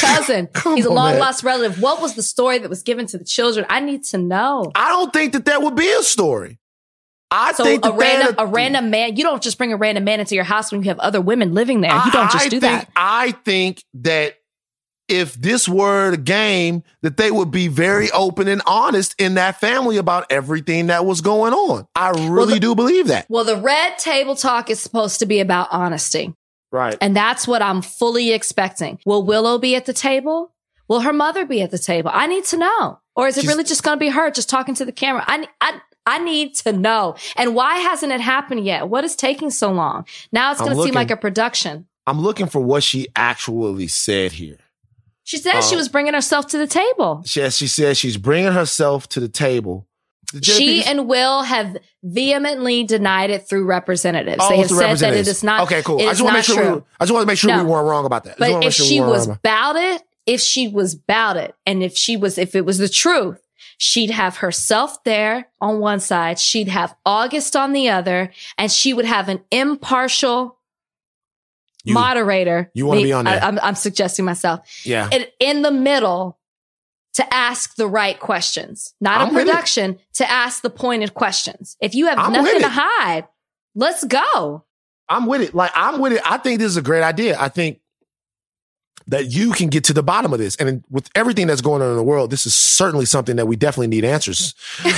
cousin. 0.00 0.46
Come 0.52 0.76
He's 0.76 0.86
a 0.86 0.90
on, 0.90 0.94
long 0.94 1.10
man. 1.12 1.20
lost 1.20 1.42
relative. 1.42 1.80
What 1.80 2.00
was 2.02 2.14
the 2.14 2.22
story 2.22 2.58
that 2.58 2.68
was 2.68 2.82
given 2.82 3.06
to 3.06 3.18
the 3.18 3.24
children? 3.24 3.66
I 3.68 3.80
need 3.80 4.04
to 4.04 4.18
know. 4.18 4.70
I 4.74 4.88
don't 4.90 5.12
think 5.12 5.32
that 5.32 5.46
that 5.46 5.62
would 5.62 5.74
be 5.76 5.90
a 5.90 6.02
story. 6.02 6.58
I 7.30 7.52
So 7.52 7.62
think 7.64 7.84
a 7.86 7.92
random, 7.92 8.34
a 8.38 8.46
random 8.46 8.90
man, 8.90 9.16
you 9.16 9.22
don't 9.22 9.40
just 9.42 9.56
bring 9.56 9.72
a 9.72 9.76
random 9.76 10.02
man 10.04 10.18
into 10.20 10.34
your 10.34 10.42
house 10.44 10.72
when 10.72 10.82
you 10.82 10.88
have 10.88 10.98
other 10.98 11.20
women 11.20 11.54
living 11.54 11.80
there. 11.80 11.92
You 11.92 12.10
don't 12.10 12.26
I- 12.26 12.32
just 12.32 12.46
I 12.46 12.48
do 12.48 12.58
think, 12.60 12.72
that. 12.80 12.88
I 12.96 13.30
think 13.44 13.84
that 13.94 14.34
if 15.08 15.34
this 15.34 15.68
were 15.68 16.12
a 16.12 16.16
game, 16.16 16.82
that 17.02 17.16
they 17.16 17.30
would 17.30 17.50
be 17.50 17.68
very 17.68 18.10
open 18.12 18.46
and 18.48 18.62
honest 18.66 19.14
in 19.18 19.34
that 19.34 19.58
family 19.60 19.96
about 19.96 20.26
everything 20.30 20.88
that 20.88 21.04
was 21.06 21.20
going 21.20 21.52
on. 21.52 21.86
I 21.94 22.10
really 22.28 22.54
the- 22.54 22.60
do 22.60 22.74
believe 22.74 23.06
that. 23.08 23.26
Well, 23.28 23.44
the 23.44 23.56
red 23.56 23.96
table 23.98 24.34
talk 24.34 24.68
is 24.70 24.80
supposed 24.80 25.18
to 25.20 25.26
be 25.26 25.38
about 25.40 25.68
honesty. 25.70 26.34
Right. 26.72 26.96
And 27.00 27.16
that's 27.16 27.48
what 27.48 27.62
I'm 27.62 27.82
fully 27.82 28.32
expecting. 28.32 28.98
Will 29.04 29.22
Willow 29.24 29.58
be 29.58 29.74
at 29.76 29.86
the 29.86 29.92
table? 29.92 30.52
Will 30.88 31.00
her 31.00 31.12
mother 31.12 31.44
be 31.44 31.62
at 31.62 31.70
the 31.70 31.78
table? 31.78 32.10
I 32.12 32.26
need 32.26 32.44
to 32.46 32.56
know. 32.56 32.98
Or 33.16 33.28
is 33.28 33.36
it 33.36 33.42
She's- 33.42 33.52
really 33.52 33.64
just 33.64 33.82
going 33.82 33.96
to 33.96 34.00
be 34.00 34.08
her 34.10 34.30
just 34.30 34.48
talking 34.48 34.74
to 34.76 34.84
the 34.84 34.92
camera? 34.92 35.24
I, 35.26 35.46
I, 35.60 35.80
I 36.06 36.18
need 36.18 36.54
to 36.56 36.72
know. 36.72 37.16
And 37.36 37.54
why 37.54 37.76
hasn't 37.78 38.12
it 38.12 38.20
happened 38.20 38.64
yet? 38.64 38.88
What 38.88 39.04
is 39.04 39.14
taking 39.16 39.50
so 39.50 39.70
long? 39.72 40.04
Now 40.32 40.50
it's 40.52 40.60
going 40.60 40.76
to 40.76 40.82
seem 40.82 40.94
like 40.94 41.10
a 41.10 41.16
production. 41.16 41.86
I'm 42.06 42.20
looking 42.20 42.46
for 42.46 42.60
what 42.60 42.82
she 42.82 43.06
actually 43.14 43.86
said 43.88 44.32
here. 44.32 44.56
She 45.24 45.36
said 45.36 45.60
she 45.60 45.74
Oh. 45.76 45.78
was 45.78 45.88
bringing 45.88 46.14
herself 46.14 46.46
to 46.48 46.58
the 46.58 46.66
table. 46.66 47.22
She, 47.24 47.48
she 47.50 47.66
said 47.68 47.96
she's 47.96 48.16
bringing 48.16 48.52
herself 48.52 49.08
to 49.10 49.20
the 49.20 49.28
table. 49.28 49.86
She 50.42 50.84
and 50.84 51.08
Will 51.08 51.42
have 51.42 51.76
vehemently 52.02 52.84
denied 52.84 53.30
it 53.30 53.48
through 53.48 53.64
representatives. 53.64 54.38
Oh, 54.40 54.48
they 54.50 54.58
have 54.58 54.68
said 54.70 54.98
that 54.98 55.14
it 55.18 55.26
is 55.26 55.42
not. 55.42 55.62
Okay, 55.62 55.82
cool. 55.82 56.00
I 56.00 56.04
just 56.12 56.22
want 56.22 56.32
to 56.34 56.38
make 56.38 56.44
sure. 56.44 56.56
true. 56.56 56.74
We, 56.76 56.82
I 57.00 57.04
just 57.04 57.12
want 57.12 57.22
to 57.22 57.26
make 57.26 57.38
sure 57.38 57.50
No. 57.50 57.64
we 57.64 57.70
weren't 57.70 57.86
wrong 57.88 58.04
about 58.06 58.24
that. 58.24 58.36
I 58.40 58.46
just 58.46 58.50
wanna 58.52 58.60
But 58.60 58.66
if 58.68 58.74
sure 58.74 58.86
she 58.86 59.00
weren't 59.00 59.10
was 59.12 59.26
about- 59.28 59.76
it, 59.76 60.02
if 60.26 60.40
she 60.40 60.68
was 60.68 60.94
about 60.94 61.36
it, 61.36 61.54
and 61.66 61.82
if 61.82 61.96
she 61.96 62.16
was, 62.16 62.38
if 62.38 62.54
it 62.54 62.64
was 62.64 62.78
the 62.78 62.88
truth, 62.88 63.40
she'd 63.78 64.10
have 64.10 64.36
herself 64.36 65.02
there 65.04 65.48
on 65.60 65.80
one 65.80 65.98
side, 65.98 66.38
she'd 66.38 66.68
have 66.68 66.94
August 67.04 67.56
on 67.56 67.72
the 67.72 67.88
other, 67.88 68.30
and 68.56 68.70
she 68.70 68.92
would 68.94 69.06
have 69.06 69.28
an 69.28 69.40
impartial 69.50 70.58
You- 71.82 71.94
moderator. 71.94 72.70
you 72.74 72.86
wanna 72.86 73.02
be 73.02 73.12
on 73.12 73.24
there. 73.24 73.42
I, 73.42 73.48
am 73.48 73.58
I'm 73.62 73.74
suggesting 73.74 74.24
myself 74.24 74.60
yeah. 74.84 75.08
in, 75.10 75.24
in 75.40 75.62
the 75.62 75.70
middle 75.70 76.38
to 77.14 77.34
ask 77.34 77.74
the 77.76 77.88
right 77.88 78.18
questions, 78.18 78.94
not 79.00 79.20
I'm 79.20 79.34
a 79.34 79.38
production 79.38 79.98
to 80.14 80.30
ask 80.30 80.62
the 80.62 80.70
pointed 80.70 81.14
questions. 81.14 81.76
If 81.80 81.94
you 81.94 82.06
have 82.06 82.18
I'm 82.18 82.32
nothing 82.32 82.60
to 82.60 82.68
hide, 82.68 83.26
let's 83.74 84.04
go. 84.04 84.64
I'm 85.08 85.26
with 85.26 85.40
it. 85.40 85.54
Like 85.54 85.72
I'm 85.74 86.00
with 86.00 86.12
it. 86.12 86.22
I 86.24 86.38
think 86.38 86.60
this 86.60 86.68
is 86.68 86.76
a 86.76 86.82
great 86.82 87.02
idea. 87.02 87.36
I 87.38 87.48
think 87.48 87.80
that 89.08 89.32
you 89.32 89.50
can 89.52 89.70
get 89.70 89.82
to 89.84 89.92
the 89.92 90.04
bottom 90.04 90.32
of 90.32 90.38
this, 90.38 90.54
and 90.56 90.84
with 90.88 91.10
everything 91.16 91.48
that's 91.48 91.62
going 91.62 91.82
on 91.82 91.90
in 91.90 91.96
the 91.96 92.02
world, 92.02 92.30
this 92.30 92.46
is 92.46 92.54
certainly 92.54 93.04
something 93.06 93.36
that 93.36 93.46
we 93.46 93.56
definitely 93.56 93.88
need 93.88 94.04
answers. 94.04 94.54
um, 94.84 94.92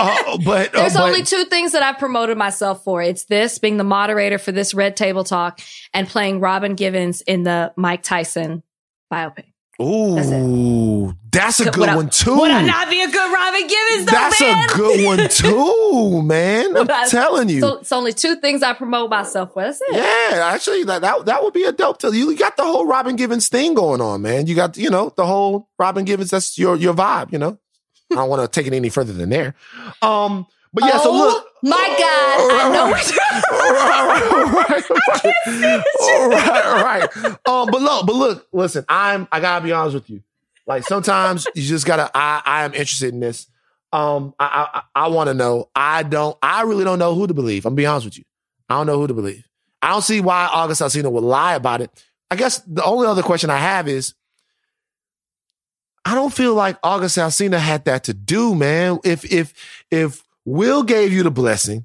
uh, 0.00 0.38
but 0.44 0.74
uh, 0.74 0.80
There's 0.80 0.94
but- 0.94 1.02
only 1.02 1.22
two 1.22 1.44
things 1.44 1.72
that 1.72 1.82
I've 1.84 1.98
promoted 1.98 2.36
myself 2.36 2.82
for. 2.82 3.00
It's 3.00 3.26
this 3.26 3.60
being 3.60 3.76
the 3.76 3.84
moderator 3.84 4.38
for 4.38 4.50
this 4.50 4.74
Red 4.74 4.96
Table 4.96 5.22
Talk 5.22 5.60
and 5.94 6.08
playing 6.08 6.40
Robin 6.40 6.74
Givens 6.74 7.20
in 7.20 7.44
the 7.44 7.72
Mike 7.76 8.02
Tyson 8.02 8.64
biopic. 9.12 9.52
Ooh, 9.80 11.14
that's 11.30 11.60
a 11.60 11.64
Would 11.64 11.72
good 11.74 11.88
I- 11.88 11.94
one 11.96 12.10
too. 12.10 12.36
Would 12.36 12.50
I 12.50 12.62
not 12.66 12.90
be 12.90 13.00
a 13.00 13.06
good 13.08 13.32
Robin 13.32 13.60
Givens 13.66 14.06
though, 14.06 14.10
That's 14.10 14.40
man? 14.40 14.64
a 14.68 14.72
good 14.76 15.04
one 15.06 15.28
too, 15.30 16.22
man. 16.22 16.76
I'm 16.76 16.90
I- 16.90 17.06
telling 17.08 17.48
you. 17.48 17.60
So 17.60 17.76
it's 17.78 17.92
only 17.92 18.12
two 18.12 18.36
things 18.36 18.62
I 18.64 18.72
promote 18.72 19.08
myself 19.08 19.52
for. 19.52 19.62
That's 19.62 19.80
it. 19.80 19.94
yeah, 19.94 20.50
actually, 20.52 20.82
that, 20.84 21.02
that 21.02 21.26
that 21.26 21.42
would 21.44 21.54
be 21.54 21.62
a 21.64 21.72
dope. 21.72 21.98
Tell 21.98 22.12
you 22.12 22.36
got 22.36 22.56
the 22.56 22.64
whole 22.64 22.86
Robin 22.86 23.14
Givens 23.16 23.48
thing 23.48 23.74
going 23.74 24.00
on, 24.00 24.20
man. 24.22 24.46
You 24.48 24.56
got 24.56 24.76
you 24.76 24.90
know 24.90 25.12
the 25.16 25.26
whole 25.26 25.68
Robin 25.78 26.04
Givens. 26.04 26.30
That's 26.30 26.58
your 26.58 26.74
your 26.76 26.94
vibe, 26.94 27.32
you 27.32 27.38
know. 27.38 27.58
I 28.10 28.14
don't 28.16 28.30
want 28.30 28.42
to 28.42 28.48
take 28.48 28.66
it 28.66 28.74
any 28.74 28.88
further 28.88 29.12
than 29.12 29.28
there. 29.28 29.54
Um, 30.02 30.46
but 30.72 30.84
yeah, 30.84 30.98
so 30.98 31.10
Oh, 31.10 31.16
look. 31.18 31.46
my 31.62 31.76
God, 31.98 32.50
I 32.52 32.72
know 32.72 32.88
what 32.90 33.04
right, 34.68 34.84
right, 34.90 35.84
right, 36.82 36.82
right. 36.82 37.24
Um, 37.48 37.68
but 37.70 37.80
look, 37.82 38.06
but 38.06 38.14
look, 38.14 38.46
listen, 38.52 38.84
I'm 38.88 39.26
I 39.32 39.40
gotta 39.40 39.64
be 39.64 39.72
honest 39.72 39.94
with 39.94 40.10
you. 40.10 40.22
Like 40.66 40.84
sometimes 40.84 41.46
you 41.54 41.62
just 41.62 41.86
gotta. 41.86 42.10
I 42.14 42.42
I 42.44 42.64
am 42.64 42.74
interested 42.74 43.12
in 43.14 43.20
this. 43.20 43.46
Um, 43.92 44.34
I 44.38 44.68
I, 44.94 45.04
I 45.04 45.08
want 45.08 45.28
to 45.28 45.34
know. 45.34 45.70
I 45.74 46.02
don't. 46.02 46.36
I 46.42 46.62
really 46.62 46.84
don't 46.84 46.98
know 46.98 47.14
who 47.14 47.26
to 47.26 47.34
believe. 47.34 47.64
I'm 47.64 47.70
gonna 47.70 47.76
be 47.76 47.86
honest 47.86 48.04
with 48.06 48.18
you. 48.18 48.24
I 48.68 48.74
don't 48.74 48.86
know 48.86 48.98
who 48.98 49.06
to 49.06 49.14
believe. 49.14 49.48
I 49.80 49.90
don't 49.92 50.02
see 50.02 50.20
why 50.20 50.46
August 50.52 50.82
Alsina 50.82 51.10
would 51.10 51.24
lie 51.24 51.54
about 51.54 51.80
it. 51.80 51.90
I 52.30 52.36
guess 52.36 52.58
the 52.66 52.84
only 52.84 53.06
other 53.06 53.22
question 53.22 53.48
I 53.48 53.56
have 53.56 53.88
is, 53.88 54.12
I 56.04 56.14
don't 56.14 56.32
feel 56.32 56.54
like 56.54 56.76
August 56.82 57.16
Alsina 57.16 57.58
had 57.58 57.84
that 57.86 58.04
to 58.04 58.14
do, 58.14 58.54
man. 58.54 58.98
If 59.04 59.24
if 59.32 59.54
if 59.90 60.22
Will 60.48 60.82
gave 60.82 61.12
you 61.12 61.22
the 61.22 61.30
blessing 61.30 61.84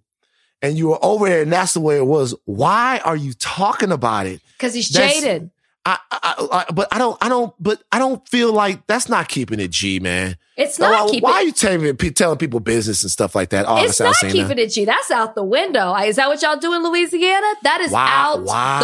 and 0.61 0.77
you 0.77 0.87
were 0.89 0.99
over 1.03 1.27
there 1.27 1.41
and 1.41 1.51
that's 1.51 1.73
the 1.73 1.81
way 1.81 1.97
it 1.97 2.05
was, 2.05 2.33
why 2.45 2.99
are 3.03 3.15
you 3.17 3.33
talking 3.33 3.91
about 3.91 4.25
it? 4.25 4.41
because 4.57 4.73
he's 4.73 4.89
That's- 4.89 5.21
jaded. 5.21 5.49
I, 5.85 5.97
I, 6.11 6.65
I 6.69 6.71
but 6.71 6.87
I 6.93 6.97
don't 6.97 7.17
I 7.21 7.27
don't 7.27 7.53
but 7.59 7.83
I 7.91 7.99
don't 7.99 8.25
feel 8.29 8.53
like 8.53 8.87
that's 8.87 9.09
not 9.09 9.27
keeping 9.27 9.59
it 9.59 9.69
G, 9.71 9.99
man. 9.99 10.37
It's 10.55 10.77
not 10.79 11.09
why, 11.09 11.19
why 11.19 11.31
are 11.33 11.43
you 11.43 11.51
telling 11.51 11.97
telling 11.97 12.37
people 12.37 12.59
business 12.59 13.01
and 13.03 13.11
stuff 13.11 13.33
like 13.35 13.49
that? 13.49 13.65
August 13.65 13.99
It's 13.99 14.21
not 14.23 14.31
keeping 14.31 14.59
it 14.59 14.67
G. 14.67 14.85
That's 14.85 15.11
out 15.11 15.35
the 15.35 15.43
window. 15.43 15.93
Is 15.95 16.15
that 16.17 16.27
what 16.29 16.41
y'all 16.41 16.55
do 16.57 16.73
in 16.73 16.83
Louisiana? 16.83 17.47
That 17.63 17.81
is 17.81 17.91
Wow. 17.91 18.05
out 18.07 18.43
Wow. 18.43 18.79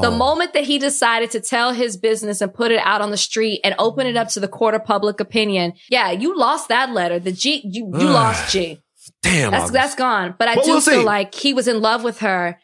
the 0.00 0.02
window. 0.04 0.10
The 0.12 0.16
moment 0.16 0.52
that 0.52 0.64
he 0.64 0.78
decided 0.78 1.30
to 1.32 1.40
tell 1.40 1.72
his 1.72 1.96
business 1.96 2.40
and 2.40 2.52
put 2.54 2.70
it 2.70 2.80
out 2.84 3.00
on 3.00 3.10
the 3.10 3.16
street 3.16 3.60
and 3.64 3.74
open 3.78 4.06
it 4.06 4.16
up 4.16 4.28
to 4.28 4.40
the 4.40 4.48
court 4.48 4.74
of 4.74 4.84
public 4.84 5.18
opinion, 5.20 5.72
yeah, 5.88 6.10
you 6.12 6.36
lost 6.38 6.68
that 6.68 6.90
letter. 6.92 7.18
The 7.18 7.32
G, 7.32 7.62
you, 7.64 7.86
you 7.98 8.08
lost 8.08 8.52
G. 8.52 8.78
Damn, 9.22 9.50
That's 9.50 9.70
that's 9.72 9.94
gone. 9.96 10.34
But 10.38 10.46
I 10.48 10.54
But 10.54 10.64
do 10.64 10.70
we'll 10.72 10.80
feel 10.80 11.00
see. 11.00 11.04
like 11.04 11.34
he 11.34 11.54
was 11.54 11.66
in 11.66 11.80
love 11.80 12.04
with 12.04 12.18
her. 12.20 12.60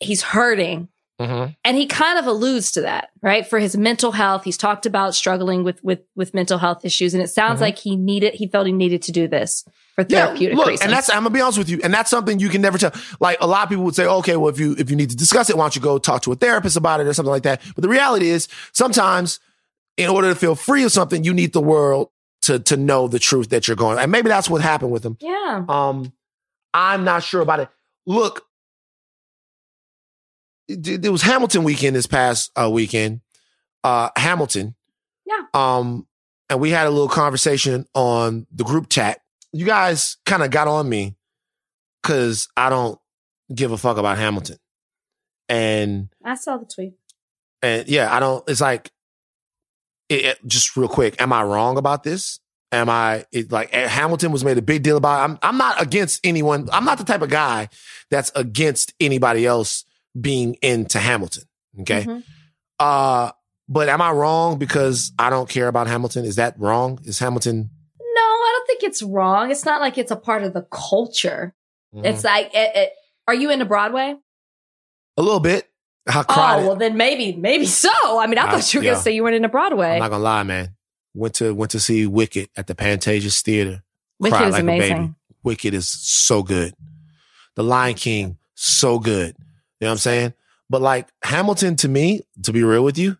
He's 0.00 0.22
hurting. 0.22 0.88
Mhm. 1.20 1.54
And 1.64 1.76
he 1.76 1.86
kind 1.86 2.18
of 2.18 2.26
alludes 2.26 2.72
to 2.72 2.80
that, 2.80 3.10
right? 3.22 3.46
For 3.46 3.58
his 3.58 3.76
mental 3.76 4.12
health. 4.12 4.42
He's 4.44 4.56
talked 4.56 4.86
about 4.86 5.14
struggling 5.14 5.62
with 5.64 5.82
with 5.84 6.00
with 6.16 6.32
mental 6.34 6.56
health 6.58 6.84
issues. 6.84 7.12
And 7.14 7.22
it 7.22 7.28
sounds 7.28 7.58
Mhm. 7.58 7.62
like 7.62 7.78
he 7.78 7.94
needed 7.96 8.34
he 8.34 8.46
felt 8.48 8.66
he 8.66 8.72
needed 8.72 9.02
to 9.02 9.12
do 9.12 9.28
this 9.28 9.64
for 9.94 10.06
Yeah, 10.08 10.26
therapeutic 10.26 10.56
look, 10.56 10.66
reasons. 10.68 10.84
and 10.86 10.92
that's 10.92 11.10
I'm 11.10 11.16
gonna 11.24 11.30
be 11.30 11.40
honest 11.42 11.58
with 11.58 11.68
you, 11.68 11.78
and 11.84 11.92
that's 11.92 12.08
something 12.10 12.38
you 12.40 12.48
can 12.48 12.62
never 12.62 12.78
tell. 12.78 12.92
Like 13.20 13.36
a 13.42 13.46
lot 13.46 13.64
of 13.64 13.68
people 13.68 13.84
would 13.84 13.94
say, 13.94 14.06
okay, 14.06 14.36
well, 14.36 14.48
if 14.48 14.58
you 14.58 14.74
if 14.78 14.88
you 14.88 14.96
need 14.96 15.10
to 15.10 15.16
discuss 15.16 15.50
it, 15.50 15.56
why 15.58 15.64
don't 15.64 15.76
you 15.76 15.82
go 15.82 15.98
talk 15.98 16.22
to 16.22 16.32
a 16.32 16.36
therapist 16.36 16.76
about 16.78 17.00
it 17.00 17.06
or 17.06 17.12
something 17.12 17.30
like 17.30 17.42
that? 17.42 17.60
But 17.74 17.82
the 17.82 17.88
reality 17.88 18.28
is, 18.30 18.48
sometimes 18.72 19.40
in 19.98 20.08
order 20.08 20.30
to 20.30 20.34
feel 20.34 20.54
free 20.54 20.84
of 20.84 20.92
something, 20.92 21.22
you 21.24 21.34
need 21.34 21.52
the 21.52 21.60
world 21.60 22.08
to 22.42 22.58
to 22.60 22.76
know 22.78 23.08
the 23.08 23.18
truth 23.18 23.50
that 23.50 23.68
you're 23.68 23.76
going. 23.76 23.98
And 23.98 24.10
maybe 24.10 24.28
that's 24.30 24.48
what 24.48 24.62
happened 24.62 24.90
with 24.92 25.04
him. 25.04 25.18
yeah. 25.20 25.64
Um, 25.68 26.12
I'm 26.72 27.04
not 27.04 27.22
sure 27.24 27.42
about 27.42 27.60
it. 27.60 27.68
Look, 28.06 28.46
it, 30.70 31.04
it 31.04 31.10
was 31.10 31.22
Hamilton 31.22 31.64
weekend 31.64 31.96
this 31.96 32.06
past 32.06 32.50
uh, 32.56 32.70
weekend. 32.70 33.20
Uh, 33.82 34.10
Hamilton. 34.16 34.74
Yeah. 35.26 35.42
Um, 35.54 36.06
and 36.48 36.60
we 36.60 36.70
had 36.70 36.86
a 36.86 36.90
little 36.90 37.08
conversation 37.08 37.86
on 37.94 38.46
the 38.52 38.64
group 38.64 38.88
chat. 38.88 39.20
You 39.52 39.64
guys 39.66 40.16
kind 40.26 40.42
of 40.42 40.50
got 40.50 40.68
on 40.68 40.88
me 40.88 41.16
because 42.02 42.48
I 42.56 42.70
don't 42.70 42.98
give 43.54 43.72
a 43.72 43.78
fuck 43.78 43.96
about 43.96 44.18
Hamilton. 44.18 44.56
And 45.48 46.08
I 46.24 46.34
saw 46.34 46.56
the 46.58 46.66
tweet. 46.66 46.94
and 47.62 47.88
yeah, 47.88 48.14
I 48.14 48.20
don't. 48.20 48.48
It's 48.48 48.60
like, 48.60 48.90
it, 50.08 50.24
it- 50.24 50.38
just 50.46 50.76
real 50.76 50.88
quick. 50.88 51.20
Am 51.20 51.32
I 51.32 51.42
wrong 51.42 51.76
about 51.78 52.02
this? 52.04 52.40
Am 52.72 52.88
I 52.88 53.24
it, 53.32 53.50
like 53.50 53.70
eh, 53.72 53.88
Hamilton 53.88 54.30
was 54.30 54.44
made 54.44 54.56
a 54.58 54.62
big 54.62 54.84
deal 54.84 54.96
about? 54.96 55.28
I'm 55.28 55.38
I'm 55.42 55.56
not 55.58 55.82
against 55.82 56.24
anyone. 56.24 56.68
I'm 56.72 56.84
not 56.84 56.98
the 56.98 57.04
type 57.04 57.22
of 57.22 57.28
guy 57.30 57.68
that's 58.10 58.30
against 58.36 58.94
anybody 59.00 59.44
else 59.44 59.84
being 60.18 60.54
into 60.62 60.98
Hamilton. 60.98 61.44
Okay. 61.80 62.04
Mhm. 62.04 62.22
Uh, 62.78 63.32
but 63.68 63.88
am 63.88 64.00
I 64.02 64.10
wrong 64.10 64.58
because 64.58 65.12
I 65.18 65.30
don't 65.30 65.48
care 65.48 65.68
about 65.68 65.86
Hamilton? 65.86 66.24
Is 66.24 66.36
that 66.36 66.58
wrong? 66.58 66.98
Is 67.04 67.18
Hamilton? 67.18 67.70
No, 68.00 68.20
I 68.22 68.52
don't 68.56 68.66
think 68.66 68.82
it's 68.82 69.02
wrong. 69.02 69.50
It's 69.50 69.64
not 69.64 69.80
like 69.80 69.98
it's 69.98 70.10
a 70.10 70.16
part 70.16 70.42
of 70.42 70.52
the 70.54 70.66
culture. 70.72 71.54
Mm-hmm. 71.94 72.06
It's 72.06 72.24
like, 72.24 72.46
it, 72.54 72.76
it, 72.76 72.92
are 73.28 73.34
you 73.34 73.50
into 73.50 73.64
Broadway? 73.66 74.16
a 75.16 75.22
little 75.22 75.40
bit. 75.40 75.68
I 76.08 76.24
Oh, 76.28 76.66
well, 76.66 76.76
then 76.76 76.96
maybe, 76.96 77.34
maybe 77.36 77.66
so. 77.66 77.90
I 78.18 78.26
mean, 78.26 78.38
I 78.38 78.46
I- 78.46 78.50
thought 78.50 78.72
you 78.72 78.80
were 78.80 78.84
yeah. 78.84 78.90
going 78.92 78.98
to 78.98 79.02
say 79.02 79.14
you 79.14 79.22
weren't 79.22 79.36
into 79.36 79.48
Broadway. 79.48 79.92
I'm 79.94 79.98
not 80.00 80.10
gonna 80.10 80.22
lie, 80.24 80.42
man. 80.44 80.74
Went 81.14 81.34
to 81.34 81.54
went 81.54 81.72
to 81.72 81.80
see 81.80 82.06
Wicked 82.06 82.48
at 82.56 82.66
the 82.66 82.74
Pantages 82.74 83.42
Theater. 83.42 83.82
Wicked 84.18 84.40
is 84.42 84.52
like 84.52 84.62
amazing. 84.62 85.14
Wicked 85.42 85.74
is 85.74 85.88
so 85.88 86.42
good. 86.42 86.74
The 87.56 87.62
Lion 87.64 87.94
King, 87.94 88.38
so 88.54 88.98
good. 88.98 89.36
You 89.80 89.86
know 89.86 89.90
what 89.90 89.92
I'm 89.92 89.98
saying? 89.98 90.34
But 90.68 90.82
like 90.82 91.08
Hamilton 91.24 91.76
to 91.76 91.88
me, 91.88 92.20
to 92.42 92.52
be 92.52 92.62
real 92.62 92.84
with 92.84 92.98
you, 92.98 93.16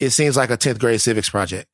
it 0.00 0.10
seems 0.10 0.36
like 0.36 0.50
a 0.50 0.56
10th 0.56 0.80
grade 0.80 1.00
civics 1.00 1.30
project. 1.30 1.68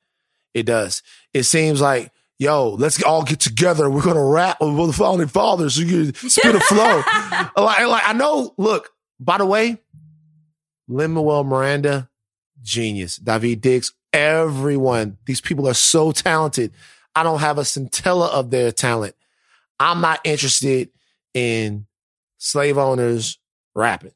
It 0.53 0.65
does. 0.67 1.03
It 1.33 1.45
seems 1.45 1.81
like, 1.81 2.13
yo, 2.39 2.71
let's 2.71 3.03
all 3.03 3.23
get 3.23 3.41
together. 3.41 3.89
We're 3.89 4.03
gonna 4.03 4.25
rap 4.25 4.61
with 4.61 4.89
the 4.89 4.93
founding 4.93 5.29
fathers. 5.29 5.77
So 5.77 5.83
you 5.83 6.13
can 6.13 6.29
spit 6.29 6.55
a 6.55 6.61
flow. 6.61 7.03
like, 7.57 7.87
like 7.87 8.03
I 8.07 8.13
know, 8.13 8.55
look, 8.59 8.91
by 9.21 9.39
the 9.39 9.47
way, 9.47 9.79
Lin 10.89 11.13
Manuel 11.13 11.45
Miranda, 11.45 12.11
genius. 12.63 13.17
David 13.17 13.61
Diggs, 13.61 13.93
everyone. 14.13 15.19
These 15.27 15.41
people 15.41 15.69
are 15.69 15.75
so 15.75 16.13
talented. 16.13 16.73
I 17.15 17.23
don't 17.23 17.41
have 17.41 17.59
a 17.59 17.65
scintilla 17.65 18.27
of 18.27 18.51
their 18.51 18.73
talent. 18.73 19.15
I'm 19.81 20.01
not 20.01 20.21
interested 20.25 20.91
in 21.35 21.87
slave 22.39 22.79
owners 22.79 23.39
rapping. 23.75 24.13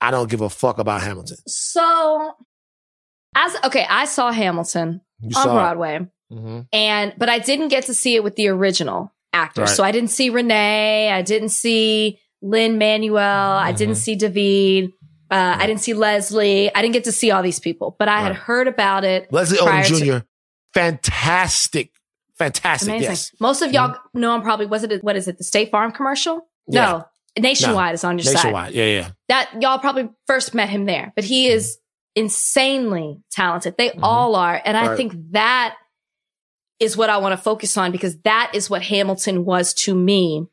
I 0.00 0.10
don't 0.10 0.28
give 0.30 0.40
a 0.40 0.50
fuck 0.50 0.78
about 0.78 1.02
Hamilton. 1.02 1.36
So, 1.46 2.34
as 3.34 3.56
okay, 3.64 3.86
I 3.88 4.04
saw 4.04 4.30
Hamilton 4.32 5.00
You 5.20 5.28
on 5.28 5.32
saw. 5.44 5.54
Broadway, 5.54 6.06
Mhm. 6.32 6.66
and 6.72 7.14
but 7.16 7.28
I 7.28 7.38
didn't 7.38 7.68
get 7.68 7.86
to 7.86 7.94
see 7.94 8.14
it 8.16 8.22
with 8.24 8.36
the 8.36 8.48
original 8.48 9.12
actors. 9.32 9.68
Right. 9.70 9.76
So 9.76 9.82
I 9.84 9.90
didn't 9.92 10.10
see 10.10 10.30
Renee, 10.30 11.10
I 11.10 11.22
didn't 11.22 11.48
see 11.48 12.18
Lin 12.42 12.78
Manuel, 12.78 13.52
I 13.56 13.72
didn't 13.72 13.94
Mhm. 13.94 13.98
see 13.98 14.14
David, 14.16 14.90
uh, 15.30 15.56
I 15.58 15.66
didn't 15.66 15.80
see 15.80 15.94
Leslie. 15.94 16.72
I 16.74 16.82
didn't 16.82 16.92
get 16.94 17.04
to 17.04 17.12
see 17.12 17.30
all 17.30 17.42
these 17.42 17.58
people, 17.58 17.96
but 17.98 18.08
I 18.08 18.20
had 18.20 18.34
heard 18.36 18.68
about 18.68 19.04
it. 19.04 19.32
Leslie 19.32 19.58
Odom 19.58 19.84
to- 19.86 20.20
Jr. 20.20 20.26
Fantastic. 20.74 21.90
Fantastic. 22.36 22.88
Amazing. 22.88 23.10
Yes. 23.10 23.30
Most 23.40 23.62
of 23.62 23.72
y'all 23.72 23.96
know 24.12 24.32
I'm 24.32 24.42
probably 24.42 24.66
was 24.66 24.82
it 24.84 25.02
what 25.02 25.16
is 25.16 25.28
it 25.28 25.38
the 25.38 25.44
State 25.44 25.70
Farm 25.70 25.92
commercial? 25.92 26.48
Yeah. 26.68 26.84
No, 26.86 27.04
Nationwide 27.38 27.94
is 27.94 28.04
on 28.04 28.18
your 28.18 28.24
side. 28.24 28.34
Nationwide. 28.34 28.74
Yeah, 28.74 28.84
yeah. 28.86 29.10
That 29.28 29.50
y'all 29.60 29.78
probably 29.78 30.08
first 30.26 30.54
met 30.54 30.68
him 30.68 30.84
there, 30.86 31.12
but 31.16 31.24
he 31.24 31.48
is 31.48 31.78
insanely 32.14 33.20
talented. 33.32 33.74
They 33.76 33.90
Mhm. 33.90 34.00
all 34.02 34.36
are, 34.36 34.60
and 34.64 34.76
I 34.76 34.88
Right. 34.88 34.96
think 34.96 35.14
that 35.32 35.76
is 36.80 36.96
what 36.96 37.10
I 37.10 37.18
want 37.18 37.32
to 37.32 37.36
focus 37.36 37.76
on 37.76 37.92
because 37.92 38.18
that 38.22 38.50
is 38.54 38.68
what 38.70 38.82
Hamilton 38.82 39.44
was 39.44 39.74
to 39.74 39.94
me 39.94 40.46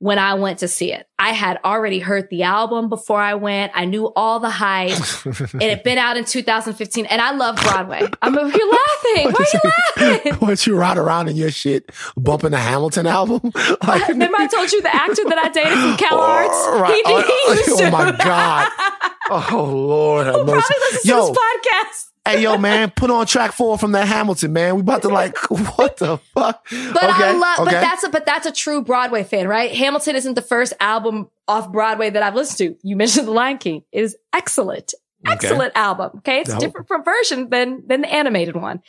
when 0.00 0.18
I 0.18 0.34
went 0.34 0.60
to 0.60 0.68
see 0.68 0.92
it. 0.92 1.08
I 1.18 1.32
had 1.32 1.58
already 1.64 1.98
heard 1.98 2.28
the 2.30 2.44
album 2.44 2.88
before 2.88 3.20
I 3.20 3.34
went. 3.34 3.72
I 3.74 3.84
knew 3.84 4.12
all 4.14 4.38
the 4.38 4.50
hype. 4.50 4.92
it 5.26 5.60
had 5.70 5.82
been 5.82 5.98
out 5.98 6.16
in 6.16 6.24
2015, 6.24 7.06
and 7.06 7.20
I 7.20 7.32
love 7.32 7.56
Broadway. 7.56 8.02
I'm 8.22 8.34
you're 8.34 8.42
laughing. 8.44 9.32
Why 9.32 9.32
are 9.32 9.46
you 9.52 10.14
laughing? 10.22 10.38
Once 10.40 10.66
you 10.66 10.76
ride 10.76 10.98
around 10.98 11.28
in 11.28 11.36
your 11.36 11.50
shit, 11.50 11.90
bumping 12.16 12.50
the 12.52 12.58
Hamilton 12.58 13.06
album. 13.06 13.52
Like, 13.88 14.08
Remember 14.08 14.36
I 14.38 14.46
told 14.46 14.70
you 14.72 14.82
the 14.82 14.94
actor 14.94 15.24
that 15.24 15.38
I 15.38 15.48
dated 15.48 15.72
from 15.72 15.96
Cal 15.96 16.18
Arts? 16.20 16.50
Oh, 16.52 16.80
right. 16.80 16.94
He, 16.94 17.02
Oh, 17.06 17.22
he 17.22 17.58
used 17.58 17.70
oh, 17.70 17.74
oh 17.74 17.84
to. 17.86 17.90
my 17.90 18.12
God. 18.24 18.70
oh 19.30 19.64
Lord, 19.72 20.26
have 20.26 20.34
Who 20.34 20.44
probably 20.44 20.56
mercy. 20.56 20.74
listens 20.80 21.02
to 21.02 21.08
Yo, 21.08 21.28
this 21.28 21.38
podcast. 21.38 22.07
Hey 22.28 22.42
yo, 22.42 22.56
man, 22.58 22.90
put 22.90 23.10
on 23.10 23.26
track 23.26 23.52
four 23.52 23.78
from 23.78 23.92
that 23.92 24.06
Hamilton, 24.08 24.52
man. 24.52 24.74
We 24.76 24.80
about 24.82 25.02
to 25.02 25.08
like, 25.08 25.36
what 25.50 25.96
the 25.96 26.18
fuck? 26.34 26.66
But 26.70 27.02
I 27.04 27.30
Okay, 27.30 27.38
love, 27.38 27.58
but 27.58 27.70
that's 27.70 28.04
a, 28.04 28.08
but 28.08 28.26
that's 28.26 28.46
a 28.46 28.52
true 28.52 28.82
Broadway 28.82 29.24
fan, 29.24 29.48
right? 29.48 29.72
Hamilton 29.72 30.16
isn't 30.16 30.34
the 30.34 30.42
first 30.42 30.72
album 30.80 31.28
off 31.46 31.70
Broadway 31.72 32.10
that 32.10 32.22
I've 32.22 32.34
listened 32.34 32.58
to. 32.58 32.88
You 32.88 32.96
mentioned 32.96 33.26
The 33.26 33.32
Lion 33.32 33.58
King. 33.58 33.82
It 33.92 34.02
is 34.02 34.16
excellent, 34.32 34.94
Okay. 35.26 35.32
excellent 35.34 35.72
album. 35.76 36.10
Okay. 36.18 36.40
It's 36.40 36.52
a 36.52 36.58
different 36.58 36.86
from 36.88 37.02
version 37.04 37.48
than, 37.50 37.84
than 37.86 38.02
the 38.02 38.12
animated 38.12 38.54
one. 38.56 38.82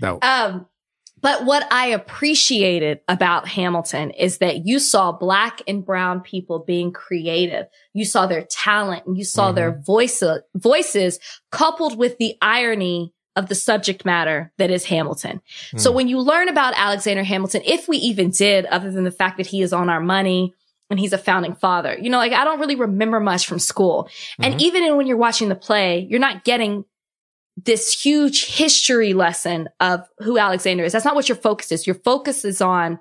No. 0.00 0.18
Um, 0.22 0.66
but 1.24 1.44
what 1.44 1.66
I 1.72 1.86
appreciated 1.88 3.00
about 3.08 3.48
Hamilton 3.48 4.10
is 4.10 4.38
that 4.38 4.66
you 4.66 4.78
saw 4.78 5.10
black 5.10 5.62
and 5.66 5.84
brown 5.84 6.20
people 6.20 6.58
being 6.60 6.92
creative. 6.92 7.66
You 7.94 8.04
saw 8.04 8.26
their 8.26 8.44
talent 8.48 9.06
and 9.06 9.16
you 9.16 9.24
saw 9.24 9.46
Mm-hmm. 9.48 9.54
their 9.56 9.80
voice, 9.82 10.22
voices 10.54 11.18
coupled 11.50 11.96
with 11.98 12.18
the 12.18 12.36
irony 12.42 13.12
of 13.36 13.48
the 13.48 13.54
subject 13.54 14.04
matter 14.04 14.52
that 14.58 14.70
is 14.70 14.84
Hamilton. 14.84 15.40
So 15.76 15.90
Hmm. 15.90 15.96
when 15.96 16.08
you 16.08 16.20
learn 16.20 16.48
about 16.48 16.74
Alexander 16.76 17.24
Hamilton, 17.24 17.62
if 17.64 17.88
we 17.88 17.96
even 17.96 18.30
did, 18.30 18.66
other 18.66 18.90
than 18.92 19.04
the 19.04 19.10
fact 19.10 19.38
that 19.38 19.46
he 19.46 19.60
is 19.62 19.72
on 19.72 19.88
our 19.88 20.00
money 20.00 20.54
and 20.90 21.00
he's 21.00 21.12
a 21.12 21.18
founding 21.18 21.54
father, 21.54 21.96
you 22.00 22.10
know, 22.10 22.18
like 22.18 22.32
I 22.32 22.44
don't 22.44 22.60
really 22.60 22.76
remember 22.76 23.18
much 23.18 23.46
from 23.46 23.58
school. 23.58 24.08
And 24.40 24.54
Mhm. 24.54 24.60
even 24.60 24.96
when 24.96 25.06
you're 25.06 25.16
watching 25.16 25.48
the 25.48 25.56
play, 25.56 26.06
you're 26.08 26.20
not 26.20 26.44
getting 26.44 26.84
this 27.56 27.92
huge 27.92 28.46
history 28.46 29.14
lesson 29.14 29.68
of 29.80 30.00
who 30.18 30.38
Alexander 30.38 30.84
is. 30.84 30.92
That's 30.92 31.04
not 31.04 31.14
what 31.14 31.28
your 31.28 31.36
focus 31.36 31.72
is. 31.72 31.86
Your 31.86 31.94
focus 31.94 32.44
is 32.44 32.60
on 32.60 32.98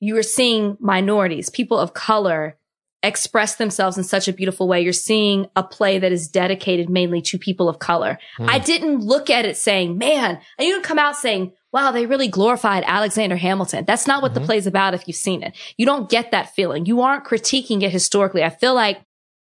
you 0.00 0.16
are 0.18 0.22
seeing 0.22 0.76
minorities, 0.80 1.48
people 1.50 1.78
of 1.78 1.94
color 1.94 2.58
express 3.02 3.56
themselves 3.56 3.96
in 3.96 4.04
such 4.04 4.26
a 4.26 4.32
beautiful 4.32 4.66
way. 4.66 4.80
You're 4.80 4.92
seeing 4.92 5.46
a 5.54 5.62
play 5.62 5.98
that 5.98 6.12
is 6.12 6.28
dedicated 6.28 6.90
mainly 6.90 7.22
to 7.22 7.38
people 7.38 7.68
of 7.68 7.78
color. 7.78 8.18
Mm. 8.38 8.48
I 8.50 8.58
didn't 8.58 9.00
look 9.00 9.30
at 9.30 9.44
it 9.44 9.56
saying, 9.56 9.96
man, 9.96 10.40
and 10.58 10.66
you 10.66 10.74
don't 10.74 10.84
come 10.84 10.98
out 10.98 11.16
saying, 11.16 11.52
wow, 11.72 11.92
they 11.92 12.06
really 12.06 12.28
glorified 12.28 12.84
Alexander 12.86 13.36
Hamilton. 13.36 13.84
That's 13.84 14.06
not 14.06 14.22
what 14.22 14.32
mm-hmm. 14.32 14.40
the 14.40 14.46
play's 14.46 14.66
about 14.66 14.94
if 14.94 15.06
you've 15.06 15.16
seen 15.16 15.42
it. 15.42 15.54
You 15.76 15.86
don't 15.86 16.10
get 16.10 16.32
that 16.32 16.54
feeling. 16.54 16.86
You 16.86 17.02
aren't 17.02 17.24
critiquing 17.24 17.82
it 17.82 17.92
historically. 17.92 18.42
I 18.42 18.50
feel 18.50 18.74
like 18.74 19.00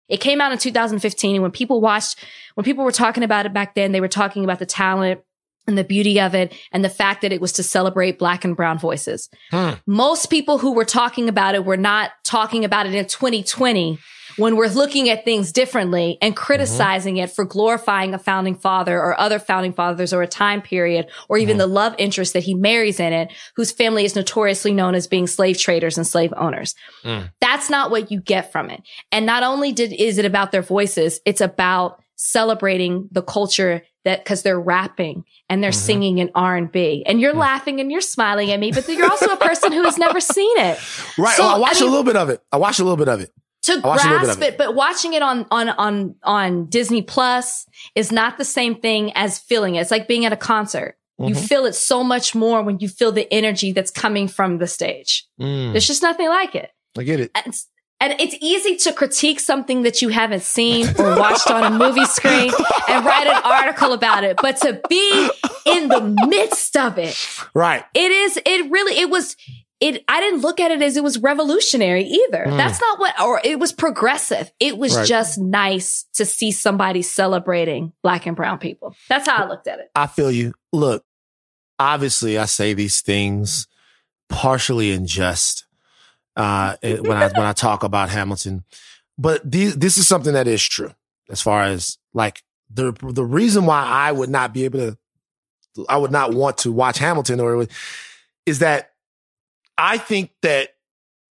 it 0.09 0.19
came 0.19 0.41
out 0.41 0.53
in 0.53 0.59
2015 0.59 1.37
and 1.37 1.43
when 1.43 1.51
people 1.51 1.81
watched, 1.81 2.25
when 2.55 2.65
people 2.65 2.85
were 2.85 2.93
talking 2.93 3.23
about 3.23 3.47
it 3.47 3.53
back 3.53 3.75
then, 3.75 3.93
they 3.93 4.01
were 4.01 4.09
talking 4.09 4.45
about 4.45 4.59
the 4.59 4.67
talent 4.67 5.21
and 5.67 5.77
the 5.77 5.85
beauty 5.85 6.19
of 6.19 6.35
it 6.35 6.53
and 6.73 6.85
the 6.85 6.89
fact 6.89 7.23
that 7.23 7.33
it 7.33 7.41
was 7.41 7.53
to 7.53 7.63
celebrate 7.63 8.19
black 8.19 8.45
and 8.45 8.57
brown 8.57 8.79
voices. 8.79 9.29
Hmm. 9.51 9.73
Most 9.87 10.31
people 10.31 10.59
who 10.59 10.73
were 10.73 10.87
talking 10.87 11.29
about 11.29 11.55
it 11.55 11.65
were 11.65 11.77
not 11.77 12.13
talking 12.25 12.65
about 12.65 12.87
it 12.87 12.95
in 12.95 13.05
2020 13.05 13.99
when 14.39 14.57
we're 14.57 14.69
looking 14.69 15.11
at 15.11 15.25
things 15.25 15.53
differently 15.53 16.17
and 16.23 16.35
criticizing 16.35 17.17
mm-hmm. 17.17 17.25
it 17.25 17.31
for 17.31 17.45
glorifying 17.45 18.15
a 18.15 18.19
founding 18.19 18.55
father 18.55 18.97
or 18.97 19.19
other 19.21 19.39
founding 19.39 19.73
fathers 19.73 20.13
or 20.13 20.23
a 20.23 20.27
time 20.27 20.63
period 20.63 21.09
or 21.29 21.37
even 21.37 21.55
mm-hmm. 21.55 21.59
the 21.59 21.67
love 21.67 21.95
interest 21.99 22.33
that 22.33 22.45
he 22.45 22.55
marries 22.55 23.01
in 23.01 23.13
it, 23.13 23.33
whose 23.57 23.73
family 23.73 24.05
is 24.05 24.17
notoriously 24.17 24.73
known 24.73 24.95
as 24.95 25.07
being 25.07 25.27
slave 25.27 25.59
traders 25.59 25.99
and 25.99 26.07
slave 26.07 26.33
owners. 26.37 26.75
Mm. 27.05 27.31
That's 27.41 27.69
not 27.69 27.91
what 27.91 28.11
you 28.11 28.21
get 28.21 28.53
from 28.53 28.71
it. 28.71 28.83
And 29.13 29.27
not 29.27 29.43
only 29.43 29.73
did, 29.73 29.93
is 29.93 30.19
it 30.19 30.25
about 30.25 30.53
their 30.53 30.63
voices, 30.63 31.21
it's 31.27 31.41
about 31.41 32.03
celebrating 32.17 33.09
the 33.13 33.23
culture 33.23 33.83
that 34.05 34.25
because 34.25 34.43
they're 34.43 34.61
rapping 34.61 35.25
and 35.49 35.63
they're 35.63 35.71
mm-hmm. 35.71 35.79
singing 35.79 36.19
in 36.19 36.31
R&B 36.35 37.05
and 37.07 37.21
you're 37.21 37.35
laughing 37.35 37.81
and 37.81 37.91
you're 37.91 38.01
smiling 38.01 38.51
at 38.51 38.59
me, 38.59 38.73
but 38.73 38.89
you're 38.89 39.11
also 39.11 39.27
a 39.27 39.37
person 39.37 39.73
who 39.73 39.85
has 39.85 39.99
never 39.99 40.21
seen 40.21 40.59
it. 40.59 40.79
Right. 41.19 41.37
So, 41.37 41.45
I 41.45 41.59
watched 41.59 41.77
I 41.77 41.81
mean, 41.81 41.89
a 41.89 41.91
little 41.91 42.05
bit 42.05 42.17
of 42.17 42.29
it. 42.29 42.41
I 42.53 42.59
watched 42.59 42.79
a 42.79 42.85
little 42.85 42.97
bit 42.97 43.09
of 43.09 43.21
it. 43.21 43.33
To 43.63 43.81
grasp 43.81 44.41
it, 44.41 44.55
it, 44.55 44.59
but 44.59 44.75
watching 44.75 45.13
it 45.15 45.23
on, 45.23 45.47
on, 45.51 45.69
on, 45.69 46.15
on 46.23 46.67
Disney 46.67 47.03
Plus 47.03 47.67
is 47.95 48.13
not 48.13 48.39
the 48.39 48.45
same 48.45 48.81
thing 48.81 49.13
as 49.15 49.39
feeling 49.39 49.75
it. 49.75 49.81
It's 49.81 49.91
like 49.91 50.09
being 50.09 50.25
at 50.25 50.33
a 50.33 50.37
concert. 50.37 50.97
Mm-hmm. 51.21 51.31
You 51.31 51.35
feel 51.35 51.67
it 51.67 51.75
so 51.75 52.05
much 52.05 52.35
more 52.35 52.63
when 52.63 52.79
you 52.79 52.89
feel 52.89 53.11
the 53.11 53.33
energy 53.33 53.73
that's 53.73 53.91
coming 53.91 54.29
from 54.29 54.59
the 54.59 54.69
stage. 54.69 55.27
Mm. 55.41 55.73
There's 55.73 55.87
just 55.87 56.03
nothing 56.03 56.29
like 56.29 56.55
it. 56.55 56.71
I 56.97 57.03
get 57.03 57.19
it. 57.19 57.33
And, 57.35 57.53
and 58.01 58.21
it's 58.21 58.37
easy 58.41 58.77
to 58.77 58.93
critique 58.93 59.41
something 59.41 59.83
that 59.83 60.01
you 60.01 60.11
haven't 60.11 60.43
seen 60.43 60.87
or 60.99 61.19
watched 61.19 61.51
on 61.51 61.65
a 61.65 61.77
movie 61.77 62.05
screen 62.07 62.53
and 62.89 63.05
write 63.05 63.27
an 63.27 63.43
article 63.45 63.93
about 63.93 64.23
it. 64.23 64.37
But 64.41 64.59
to 64.59 64.81
be 64.89 65.31
in 65.67 65.89
the 65.89 66.17
midst 66.29 66.77
of 66.77 66.99
it. 66.99 67.17
Right. 67.55 67.85
It 67.95 68.13
is, 68.13 68.39
it 68.47 68.71
really, 68.71 68.99
it 69.01 69.11
was, 69.11 69.37
it, 69.81 70.05
I 70.09 70.21
didn't 70.21 70.41
look 70.41 70.59
at 70.59 70.71
it 70.71 70.83
as 70.83 70.97
it 70.97 71.05
was 71.05 71.19
revolutionary 71.19 72.05
either. 72.05 72.47
Mm. 72.47 72.57
That's 72.57 72.81
not 72.81 72.99
what, 72.99 73.21
or 73.21 73.41
it 73.45 73.59
was 73.61 73.73
progressive. 73.73 74.51
It 74.59 74.77
was 74.77 74.97
right. 74.97 75.07
just 75.07 75.39
nice 75.39 76.07
to 76.15 76.25
see 76.25 76.51
somebody 76.51 77.03
celebrating 77.03 77.93
black 78.03 78.27
and 78.27 78.35
brown 78.35 78.59
people. 78.59 78.97
That's 79.09 79.29
how 79.29 79.45
I 79.45 79.49
looked 79.49 79.69
at 79.69 79.79
it. 79.79 79.91
I 79.95 80.09
feel 80.09 80.31
you. 80.31 80.55
Look, 80.73 81.05
obviously 81.79 82.39
I 82.39 82.47
say 82.47 82.75
these 82.75 83.01
things 83.01 83.69
partially 84.29 84.91
in 84.91 85.07
jest 85.07 85.65
uh, 86.37 86.77
when 86.83 87.13
I 87.13 87.29
when 87.29 87.47
I 87.47 87.53
talk 87.53 87.83
about 87.83 88.11
Hamilton. 88.11 88.65
But 89.17 89.49
these, 89.49 89.77
this 89.77 89.97
is 89.97 90.07
something 90.07 90.33
that 90.33 90.47
is 90.47 90.63
true 90.63 90.93
as 91.29 91.41
far 91.41 91.65
as 91.65 91.99
like 92.13 92.43
the 92.71 92.93
the 93.01 93.25
reason 93.25 93.67
why 93.67 93.83
I 93.85 94.13
would 94.13 94.29
not 94.29 94.53
be 94.53 94.65
able 94.65 94.79
to, 94.79 95.87
I 95.89 95.97
would 95.97 96.13
not 96.13 96.35
want 96.35 96.59
to 96.59 96.73
watch 96.73 96.99
Hamilton 96.99 97.41
or 97.41 97.67
is 98.47 98.59
that 98.61 98.93
I 99.79 99.97
think 99.99 100.33
that, 100.43 100.71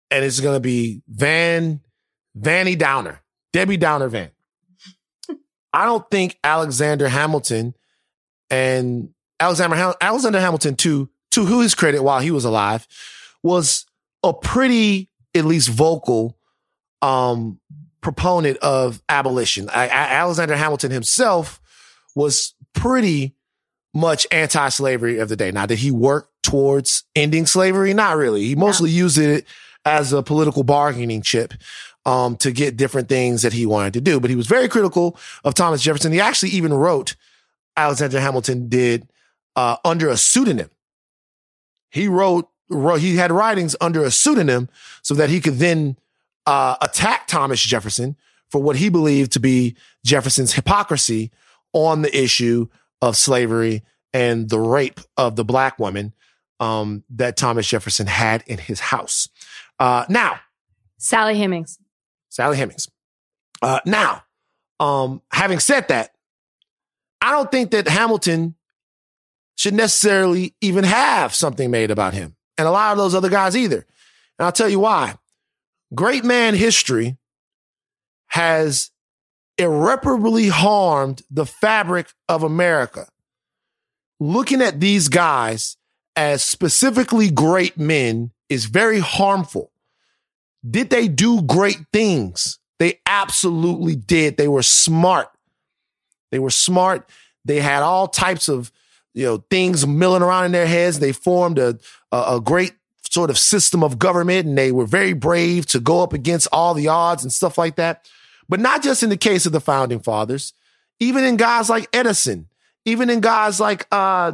and 0.09 0.23
it's 0.23 0.39
going 0.39 0.55
to 0.55 0.61
be 0.61 1.01
Van 1.07 1.81
Vanny 2.33 2.75
Downer, 2.75 3.21
Debbie 3.51 3.77
Downer 3.77 4.07
Van. 4.07 4.31
I 5.73 5.85
don't 5.85 6.09
think 6.09 6.39
Alexander 6.43 7.09
Hamilton 7.09 7.75
and 8.49 9.09
Alexander 9.39 9.93
Alexander 9.99 10.39
Hamilton 10.39 10.75
to 10.77 11.09
to 11.31 11.45
who 11.45 11.61
his 11.61 11.75
credit 11.75 12.01
while 12.01 12.19
he 12.19 12.31
was 12.31 12.45
alive 12.45 12.87
was 13.43 13.85
a 14.23 14.33
pretty, 14.33 15.09
at 15.35 15.45
least 15.45 15.69
vocal, 15.69 16.37
um, 17.01 17.59
proponent 18.01 18.57
of 18.59 19.01
abolition. 19.09 19.69
I, 19.69 19.83
I, 19.83 20.13
Alexander 20.13 20.55
Hamilton 20.55 20.91
himself 20.91 21.61
was 22.15 22.55
pretty 22.73 23.35
much 23.93 24.25
anti-slavery 24.31 25.19
of 25.19 25.29
the 25.29 25.35
day. 25.35 25.51
Now, 25.51 25.65
did 25.65 25.79
he 25.79 25.91
work 25.91 26.29
towards 26.47 27.03
ending 27.15 27.45
slavery? 27.45 27.93
Not 27.93 28.17
really. 28.17 28.45
He 28.45 28.55
mostly 28.55 28.89
yeah. 28.89 28.97
used 28.97 29.17
it 29.17 29.45
as 29.85 30.13
a 30.13 30.23
political 30.23 30.63
bargaining 30.63 31.21
chip. 31.21 31.53
Um, 32.05 32.37
to 32.37 32.53
get 32.53 32.77
different 32.77 33.09
things 33.09 33.41
that 33.41 33.51
he 33.51 33.65
wanted 33.65 33.91
to 33.91 33.99
do. 33.99 34.21
But 34.21 34.29
he 34.29 34.37
was 34.37 34.47
very 34.47 34.69
critical 34.69 35.19
of 35.43 35.55
Thomas 35.55 35.81
Jefferson. 35.81 36.13
He 36.13 36.21
actually 36.21 36.51
even 36.51 36.73
wrote, 36.73 37.17
Alexander 37.75 38.21
Hamilton 38.21 38.69
did, 38.69 39.09
uh, 39.57 39.75
under 39.83 40.07
a 40.07 40.15
pseudonym. 40.15 40.69
He 41.89 42.07
wrote 42.07 42.47
he 42.69 43.15
had 43.15 43.31
writings 43.31 43.75
under 43.81 44.03
a 44.03 44.11
pseudonym 44.11 44.69
so 45.01 45.13
that 45.15 45.29
he 45.29 45.39
could 45.39 45.55
then 45.55 45.97
uh, 46.45 46.75
attack 46.81 47.27
Thomas 47.27 47.61
Jefferson 47.61 48.15
for 48.49 48.61
what 48.61 48.77
he 48.77 48.89
believed 48.89 49.31
to 49.33 49.39
be 49.39 49.75
Jefferson's 50.05 50.53
hypocrisy 50.53 51.31
on 51.73 52.01
the 52.01 52.17
issue 52.17 52.67
of 53.01 53.17
slavery 53.17 53.83
and 54.13 54.49
the 54.49 54.59
rape 54.59 54.99
of 55.17 55.35
the 55.35 55.45
black 55.45 55.77
woman 55.77 56.13
um, 56.59 57.03
that 57.11 57.37
Thomas 57.37 57.67
Jefferson 57.67 58.07
had 58.07 58.43
in 58.47 58.57
his 58.57 58.79
house. 58.79 59.29
Uh, 59.79 60.05
now, 60.09 60.39
Sally 60.97 61.37
Hemings. 61.37 61.77
Sally 62.29 62.57
Hemings. 62.57 62.89
Uh, 63.61 63.79
now, 63.85 64.23
um, 64.79 65.21
having 65.31 65.59
said 65.59 65.87
that, 65.89 66.11
I 67.21 67.31
don't 67.31 67.51
think 67.51 67.71
that 67.71 67.87
Hamilton 67.87 68.55
should 69.55 69.73
necessarily 69.73 70.55
even 70.61 70.83
have 70.83 71.33
something 71.33 71.71
made 71.71 71.89
about 71.91 72.13
him 72.13 72.35
and 72.57 72.67
a 72.67 72.71
lot 72.71 72.91
of 72.91 72.97
those 72.97 73.15
other 73.15 73.29
guys 73.29 73.57
either. 73.57 73.85
And 74.37 74.45
I'll 74.45 74.51
tell 74.51 74.69
you 74.69 74.79
why. 74.79 75.15
Great 75.95 76.23
man 76.23 76.53
history 76.53 77.17
has 78.27 78.91
irreparably 79.57 80.47
harmed 80.49 81.23
the 81.31 81.45
fabric 81.45 82.07
of 82.29 82.43
America. 82.43 83.07
Looking 84.19 84.61
at 84.61 84.79
these 84.79 85.09
guys 85.09 85.77
as 86.17 86.43
specifically 86.43 87.29
great 87.29 87.77
men 87.77 88.31
is 88.49 88.65
very 88.65 88.99
harmful. 88.99 89.71
Did 90.69 90.89
they 90.89 91.07
do 91.07 91.41
great 91.43 91.79
things? 91.93 92.59
They 92.79 92.99
absolutely 93.05 93.95
did. 93.95 94.35
They 94.35 94.47
were 94.47 94.63
smart. 94.63 95.29
They 96.31 96.39
were 96.39 96.49
smart. 96.49 97.09
They 97.45 97.61
had 97.61 97.83
all 97.83 98.07
types 98.07 98.49
of 98.49 98.71
you 99.13 99.25
know, 99.25 99.37
things 99.49 99.87
milling 99.87 100.21
around 100.21 100.45
in 100.45 100.51
their 100.51 100.67
heads. 100.67 100.99
They 100.99 101.11
formed 101.11 101.59
a, 101.59 101.77
a, 102.11 102.35
a 102.35 102.41
great 102.41 102.73
sort 103.09 103.29
of 103.29 103.37
system 103.37 103.83
of 103.83 103.97
government 103.97 104.47
and 104.47 104.57
they 104.57 104.71
were 104.71 104.85
very 104.85 105.13
brave 105.13 105.65
to 105.67 105.79
go 105.79 106.03
up 106.03 106.13
against 106.13 106.47
all 106.51 106.73
the 106.73 106.87
odds 106.87 107.23
and 107.23 107.31
stuff 107.31 107.57
like 107.57 107.77
that. 107.77 108.09
But 108.49 108.59
not 108.59 108.83
just 108.83 109.03
in 109.03 109.09
the 109.09 109.17
case 109.17 109.45
of 109.45 109.51
the 109.51 109.61
founding 109.61 109.99
fathers, 109.99 110.53
even 110.99 111.23
in 111.23 111.37
guys 111.37 111.69
like 111.69 111.87
Edison, 111.93 112.47
even 112.85 113.09
in 113.09 113.21
guys 113.21 113.59
like, 113.59 113.87
uh, 113.91 114.33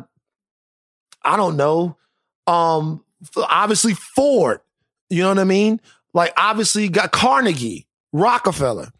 I 1.24 1.38
don't 1.38 1.58
know, 1.58 1.98
um, 2.48 3.04
obviously 3.38 3.94
Ford, 3.94 4.60
you 5.10 5.24
know 5.24 5.30
what 5.30 5.40
I 5.40 5.45
mean? 5.45 5.80
Like 6.14 6.34
obviously 6.38 6.90
got 6.90 7.12
Carnegie, 7.12 7.88
Rockefeller 8.12 8.91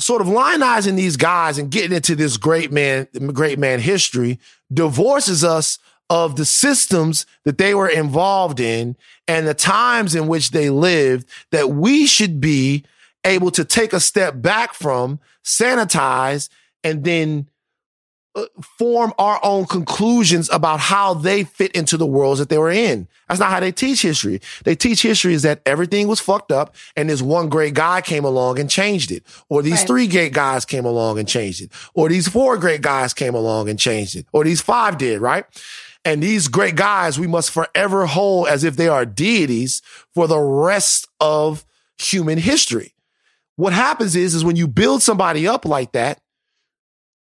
sort 0.00 0.22
of 0.22 0.28
lionizing 0.28 0.96
these 0.96 1.16
guys 1.16 1.58
and 1.58 1.70
getting 1.70 1.94
into 1.94 2.16
this 2.16 2.36
great 2.36 2.72
man, 2.72 3.06
great 3.32 3.58
man 3.58 3.80
history 3.80 4.38
divorces 4.72 5.44
us 5.44 5.78
of 6.08 6.36
the 6.36 6.44
systems 6.44 7.26
that 7.44 7.58
they 7.58 7.74
were 7.74 7.88
involved 7.88 8.58
in 8.58 8.96
and 9.28 9.46
the 9.46 9.54
times 9.54 10.14
in 10.14 10.26
which 10.26 10.50
they 10.50 10.70
lived 10.70 11.28
that 11.52 11.70
we 11.70 12.06
should 12.06 12.40
be 12.40 12.84
able 13.24 13.50
to 13.50 13.64
take 13.64 13.92
a 13.92 14.00
step 14.00 14.40
back 14.40 14.74
from, 14.74 15.20
sanitize, 15.44 16.48
and 16.82 17.04
then 17.04 17.48
Uh, 18.36 18.44
form 18.78 19.12
our 19.18 19.40
own 19.42 19.66
conclusions 19.66 20.48
about 20.50 20.78
how 20.78 21.12
they 21.14 21.42
fit 21.42 21.72
into 21.72 21.96
the 21.96 22.06
worlds 22.06 22.38
that 22.38 22.48
they 22.48 22.58
were 22.58 22.70
in. 22.70 23.08
That's 23.28 23.40
not 23.40 23.50
how 23.50 23.58
they 23.58 23.72
teach 23.72 24.02
history. 24.02 24.40
They 24.62 24.76
teach 24.76 25.02
history 25.02 25.34
is 25.34 25.42
that 25.42 25.60
everything 25.66 26.06
was 26.06 26.20
fucked 26.20 26.52
up 26.52 26.76
and 26.94 27.10
this 27.10 27.20
one 27.20 27.48
great 27.48 27.74
guy 27.74 28.00
came 28.00 28.24
along 28.24 28.60
and 28.60 28.70
changed 28.70 29.10
it. 29.10 29.24
Or 29.48 29.62
these 29.62 29.80
right. 29.80 29.86
three 29.88 30.06
great 30.06 30.32
guys 30.32 30.64
came 30.64 30.84
along 30.84 31.18
and 31.18 31.26
changed 31.26 31.60
it. 31.60 31.72
Or 31.92 32.08
these 32.08 32.28
four 32.28 32.56
great 32.56 32.82
guys 32.82 33.12
came 33.12 33.34
along 33.34 33.68
and 33.68 33.80
changed 33.80 34.14
it. 34.14 34.26
Or 34.32 34.44
these 34.44 34.60
five 34.60 34.96
did, 34.96 35.20
right? 35.20 35.44
And 36.04 36.22
these 36.22 36.46
great 36.46 36.76
guys 36.76 37.18
we 37.18 37.26
must 37.26 37.50
forever 37.50 38.06
hold 38.06 38.46
as 38.46 38.62
if 38.62 38.76
they 38.76 38.86
are 38.86 39.04
deities 39.04 39.82
for 40.14 40.28
the 40.28 40.38
rest 40.38 41.08
of 41.18 41.66
human 41.98 42.38
history. 42.38 42.94
What 43.56 43.72
happens 43.72 44.14
is, 44.14 44.36
is 44.36 44.44
when 44.44 44.54
you 44.54 44.68
build 44.68 45.02
somebody 45.02 45.48
up 45.48 45.64
like 45.64 45.90
that, 45.92 46.20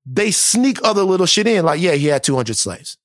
they 0.10 0.32
sneak 0.32 0.78
other 0.84 1.04
little 1.04 1.26
shit 1.26 1.48
in, 1.48 1.66
like, 1.66 1.82
yeah, 1.82 1.94
he 1.94 2.08
had 2.08 2.24
200 2.24 2.56
slaves. 2.56 2.98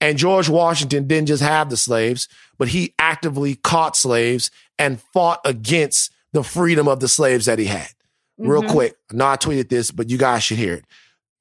And 0.00 0.16
George 0.16 0.48
Washington 0.48 1.06
didn't 1.06 1.28
just 1.28 1.42
have 1.42 1.68
the 1.68 1.76
slaves, 1.76 2.28
but 2.58 2.68
he 2.68 2.94
actively 2.98 3.56
caught 3.56 3.96
slaves 3.96 4.50
and 4.78 5.00
fought 5.12 5.40
against 5.44 6.12
the 6.32 6.42
freedom 6.42 6.88
of 6.88 7.00
the 7.00 7.08
slaves 7.08 7.46
that 7.46 7.58
he 7.58 7.66
had. 7.66 7.90
Real 8.38 8.62
Mhm. 8.62 8.70
quick, 8.70 8.96
I 9.10 9.14
know 9.16 9.26
I 9.26 9.36
tweeted 9.36 9.68
this, 9.68 9.90
but 9.90 10.08
you 10.08 10.16
guys 10.16 10.42
should 10.42 10.56
hear 10.56 10.74
it. 10.74 10.84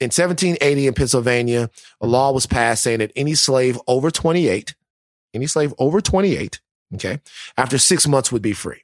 In 0.02 0.12
1780 0.12 0.88
in 0.88 0.94
Pennsylvania, 0.94 1.70
a 2.02 2.08
law 2.08 2.32
was 2.32 2.46
passed 2.46 2.84
saying 2.84 3.00
that 3.00 3.12
any 3.16 3.36
slave 3.36 3.80
over 3.88 4.12
28, 4.12 4.76
any 5.34 5.48
slave 5.48 5.74
over 5.78 6.02
28, 6.02 6.60
okay, 6.96 7.22
after 7.58 7.78
six 7.78 8.08
months 8.08 8.32
would 8.32 8.42
be 8.42 8.54
free. 8.54 8.84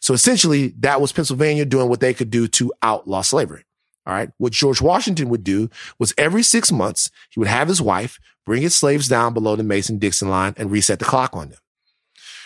So 0.00 0.14
essentially, 0.14 0.68
that 0.78 1.00
was 1.00 1.12
Pennsylvania 1.12 1.64
doing 1.64 1.88
what 1.88 2.00
they 2.00 2.14
could 2.14 2.30
do 2.30 2.48
to 2.48 2.72
outlaw 2.82 3.22
slavery. 3.22 3.64
All 4.06 4.14
right. 4.14 4.30
What 4.38 4.52
George 4.52 4.82
Washington 4.82 5.28
would 5.30 5.44
do 5.44 5.70
was 5.98 6.14
every 6.18 6.42
six 6.42 6.70
months, 6.70 7.10
he 7.30 7.40
would 7.40 7.48
have 7.48 7.68
his 7.68 7.80
wife 7.80 8.18
bring 8.44 8.62
his 8.62 8.74
slaves 8.74 9.08
down 9.08 9.32
below 9.32 9.56
the 9.56 9.62
Mason 9.62 9.98
Dixon 9.98 10.28
line 10.28 10.54
and 10.56 10.70
reset 10.70 10.98
the 10.98 11.04
clock 11.04 11.34
on 11.34 11.48
them. 11.48 11.58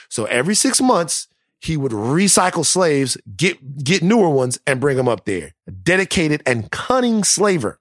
So 0.09 0.25
every 0.27 0.55
six 0.55 0.81
months, 0.81 1.27
he 1.61 1.77
would 1.77 1.91
recycle 1.91 2.65
slaves, 2.65 3.17
get, 3.37 3.83
get 3.83 4.03
newer 4.03 4.31
ones 4.31 4.59
and 4.67 4.81
bring 4.81 4.97
them 4.97 5.09
up 5.09 5.25
there. 5.25 5.55
A 5.67 5.73
dedicated 5.73 6.43
and 6.47 6.71
cunning 6.71 7.25
slaver. 7.25 7.81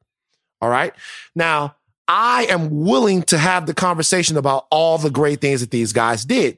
All 0.59 0.69
right. 0.69 0.93
Now, 1.35 1.75
I 2.07 2.47
am 2.49 2.69
willing 2.71 3.21
to 3.23 3.37
have 3.37 3.67
the 3.67 3.73
conversation 3.73 4.37
about 4.37 4.65
all 4.71 4.97
the 4.97 5.11
great 5.11 5.41
things 5.41 5.61
that 5.61 5.71
these 5.71 5.93
guys 5.93 6.25
did. 6.25 6.57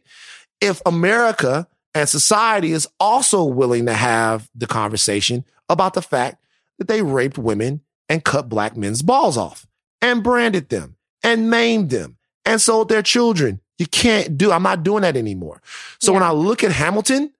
If 0.62 0.82
America 0.86 1.68
and 1.94 2.08
society 2.08 2.72
is 2.72 2.88
also 3.00 3.44
willing 3.44 3.88
to 3.88 3.94
have 3.94 4.50
the 4.56 4.68
conversation 4.68 5.44
about 5.68 5.94
the 5.94 6.02
fact 6.02 6.39
that 6.80 6.88
they 6.88 7.02
raped 7.04 7.38
women 7.38 7.82
and 8.10 8.24
cut 8.24 8.50
black 8.50 8.76
men's 8.76 9.02
balls 9.04 9.38
off 9.38 9.68
and 10.02 10.24
branded 10.24 10.70
them 10.70 10.96
and 11.24 11.50
maimed 11.50 11.92
them 11.92 12.18
and 12.46 12.60
sold 12.60 12.90
their 12.90 13.04
children. 13.04 13.62
You 13.78 13.86
can't 13.86 14.38
do, 14.38 14.52
I'm 14.52 14.64
not 14.64 14.84
doing 14.84 15.04
that 15.04 15.16
anymore. 15.16 15.62
So 16.00 16.12
when 16.14 16.24
I 16.24 16.32
look 16.32 16.64
at 16.64 16.72
Hamilton, 16.72 17.32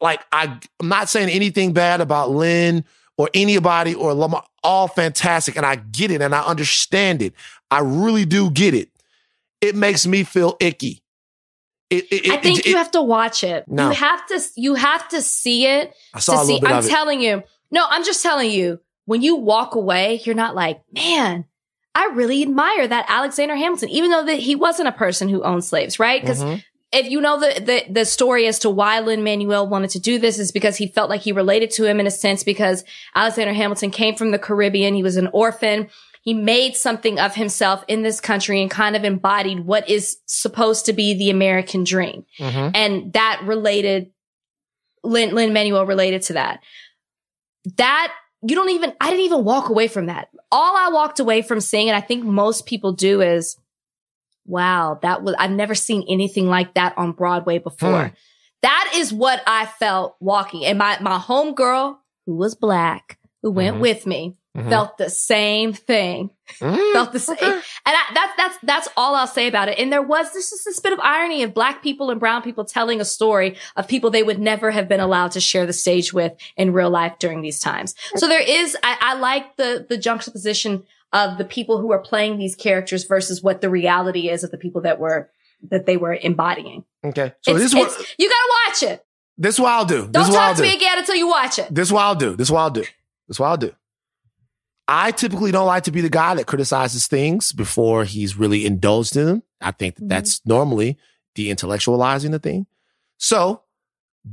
like 0.00 0.20
I, 0.32 0.58
I'm 0.80 0.88
not 0.88 1.08
saying 1.08 1.28
anything 1.28 1.72
bad 1.72 2.00
about 2.00 2.30
Lin 2.30 2.84
or 3.18 3.28
anybody 3.34 3.94
or 3.94 4.14
Lamar, 4.14 4.44
all 4.64 4.88
fantastic. 4.88 5.56
And 5.56 5.66
I 5.66 5.76
get 5.76 6.10
it 6.10 6.22
and 6.22 6.34
I 6.34 6.40
understand 6.42 7.20
it. 7.22 7.34
I 7.70 7.80
really 7.80 8.24
do 8.24 8.50
get 8.50 8.74
it. 8.74 8.88
It 9.60 9.76
makes 9.76 10.06
me 10.06 10.24
feel 10.24 10.56
icky. 10.60 11.02
It, 11.90 12.06
it, 12.10 12.30
I 12.30 12.38
think 12.38 12.60
it- 12.60 12.66
you 12.66 12.76
have 12.76 12.90
to 12.92 13.02
watch 13.02 13.44
it. 13.44 13.68
No. 13.68 13.88
You 13.90 13.94
have 13.96 14.26
to 14.28 14.40
you 14.56 14.74
have 14.74 15.06
to 15.10 15.20
see 15.20 15.66
it 15.66 15.92
I 16.14 16.20
saw 16.20 16.32
to 16.32 16.38
a 16.38 16.42
little 16.42 16.56
see. 16.56 16.60
bit 16.62 16.70
I'm 16.70 16.78
of 16.78 16.86
it. 16.86 16.88
telling 16.88 17.20
you. 17.20 17.42
No, 17.72 17.84
I'm 17.88 18.04
just 18.04 18.22
telling 18.22 18.50
you. 18.50 18.78
When 19.04 19.20
you 19.20 19.34
walk 19.34 19.74
away, 19.74 20.20
you're 20.24 20.36
not 20.36 20.54
like, 20.54 20.80
man, 20.94 21.44
I 21.92 22.06
really 22.14 22.40
admire 22.42 22.86
that 22.86 23.06
Alexander 23.08 23.56
Hamilton, 23.56 23.88
even 23.88 24.12
though 24.12 24.24
that 24.24 24.38
he 24.38 24.54
wasn't 24.54 24.88
a 24.88 24.92
person 24.92 25.28
who 25.28 25.42
owned 25.42 25.64
slaves, 25.64 25.98
right? 25.98 26.20
Because 26.20 26.40
Mhm. 26.42 26.62
if 26.92 27.10
you 27.10 27.20
know 27.20 27.40
the, 27.40 27.60
the 27.60 27.92
the 27.92 28.04
story 28.04 28.46
as 28.46 28.60
to 28.60 28.70
why 28.70 29.00
Lin 29.00 29.24
Manuel 29.24 29.66
wanted 29.66 29.90
to 29.90 29.98
do 29.98 30.18
this 30.20 30.38
is 30.38 30.52
because 30.52 30.76
he 30.76 30.86
felt 30.86 31.10
like 31.10 31.22
he 31.22 31.32
related 31.32 31.70
to 31.72 31.84
him 31.84 31.98
in 31.98 32.06
a 32.06 32.12
sense 32.12 32.44
because 32.44 32.84
Alexander 33.16 33.52
Hamilton 33.52 33.90
came 33.90 34.14
from 34.14 34.30
the 34.30 34.38
Caribbean. 34.38 34.94
He 34.94 35.02
was 35.02 35.16
an 35.16 35.28
orphan. 35.32 35.88
He 36.22 36.32
made 36.32 36.76
something 36.76 37.18
of 37.18 37.34
himself 37.34 37.84
in 37.88 38.02
this 38.02 38.20
country 38.20 38.62
and 38.62 38.70
kind 38.70 38.94
of 38.94 39.02
embodied 39.04 39.66
what 39.66 39.88
is 39.90 40.18
supposed 40.26 40.86
to 40.86 40.92
be 40.92 41.12
the 41.14 41.30
American 41.30 41.82
dream. 41.82 42.24
Mhm. 42.38 42.70
And 42.76 43.12
that 43.14 43.40
related, 43.44 44.12
Lin, 45.02 45.34
Lin 45.34 45.52
Manuel 45.52 45.84
related 45.84 46.22
to 46.22 46.34
that. 46.34 46.60
That 47.76 48.12
you 48.42 48.56
don't 48.56 48.70
even, 48.70 48.92
I 49.00 49.10
didn't 49.10 49.24
even 49.24 49.44
walk 49.44 49.68
away 49.68 49.88
from 49.88 50.06
that. 50.06 50.28
All 50.50 50.76
I 50.76 50.88
walked 50.90 51.20
away 51.20 51.42
from 51.42 51.60
seeing, 51.60 51.88
and 51.88 51.96
I 51.96 52.00
think 52.00 52.24
most 52.24 52.66
people 52.66 52.92
do 52.92 53.20
is, 53.20 53.56
wow, 54.46 54.98
that 55.02 55.22
was, 55.22 55.34
I've 55.38 55.50
never 55.52 55.74
seen 55.74 56.04
anything 56.08 56.48
like 56.48 56.74
that 56.74 56.96
on 56.98 57.12
Broadway 57.12 57.58
before. 57.58 58.08
Hmm. 58.08 58.14
That 58.62 58.92
is 58.96 59.12
what 59.12 59.42
I 59.46 59.66
felt 59.66 60.16
walking. 60.20 60.64
And 60.64 60.78
my, 60.78 60.98
my 61.00 61.18
home 61.18 61.54
girl 61.54 62.00
who 62.26 62.34
was 62.36 62.54
black, 62.54 63.18
who 63.42 63.50
went 63.50 63.76
Mhm. 63.76 63.80
with 63.80 64.06
me, 64.06 64.36
Mhm. 64.56 64.68
felt 64.68 64.98
the 64.98 65.08
same 65.08 65.72
thing 65.72 66.28
Mm, 66.60 66.92
felt 66.92 67.12
the 67.12 67.18
same. 67.18 67.36
okay. 67.38 67.46
And 67.46 67.62
I, 67.86 68.00
that's 68.12 68.36
that's 68.36 68.58
that's 68.62 68.88
all 68.98 69.14
I'll 69.14 69.26
say 69.26 69.48
about 69.48 69.68
it. 69.70 69.78
And 69.78 69.90
there 69.90 70.02
was 70.02 70.30
this 70.34 70.52
is 70.52 70.62
this 70.64 70.78
bit 70.78 70.92
of 70.92 71.00
irony 71.00 71.42
of 71.42 71.54
black 71.54 71.82
people 71.82 72.10
and 72.10 72.20
brown 72.20 72.42
people 72.42 72.66
telling 72.66 73.00
a 73.00 73.04
story 73.06 73.56
of 73.76 73.88
people 73.88 74.10
they 74.10 74.22
would 74.22 74.38
never 74.38 74.70
have 74.70 74.88
been 74.88 75.00
allowed 75.00 75.30
to 75.32 75.40
share 75.40 75.64
the 75.64 75.72
stage 75.72 76.12
with 76.12 76.34
in 76.58 76.74
real 76.74 76.90
life 76.90 77.14
during 77.18 77.40
these 77.40 77.58
times. 77.60 77.94
So 78.16 78.28
there 78.28 78.42
is 78.42 78.76
I, 78.82 78.98
I 79.00 79.14
like 79.14 79.56
the 79.56 79.86
the 79.88 79.96
juxtaposition 79.96 80.84
of 81.14 81.38
the 81.38 81.44
people 81.46 81.78
who 81.80 81.90
are 81.92 81.98
playing 81.98 82.36
these 82.36 82.54
characters 82.54 83.04
versus 83.04 83.42
what 83.42 83.62
the 83.62 83.70
reality 83.70 84.28
is 84.28 84.44
of 84.44 84.50
the 84.50 84.58
people 84.58 84.82
that 84.82 84.98
were 85.00 85.30
that 85.70 85.86
they 85.86 85.96
were 85.96 86.12
embodying. 86.14 86.84
Okay. 87.02 87.32
So 87.40 87.52
It's- 87.52 87.62
this 87.62 87.72
is 87.72 87.74
what 87.74 88.06
you 88.18 88.28
gotta 88.28 88.52
watch 88.68 88.82
it. 88.82 89.04
this 89.38 89.54
is 89.54 89.60
what 89.60 89.72
I'll 89.72 89.86
do. 89.86 90.02
This 90.02 90.10
Don't 90.10 90.32
talk 90.34 90.56
to 90.56 90.62
do. 90.62 90.68
me 90.68 90.74
again 90.76 90.98
until 90.98 91.14
you 91.16 91.26
watch 91.28 91.58
it. 91.58 91.74
This 91.74 91.88
is 91.88 91.92
what 91.92 92.02
I'll 92.02 92.14
do. 92.14 92.36
This 92.36 92.48
is 92.48 92.52
what 92.52 92.60
I'll 92.60 92.70
do. 92.70 92.82
This 92.82 93.36
is 93.36 93.40
what 93.40 93.46
I'll 93.48 93.56
do. 93.56 93.72
I 94.88 95.12
typically 95.12 95.52
don't 95.52 95.66
like 95.66 95.84
to 95.84 95.92
be 95.92 96.00
the 96.00 96.10
guy 96.10 96.34
that 96.34 96.46
criticizes 96.46 97.06
things 97.06 97.52
before 97.52 98.04
he's 98.04 98.36
really 98.36 98.66
indulged 98.66 99.16
in 99.16 99.26
them. 99.26 99.42
I 99.60 99.70
think 99.70 99.96
that 99.96 100.04
Mhm. 100.04 100.08
that's 100.08 100.40
normally 100.44 100.98
de-intellectualizing 101.34 102.30
the 102.30 102.38
thing. 102.38 102.66
So, 103.18 103.62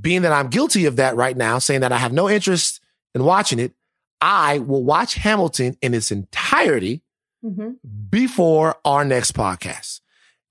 being 0.01 0.21
that 0.23 0.31
I'm 0.33 0.49
guilty 0.49 0.85
of 0.85 0.95
that 0.97 1.15
right 1.15 1.35
now, 1.37 1.59
saying 1.59 1.81
that 1.81 1.91
I 1.91 1.97
have 1.97 2.13
no 2.13 2.29
interest 2.29 2.79
in 3.15 3.23
watching 3.23 3.59
it, 3.59 3.73
I 4.21 4.59
will 4.59 4.83
watch 4.83 5.15
Hamilton 5.15 5.77
in 5.81 5.93
its 5.93 6.11
entirety 6.11 7.01
Mhm. 7.45 7.75
before 8.09 8.75
our 8.83 9.05
next 9.05 9.33
podcast. 9.33 10.01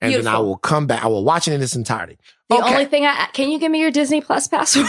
And 0.00 0.14
then 0.14 0.26
I 0.28 0.38
will 0.38 0.56
come 0.56 0.86
back. 0.86 1.04
I 1.04 1.08
will 1.08 1.24
watch 1.24 1.48
it 1.48 1.52
in 1.54 1.60
its 1.62 1.74
entirety. 1.76 2.18
The 2.48 2.56
okay. 2.56 2.72
only 2.72 2.84
thing 2.86 3.04
I 3.04 3.28
can 3.32 3.50
you 3.50 3.58
give 3.58 3.70
me 3.70 3.80
your 3.80 3.90
Disney 3.90 4.20
Plus 4.20 4.48
password? 4.48 4.86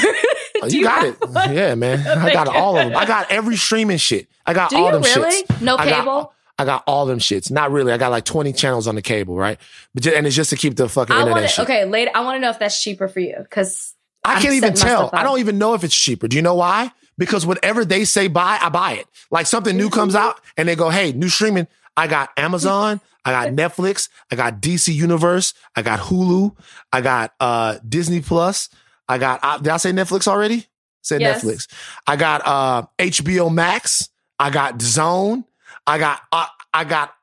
Oh, 0.61 0.67
Do 0.69 0.77
you 0.77 0.83
got 0.85 1.05
it. 1.05 1.15
one? 1.29 1.53
Yeah, 1.53 1.75
man. 1.75 1.99
I 2.07 2.31
got 2.33 2.47
you. 2.47 2.53
all 2.53 2.77
of 2.77 2.87
them. 2.87 2.97
I 2.97 3.05
got 3.05 3.31
every 3.31 3.57
streaming 3.57 3.97
shit. 3.97 4.27
I 4.45 4.53
got 4.53 4.69
Do 4.69 4.77
all 4.77 4.85
you 4.85 4.91
them 4.93 5.01
really? 5.01 5.43
shits. 5.43 5.61
No 5.61 5.75
I 5.75 5.85
got- 5.89 5.99
cable? 5.99 6.33
I 6.57 6.65
got 6.65 6.83
all 6.87 7.05
them 7.05 7.19
shits. 7.19 7.49
Not 7.49 7.71
really. 7.71 7.93
I 7.93 7.97
got 7.97 8.11
like 8.11 8.25
20 8.25 8.51
channels 8.51 8.85
on 8.87 8.95
the 8.95 9.01
cable, 9.01 9.35
right? 9.37 9.57
But 9.93 10.03
ju- 10.03 10.11
and 10.13 10.27
it's 10.27 10.35
just 10.35 10.49
to 10.49 10.57
keep 10.57 10.75
the 10.75 10.89
fucking 10.89 11.15
I 11.15 11.21
internet 11.21 11.49
shit. 11.49 11.63
okay, 11.63 11.85
later. 11.85 12.11
I 12.13 12.19
want 12.21 12.35
to 12.35 12.39
know 12.41 12.49
if 12.49 12.59
that's 12.59 12.81
cheaper 12.83 13.07
for 13.07 13.21
you 13.21 13.35
because 13.41 13.95
I 14.25 14.33
I'm 14.35 14.41
can't 14.41 14.55
even 14.55 14.73
tell. 14.73 15.09
I 15.13 15.23
don't 15.23 15.39
even 15.39 15.57
know 15.57 15.73
if 15.73 15.85
it's 15.85 15.95
cheaper. 15.95 16.27
Do 16.27 16.35
you 16.35 16.41
know 16.41 16.55
why? 16.55 16.91
Because 17.17 17.45
whatever 17.45 17.85
they 17.85 18.03
say 18.03 18.27
buy, 18.27 18.57
I 18.61 18.67
buy 18.69 18.93
it. 18.93 19.07
Like 19.31 19.45
something 19.47 19.75
new 19.77 19.89
comes 19.89 20.15
Mm-hmm. 20.15 20.27
out 20.27 20.41
and 20.57 20.67
they 20.67 20.75
go, 20.75 20.89
hey, 20.89 21.13
new 21.13 21.29
streaming. 21.29 21.67
I 21.99 22.07
got 22.07 22.29
Amazon. 22.37 23.01
I 23.25 23.31
got 23.31 23.49
Netflix. 23.53 24.07
I 24.31 24.37
got 24.37 24.61
DC 24.61 24.93
Universe. 24.93 25.53
I 25.75 25.81
got 25.81 25.99
Hulu. 25.99 26.55
I 26.93 27.01
got 27.01 27.33
uh 27.41 27.77
Disney 27.87 28.21
Plus. 28.21 28.69
I 29.09 29.17
got, 29.17 29.39
uh, 29.43 29.57
did 29.57 29.67
I 29.69 29.77
say 29.77 29.91
Netflix 29.91 30.27
already? 30.27 30.65
Said 31.01 31.19
Yes. 31.19 31.43
Netflix. 31.43 31.67
I 32.07 32.15
got 32.15 32.41
uh 32.45 32.83
HBO 32.97 33.53
Max. 33.53 34.07
I 34.39 34.49
got 34.49 34.81
Zone. 34.81 35.43
I 35.85 35.97
got, 35.97 36.21
uh, 36.31 36.45
I 36.73 36.85
got 36.85 37.13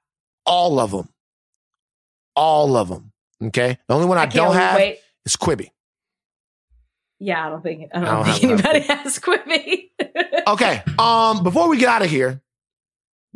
all 0.45 0.79
of 0.79 0.91
them. 0.91 1.09
All 2.35 2.77
of 2.77 2.89
them. 2.89 3.13
Okay. 3.43 3.79
The 3.89 3.95
only 3.95 4.07
one 4.07 4.19
I, 4.19 4.23
can't 4.25 4.35
don't 4.35 4.55
have 4.55 4.77
wait. 4.77 4.99
is 5.25 5.37
Quibi. 5.37 5.71
Yeah, 7.19 7.47
I 7.47 7.49
don't 7.49 7.63
think 7.63 7.89
I 7.95 8.01
don't, 8.01 8.09
I 8.09 8.13
don't 8.13 8.25
think 8.35 8.45
anybody 8.45 8.81
has 8.93 9.19
Quibi. 9.19 9.91
Okay. 10.47 10.83
Um, 10.99 11.43
before 11.43 11.69
we 11.71 11.79
get 11.79 11.89
out 11.89 12.03
of 12.03 12.11
here, 12.11 12.43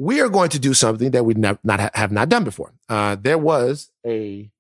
we 0.01 0.19
are 0.23 0.31
going 0.31 0.49
to 0.49 0.59
do 0.59 0.73
something 0.73 1.11
that 1.11 1.25
we 1.25 1.35
not 1.35 1.59
ha- 1.69 1.91
have 1.95 2.11
not 2.11 2.31
done 2.31 2.43
before. 2.43 2.73
Uh, 2.89 3.17
there 3.21 3.37
was 3.37 3.91
a 4.07 4.51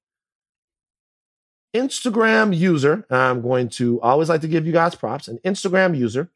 Instagram 1.74 2.54
user. 2.56 3.06
I'm 3.10 3.40
going 3.40 3.70
to 3.70 4.00
always 4.02 4.28
like 4.28 4.42
to 4.42 4.48
give 4.48 4.66
you 4.66 4.72
guys 4.72 4.94
props. 4.94 5.28
An 5.28 5.38
Instagram 5.44 5.96
user. 5.96 6.30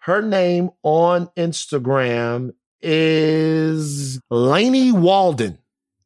Her 0.00 0.20
name 0.20 0.70
on 0.82 1.28
Instagram 1.38 2.52
is 2.82 4.20
Lainey 4.30 4.92
Walden. 4.92 5.58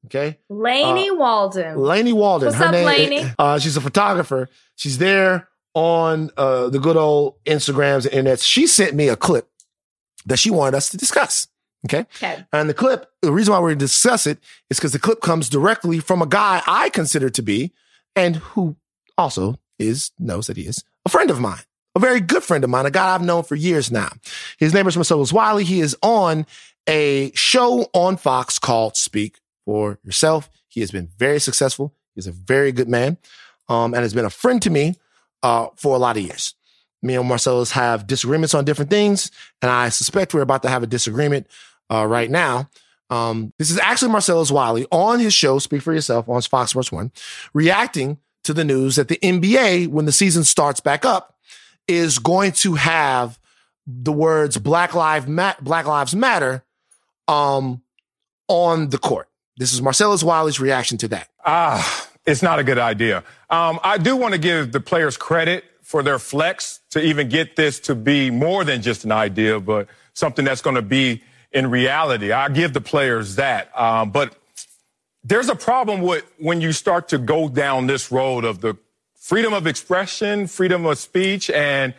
Okay. 0.06 0.38
Laney 0.48 1.10
Walden. 1.10 1.76
Lainey 1.76 2.12
Walden. 2.12 2.46
What's 2.46 2.58
Her 2.58 2.66
up, 2.66 2.72
name- 2.72 2.86
Lainey? 2.86 3.24
Uh, 3.38 3.58
she's 3.58 3.76
a 3.76 3.80
photographer. 3.80 4.48
She's 4.76 4.98
there 4.98 5.48
on 5.74 6.30
uh, 6.36 6.68
the 6.68 6.78
good 6.78 6.96
old 6.96 7.36
Instagrams 7.46 8.06
and 8.10 8.26
internets. 8.28 8.44
She 8.44 8.66
sent 8.66 8.94
me 8.94 9.08
a 9.08 9.16
clip 9.16 9.48
that 10.26 10.38
she 10.38 10.50
wanted 10.50 10.76
us 10.76 10.90
to 10.90 10.96
discuss. 10.96 11.46
Okay. 11.86 12.06
okay. 12.16 12.44
And 12.52 12.68
the 12.68 12.74
clip, 12.74 13.10
the 13.22 13.32
reason 13.32 13.52
why 13.52 13.58
we're 13.58 13.70
going 13.70 13.78
to 13.78 13.84
discuss 13.84 14.26
it 14.26 14.38
is 14.70 14.78
because 14.78 14.92
the 14.92 14.98
clip 14.98 15.20
comes 15.20 15.48
directly 15.48 15.98
from 15.98 16.22
a 16.22 16.26
guy 16.26 16.62
I 16.66 16.90
consider 16.90 17.28
to 17.30 17.42
be, 17.42 17.72
and 18.14 18.36
who 18.36 18.76
also 19.18 19.56
is, 19.78 20.12
knows 20.18 20.46
that 20.46 20.56
he 20.56 20.66
is 20.66 20.84
a 21.04 21.08
friend 21.08 21.30
of 21.30 21.40
mine, 21.40 21.62
a 21.94 22.00
very 22.00 22.20
good 22.20 22.44
friend 22.44 22.62
of 22.62 22.70
mine, 22.70 22.86
a 22.86 22.90
guy 22.90 23.14
I've 23.14 23.22
known 23.22 23.42
for 23.42 23.56
years 23.56 23.90
now. 23.90 24.10
His 24.58 24.72
name 24.72 24.86
is 24.86 24.96
Marcellus 24.96 25.32
Wiley. 25.32 25.64
He 25.64 25.80
is 25.80 25.96
on 26.02 26.46
a 26.88 27.32
show 27.34 27.88
on 27.92 28.16
Fox 28.16 28.58
called 28.58 28.96
Speak 28.96 29.40
for 29.64 29.98
Yourself. 30.04 30.48
He 30.68 30.80
has 30.80 30.90
been 30.90 31.08
very 31.18 31.40
successful. 31.40 31.94
He's 32.14 32.26
a 32.26 32.32
very 32.32 32.72
good 32.72 32.88
man, 32.88 33.18
um, 33.68 33.94
and 33.94 34.02
has 34.02 34.14
been 34.14 34.24
a 34.24 34.30
friend 34.30 34.60
to 34.62 34.70
me 34.70 34.96
uh, 35.42 35.68
for 35.76 35.96
a 35.96 35.98
lot 35.98 36.16
of 36.16 36.22
years. 36.22 36.54
Me 37.02 37.16
and 37.16 37.28
Marcellus 37.28 37.72
have 37.72 38.06
disagreements 38.06 38.54
on 38.54 38.64
different 38.64 38.90
things, 38.90 39.30
and 39.60 39.70
I 39.70 39.88
suspect 39.88 40.34
we're 40.34 40.42
about 40.42 40.62
to 40.62 40.68
have 40.68 40.84
a 40.84 40.86
disagreement 40.86 41.48
uh, 41.90 42.06
right 42.06 42.30
now. 42.30 42.68
Um, 43.10 43.52
this 43.58 43.70
is 43.70 43.78
actually 43.78 44.10
Marcellus 44.10 44.50
Wiley 44.50 44.86
on 44.90 45.20
his 45.20 45.34
show, 45.34 45.58
Speak 45.58 45.82
for 45.82 45.92
Yourself, 45.92 46.28
on 46.28 46.40
Fox 46.42 46.70
Sports 46.70 46.90
One, 46.90 47.12
reacting 47.52 48.18
to 48.44 48.54
the 48.54 48.64
news 48.64 48.96
that 48.96 49.08
the 49.08 49.18
NBA, 49.22 49.88
when 49.88 50.06
the 50.06 50.12
season 50.12 50.44
starts 50.44 50.80
back 50.80 51.04
up, 51.04 51.36
is 51.86 52.18
going 52.18 52.52
to 52.52 52.74
have 52.74 53.38
the 53.86 54.12
words 54.12 54.56
Black 54.56 54.94
Lives 54.94 55.26
Ma- 55.26 55.54
Black 55.60 55.86
Lives 55.86 56.14
Matter 56.14 56.64
um, 57.28 57.82
on 58.48 58.88
the 58.88 58.98
court. 58.98 59.28
This 59.56 59.72
is 59.72 59.82
Marcellus 59.82 60.22
Wiley's 60.22 60.58
reaction 60.58 60.96
to 60.98 61.08
that. 61.08 61.28
Ah, 61.44 62.08
it's 62.24 62.42
not 62.42 62.58
a 62.58 62.64
good 62.64 62.78
idea. 62.78 63.24
Um, 63.50 63.78
I 63.82 63.98
do 63.98 64.16
want 64.16 64.32
to 64.32 64.38
give 64.38 64.72
the 64.72 64.80
players 64.80 65.16
credit 65.16 65.64
for 65.82 66.02
their 66.02 66.18
flex 66.18 66.80
to 66.90 67.02
even 67.02 67.28
get 67.28 67.56
this 67.56 67.78
to 67.80 67.94
be 67.94 68.30
more 68.30 68.64
than 68.64 68.80
just 68.80 69.04
an 69.04 69.12
idea, 69.12 69.60
but 69.60 69.88
something 70.14 70.44
that's 70.44 70.62
going 70.62 70.76
to 70.76 70.82
be 70.82 71.22
in 71.52 71.70
reality. 71.70 72.32
I 72.32 72.48
give 72.48 72.72
the 72.72 72.80
players 72.80 73.36
that. 73.36 73.76
Um, 73.78 74.10
but 74.10 74.36
there's 75.24 75.48
a 75.48 75.54
problem 75.54 76.02
with 76.02 76.24
when 76.38 76.60
you 76.60 76.72
start 76.72 77.08
to 77.08 77.18
go 77.18 77.48
down 77.48 77.86
this 77.86 78.10
road 78.10 78.44
of 78.44 78.60
the 78.60 78.76
freedom 79.14 79.52
of 79.52 79.66
expression, 79.66 80.46
freedom 80.46 80.84
of 80.84 80.98
speech, 80.98 81.48
and 81.50 81.94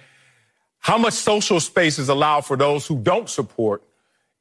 how 0.79 0.97
much 0.97 1.13
social 1.13 1.59
space 1.59 1.97
is 1.97 2.09
allowed 2.09 2.41
for 2.41 2.57
those 2.57 2.85
who 2.85 2.97
don't 2.97 3.29
support 3.29 3.81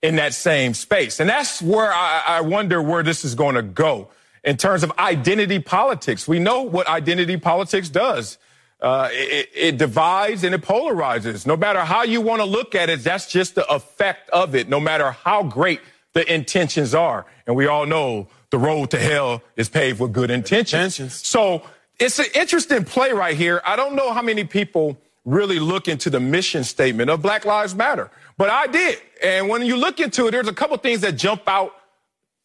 in 0.03 0.17
that 0.17 0.35
same 0.35 0.75
space. 0.75 1.21
And 1.21 1.31
that's 1.31 1.63
where 1.63 1.93
I, 1.93 2.23
I 2.27 2.41
wonder 2.41 2.83
where 2.83 3.05
this 3.05 3.25
is 3.25 3.37
going 3.37 3.55
to 3.55 3.63
go 3.63 4.09
in 4.43 4.57
terms 4.57 4.83
of 4.83 4.91
identity 4.99 5.61
politics. 5.61 6.27
We 6.27 6.41
know 6.41 6.63
what 6.63 6.89
identity 6.89 7.37
politics 7.37 7.89
does. 7.89 8.39
Uh, 8.83 9.09
it, 9.13 9.49
it, 9.55 9.79
divides 9.79 10.43
and 10.43 10.57
it 10.57 10.61
polarizes. 10.61 11.47
No 11.47 11.57
matter 11.57 11.79
how 11.85 12.03
you 12.03 12.21
want 12.21 12.41
to 12.41 12.45
look 12.45 12.75
at 12.75 12.91
it, 12.91 13.05
that's 13.05 13.31
just 13.31 13.55
the 13.55 13.65
effect 13.73 14.29
of 14.31 14.57
it, 14.57 14.69
no 14.69 14.81
matter 14.81 15.13
how 15.13 15.45
great 15.45 15.81
the 16.15 16.33
intentions 16.33 16.93
are. 16.93 17.25
And 17.47 17.55
we 17.55 17.69
all 17.69 17.87
know 17.87 18.27
the 18.51 18.59
road 18.59 18.91
to 18.91 18.99
hell 18.99 19.41
is 19.57 19.69
paved 19.69 20.01
with 20.01 20.13
good 20.13 20.33
intentions. 20.33 20.99
intentions. 20.99 21.27
So 21.27 21.63
it's 22.01 22.19
an 22.19 22.27
interesting 22.35 22.85
play 22.85 23.13
right 23.13 23.37
here. 23.37 23.63
I 23.65 23.77
don't 23.77 23.95
know 23.95 24.13
how 24.13 24.21
many 24.21 24.43
people 24.43 24.99
really 25.25 25.61
look 25.61 25.87
into 25.87 26.11
the 26.11 26.19
mission 26.19 26.65
statement 26.65 27.09
of 27.09 27.23
Black 27.23 27.45
Lives 27.45 27.77
Matter, 27.77 28.11
but 28.37 28.51
I 28.51 28.67
did. 28.67 28.99
And 29.23 29.49
when 29.49 29.63
you 29.65 29.77
look 29.77 30.01
into 30.01 30.27
it, 30.27 30.33
there's 30.33 30.49
a 30.49 30.53
couple 30.53 30.77
things 30.79 31.03
that 31.03 31.13
jump 31.13 31.43
out 31.47 31.73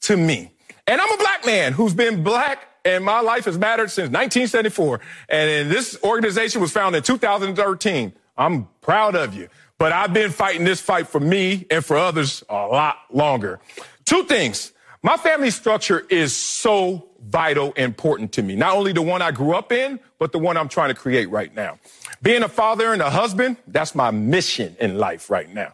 to 0.02 0.16
me. 0.16 0.52
And 0.86 1.02
I'm 1.02 1.12
a 1.12 1.18
black 1.18 1.46
man 1.46 1.74
who's 1.74 1.96
been 1.96 2.24
black 2.24 2.60
and 2.88 3.04
my 3.04 3.20
life 3.20 3.46
has 3.46 3.58
mattered 3.58 3.92
since 3.92 4.06
1974. 4.06 5.02
And 5.28 5.70
this 5.70 5.98
organization 6.04 6.62
was 6.62 6.72
founded 6.72 7.00
in 7.00 7.04
2013. 7.04 8.14
I'm 8.38 8.68
proud 8.80 9.16
of 9.16 9.34
you. 9.34 9.50
But 9.78 9.92
I've 9.92 10.14
been 10.14 10.32
fighting 10.32 10.64
this 10.64 10.80
fight 10.80 11.08
for 11.08 11.20
me 11.20 11.66
and 11.70 11.84
for 11.84 11.98
others 11.98 12.44
a 12.50 12.54
lot 12.54 12.98
longer. 13.12 13.60
Two 14.06 14.24
things. 14.24 14.72
My 15.04 15.18
family 15.18 15.52
structure 15.52 16.00
is 16.10 16.36
so 16.36 17.10
vital, 17.22 17.74
important 17.74 18.32
to 18.34 18.42
me. 18.42 18.56
Not 18.56 18.76
only 18.78 18.94
the 18.94 19.02
one 19.02 19.22
I 19.22 19.32
grew 19.32 19.54
up 19.54 19.72
in, 19.74 20.00
but 20.18 20.32
the 20.32 20.40
one 20.40 20.56
I'm 20.56 20.70
trying 20.70 20.90
to 20.90 20.96
create 20.96 21.30
right 21.30 21.54
now. 21.54 21.80
Being 22.22 22.42
a 22.42 22.50
father 22.50 22.94
and 22.94 23.02
a 23.02 23.10
husband, 23.10 23.58
that's 23.68 23.96
my 23.96 24.12
mission 24.12 24.78
in 24.80 24.98
life 24.98 25.30
right 25.30 25.54
now. 25.54 25.74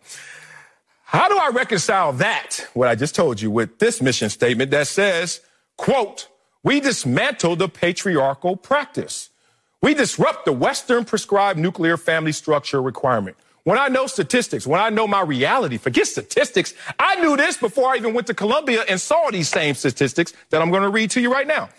How 1.03 1.30
do 1.30 1.38
I 1.38 1.49
reconcile 1.49 2.11
that, 2.14 2.68
what 2.73 2.90
I 2.90 2.95
just 2.95 3.14
told 3.14 3.40
you, 3.40 3.52
with 3.52 3.77
this 3.77 4.02
mission 4.02 4.30
statement 4.30 4.72
that 4.72 4.88
says, 4.88 5.41
quote, 5.77 6.27
we 6.64 6.80
dismantle 6.80 7.57
the 7.57 7.69
patriarchal 7.69 8.56
practice. 8.56 9.30
We 9.81 9.94
disrupt 9.94 10.45
the 10.45 10.53
Western 10.53 11.03
prescribed 11.03 11.60
nuclear 11.60 11.98
family 11.98 12.31
structure 12.31 12.81
requirement. 12.81 13.35
When 13.64 13.77
I 13.77 13.88
know 13.88 14.07
statistics, 14.07 14.68
when 14.68 14.80
I 14.80 14.90
know 14.90 15.07
my 15.07 15.22
reality, 15.22 15.77
forget 15.77 16.07
statistics. 16.07 16.73
I 16.99 17.15
knew 17.22 17.38
this 17.38 17.57
before 17.57 17.94
I 17.94 17.98
even 17.98 18.14
went 18.14 18.27
to 18.27 18.34
Columbia 18.34 18.84
and 18.90 18.99
saw 18.99 19.30
these 19.31 19.49
same 19.49 19.76
statistics 19.76 20.34
that 20.49 20.61
I'm 20.61 20.69
going 20.69 20.84
to 20.84 20.90
read 20.90 21.11
to 21.11 21.22
you 21.22 21.31
right 21.31 21.48
now. 21.48 21.69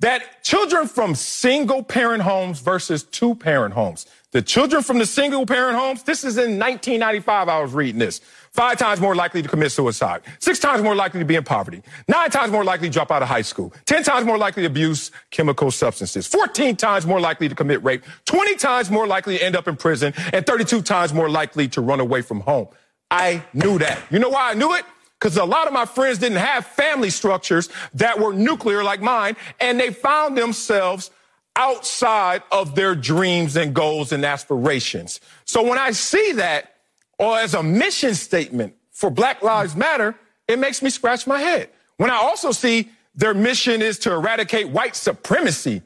That 0.00 0.42
children 0.42 0.88
from 0.88 1.14
single 1.14 1.82
parent 1.82 2.22
homes 2.22 2.60
versus 2.60 3.04
two 3.04 3.34
parent 3.34 3.74
homes. 3.74 4.06
The 4.32 4.42
children 4.42 4.82
from 4.82 4.98
the 4.98 5.06
single 5.06 5.44
parent 5.44 5.76
homes, 5.76 6.04
this 6.04 6.24
is 6.24 6.36
in 6.36 6.58
1995, 6.58 7.48
I 7.48 7.60
was 7.60 7.72
reading 7.74 7.98
this. 7.98 8.20
Five 8.52 8.78
times 8.78 9.00
more 9.00 9.14
likely 9.14 9.42
to 9.42 9.48
commit 9.48 9.70
suicide. 9.70 10.22
Six 10.40 10.58
times 10.58 10.82
more 10.82 10.96
likely 10.96 11.20
to 11.20 11.24
be 11.24 11.36
in 11.36 11.44
poverty. 11.44 11.82
Nine 12.08 12.30
times 12.30 12.50
more 12.50 12.64
likely 12.64 12.88
to 12.88 12.92
drop 12.92 13.12
out 13.12 13.22
of 13.22 13.28
high 13.28 13.42
school. 13.42 13.72
Ten 13.86 14.02
times 14.02 14.26
more 14.26 14.38
likely 14.38 14.64
to 14.64 14.66
abuse 14.66 15.12
chemical 15.30 15.70
substances. 15.70 16.26
Fourteen 16.26 16.74
times 16.74 17.06
more 17.06 17.20
likely 17.20 17.48
to 17.48 17.54
commit 17.54 17.82
rape. 17.84 18.02
Twenty 18.24 18.56
times 18.56 18.90
more 18.90 19.06
likely 19.06 19.38
to 19.38 19.44
end 19.44 19.54
up 19.54 19.68
in 19.68 19.76
prison. 19.76 20.12
And 20.32 20.44
32 20.44 20.82
times 20.82 21.14
more 21.14 21.30
likely 21.30 21.68
to 21.68 21.80
run 21.80 22.00
away 22.00 22.22
from 22.22 22.40
home. 22.40 22.68
I 23.10 23.44
knew 23.52 23.78
that. 23.78 24.00
You 24.10 24.18
know 24.18 24.28
why 24.30 24.50
I 24.50 24.54
knew 24.54 24.74
it? 24.74 24.84
Because 25.18 25.36
a 25.36 25.44
lot 25.44 25.66
of 25.66 25.72
my 25.72 25.84
friends 25.84 26.18
didn't 26.18 26.38
have 26.38 26.66
family 26.66 27.10
structures 27.10 27.68
that 27.94 28.18
were 28.18 28.32
nuclear 28.32 28.82
like 28.82 29.00
mine, 29.00 29.36
and 29.60 29.78
they 29.78 29.92
found 29.92 30.36
themselves 30.36 31.10
outside 31.56 32.42
of 32.50 32.74
their 32.74 32.94
dreams 32.94 33.56
and 33.56 33.74
goals 33.74 34.12
and 34.12 34.24
aspirations. 34.24 35.20
So 35.44 35.62
when 35.62 35.78
I 35.78 35.90
see 35.90 36.32
that, 36.32 36.74
or 37.20 37.38
as 37.38 37.52
a 37.52 37.62
mission 37.62 38.14
statement 38.14 38.74
for 38.90 39.10
Black 39.10 39.42
Lives 39.42 39.76
Matter, 39.76 40.16
it 40.48 40.58
makes 40.58 40.82
me 40.82 40.88
scratch 40.88 41.26
my 41.26 41.38
head. 41.38 41.68
When 41.98 42.10
I 42.10 42.16
also 42.16 42.50
see 42.50 42.88
their 43.14 43.34
mission 43.34 43.82
is 43.82 43.98
to 44.00 44.12
eradicate 44.12 44.70
white 44.70 44.96
supremacy. 44.96 45.82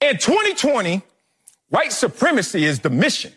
In 0.00 0.16
2020, 0.16 1.02
white 1.70 1.92
supremacy 1.92 2.64
is 2.64 2.78
the 2.78 2.88
mission. 2.88 3.32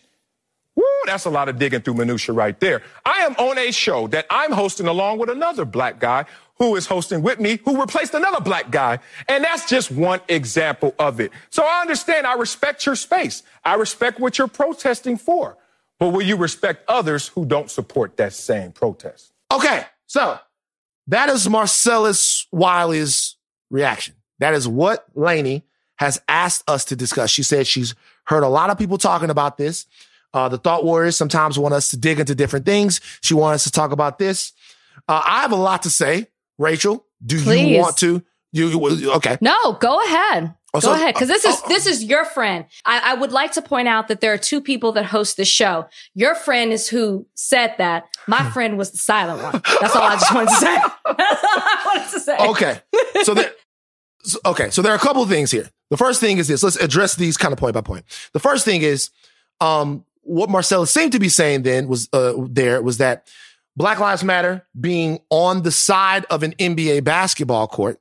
Woo, 0.75 0.83
that's 1.07 1.25
a 1.25 1.29
lot 1.31 1.49
of 1.49 1.57
digging 1.57 1.81
through 1.81 1.95
minutia 1.95 2.35
right 2.35 2.59
there. 2.59 2.83
I 3.03 3.19
am 3.19 3.33
on 3.37 3.57
a 3.57 3.71
show 3.71 4.07
that 4.07 4.27
I'm 4.29 4.51
hosting 4.51 4.85
along 4.85 5.17
with 5.17 5.29
another 5.29 5.65
black 5.65 5.99
guy 5.99 6.25
who 6.59 6.75
is 6.75 6.85
hosting 6.85 7.23
with 7.23 7.39
me, 7.39 7.59
who 7.65 7.81
replaced 7.81 8.13
another 8.13 8.41
black 8.41 8.69
guy. 8.69 8.99
And 9.27 9.43
that's 9.43 9.67
just 9.67 9.91
one 9.91 10.21
example 10.29 10.93
of 10.99 11.19
it. 11.19 11.31
So 11.49 11.63
I 11.63 11.81
understand. 11.81 12.27
I 12.27 12.35
respect 12.35 12.85
your 12.85 12.95
space. 12.95 13.41
I 13.65 13.73
respect 13.73 14.19
what 14.19 14.37
you're 14.37 14.47
protesting 14.47 15.17
for. 15.17 15.57
But 16.03 16.09
will 16.09 16.23
you 16.23 16.35
respect 16.35 16.83
others 16.89 17.29
who 17.29 17.45
don't 17.45 17.71
support 17.71 18.17
that 18.17 18.33
same 18.33 18.73
protest? 18.73 19.31
Okay, 19.49 19.85
so 20.05 20.37
that 21.07 21.29
is 21.29 21.47
Marcellus 21.47 22.45
Wiley's 22.51 23.37
reaction. 23.69 24.15
That 24.39 24.53
is 24.53 24.67
what 24.67 25.05
Lainey 25.15 25.63
has 25.95 26.21
asked 26.27 26.69
us 26.69 26.83
to 26.83 26.97
discuss. 26.97 27.29
She 27.29 27.41
said 27.41 27.67
she's 27.67 27.95
heard 28.25 28.43
a 28.43 28.49
lot 28.49 28.69
of 28.69 28.77
people 28.77 28.97
talking 28.97 29.29
about 29.29 29.57
this. 29.57 29.85
Uh, 30.33 30.49
the 30.49 30.57
Thought 30.57 30.83
Warriors 30.83 31.15
sometimes 31.15 31.57
want 31.57 31.73
us 31.73 31.87
to 31.91 31.97
dig 31.97 32.19
into 32.19 32.35
different 32.35 32.65
things. 32.65 32.99
She 33.21 33.33
wants 33.33 33.61
us 33.61 33.63
to 33.63 33.71
talk 33.71 33.93
about 33.93 34.19
this. 34.19 34.51
Uh, 35.07 35.21
I 35.25 35.43
have 35.43 35.53
a 35.53 35.55
lot 35.55 35.83
to 35.83 35.89
say. 35.89 36.27
Rachel, 36.57 37.05
do 37.25 37.41
Please. 37.41 37.69
you 37.69 37.79
want 37.79 37.95
to? 37.99 38.21
You 38.51 39.13
okay? 39.13 39.37
No, 39.39 39.71
go 39.79 40.03
ahead. 40.03 40.53
Oh, 40.75 40.81
Go 40.81 40.93
ahead, 40.93 41.13
because 41.13 41.27
this 41.27 41.45
is 41.45 41.55
oh, 41.63 41.67
this 41.67 41.85
is 41.85 42.03
your 42.03 42.25
friend. 42.25 42.65
I, 42.83 43.11
I, 43.11 43.13
would 43.13 43.31
like 43.31 43.51
to 43.53 43.61
point 43.61 43.87
out 43.87 44.07
that 44.07 44.21
there 44.21 44.33
are 44.33 44.39
two 44.39 44.59
people 44.59 44.91
that 44.93 45.05
host 45.05 45.37
the 45.37 45.45
show. 45.45 45.85
Your 46.15 46.33
friend 46.33 46.73
is 46.73 46.87
who 46.87 47.27
said 47.35 47.75
that. 47.77 48.05
My 48.25 48.49
friend 48.49 48.75
was 48.75 48.89
the 48.89 48.97
silent 48.97 49.43
one. 49.43 49.61
That's 49.79 49.95
all 49.95 50.01
I 50.01 50.15
just 50.15 50.33
wanted 50.33 50.49
to 50.49 50.55
say. 50.55 50.75
That's 51.05 51.43
all 51.43 51.61
I 51.61 51.83
wanted 51.85 52.11
to 52.11 52.19
say. 52.19 52.37
Okay, 52.37 52.79
so 53.23 53.35
there, 53.35 53.51
okay, 54.47 54.69
so 54.71 54.81
there 54.81 54.91
are 54.91 54.95
a 54.95 54.99
couple 54.99 55.21
of 55.21 55.29
things 55.29 55.51
here. 55.51 55.69
The 55.91 55.97
first 55.97 56.19
thing 56.19 56.39
is 56.39 56.47
this. 56.47 56.63
Let's 56.63 56.77
address 56.77 57.15
these 57.15 57.37
kind 57.37 57.53
of 57.53 57.59
point 57.59 57.75
by 57.75 57.81
point. 57.81 58.05
The 58.33 58.39
first 58.39 58.65
thing 58.65 58.81
is, 58.81 59.11
um, 59.61 60.05
what 60.21 60.49
Marcella 60.49 60.87
seemed 60.87 61.11
to 61.11 61.19
be 61.19 61.29
saying 61.29 61.61
then 61.61 61.87
was 61.87 62.09
uh, 62.13 62.33
there 62.49 62.81
was 62.81 62.97
that 62.97 63.27
Black 63.75 63.99
Lives 63.99 64.23
Matter 64.23 64.65
being 64.79 65.19
on 65.29 65.61
the 65.61 65.71
side 65.71 66.25
of 66.31 66.41
an 66.41 66.53
NBA 66.53 67.03
basketball 67.03 67.67
court 67.67 67.99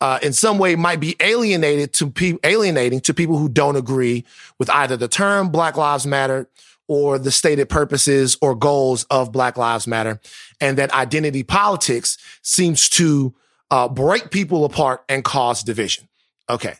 uh, 0.00 0.18
in 0.22 0.32
some 0.32 0.58
way 0.58 0.76
might 0.76 1.00
be 1.00 1.16
alienated 1.20 1.92
to 1.94 2.10
pe- 2.10 2.38
alienating 2.44 3.00
to 3.00 3.14
people 3.14 3.38
who 3.38 3.48
don't 3.48 3.76
agree 3.76 4.24
with 4.58 4.68
either 4.70 4.96
the 4.96 5.08
term 5.08 5.48
Black 5.48 5.76
Lives 5.76 6.06
Matter 6.06 6.48
or 6.88 7.18
the 7.18 7.30
stated 7.30 7.68
purposes 7.68 8.36
or 8.40 8.54
goals 8.54 9.04
of 9.04 9.32
Black 9.32 9.56
Lives 9.56 9.86
Matter, 9.86 10.20
and 10.60 10.78
that 10.78 10.92
identity 10.92 11.42
politics 11.42 12.18
seems 12.42 12.88
to 12.90 13.34
uh, 13.70 13.88
break 13.88 14.30
people 14.30 14.64
apart 14.64 15.04
and 15.08 15.24
cause 15.24 15.62
division. 15.62 16.08
Okay, 16.48 16.74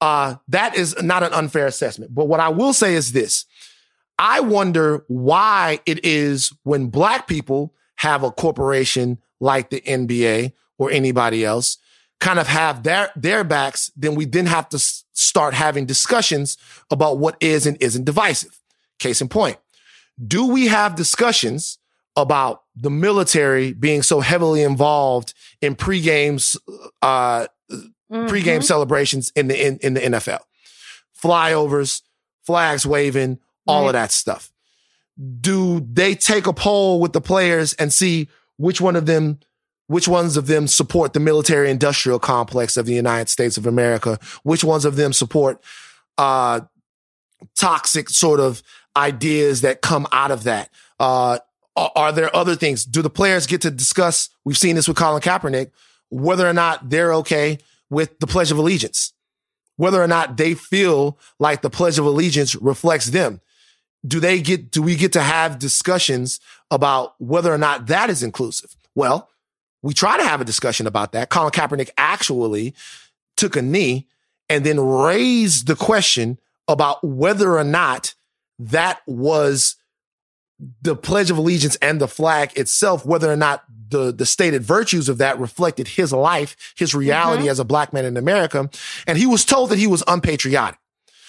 uh, 0.00 0.36
that 0.48 0.76
is 0.76 1.00
not 1.02 1.22
an 1.22 1.32
unfair 1.32 1.66
assessment. 1.66 2.14
But 2.14 2.26
what 2.26 2.40
I 2.40 2.48
will 2.48 2.72
say 2.72 2.94
is 2.94 3.12
this: 3.12 3.46
I 4.18 4.40
wonder 4.40 5.04
why 5.06 5.80
it 5.86 6.04
is 6.04 6.52
when 6.64 6.88
Black 6.88 7.26
people 7.28 7.72
have 7.96 8.22
a 8.24 8.30
corporation 8.30 9.18
like 9.40 9.70
the 9.70 9.80
NBA 9.80 10.52
or 10.78 10.90
anybody 10.90 11.44
else 11.44 11.78
kind 12.20 12.38
of 12.38 12.46
have 12.46 12.82
their, 12.82 13.10
their 13.16 13.44
backs, 13.44 13.90
then 13.96 14.14
we 14.14 14.24
then 14.24 14.46
have 14.46 14.68
to 14.70 14.76
s- 14.76 15.04
start 15.12 15.54
having 15.54 15.86
discussions 15.86 16.56
about 16.90 17.18
what 17.18 17.36
is 17.40 17.66
and 17.66 17.76
isn't 17.80 18.04
divisive. 18.04 18.58
Case 18.98 19.20
in 19.20 19.28
point, 19.28 19.58
do 20.26 20.46
we 20.46 20.68
have 20.68 20.96
discussions 20.96 21.78
about 22.16 22.62
the 22.74 22.90
military 22.90 23.74
being 23.74 24.02
so 24.02 24.20
heavily 24.20 24.62
involved 24.62 25.34
in 25.60 25.74
pre-games, 25.74 26.56
uh, 27.02 27.46
mm-hmm. 27.70 28.26
pre-game 28.26 28.62
celebrations 28.62 29.30
in 29.36 29.48
the, 29.48 29.66
in, 29.66 29.78
in 29.78 29.94
the 29.94 30.00
NFL? 30.00 30.40
Flyovers, 31.22 32.00
flags 32.46 32.86
waving, 32.86 33.38
all 33.66 33.82
right. 33.82 33.88
of 33.88 33.92
that 33.94 34.12
stuff. 34.12 34.50
do 35.40 35.80
they 35.80 36.14
take 36.14 36.46
a 36.46 36.52
poll 36.52 37.00
with 37.00 37.12
the 37.12 37.20
players 37.20 37.74
and 37.74 37.92
see 37.92 38.28
which 38.56 38.80
one 38.80 38.96
of 38.96 39.06
them 39.06 39.38
which 39.88 40.08
ones 40.08 40.36
of 40.36 40.46
them 40.46 40.66
support 40.66 41.12
the 41.12 41.20
military 41.20 41.70
industrial 41.70 42.18
complex 42.18 42.76
of 42.76 42.86
the 42.86 42.94
United 42.94 43.28
States 43.28 43.56
of 43.56 43.66
America? 43.66 44.18
Which 44.42 44.64
ones 44.64 44.84
of 44.84 44.96
them 44.96 45.12
support 45.12 45.62
uh, 46.18 46.60
toxic 47.56 48.08
sort 48.08 48.40
of 48.40 48.62
ideas 48.96 49.60
that 49.60 49.82
come 49.82 50.06
out 50.12 50.30
of 50.30 50.44
that? 50.44 50.70
Uh, 50.98 51.38
are, 51.76 51.92
are 51.94 52.12
there 52.12 52.34
other 52.34 52.56
things? 52.56 52.84
Do 52.84 53.02
the 53.02 53.10
players 53.10 53.46
get 53.46 53.60
to 53.62 53.70
discuss? 53.70 54.28
We've 54.44 54.58
seen 54.58 54.76
this 54.76 54.88
with 54.88 54.96
Colin 54.96 55.22
Kaepernick, 55.22 55.70
whether 56.10 56.48
or 56.48 56.52
not 56.52 56.90
they're 56.90 57.14
okay 57.14 57.58
with 57.90 58.18
the 58.18 58.26
Pledge 58.26 58.50
of 58.50 58.58
Allegiance, 58.58 59.12
whether 59.76 60.02
or 60.02 60.08
not 60.08 60.36
they 60.36 60.54
feel 60.54 61.18
like 61.38 61.62
the 61.62 61.70
Pledge 61.70 61.98
of 61.98 62.06
Allegiance 62.06 62.54
reflects 62.56 63.06
them. 63.06 63.40
Do 64.06 64.20
they 64.20 64.40
get, 64.40 64.70
do 64.70 64.82
we 64.82 64.96
get 64.96 65.12
to 65.14 65.22
have 65.22 65.58
discussions 65.58 66.40
about 66.70 67.14
whether 67.18 67.52
or 67.52 67.58
not 67.58 67.86
that 67.86 68.10
is 68.10 68.22
inclusive? 68.22 68.76
Well, 68.94 69.28
we 69.86 69.94
try 69.94 70.16
to 70.16 70.24
have 70.24 70.40
a 70.40 70.44
discussion 70.44 70.88
about 70.88 71.12
that. 71.12 71.30
Colin 71.30 71.52
Kaepernick 71.52 71.90
actually 71.96 72.74
took 73.36 73.54
a 73.54 73.62
knee 73.62 74.08
and 74.48 74.66
then 74.66 74.80
raised 74.80 75.68
the 75.68 75.76
question 75.76 76.40
about 76.66 77.04
whether 77.04 77.56
or 77.56 77.62
not 77.62 78.12
that 78.58 79.00
was 79.06 79.76
the 80.82 80.96
Pledge 80.96 81.30
of 81.30 81.38
Allegiance 81.38 81.76
and 81.76 82.00
the 82.00 82.08
flag 82.08 82.50
itself, 82.58 83.06
whether 83.06 83.30
or 83.30 83.36
not 83.36 83.62
the, 83.88 84.12
the 84.12 84.26
stated 84.26 84.64
virtues 84.64 85.08
of 85.08 85.18
that 85.18 85.38
reflected 85.38 85.86
his 85.86 86.12
life, 86.12 86.74
his 86.76 86.92
reality 86.92 87.42
mm-hmm. 87.42 87.50
as 87.50 87.60
a 87.60 87.64
black 87.64 87.92
man 87.92 88.04
in 88.04 88.16
America. 88.16 88.68
And 89.06 89.16
he 89.16 89.26
was 89.26 89.44
told 89.44 89.70
that 89.70 89.78
he 89.78 89.86
was 89.86 90.02
unpatriotic. 90.08 90.80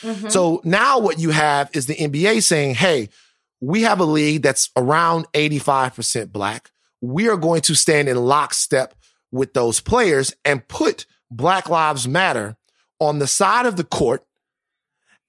Mm-hmm. 0.02 0.30
So 0.30 0.62
now 0.64 0.98
what 0.98 1.20
you 1.20 1.30
have 1.30 1.70
is 1.74 1.86
the 1.86 1.96
NBA 1.96 2.42
saying, 2.42 2.74
Hey, 2.74 3.10
we 3.62 3.84
have 3.84 4.00
a 4.00 4.06
league 4.06 4.42
that's 4.42 4.72
around 4.76 5.28
85% 5.34 6.32
black 6.32 6.72
we 7.02 7.30
are 7.30 7.38
going 7.38 7.62
to 7.62 7.76
stand 7.76 8.10
in 8.10 8.18
lockstep 8.18 8.94
with 9.32 9.54
those 9.54 9.80
players 9.80 10.34
and 10.46 10.68
put 10.68 11.06
Black 11.30 11.70
Lives 11.70 12.08
Matter 12.08 12.56
on 13.00 13.20
the 13.20 13.28
side 13.28 13.66
of 13.66 13.78
the 13.78 13.84
court 13.84 14.26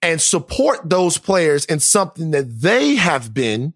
and 0.01 0.21
support 0.21 0.89
those 0.89 1.19
players 1.19 1.65
in 1.65 1.81
something 1.81 2.31
that 2.31 2.61
they 2.61 2.95
have 2.95 3.35
been 3.35 3.75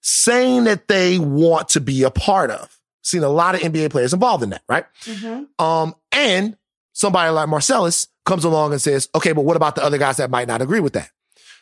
saying 0.00 0.64
that 0.64 0.88
they 0.88 1.18
want 1.18 1.68
to 1.70 1.80
be 1.80 2.02
a 2.02 2.10
part 2.10 2.50
of. 2.50 2.78
Seen 3.02 3.22
a 3.22 3.28
lot 3.28 3.54
of 3.54 3.60
NBA 3.60 3.90
players 3.90 4.12
involved 4.12 4.42
in 4.42 4.50
that, 4.50 4.62
right? 4.68 4.86
Mm-hmm. 5.04 5.64
Um, 5.64 5.94
and 6.12 6.56
somebody 6.92 7.30
like 7.30 7.48
Marcellus 7.48 8.06
comes 8.24 8.44
along 8.44 8.72
and 8.72 8.80
says, 8.80 9.08
okay, 9.14 9.32
but 9.32 9.44
what 9.44 9.56
about 9.56 9.76
the 9.76 9.84
other 9.84 9.98
guys 9.98 10.16
that 10.16 10.30
might 10.30 10.48
not 10.48 10.62
agree 10.62 10.80
with 10.80 10.94
that? 10.94 11.10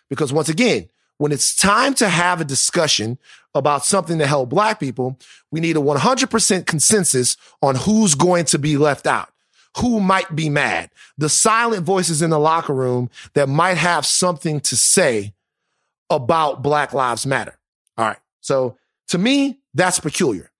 Because 0.08 0.32
once 0.32 0.48
again, 0.48 0.88
when 1.18 1.32
it's 1.32 1.54
time 1.54 1.94
to 1.94 2.08
have 2.08 2.40
a 2.40 2.44
discussion 2.44 3.18
about 3.54 3.84
something 3.84 4.18
to 4.18 4.26
help 4.26 4.50
black 4.50 4.78
people, 4.78 5.18
we 5.50 5.60
need 5.60 5.76
a 5.76 5.80
100% 5.80 6.66
consensus 6.66 7.36
on 7.62 7.74
who's 7.74 8.14
going 8.14 8.44
to 8.46 8.58
be 8.58 8.76
left 8.76 9.06
out, 9.06 9.30
who 9.78 10.00
might 10.00 10.36
be 10.36 10.50
mad, 10.50 10.90
the 11.16 11.28
silent 11.28 11.84
voices 11.84 12.20
in 12.20 12.30
the 12.30 12.38
locker 12.38 12.74
room 12.74 13.08
that 13.34 13.48
might 13.48 13.78
have 13.78 14.04
something 14.04 14.60
to 14.60 14.76
say 14.76 15.32
about 16.10 16.62
Black 16.62 16.92
Lives 16.92 17.26
Matter. 17.26 17.58
All 17.96 18.06
right. 18.06 18.18
So 18.40 18.76
to 19.08 19.18
me, 19.18 19.58
that's 19.74 20.00
peculiar. 20.00 20.50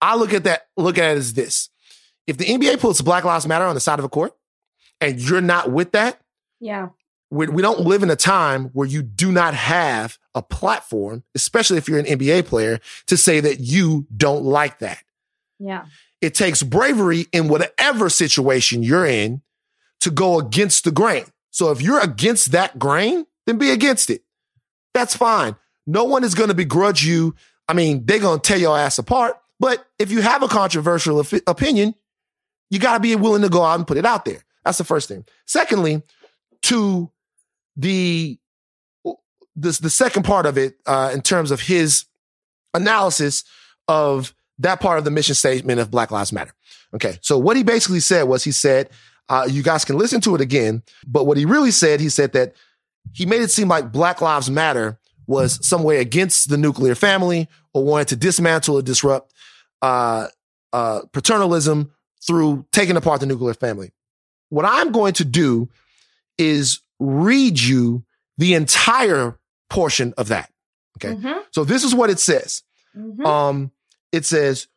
I 0.00 0.16
look 0.16 0.32
at 0.32 0.44
that, 0.44 0.66
look 0.76 0.98
at 0.98 1.12
it 1.12 1.18
as 1.18 1.34
this. 1.34 1.68
If 2.26 2.36
the 2.36 2.44
NBA 2.44 2.80
puts 2.80 3.00
Black 3.00 3.24
Lives 3.24 3.46
Matter 3.46 3.64
on 3.64 3.74
the 3.74 3.80
side 3.80 3.98
of 3.98 4.04
a 4.04 4.08
court 4.08 4.36
and 5.00 5.20
you're 5.20 5.40
not 5.40 5.70
with 5.70 5.92
that, 5.92 6.20
yeah 6.58 6.88
we, 7.30 7.46
we 7.46 7.62
don't 7.62 7.80
live 7.80 8.02
in 8.02 8.10
a 8.10 8.16
time 8.16 8.66
where 8.72 8.86
you 8.86 9.02
do 9.02 9.30
not 9.30 9.54
have 9.54 10.18
a 10.34 10.42
platform, 10.42 11.22
especially 11.34 11.78
if 11.78 11.88
you're 11.88 11.98
an 11.98 12.06
NBA 12.06 12.46
player, 12.46 12.80
to 13.06 13.16
say 13.16 13.40
that 13.40 13.60
you 13.60 14.06
don't 14.14 14.44
like 14.44 14.80
that. 14.80 15.02
Yeah. 15.58 15.86
It 16.20 16.34
takes 16.34 16.62
bravery 16.62 17.26
in 17.32 17.48
whatever 17.48 18.08
situation 18.10 18.82
you're 18.82 19.06
in 19.06 19.42
to 20.00 20.10
go 20.10 20.38
against 20.38 20.84
the 20.84 20.90
grain. 20.90 21.24
So 21.50 21.70
if 21.70 21.80
you're 21.80 22.00
against 22.00 22.52
that 22.52 22.78
grain, 22.78 23.26
then 23.46 23.58
be 23.58 23.70
against 23.70 24.10
it. 24.10 24.22
That's 24.92 25.16
fine. 25.16 25.56
No 25.86 26.04
one 26.04 26.24
is 26.24 26.34
going 26.34 26.48
to 26.48 26.54
begrudge 26.54 27.04
you. 27.04 27.34
I 27.68 27.74
mean, 27.74 28.04
they're 28.04 28.18
going 28.18 28.40
to 28.40 28.46
tear 28.46 28.58
your 28.58 28.76
ass 28.76 28.98
apart. 28.98 29.36
But 29.58 29.84
if 29.98 30.10
you 30.10 30.22
have 30.22 30.42
a 30.42 30.48
controversial 30.48 31.18
op- 31.20 31.42
opinion, 31.46 31.94
you 32.70 32.78
got 32.78 32.94
to 32.94 33.00
be 33.00 33.14
willing 33.16 33.42
to 33.42 33.48
go 33.48 33.62
out 33.62 33.78
and 33.78 33.86
put 33.86 33.98
it 33.98 34.06
out 34.06 34.24
there. 34.24 34.42
That's 34.64 34.78
the 34.78 34.84
first 34.84 35.08
thing. 35.08 35.24
Secondly, 35.46 36.02
to 36.62 37.10
the 37.80 38.38
this 39.56 39.78
the 39.78 39.90
second 39.90 40.24
part 40.24 40.46
of 40.46 40.56
it 40.58 40.76
uh, 40.86 41.10
in 41.12 41.22
terms 41.22 41.50
of 41.50 41.60
his 41.60 42.04
analysis 42.74 43.44
of 43.88 44.34
that 44.58 44.80
part 44.80 44.98
of 44.98 45.04
the 45.04 45.10
mission 45.10 45.34
statement 45.34 45.80
of 45.80 45.90
Black 45.90 46.10
Lives 46.10 46.32
Matter. 46.32 46.52
Okay, 46.94 47.18
so 47.22 47.38
what 47.38 47.56
he 47.56 47.62
basically 47.62 48.00
said 48.00 48.24
was 48.24 48.44
he 48.44 48.52
said, 48.52 48.90
uh, 49.28 49.46
you 49.48 49.62
guys 49.62 49.84
can 49.84 49.96
listen 49.96 50.20
to 50.22 50.34
it 50.34 50.40
again, 50.40 50.82
but 51.06 51.24
what 51.24 51.36
he 51.36 51.44
really 51.44 51.70
said, 51.70 52.00
he 52.00 52.08
said 52.08 52.32
that 52.32 52.54
he 53.12 53.26
made 53.26 53.42
it 53.42 53.50
seem 53.50 53.68
like 53.68 53.92
Black 53.92 54.20
Lives 54.20 54.50
Matter 54.50 54.98
was 55.26 55.64
some 55.66 55.82
way 55.82 55.98
against 55.98 56.50
the 56.50 56.56
nuclear 56.56 56.94
family 56.94 57.48
or 57.72 57.84
wanted 57.84 58.08
to 58.08 58.16
dismantle 58.16 58.76
or 58.76 58.82
disrupt 58.82 59.32
uh, 59.82 60.26
uh, 60.72 61.00
paternalism 61.12 61.92
through 62.26 62.66
taking 62.72 62.96
apart 62.96 63.20
the 63.20 63.26
nuclear 63.26 63.54
family. 63.54 63.92
What 64.50 64.64
I'm 64.64 64.92
going 64.92 65.14
to 65.14 65.24
do 65.24 65.70
is 66.36 66.80
read 67.00 67.58
you 67.58 68.04
the 68.38 68.54
entire 68.54 69.38
portion 69.68 70.14
of 70.16 70.28
that. 70.28 70.52
Okay. 70.98 71.14
Mm-hmm. 71.14 71.40
So 71.50 71.64
this 71.64 71.82
is 71.82 71.94
what 71.94 72.10
it 72.10 72.20
says. 72.20 72.62
Mm-hmm. 72.96 73.24
Um, 73.26 73.72
it 74.12 74.24
says 74.24 74.68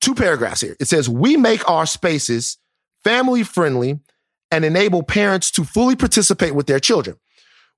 two 0.00 0.14
paragraphs 0.14 0.60
here. 0.60 0.76
It 0.78 0.86
says, 0.86 1.08
we 1.08 1.36
make 1.36 1.68
our 1.68 1.86
spaces 1.86 2.58
family 3.02 3.42
friendly 3.42 4.00
and 4.50 4.64
enable 4.64 5.02
parents 5.02 5.50
to 5.52 5.64
fully 5.64 5.96
participate 5.96 6.54
with 6.54 6.66
their 6.66 6.80
children. 6.80 7.16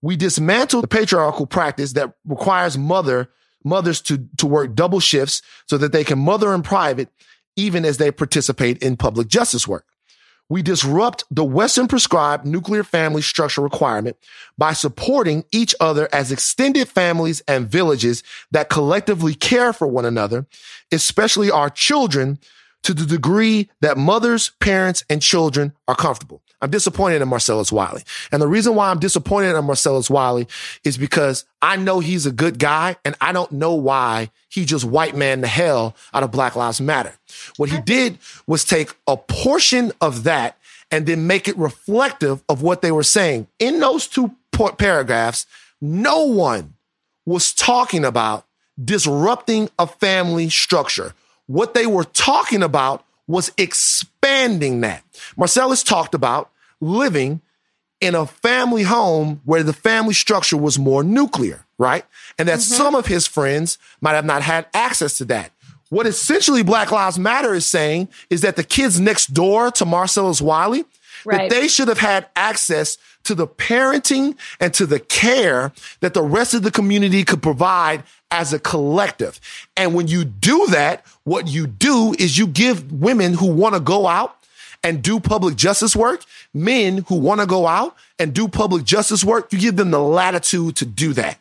We 0.00 0.16
dismantle 0.16 0.80
the 0.80 0.88
patriarchal 0.88 1.46
practice 1.46 1.92
that 1.92 2.14
requires 2.24 2.76
mother 2.76 3.30
mothers 3.64 4.00
to, 4.00 4.26
to 4.38 4.46
work 4.46 4.74
double 4.74 4.98
shifts 4.98 5.40
so 5.68 5.78
that 5.78 5.92
they 5.92 6.02
can 6.02 6.18
mother 6.18 6.52
in 6.52 6.62
private, 6.62 7.08
even 7.54 7.84
as 7.84 7.98
they 7.98 8.10
participate 8.10 8.82
in 8.82 8.96
public 8.96 9.28
justice 9.28 9.68
work 9.68 9.86
we 10.52 10.60
disrupt 10.60 11.24
the 11.30 11.42
Western 11.42 11.88
prescribed 11.88 12.44
nuclear 12.44 12.84
family 12.84 13.22
structure 13.22 13.62
requirement 13.62 14.18
by 14.58 14.74
supporting 14.74 15.46
each 15.50 15.74
other 15.80 16.10
as 16.12 16.30
extended 16.30 16.86
families 16.88 17.40
and 17.48 17.66
villages 17.66 18.22
that 18.50 18.68
collectively 18.68 19.34
care 19.34 19.72
for 19.72 19.86
one 19.86 20.04
another, 20.04 20.44
especially 20.92 21.50
our 21.50 21.70
children 21.70 22.38
to 22.82 22.92
the 22.92 23.06
degree 23.06 23.70
that 23.80 23.96
mothers, 23.96 24.50
parents, 24.60 25.02
and 25.08 25.22
children 25.22 25.72
are 25.88 25.94
comfortable. 25.94 26.42
I'm 26.62 26.70
disappointed 26.70 27.20
in 27.20 27.28
Marcellus 27.28 27.72
Wiley. 27.72 28.04
And 28.30 28.40
the 28.40 28.46
reason 28.46 28.76
why 28.76 28.90
I'm 28.90 29.00
disappointed 29.00 29.56
in 29.56 29.64
Marcellus 29.64 30.08
Wiley 30.08 30.46
is 30.84 30.96
because 30.96 31.44
I 31.60 31.76
know 31.76 31.98
he's 31.98 32.24
a 32.24 32.30
good 32.30 32.60
guy 32.60 32.96
and 33.04 33.16
I 33.20 33.32
don't 33.32 33.50
know 33.50 33.74
why 33.74 34.30
he 34.48 34.64
just 34.64 34.84
white 34.84 35.16
man 35.16 35.40
the 35.40 35.48
hell 35.48 35.96
out 36.14 36.22
of 36.22 36.30
Black 36.30 36.54
Lives 36.54 36.80
Matter. 36.80 37.14
What 37.56 37.68
he 37.68 37.80
did 37.80 38.18
was 38.46 38.64
take 38.64 38.94
a 39.08 39.16
portion 39.16 39.90
of 40.00 40.22
that 40.22 40.56
and 40.92 41.04
then 41.04 41.26
make 41.26 41.48
it 41.48 41.58
reflective 41.58 42.44
of 42.48 42.62
what 42.62 42.80
they 42.80 42.92
were 42.92 43.02
saying. 43.02 43.48
In 43.58 43.80
those 43.80 44.06
two 44.06 44.36
paragraphs, 44.78 45.46
no 45.80 46.26
one 46.26 46.74
was 47.26 47.52
talking 47.52 48.04
about 48.04 48.46
disrupting 48.82 49.68
a 49.80 49.88
family 49.88 50.48
structure. 50.48 51.12
What 51.46 51.74
they 51.74 51.86
were 51.86 52.04
talking 52.04 52.62
about 52.62 53.04
was 53.26 53.50
expanding 53.58 54.82
that. 54.82 55.02
Marcellus 55.36 55.82
talked 55.82 56.14
about 56.14 56.51
living 56.82 57.40
in 58.00 58.14
a 58.16 58.26
family 58.26 58.82
home 58.82 59.40
where 59.44 59.62
the 59.62 59.72
family 59.72 60.12
structure 60.12 60.56
was 60.56 60.78
more 60.78 61.04
nuclear, 61.04 61.64
right? 61.78 62.04
And 62.38 62.48
that 62.48 62.58
mm-hmm. 62.58 62.74
some 62.74 62.94
of 62.94 63.06
his 63.06 63.26
friends 63.26 63.78
might 64.00 64.14
have 64.14 64.24
not 64.24 64.42
had 64.42 64.66
access 64.74 65.16
to 65.18 65.24
that. 65.26 65.52
What 65.88 66.06
essentially 66.06 66.62
Black 66.62 66.90
Lives 66.90 67.18
Matter 67.18 67.54
is 67.54 67.64
saying 67.64 68.08
is 68.28 68.40
that 68.40 68.56
the 68.56 68.64
kids 68.64 68.98
next 68.98 69.32
door 69.32 69.70
to 69.72 69.84
Marcellus 69.84 70.42
Wiley, 70.42 70.84
right. 71.24 71.48
that 71.48 71.54
they 71.54 71.68
should 71.68 71.88
have 71.88 71.98
had 71.98 72.26
access 72.34 72.98
to 73.24 73.36
the 73.36 73.46
parenting 73.46 74.36
and 74.58 74.74
to 74.74 74.84
the 74.84 74.98
care 74.98 75.72
that 76.00 76.12
the 76.12 76.22
rest 76.22 76.54
of 76.54 76.62
the 76.62 76.72
community 76.72 77.24
could 77.24 77.40
provide 77.42 78.02
as 78.32 78.52
a 78.52 78.58
collective. 78.58 79.38
And 79.76 79.94
when 79.94 80.08
you 80.08 80.24
do 80.24 80.66
that, 80.68 81.06
what 81.22 81.46
you 81.46 81.68
do 81.68 82.16
is 82.18 82.36
you 82.36 82.48
give 82.48 82.90
women 82.90 83.34
who 83.34 83.46
want 83.46 83.74
to 83.74 83.80
go 83.80 84.08
out 84.08 84.41
and 84.82 85.02
do 85.02 85.20
public 85.20 85.56
justice 85.56 85.94
work, 85.94 86.24
men 86.52 87.04
who 87.08 87.16
want 87.16 87.40
to 87.40 87.46
go 87.46 87.66
out 87.66 87.96
and 88.18 88.34
do 88.34 88.48
public 88.48 88.84
justice 88.84 89.24
work, 89.24 89.52
you 89.52 89.58
give 89.58 89.76
them 89.76 89.90
the 89.90 90.00
latitude 90.00 90.76
to 90.76 90.84
do 90.84 91.12
that. 91.12 91.38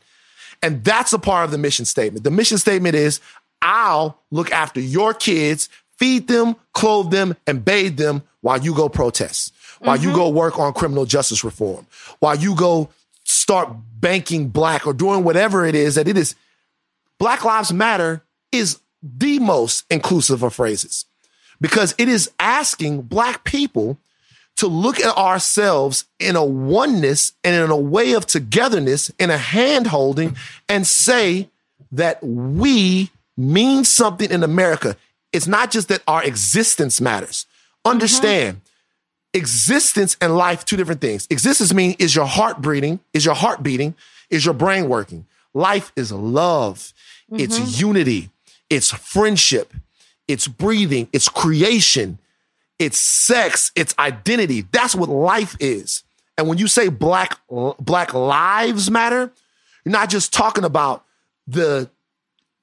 And 0.62 0.84
that's 0.84 1.12
a 1.14 1.20
part 1.20 1.46
of 1.46 1.52
the 1.52 1.58
mission 1.58 1.86
statement. 1.86 2.24
The 2.24 2.32
mission 2.32 2.58
statement 2.58 2.96
is 2.96 3.20
I'll 3.62 4.20
look 4.30 4.52
after 4.52 4.80
your 4.80 5.14
kids, 5.14 5.70
feed 5.98 6.28
them, 6.28 6.56
clothe 6.74 7.12
them, 7.12 7.36
and 7.48 7.66
bathe 7.66 7.98
them 7.98 8.24
while 8.42 8.60
you 8.60 8.76
go 8.76 8.90
protest, 8.90 9.54
while 9.80 9.98
mm-hmm. 9.98 10.10
you 10.10 10.16
go 10.16 10.30
work 10.30 10.60
on 10.60 10.74
criminal 10.74 11.06
justice 11.06 11.44
reform, 11.44 11.86
while 12.20 12.36
you 12.36 12.56
go 12.56 12.90
start 13.24 13.70
banking 14.00 14.50
black 14.50 14.86
or 14.86 14.94
doing 14.94 15.24
whatever 15.24 15.66
it 15.66 15.76
is 15.76 15.96
that 15.96 16.08
it 16.08 16.18
is. 16.18 16.36
Black 17.18 17.46
Lives 17.46 17.72
Matter 17.72 18.24
is 18.52 18.80
the 19.04 19.40
most 19.40 19.86
inclusive 19.92 20.44
of 20.44 20.54
phrases 20.54 21.06
because 21.62 21.96
it 21.98 22.10
is 22.10 22.32
asking 22.40 23.04
black 23.04 23.46
people 23.46 23.98
to 24.58 24.68
look 24.68 25.00
at 25.00 25.16
ourselves 25.18 26.06
in 26.20 26.36
a 26.36 26.44
oneness 26.44 27.34
and 27.44 27.56
in 27.56 27.70
a 27.70 27.78
way 27.78 28.14
of 28.14 28.26
togetherness, 28.26 29.10
in 29.18 29.30
a 29.30 29.38
hand 29.38 29.88
holding, 29.88 30.36
and 30.68 30.86
say 30.86 31.48
that 31.92 32.22
we 32.24 33.12
mean 33.38 33.86
something 33.86 34.30
in 34.30 34.44
America. 34.44 34.98
It's 35.32 35.48
not 35.48 35.72
just 35.72 35.88
that 35.88 36.04
our 36.08 36.24
existence 36.24 37.00
matters. 37.00 37.46
Understand 37.86 38.58
mm-hmm. 38.58 39.40
existence 39.40 40.18
and 40.20 40.36
life, 40.36 40.66
two 40.66 40.78
different 40.78 41.02
things. 41.02 41.28
Existence 41.30 41.74
means 41.74 41.96
is 42.00 42.16
your 42.16 42.26
heart 42.26 42.62
beating, 42.62 43.00
is 43.14 43.26
your 43.26 43.36
heart 43.36 43.64
beating, 43.64 43.96
is 44.30 44.46
your 44.46 44.54
brain 44.54 44.90
working. 44.90 45.26
Life 45.54 45.92
is 45.96 46.12
love, 46.12 46.94
mm-hmm. 47.32 47.44
it's 47.44 47.80
unity, 47.80 48.30
it's 48.70 48.92
friendship, 48.92 49.74
it's 50.32 50.48
breathing, 50.48 51.08
it's 51.14 51.30
creation, 51.30 52.18
it's 52.80 53.00
sex, 53.00 53.72
it's 53.76 53.94
identity. 54.00 54.66
That's 54.72 54.96
what 54.96 55.10
life 55.10 55.56
is. 55.60 56.04
And 56.38 56.48
when 56.48 56.58
you 56.58 56.68
say 56.68 56.88
black 56.90 57.40
black 57.80 58.14
lives 58.14 58.90
matter, 58.90 59.32
you're 59.86 59.92
not 59.92 60.10
just 60.10 60.34
talking 60.34 60.64
about 60.64 61.06
the 61.48 61.90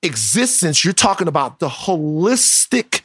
existence, 0.02 0.84
you're 0.84 0.94
talking 0.94 1.28
about 1.28 1.58
the 1.58 1.68
holistic 1.68 3.02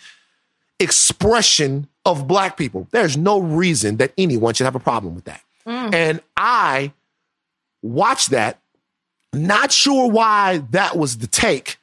expression 0.79 1.87
of 2.05 2.27
black 2.27 2.57
people. 2.57 2.87
There's 2.91 3.17
no 3.17 3.39
reason 3.39 3.97
that 3.97 4.13
anyone 4.17 4.53
should 4.53 4.65
have 4.65 4.75
a 4.75 4.79
problem 4.79 5.15
with 5.15 5.25
that. 5.25 5.41
Mm. 5.65 5.93
And 5.93 6.21
I 6.35 6.93
watched 7.81 8.31
that, 8.31 8.59
not 9.31 9.71
sure 9.71 10.09
why 10.09 10.63
that 10.71 10.97
was 10.97 11.17
the 11.17 11.27
take, 11.27 11.77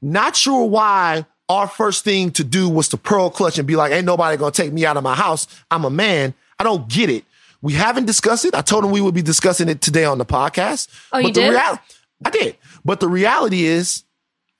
not 0.00 0.36
sure 0.36 0.64
why 0.66 1.26
our 1.48 1.68
first 1.68 2.04
thing 2.04 2.30
to 2.32 2.44
do 2.44 2.68
was 2.68 2.88
to 2.88 2.96
pearl 2.96 3.30
clutch 3.30 3.58
and 3.58 3.66
be 3.66 3.76
like, 3.76 3.92
ain't 3.92 4.06
nobody 4.06 4.36
gonna 4.36 4.52
take 4.52 4.72
me 4.72 4.84
out 4.84 4.96
of 4.96 5.02
my 5.02 5.14
house. 5.14 5.46
I'm 5.70 5.84
a 5.84 5.90
man. 5.90 6.34
I 6.58 6.64
don't 6.64 6.88
get 6.88 7.10
it. 7.10 7.24
We 7.62 7.74
haven't 7.74 8.06
discussed 8.06 8.44
it. 8.44 8.54
I 8.54 8.62
told 8.62 8.84
him 8.84 8.90
we 8.90 9.00
would 9.00 9.14
be 9.14 9.22
discussing 9.22 9.68
it 9.68 9.80
today 9.80 10.04
on 10.04 10.18
the 10.18 10.24
podcast. 10.24 10.88
Oh, 11.12 11.18
you 11.18 11.32
did? 11.32 11.54
I 11.54 12.30
did. 12.30 12.56
But 12.84 13.00
the 13.00 13.08
reality 13.08 13.64
is, 13.64 14.04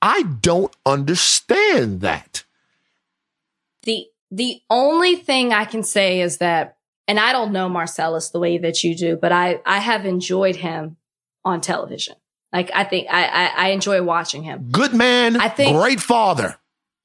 I 0.01 0.23
don't 0.23 0.75
understand 0.85 2.01
that. 2.01 2.43
The 3.83 4.07
the 4.29 4.61
only 4.69 5.15
thing 5.15 5.53
I 5.53 5.65
can 5.65 5.83
say 5.83 6.21
is 6.21 6.37
that, 6.37 6.77
and 7.07 7.19
I 7.19 7.31
don't 7.31 7.53
know 7.53 7.69
Marcellus 7.69 8.29
the 8.29 8.39
way 8.39 8.57
that 8.57 8.83
you 8.83 8.95
do, 8.95 9.15
but 9.15 9.31
I 9.31 9.61
I 9.65 9.79
have 9.79 10.05
enjoyed 10.05 10.57
him 10.57 10.97
on 11.45 11.61
television. 11.61 12.15
Like 12.51 12.71
I 12.73 12.83
think 12.83 13.07
I 13.09 13.25
I, 13.25 13.45
I 13.45 13.67
enjoy 13.69 14.03
watching 14.03 14.43
him. 14.43 14.67
Good 14.71 14.93
man. 14.93 15.39
I 15.39 15.49
think 15.49 15.75
great 15.75 15.99
father. 15.99 16.57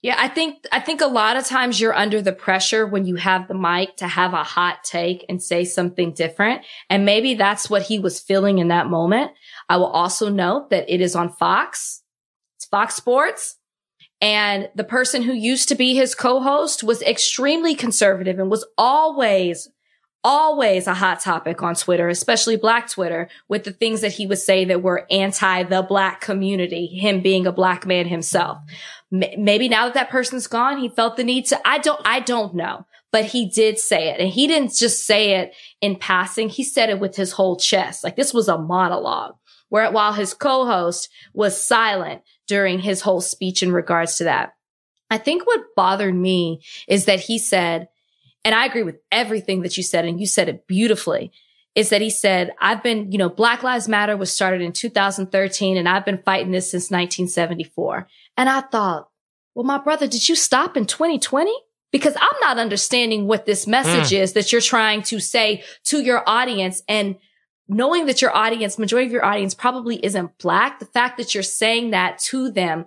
Yeah, 0.02 0.16
I 0.18 0.26
think 0.26 0.66
I 0.72 0.80
think 0.80 1.00
a 1.00 1.06
lot 1.06 1.36
of 1.36 1.46
times 1.46 1.80
you're 1.80 1.94
under 1.94 2.20
the 2.20 2.32
pressure 2.32 2.84
when 2.86 3.06
you 3.06 3.14
have 3.16 3.46
the 3.46 3.54
mic 3.54 3.96
to 3.98 4.08
have 4.08 4.34
a 4.34 4.42
hot 4.42 4.82
take 4.82 5.24
and 5.28 5.40
say 5.40 5.64
something 5.64 6.12
different. 6.12 6.62
And 6.90 7.04
maybe 7.04 7.34
that's 7.34 7.70
what 7.70 7.82
he 7.82 8.00
was 8.00 8.18
feeling 8.18 8.58
in 8.58 8.68
that 8.68 8.88
moment. 8.88 9.30
I 9.68 9.76
will 9.76 9.86
also 9.86 10.28
note 10.28 10.70
that 10.70 10.92
it 10.92 11.00
is 11.00 11.14
on 11.14 11.30
Fox. 11.30 12.02
It's 12.56 12.66
Fox 12.66 12.96
Sports. 12.96 13.56
And 14.20 14.68
the 14.74 14.84
person 14.84 15.22
who 15.22 15.32
used 15.32 15.68
to 15.68 15.74
be 15.76 15.94
his 15.94 16.16
co-host 16.16 16.82
was 16.82 17.02
extremely 17.02 17.76
conservative 17.76 18.40
and 18.40 18.50
was 18.50 18.66
always 18.76 19.68
always 20.24 20.86
a 20.86 20.94
hot 20.94 21.20
topic 21.20 21.62
on 21.62 21.74
Twitter, 21.74 22.08
especially 22.08 22.56
black 22.56 22.88
Twitter 22.88 23.28
with 23.48 23.64
the 23.64 23.72
things 23.72 24.00
that 24.00 24.12
he 24.12 24.26
would 24.26 24.38
say 24.38 24.64
that 24.64 24.82
were 24.82 25.06
anti 25.10 25.62
the 25.64 25.82
black 25.82 26.20
community, 26.20 26.86
him 26.86 27.20
being 27.20 27.46
a 27.46 27.52
black 27.52 27.86
man 27.86 28.06
himself. 28.06 28.58
M- 29.12 29.44
maybe 29.44 29.68
now 29.68 29.86
that 29.86 29.94
that 29.94 30.10
person's 30.10 30.46
gone, 30.46 30.78
he 30.78 30.88
felt 30.88 31.16
the 31.16 31.24
need 31.24 31.46
to, 31.46 31.60
I 31.66 31.78
don't, 31.78 32.00
I 32.04 32.20
don't 32.20 32.54
know, 32.54 32.86
but 33.10 33.26
he 33.26 33.46
did 33.48 33.78
say 33.78 34.08
it 34.08 34.20
and 34.20 34.28
he 34.28 34.46
didn't 34.46 34.74
just 34.74 35.06
say 35.06 35.36
it 35.40 35.54
in 35.80 35.96
passing. 35.96 36.48
He 36.48 36.64
said 36.64 36.88
it 36.88 37.00
with 37.00 37.16
his 37.16 37.32
whole 37.32 37.56
chest. 37.56 38.04
Like 38.04 38.16
this 38.16 38.32
was 38.32 38.48
a 38.48 38.58
monologue 38.58 39.34
where 39.68 39.90
while 39.90 40.12
his 40.12 40.34
co-host 40.34 41.08
was 41.32 41.62
silent 41.62 42.22
during 42.46 42.78
his 42.78 43.00
whole 43.00 43.20
speech 43.20 43.62
in 43.62 43.72
regards 43.72 44.16
to 44.16 44.24
that. 44.24 44.54
I 45.10 45.18
think 45.18 45.46
what 45.46 45.74
bothered 45.76 46.14
me 46.14 46.62
is 46.88 47.04
that 47.04 47.20
he 47.20 47.38
said, 47.38 47.88
and 48.44 48.54
I 48.54 48.66
agree 48.66 48.82
with 48.82 48.98
everything 49.10 49.62
that 49.62 49.76
you 49.76 49.82
said, 49.82 50.04
and 50.04 50.20
you 50.20 50.26
said 50.26 50.48
it 50.48 50.66
beautifully, 50.66 51.32
is 51.74 51.90
that 51.90 52.00
he 52.00 52.10
said, 52.10 52.52
I've 52.60 52.82
been, 52.82 53.12
you 53.12 53.18
know, 53.18 53.28
Black 53.28 53.62
Lives 53.62 53.88
Matter 53.88 54.16
was 54.16 54.32
started 54.32 54.60
in 54.60 54.72
2013 54.72 55.76
and 55.76 55.88
I've 55.88 56.04
been 56.04 56.22
fighting 56.22 56.52
this 56.52 56.70
since 56.70 56.90
1974. 56.90 58.06
And 58.36 58.48
I 58.48 58.60
thought, 58.60 59.08
well, 59.54 59.64
my 59.64 59.78
brother, 59.78 60.06
did 60.06 60.28
you 60.28 60.34
stop 60.34 60.76
in 60.76 60.86
2020? 60.86 61.52
Because 61.90 62.14
I'm 62.16 62.40
not 62.40 62.58
understanding 62.58 63.26
what 63.26 63.46
this 63.46 63.66
message 63.66 64.16
mm. 64.16 64.20
is 64.20 64.32
that 64.32 64.50
you're 64.50 64.60
trying 64.60 65.02
to 65.04 65.20
say 65.20 65.62
to 65.84 66.02
your 66.02 66.22
audience 66.26 66.82
and 66.88 67.16
knowing 67.68 68.06
that 68.06 68.20
your 68.20 68.34
audience, 68.34 68.78
majority 68.78 69.06
of 69.06 69.12
your 69.12 69.24
audience 69.24 69.54
probably 69.54 70.04
isn't 70.04 70.38
black. 70.38 70.78
The 70.78 70.86
fact 70.86 71.16
that 71.18 71.34
you're 71.34 71.42
saying 71.42 71.90
that 71.90 72.18
to 72.26 72.50
them, 72.50 72.86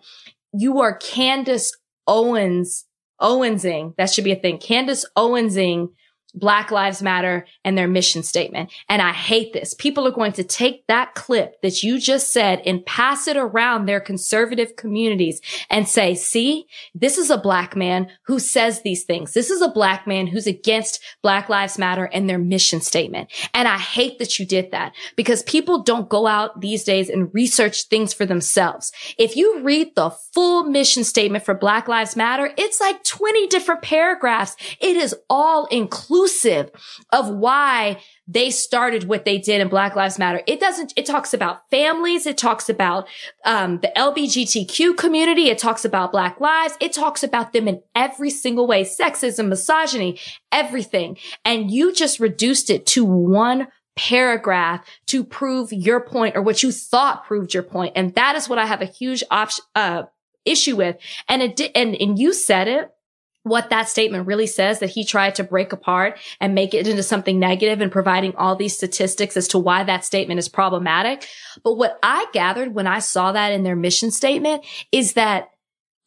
you 0.53 0.79
are 0.81 0.97
Candace 0.97 1.75
Owens 2.07 2.85
Owensing, 3.19 3.93
that 3.97 4.09
should 4.09 4.23
be 4.23 4.31
a 4.31 4.35
thing. 4.35 4.57
Candace 4.57 5.05
Owensing 5.15 5.89
Black 6.35 6.69
Lives 6.69 7.01
Matter 7.01 7.45
and 7.63 7.77
their 7.77 7.87
mission 7.87 8.21
statement. 8.21 8.71
And 8.89 9.01
I 9.01 9.13
hate 9.13 9.53
this. 9.53 9.73
People 9.73 10.07
are 10.07 10.11
going 10.11 10.33
to 10.33 10.43
take 10.43 10.85
that 10.87 11.15
clip 11.15 11.61
that 11.61 11.81
you 11.81 11.99
just 11.99 12.31
said 12.31 12.61
and 12.65 12.85
pass 12.85 13.27
it 13.27 13.37
around 13.37 13.85
their 13.85 13.99
conservative 13.99 14.75
communities 14.75 15.41
and 15.69 15.87
say, 15.87 16.13
see, 16.13 16.67
this 16.93 17.17
is 17.17 17.29
a 17.29 17.37
black 17.37 17.75
man 17.75 18.09
who 18.23 18.37
says 18.39 18.81
these 18.81 19.03
things. 19.03 19.33
This 19.33 19.49
is 19.49 19.61
a 19.61 19.69
black 19.69 20.05
man 20.05 20.27
who's 20.27 20.47
against 20.47 21.01
Black 21.21 21.49
Lives 21.49 21.77
Matter 21.77 22.05
and 22.05 22.29
their 22.29 22.37
mission 22.37 22.81
statement. 22.81 23.31
And 23.53 23.67
I 23.67 23.77
hate 23.77 24.19
that 24.19 24.37
you 24.37 24.45
did 24.45 24.71
that 24.71 24.93
because 25.15 25.43
people 25.43 25.83
don't 25.83 26.09
go 26.09 26.27
out 26.27 26.61
these 26.61 26.83
days 26.83 27.09
and 27.09 27.33
research 27.33 27.83
things 27.83 28.13
for 28.13 28.25
themselves. 28.25 28.91
If 29.17 29.35
you 29.35 29.61
read 29.61 29.95
the 29.95 30.09
full 30.09 30.65
mission 30.65 31.03
statement 31.03 31.45
for 31.45 31.53
Black 31.53 31.87
Lives 31.87 32.15
Matter, 32.15 32.51
it's 32.57 32.81
like 32.81 33.03
20 33.03 33.47
different 33.47 33.81
paragraphs. 33.81 34.55
It 34.79 34.97
is 34.97 35.15
all 35.29 35.65
inclusive 35.67 36.24
inclusive 36.25 36.71
of 37.11 37.29
why 37.29 38.01
they 38.27 38.49
started 38.49 39.03
what 39.07 39.25
they 39.25 39.37
did 39.37 39.61
in 39.61 39.67
Black 39.67 39.95
Lives 39.95 40.17
Matter. 40.17 40.41
It 40.47 40.59
doesn't, 40.59 40.93
it 40.95 41.05
talks 41.05 41.33
about 41.33 41.69
families. 41.69 42.25
It 42.25 42.37
talks 42.37 42.69
about, 42.69 43.07
um, 43.45 43.79
the 43.81 43.91
LBGTQ 43.95 44.97
community. 44.97 45.49
It 45.49 45.59
talks 45.59 45.85
about 45.85 46.11
Black 46.11 46.39
lives. 46.39 46.75
It 46.79 46.93
talks 46.93 47.23
about 47.23 47.53
them 47.53 47.67
in 47.67 47.81
every 47.93 48.31
single 48.31 48.65
way, 48.65 48.83
sexism, 48.83 49.47
misogyny, 49.47 50.19
everything. 50.51 51.17
And 51.43 51.69
you 51.69 51.93
just 51.93 52.19
reduced 52.19 52.69
it 52.69 52.85
to 52.87 53.05
one 53.05 53.67
paragraph 53.95 54.85
to 55.07 55.23
prove 55.23 55.71
your 55.71 56.01
point 56.01 56.35
or 56.35 56.41
what 56.41 56.63
you 56.63 56.71
thought 56.71 57.25
proved 57.25 57.53
your 57.53 57.63
point. 57.63 57.93
And 57.95 58.13
that 58.15 58.35
is 58.35 58.49
what 58.49 58.59
I 58.59 58.65
have 58.65 58.81
a 58.81 58.85
huge 58.85 59.23
uh, 59.29 60.03
issue 60.43 60.75
with. 60.75 60.97
And 61.29 61.41
it 61.41 61.71
and, 61.75 61.95
and 61.95 62.19
you 62.19 62.33
said 62.33 62.67
it 62.67 62.94
what 63.45 63.69
that 63.69 63.87
statement 63.87 64.25
really 64.25 64.47
says 64.47 64.79
that 64.79 64.89
he 64.89 65.05
tried 65.05 65.35
to 65.35 65.43
break 65.43 65.71
apart 65.71 66.17
and 66.41 66.55
make 66.55 66.73
it 66.73 66.87
into 66.87 67.03
something 67.03 67.37
negative 67.37 67.79
and 67.79 67.91
providing 67.91 68.35
all 68.37 68.55
these 68.55 68.75
statistics 68.75 69.37
as 69.37 69.47
to 69.47 69.59
why 69.59 69.83
that 69.83 70.03
statement 70.03 70.39
is 70.39 70.49
problematic. 70.49 71.27
But 71.63 71.75
what 71.75 71.99
I 72.01 72.25
gathered 72.33 72.73
when 72.73 72.87
I 72.87 72.97
saw 72.97 73.33
that 73.33 73.51
in 73.51 73.61
their 73.61 73.75
mission 73.75 74.09
statement 74.09 74.65
is 74.91 75.13
that 75.13 75.51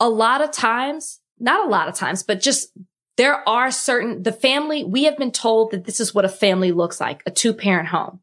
a 0.00 0.08
lot 0.08 0.40
of 0.40 0.50
times, 0.50 1.20
not 1.38 1.64
a 1.64 1.70
lot 1.70 1.86
of 1.86 1.94
times, 1.94 2.24
but 2.24 2.40
just 2.40 2.76
there 3.16 3.48
are 3.48 3.70
certain, 3.70 4.24
the 4.24 4.32
family, 4.32 4.82
we 4.82 5.04
have 5.04 5.16
been 5.16 5.30
told 5.30 5.70
that 5.70 5.84
this 5.84 6.00
is 6.00 6.12
what 6.12 6.24
a 6.24 6.28
family 6.28 6.72
looks 6.72 7.00
like, 7.00 7.22
a 7.24 7.30
two 7.30 7.54
parent 7.54 7.86
home. 7.86 8.18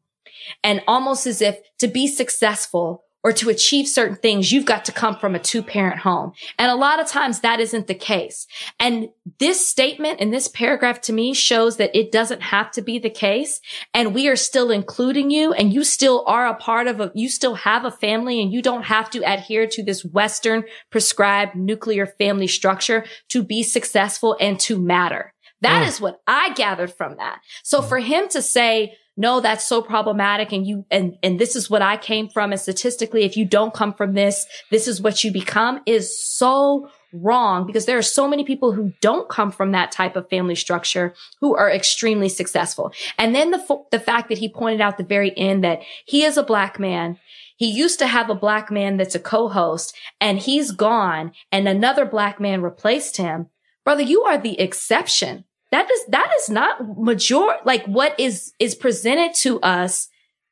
And 0.62 0.82
almost 0.86 1.26
as 1.26 1.40
if 1.40 1.58
to 1.78 1.88
be 1.88 2.06
successful, 2.06 3.05
or 3.26 3.32
to 3.32 3.50
achieve 3.50 3.88
certain 3.88 4.14
things, 4.14 4.52
you've 4.52 4.64
got 4.64 4.84
to 4.84 4.92
come 4.92 5.16
from 5.16 5.34
a 5.34 5.40
two 5.40 5.60
parent 5.60 5.98
home. 5.98 6.30
And 6.60 6.70
a 6.70 6.76
lot 6.76 7.00
of 7.00 7.08
times 7.08 7.40
that 7.40 7.58
isn't 7.58 7.88
the 7.88 7.94
case. 7.94 8.46
And 8.78 9.08
this 9.40 9.66
statement 9.66 10.20
in 10.20 10.30
this 10.30 10.46
paragraph 10.46 11.00
to 11.00 11.12
me 11.12 11.34
shows 11.34 11.76
that 11.78 11.90
it 11.92 12.12
doesn't 12.12 12.40
have 12.40 12.70
to 12.70 12.82
be 12.82 13.00
the 13.00 13.10
case. 13.10 13.60
And 13.92 14.14
we 14.14 14.28
are 14.28 14.36
still 14.36 14.70
including 14.70 15.32
you 15.32 15.52
and 15.52 15.74
you 15.74 15.82
still 15.82 16.22
are 16.28 16.46
a 16.46 16.54
part 16.54 16.86
of 16.86 17.00
a, 17.00 17.10
you 17.16 17.28
still 17.28 17.56
have 17.56 17.84
a 17.84 17.90
family 17.90 18.40
and 18.40 18.52
you 18.52 18.62
don't 18.62 18.84
have 18.84 19.10
to 19.10 19.24
adhere 19.24 19.66
to 19.66 19.82
this 19.82 20.04
Western 20.04 20.62
prescribed 20.92 21.56
nuclear 21.56 22.06
family 22.06 22.46
structure 22.46 23.04
to 23.30 23.42
be 23.42 23.64
successful 23.64 24.36
and 24.38 24.60
to 24.60 24.78
matter. 24.78 25.34
That 25.62 25.82
mm. 25.82 25.88
is 25.88 26.00
what 26.00 26.20
I 26.28 26.52
gathered 26.54 26.92
from 26.92 27.16
that. 27.16 27.40
So 27.64 27.82
for 27.82 27.98
him 27.98 28.28
to 28.28 28.40
say, 28.40 28.96
no, 29.16 29.40
that's 29.40 29.66
so 29.66 29.80
problematic. 29.80 30.52
And 30.52 30.66
you, 30.66 30.84
and, 30.90 31.16
and 31.22 31.38
this 31.38 31.56
is 31.56 31.70
what 31.70 31.82
I 31.82 31.96
came 31.96 32.28
from. 32.28 32.52
And 32.52 32.60
statistically, 32.60 33.24
if 33.24 33.36
you 33.36 33.46
don't 33.46 33.72
come 33.72 33.94
from 33.94 34.12
this, 34.12 34.46
this 34.70 34.86
is 34.86 35.00
what 35.00 35.24
you 35.24 35.32
become 35.32 35.80
is 35.86 36.22
so 36.22 36.90
wrong 37.12 37.66
because 37.66 37.86
there 37.86 37.96
are 37.96 38.02
so 38.02 38.28
many 38.28 38.44
people 38.44 38.72
who 38.72 38.92
don't 39.00 39.28
come 39.28 39.50
from 39.50 39.72
that 39.72 39.90
type 39.90 40.16
of 40.16 40.28
family 40.28 40.54
structure 40.54 41.14
who 41.40 41.56
are 41.56 41.70
extremely 41.70 42.28
successful. 42.28 42.92
And 43.16 43.34
then 43.34 43.52
the, 43.52 43.84
the 43.90 44.00
fact 44.00 44.28
that 44.28 44.38
he 44.38 44.48
pointed 44.50 44.82
out 44.82 44.98
the 44.98 45.04
very 45.04 45.36
end 45.36 45.64
that 45.64 45.82
he 46.04 46.24
is 46.24 46.36
a 46.36 46.42
black 46.42 46.78
man. 46.78 47.18
He 47.56 47.70
used 47.70 47.98
to 48.00 48.06
have 48.06 48.28
a 48.28 48.34
black 48.34 48.70
man 48.70 48.98
that's 48.98 49.14
a 49.14 49.20
co-host 49.20 49.96
and 50.20 50.38
he's 50.38 50.72
gone 50.72 51.32
and 51.50 51.66
another 51.66 52.04
black 52.04 52.38
man 52.38 52.60
replaced 52.60 53.16
him. 53.16 53.48
Brother, 53.82 54.02
you 54.02 54.24
are 54.24 54.36
the 54.36 54.60
exception. 54.60 55.44
That 55.76 55.90
is, 55.90 56.06
that 56.06 56.30
is 56.40 56.48
not 56.48 56.98
major, 56.98 57.48
like 57.66 57.84
what 57.84 58.18
is, 58.18 58.54
is 58.58 58.74
presented 58.74 59.34
to 59.40 59.60
us 59.60 60.08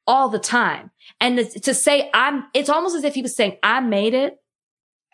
all 0.06 0.28
the 0.28 0.38
time. 0.38 0.90
And 1.18 1.38
to 1.38 1.72
say 1.72 2.10
I'm, 2.12 2.44
it's 2.52 2.68
almost 2.68 2.94
as 2.94 3.04
if 3.04 3.14
he 3.14 3.22
was 3.22 3.34
saying, 3.34 3.56
I 3.62 3.80
made 3.80 4.12
it 4.12 4.36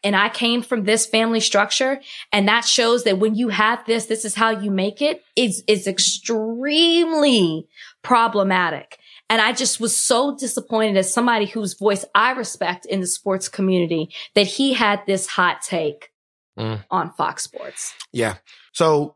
and 0.02 0.16
I 0.16 0.28
came 0.28 0.62
from 0.62 0.82
this 0.82 1.06
family 1.06 1.38
structure. 1.38 2.00
And 2.32 2.48
that 2.48 2.64
shows 2.64 3.04
that 3.04 3.20
when 3.20 3.36
you 3.36 3.50
have 3.50 3.86
this, 3.86 4.06
this 4.06 4.24
is 4.24 4.34
how 4.34 4.50
you 4.50 4.72
make 4.72 5.00
it 5.00 5.22
is, 5.36 5.62
is 5.68 5.86
extremely 5.86 7.68
problematic. 8.02 8.98
And 9.28 9.40
I 9.40 9.52
just 9.52 9.78
was 9.78 9.96
so 9.96 10.36
disappointed 10.36 10.96
as 10.96 11.14
somebody 11.14 11.46
whose 11.46 11.74
voice 11.74 12.04
I 12.16 12.32
respect 12.32 12.84
in 12.84 13.00
the 13.00 13.06
sports 13.06 13.48
community 13.48 14.12
that 14.34 14.48
he 14.48 14.72
had 14.72 15.02
this 15.06 15.28
hot 15.28 15.62
take 15.62 16.10
mm. 16.58 16.84
on 16.90 17.12
Fox 17.12 17.44
Sports. 17.44 17.94
Yeah. 18.10 18.38
So 18.72 19.14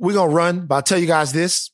we're 0.00 0.14
going 0.14 0.30
to 0.30 0.34
run, 0.34 0.66
but 0.66 0.74
I'll 0.74 0.82
tell 0.82 0.98
you 0.98 1.06
guys 1.06 1.32
this. 1.32 1.70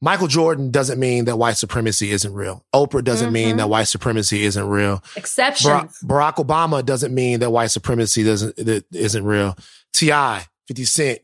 Michael 0.00 0.28
Jordan 0.28 0.70
doesn't 0.70 1.00
mean 1.00 1.24
that 1.24 1.36
white 1.36 1.56
supremacy 1.56 2.12
isn't 2.12 2.32
real. 2.32 2.64
Oprah 2.74 3.02
doesn't 3.02 3.28
mm-hmm. 3.28 3.32
mean 3.34 3.56
that 3.56 3.68
white 3.68 3.88
supremacy 3.88 4.44
isn't 4.44 4.68
real. 4.68 5.02
Exceptions. 5.16 5.98
Barack 6.04 6.36
Obama 6.36 6.84
doesn't 6.84 7.14
mean 7.14 7.40
that 7.40 7.50
white 7.50 7.70
supremacy 7.70 8.22
doesn't 8.22 8.56
that 8.56 8.84
isn't 8.92 9.24
real. 9.24 9.56
T.I., 9.94 10.44
50 10.68 10.84
Cent, 10.84 11.18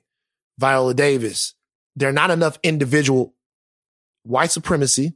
Viola 0.58 0.94
Davis. 0.94 1.54
There 1.94 2.08
are 2.08 2.12
not 2.12 2.30
enough 2.30 2.58
individual 2.62 3.34
white 4.24 4.50
supremacy 4.50 5.12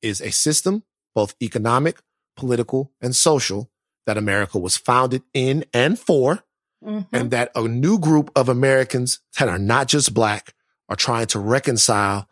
is 0.00 0.20
a 0.20 0.30
system, 0.30 0.82
both 1.14 1.34
economic, 1.42 2.00
political, 2.36 2.92
and 3.00 3.14
social, 3.14 3.70
that 4.06 4.16
America 4.16 4.58
was 4.58 4.76
founded 4.76 5.22
in 5.34 5.64
and 5.74 5.98
for, 5.98 6.42
mm-hmm. 6.84 7.14
and 7.14 7.30
that 7.30 7.50
a 7.54 7.66
new 7.66 7.98
group 7.98 8.30
of 8.36 8.48
Americans 8.48 9.20
that 9.38 9.48
are 9.48 9.58
not 9.58 9.88
just 9.88 10.14
black 10.14 10.54
are 10.88 10.96
trying 10.96 11.26
to 11.26 11.38
reconcile 11.38 12.28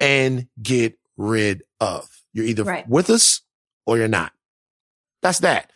and 0.00 0.48
get 0.60 0.98
rid 1.16 1.62
of. 1.80 2.08
You're 2.32 2.46
either 2.46 2.64
right. 2.64 2.88
with 2.88 3.10
us 3.10 3.42
or 3.86 3.98
you're 3.98 4.08
not. 4.08 4.32
That's 5.20 5.40
that. 5.40 5.70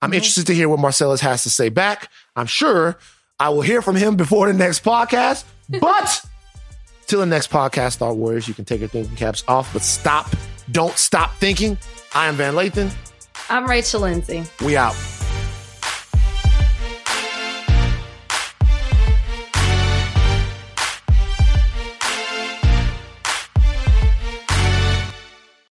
I'm 0.00 0.08
mm-hmm. 0.08 0.14
interested 0.14 0.46
to 0.46 0.54
hear 0.54 0.68
what 0.68 0.78
Marcellus 0.78 1.20
has 1.20 1.42
to 1.42 1.50
say 1.50 1.68
back. 1.68 2.10
I'm 2.36 2.46
sure 2.46 2.98
I 3.38 3.50
will 3.50 3.62
hear 3.62 3.82
from 3.82 3.96
him 3.96 4.16
before 4.16 4.46
the 4.46 4.54
next 4.54 4.84
podcast. 4.84 5.44
But 5.68 6.24
till 7.06 7.20
the 7.20 7.26
next 7.26 7.50
podcast, 7.50 7.96
Thought 7.96 8.16
Warriors, 8.16 8.48
you 8.48 8.54
can 8.54 8.64
take 8.64 8.80
your 8.80 8.88
thinking 8.88 9.16
caps 9.16 9.44
off, 9.48 9.72
but 9.72 9.82
stop. 9.82 10.30
Don't 10.70 10.96
stop 10.96 11.34
thinking. 11.36 11.78
I 12.14 12.26
am 12.26 12.36
Van 12.36 12.54
Lathan. 12.54 12.94
I'm 13.48 13.66
Rachel 13.66 14.02
Lindsay. 14.02 14.44
We 14.64 14.76
out. 14.76 14.94